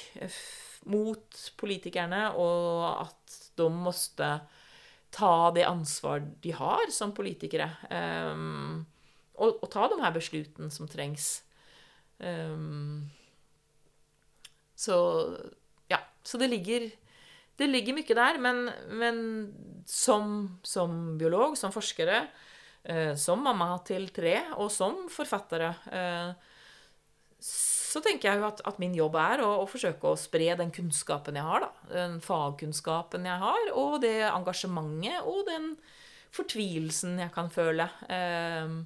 mot 0.90 1.38
politikerne, 1.60 2.24
og 2.38 3.06
at 3.06 3.38
de 3.58 3.68
måtte 3.70 4.28
ta 5.12 5.34
det 5.54 5.66
ansvar 5.68 6.22
de 6.42 6.54
har 6.56 6.90
som 6.94 7.12
politikere. 7.14 7.68
Um, 7.90 8.84
og, 9.36 9.58
og, 9.60 9.68
ta 9.72 9.88
de 9.90 10.00
her 10.00 10.14
beslutene 10.14 10.70
som 10.72 10.88
trengs. 10.90 11.42
Um, 12.18 13.10
så 14.76 14.96
ja. 15.92 16.00
Så 16.22 16.38
det 16.38 16.48
ligger, 16.52 16.88
det 17.58 17.68
ligger 17.68 17.98
mye 17.98 18.16
der. 18.16 18.40
Men, 18.40 18.64
men 18.88 19.20
som, 19.86 20.58
som, 20.64 21.18
biolog, 21.20 21.58
som 21.60 21.74
forskere, 21.74 22.24
uh, 22.88 23.12
som 23.20 23.44
mamma 23.44 23.74
til 23.86 24.08
tre, 24.14 24.38
og 24.56 24.72
som 24.72 25.04
forfattere 25.12 25.74
uh, 25.92 26.51
så 27.92 28.00
tenker 28.00 28.30
jeg 28.30 28.40
jo 28.40 28.46
at, 28.48 28.62
at 28.68 28.78
min 28.80 28.94
jobb 28.96 29.18
er 29.20 29.42
å, 29.44 29.50
å, 29.62 29.68
forsøke 29.68 30.08
å 30.08 30.18
spre 30.18 30.48
den 30.56 30.72
kunnskapen 30.72 31.36
jeg 31.36 31.44
har, 31.44 31.66
da. 31.66 31.88
Den 31.90 32.16
fagkunnskapen 32.24 33.28
jeg 33.28 33.42
har, 33.42 33.72
og 33.76 33.98
det 34.04 34.16
engasjementet 34.30 35.28
og 35.28 35.44
den 35.50 35.74
fortvilelsen 36.32 37.20
jeg 37.20 37.32
kan 37.34 37.50
føle 37.52 37.90
eh, 38.08 38.76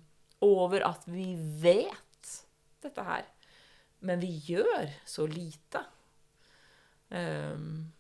over 0.43 0.87
at 0.89 1.07
vi 1.07 1.35
vet 1.63 2.33
dette 2.83 3.05
her, 3.07 3.29
men 4.07 4.23
vi 4.23 4.33
gjør 4.49 4.91
så 5.07 5.27
lite. 5.31 5.85
Um, 7.09 7.93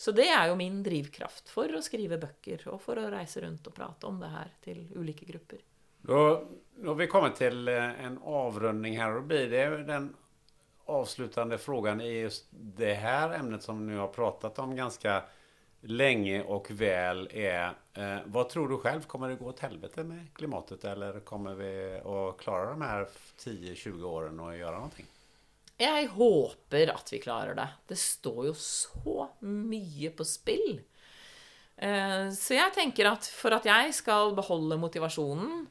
så 0.00 0.14
det 0.16 0.28
er 0.30 0.46
jo 0.48 0.56
min 0.56 0.78
drivkraft 0.86 1.50
for 1.52 1.74
å 1.74 1.82
skrive 1.84 2.20
bøker 2.22 2.62
og 2.70 2.78
for 2.80 3.00
å 3.02 3.10
reise 3.12 3.42
rundt 3.44 3.66
og 3.68 3.74
prate 3.76 4.08
om 4.08 4.22
det 4.22 4.30
her 4.32 4.54
til 4.64 4.86
ulike 4.96 5.26
grupper. 5.28 5.60
Då, 6.02 6.46
har 6.84 6.94
vi 6.94 7.06
kommet 7.06 7.36
till 7.36 7.68
eh, 7.68 8.04
en 8.04 8.18
avrundning 8.24 8.98
här 8.98 9.14
och 9.14 9.20
då 9.20 9.26
blir 9.26 9.50
det 9.50 9.84
den 9.84 10.16
avslutande 10.84 11.58
frågan 11.58 12.00
i 12.00 12.20
just 12.20 12.44
det 12.50 12.94
här 12.94 13.34
ämnet 13.34 13.62
som 13.62 13.86
nu 13.86 13.96
har 13.96 14.08
pratat 14.08 14.58
om 14.58 14.76
ganska 14.76 15.22
länge 15.80 16.42
och 16.42 16.70
väl 16.70 17.28
är 17.32 17.72
eh, 17.94 18.18
vad 18.24 18.48
tror 18.48 18.68
du 18.68 18.78
själv, 18.78 19.02
kommer 19.02 19.28
det 19.28 19.34
gå 19.34 19.46
åt 19.46 19.60
helvete 19.60 20.04
med 20.04 20.26
klimatet 20.34 20.84
eller 20.84 21.20
kommer 21.20 21.54
vi 21.54 22.00
att 22.04 22.38
klara 22.38 22.70
de 22.70 22.82
här 22.82 23.08
10-20 23.38 24.02
åren 24.02 24.40
och 24.40 24.56
göra 24.56 24.74
någonting? 24.74 25.06
Jeg 25.80 26.06
håper 26.06 26.90
at 26.92 27.12
vi 27.12 27.18
klarer 27.18 27.54
det. 27.54 27.68
Det 27.88 27.96
står 27.96 28.46
jo 28.50 28.54
så 28.54 29.30
mye 29.40 30.10
på 30.12 30.24
spill. 30.28 30.82
Eh, 31.76 32.28
så 32.36 32.58
jeg 32.58 32.74
tenker 32.74 33.08
at 33.08 33.24
for 33.24 33.56
at 33.56 33.64
jeg 33.64 33.94
skal 33.96 34.34
beholde 34.36 34.76
motivasjonen, 34.76 35.64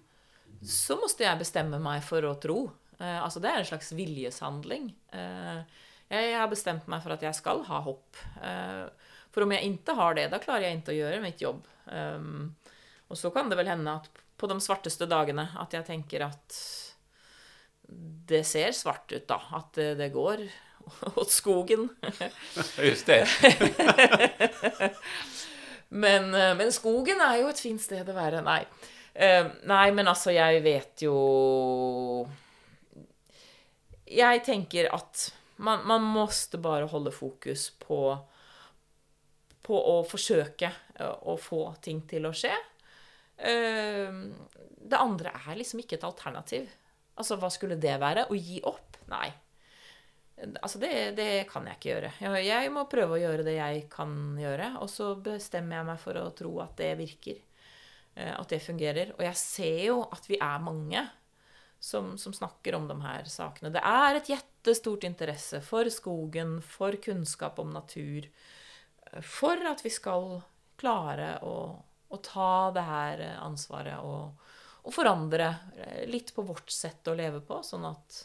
så 0.66 0.98
måtte 1.00 1.24
jeg 1.26 1.40
bestemme 1.40 1.80
meg 1.84 2.04
for 2.06 2.26
å 2.28 2.36
tro. 2.42 2.64
Eh, 3.00 3.20
altså 3.20 3.42
det 3.44 3.52
er 3.52 3.62
en 3.62 3.70
slags 3.70 3.94
viljeshandling. 3.96 4.90
Eh, 5.16 5.62
jeg 6.10 6.34
har 6.36 6.50
bestemt 6.52 6.88
meg 6.90 7.04
for 7.04 7.16
at 7.16 7.24
jeg 7.24 7.38
skal 7.38 7.64
ha 7.70 7.84
hopp. 7.86 8.18
Eh, 8.42 8.86
for 9.30 9.46
om 9.46 9.54
jeg 9.54 9.72
ikke 9.76 9.96
har 9.98 10.18
det, 10.18 10.30
da 10.34 10.42
klarer 10.42 10.68
jeg 10.68 10.80
ikke 10.80 10.96
å 10.96 11.00
gjøre 11.00 11.22
mitt 11.24 11.44
jobb. 11.44 11.62
Um, 11.90 12.56
og 13.10 13.18
så 13.18 13.32
kan 13.34 13.50
det 13.50 13.58
vel 13.58 13.70
hende 13.70 13.94
at 14.02 14.10
på 14.40 14.48
de 14.50 14.58
svarteste 14.62 15.08
dagene 15.10 15.48
at 15.60 15.74
jeg 15.74 15.86
tenker 15.88 16.24
at 16.28 16.58
det 18.30 18.44
ser 18.46 18.74
svart 18.78 19.10
ut, 19.12 19.26
da. 19.30 19.40
At 19.58 19.74
det, 19.78 19.94
det 20.00 20.12
går 20.14 20.44
åt 21.22 21.34
skogen. 21.34 21.90
Just 22.90 23.10
det. 23.10 23.24
men, 26.06 26.34
eh, 26.34 26.56
men 26.58 26.74
skogen 26.74 27.22
er 27.26 27.42
jo 27.44 27.50
et 27.54 27.62
fint 27.62 27.82
sted 27.82 28.10
å 28.10 28.18
være. 28.18 28.44
Nei. 28.46 28.64
Uh, 29.16 29.50
nei, 29.68 29.90
men 29.96 30.08
altså, 30.08 30.32
jeg 30.32 30.62
vet 30.64 31.02
jo 31.02 31.16
Jeg 34.06 34.44
tenker 34.46 34.88
at 34.94 35.24
man, 35.60 35.82
man 35.90 36.06
måste 36.06 36.60
bare 36.62 36.88
holde 36.88 37.12
fokus 37.12 37.70
på 37.82 38.00
på 39.70 39.78
å 39.78 40.00
forsøke 40.08 40.70
eh, 40.98 41.18
å 41.30 41.36
få 41.38 41.60
ting 41.84 42.00
til 42.10 42.26
å 42.26 42.34
skje. 42.34 42.56
Uh, 43.38 44.32
det 44.90 44.98
andre 44.98 45.36
er 45.44 45.60
liksom 45.60 45.84
ikke 45.84 46.00
et 46.00 46.08
alternativ. 46.08 46.72
Altså, 47.20 47.38
hva 47.38 47.52
skulle 47.54 47.78
det 47.80 47.94
være? 48.02 48.26
Å 48.32 48.40
gi 48.40 48.58
opp? 48.68 48.98
Nei. 49.12 49.28
Altså, 50.62 50.80
det, 50.82 50.92
det, 51.20 51.30
kan 51.52 51.68
jeg 51.68 51.78
ikke 51.78 51.92
gjøre. 51.92 52.12
Jeg 52.42 52.72
må 52.74 52.86
prøve 52.90 53.18
å 53.18 53.22
gjøre 53.22 53.46
det 53.48 53.58
jeg 53.58 53.86
kan 53.92 54.14
gjøre, 54.40 54.72
og 54.80 54.90
så 54.92 55.12
bestemmer 55.22 55.82
jeg 55.82 55.90
meg 55.92 56.02
for 56.02 56.20
å 56.20 56.30
tro 56.36 56.54
at 56.64 56.78
det 56.80 56.94
virker. 57.00 57.42
Eh, 58.20 58.40
at 58.40 58.50
det 58.50 58.60
fungerer. 58.60 59.14
Og 59.18 59.24
jeg 59.24 59.40
ser 59.40 59.82
jo 59.88 60.04
at 60.12 60.28
vi 60.30 60.40
er 60.42 60.64
mange 60.64 61.06
som, 61.80 62.16
som, 62.20 62.36
snakker 62.36 62.76
om 62.76 62.88
de 62.90 62.98
her 63.06 63.28
sakene. 63.32 63.72
Det 63.72 63.84
er 63.86 64.20
et 64.20 64.32
jettestort 64.34 65.06
interesse 65.08 65.62
for 65.64 65.88
skogen, 65.94 66.58
for 66.66 66.98
kunnskap 67.00 67.62
om 67.64 67.72
natur, 67.76 68.28
eh, 68.28 69.22
for 69.24 69.64
at 69.72 69.86
vi 69.86 69.94
skal 69.94 70.42
klare 70.80 71.38
å, 71.48 71.56
å 72.10 72.18
ta 72.24 72.72
det 72.76 72.88
her 72.88 73.24
ansvaret 73.40 74.04
og, 74.04 74.50
og, 74.84 74.92
forandre 74.96 75.50
litt 76.08 76.32
på 76.36 76.46
vårt 76.48 76.72
sett 76.72 77.08
å 77.12 77.16
leve 77.20 77.42
på, 77.44 77.60
sånn 77.68 77.88
at 77.88 78.20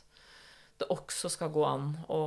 det 0.79 0.91
også 0.91 1.31
skal 1.31 1.51
gå 1.55 1.62
an 1.66 1.93
å, 2.11 2.21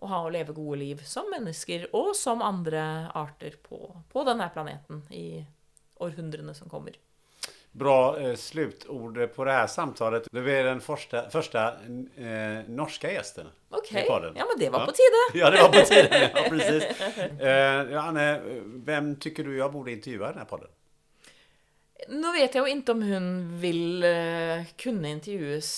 å 0.00 0.08
ha 0.08 0.22
og 0.24 0.32
leve 0.32 0.56
gode 0.56 0.80
liv 0.80 1.04
som 1.08 1.28
mennesker 1.32 1.86
og 1.96 2.12
som 2.16 2.44
andre 2.44 2.82
arter 3.16 3.56
på, 3.64 3.80
på 4.12 4.24
denne 4.28 4.48
planeten 4.52 5.04
i 5.12 5.44
århundrene 6.04 6.56
som 6.56 6.68
kommer 6.72 6.96
bra 7.74 8.20
eh, 8.20 8.34
slutord 8.34 9.34
på 9.34 9.44
det 9.44 9.52
här 9.52 9.66
samtalet. 9.66 10.28
Du 10.32 10.52
är 10.52 10.64
den 10.64 10.80
första, 10.80 11.30
första 11.30 11.72
eh, 11.72 12.68
norska 12.68 13.12
gästen 13.12 13.46
Okej, 13.68 14.06
okay. 14.08 14.30
ja 14.34 14.44
men 14.44 14.58
det 14.58 14.70
var 14.70 14.80
ja. 14.80 14.86
på 14.86 14.92
tide. 14.92 15.40
Ja, 15.40 15.50
det 15.50 15.62
var 15.62 15.68
på 15.68 15.86
tide. 15.86 16.30
Ja, 16.34 16.42
precis. 16.50 17.00
Eh, 17.40 18.04
Anne, 18.04 18.40
vem 18.64 19.16
tycker 19.16 19.44
du 19.44 19.56
jag 19.56 19.72
borde 19.72 19.92
intervjua 19.92 20.28
i 20.28 20.30
den 20.30 20.38
här 20.38 20.44
podden? 20.44 20.68
Nå 22.08 22.32
vet 22.32 22.54
jeg 22.54 22.60
jo 22.60 22.66
ikke 22.68 22.92
om 22.92 23.02
hun 23.02 23.60
vil 23.62 24.04
kunne 24.76 25.08
intervjues 25.08 25.70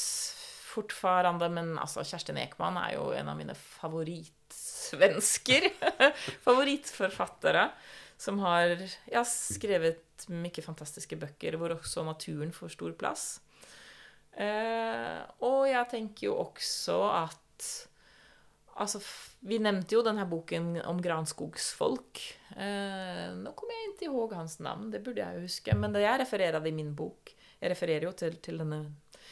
fortfarande, 0.77 1.49
men 1.49 1.79
altså, 1.79 2.05
Kjerstin 2.05 2.37
Ekman 2.41 2.77
er 2.81 2.95
jo 2.97 3.13
en 3.15 3.29
av 3.31 3.37
mine 3.39 3.55
favoritsvensker, 3.55 5.69
favoritförfattare, 6.47 7.69
som 8.17 8.39
har 8.41 8.77
ja, 9.13 9.23
skrevet 9.29 10.29
mye 10.33 10.65
fantastiske 10.65 11.19
bøker 11.21 11.59
hvor 11.61 11.75
også 11.77 12.05
naturen 12.07 12.55
får 12.55 12.77
stor 12.77 12.95
plass. 12.99 13.27
Eh, 14.37 15.21
og 15.45 15.67
jeg 15.69 15.93
tenker 15.93 16.31
jo 16.31 16.39
også 16.45 17.03
at 17.17 17.35
Altså, 18.77 18.99
vi 19.49 19.57
nevnte 19.57 19.95
jo 19.95 20.03
denne 20.05 20.27
boken 20.29 20.83
om 20.85 20.99
granskogsfolk. 21.01 22.21
Eh, 22.53 23.31
nå 23.33 23.55
kommer 23.57 23.73
jeg 23.73 23.95
ikke 23.95 24.09
ihåg 24.11 24.35
hans 24.37 24.59
navn, 24.61 24.91
det 24.93 25.01
burde 25.01 25.23
jeg 25.23 25.39
jo 25.39 25.47
huske. 25.47 25.77
Men 25.81 25.95
det 25.95 26.03
jeg 26.05 26.21
refererer 26.21 26.61
i 26.61 26.75
min 26.77 26.93
bok 26.93 27.33
Jeg 27.57 27.73
refererer 27.73 28.05
jo 28.05 28.13
til, 28.13 28.37
til 28.45 28.61
denne 28.61 28.83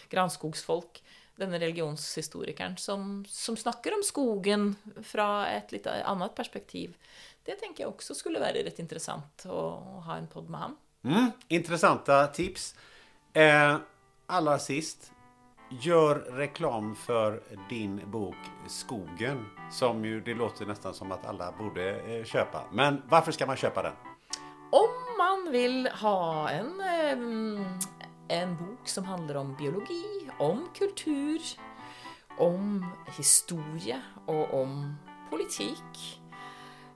granskogsfolk, 0.08 1.02
denne 1.40 1.58
religionshistorikeren, 1.58 2.76
som, 2.78 3.24
som, 3.28 3.56
snakker 3.56 3.96
om 3.96 4.04
skogen 4.06 4.74
fra 5.02 5.46
et 5.50 5.72
litt 5.74 5.88
annet 5.90 6.34
perspektiv. 6.36 6.94
Det 7.44 7.58
tenker 7.60 7.84
jeg 7.84 7.92
også 7.92 8.16
skulle 8.16 8.42
være 8.42 8.62
rett 8.64 8.78
interessant 8.80 9.46
å, 9.50 9.64
å 9.98 10.04
ha 10.06 10.18
en 10.18 10.30
pod 10.30 10.48
med 10.52 10.66
ham. 10.66 10.76
Mm, 11.04 11.32
intressanta 11.58 12.22
tips. 12.32 12.72
Eh, 13.34 13.74
aller 14.32 14.62
sist, 14.62 15.10
Gjør 15.82 16.20
reklam 16.36 16.92
for 16.94 17.40
din 17.68 17.96
bok 18.12 18.36
Skogen. 18.68 19.46
Som 19.70 20.04
jo 20.04 20.20
det 20.20 20.34
låter 20.34 20.66
nesten 20.66 20.94
som 20.94 21.12
at 21.12 21.24
alle 21.26 21.48
borde 21.58 21.86
eh, 22.04 22.24
köpa. 22.24 22.66
Men 22.72 23.00
hvorfor 23.08 23.34
skal 23.34 23.48
man 23.50 23.58
kjøpe 23.58 23.82
den? 23.82 23.96
Om 24.70 24.92
man 25.18 25.48
vil 25.52 25.88
ha 25.88 26.50
en, 26.50 26.70
en 28.28 28.56
bok 28.56 28.88
som 28.88 29.04
handler 29.04 29.36
om 29.36 29.54
biologi, 29.56 30.28
om 30.38 30.66
kultur, 30.76 31.40
om 32.38 32.84
historie 33.16 34.00
og 34.26 34.54
om 34.54 34.76
politik. 35.30 36.20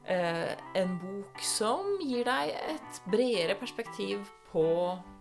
Eh, 0.08 0.54
en 0.74 0.94
bok 1.02 1.40
som 1.44 1.98
gir 2.00 2.24
deg 2.24 2.54
et 2.56 3.00
bredere 3.12 3.58
perspektiv 3.60 4.24
på 4.48 4.64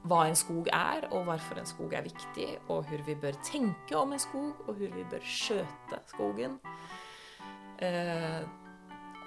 hva 0.08 0.22
en 0.30 0.38
skog 0.40 0.70
er, 0.72 1.10
og 1.12 1.26
hvorfor 1.28 1.60
en 1.60 1.68
skog 1.68 1.98
er 1.98 2.06
viktig, 2.06 2.48
og 2.70 2.86
hvordan 2.88 3.08
vi 3.10 3.18
bør 3.20 3.42
tenke 3.44 3.98
om 4.00 4.16
en 4.16 4.24
skog, 4.24 4.54
og 4.68 4.78
hvordan 4.78 4.96
vi 4.96 5.04
bør 5.12 5.28
skjøte 5.28 6.00
skogen. 6.14 6.56
Eh, 7.84 8.48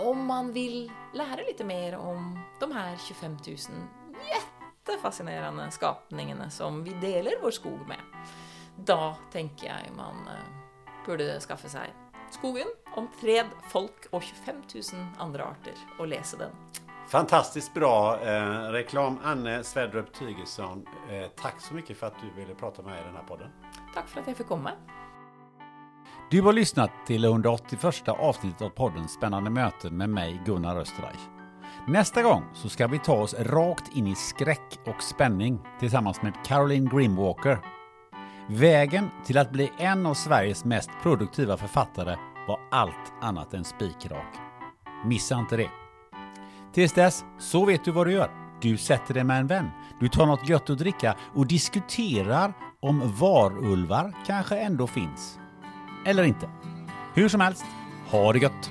om 0.01 0.25
man 0.27 0.55
vil 0.57 0.89
lære 1.13 1.45
litt 1.45 1.61
mer 1.69 1.99
om 2.01 2.33
de 2.61 2.71
her 2.73 2.97
25 2.97 3.37
000 3.69 3.85
jättefascinerende 4.81 5.71
skapningene 5.71 6.51
som 6.51 6.85
vi 6.85 6.91
deler 7.01 7.33
vår 7.43 7.51
skog 7.51 7.89
med, 7.89 8.01
da 8.77 9.17
tenker 9.33 9.67
jeg 9.67 9.93
man 9.97 10.29
eh, 10.29 10.47
burde 11.07 11.41
skaffe 11.41 11.69
seg 11.69 11.91
Skogen 12.31 12.69
om 12.95 13.09
fred, 13.19 13.47
folk 13.73 14.07
og 14.13 14.23
25 14.23 14.61
000 14.93 15.07
andre 15.19 15.49
arter, 15.51 15.75
og 15.99 16.07
lese 16.13 16.39
den. 16.39 16.53
Fantastisk 17.11 17.75
bra 17.75 18.21
eh, 18.23 18.69
reklam. 18.71 19.17
Anne 19.27 19.65
Sverdrup 19.67 20.13
Tygesson, 20.15 20.85
eh, 21.11 21.27
takk 21.35 21.59
så 21.59 21.75
mye 21.75 21.91
for 21.91 22.07
at 22.07 22.23
du 22.23 22.31
ville 22.37 22.55
prate 22.55 22.85
med 22.87 22.93
meg 22.93 23.03
i 23.03 23.09
denne 23.09 23.25
podden. 23.27 23.51
Takk 23.97 24.07
for 24.07 24.23
at 24.23 24.31
jeg 24.31 24.39
fikk 24.39 24.53
komme. 24.53 24.77
Du 26.31 26.39
har 26.47 26.55
lyssnat 26.55 26.95
till 27.07 27.25
181 27.25 28.15
avsnittet 28.15 28.63
av 28.63 28.71
podden 28.79 29.09
Spännande 29.09 29.51
möten 29.51 29.97
med 29.97 30.11
mig 30.11 30.41
Gunnar 30.47 30.77
Österreich. 30.77 31.40
Nästa 31.87 32.23
gång 32.23 32.45
så 32.55 32.69
ska 32.69 32.87
vi 32.87 32.99
ta 32.99 33.15
oss 33.15 33.35
rakt 33.35 33.97
in 33.97 34.07
i 34.07 34.15
skräck 34.15 34.79
och 34.87 35.03
spänning 35.03 35.59
tillsammans 35.81 36.23
med 36.23 36.33
Caroline 36.45 36.89
Grimwalker. 36.89 37.59
Vägen 38.49 39.11
till 39.27 39.39
att 39.39 39.53
bli 39.53 39.73
en 39.79 40.07
av 40.07 40.15
Sveriges 40.15 40.65
mest 40.65 40.91
produktiva 41.03 41.57
författare 41.57 42.17
var 42.49 42.61
allt 42.71 43.13
annat 43.21 43.55
än 43.55 43.65
spikrak. 43.65 44.35
Missa 45.05 45.39
inte 45.39 45.57
det! 45.57 45.71
Tills 46.73 46.93
dess, 46.93 47.25
så 47.39 47.65
vet 47.65 47.85
du 47.85 47.91
vad 47.91 48.07
du 48.07 48.13
gör. 48.13 48.31
Du 48.61 48.77
sätter 48.77 49.15
dig 49.15 49.25
med 49.25 49.41
en 49.41 49.47
vän. 49.47 49.71
Du 50.01 50.09
tar 50.09 50.27
något 50.27 50.49
gött 50.49 50.71
att 50.71 50.79
dricka 50.79 51.17
och 51.35 51.47
diskuterar 51.47 52.53
om 52.81 53.13
varulvar 53.21 54.15
kanske 54.27 54.59
ändå 54.59 54.87
finns. 54.87 55.39
Eller 56.07 56.25
inte. 56.25 56.51
Hur 57.15 57.29
som 57.29 57.41
helst, 57.41 57.65
ha 58.11 58.33
det 58.33 58.39
gött! 58.39 58.71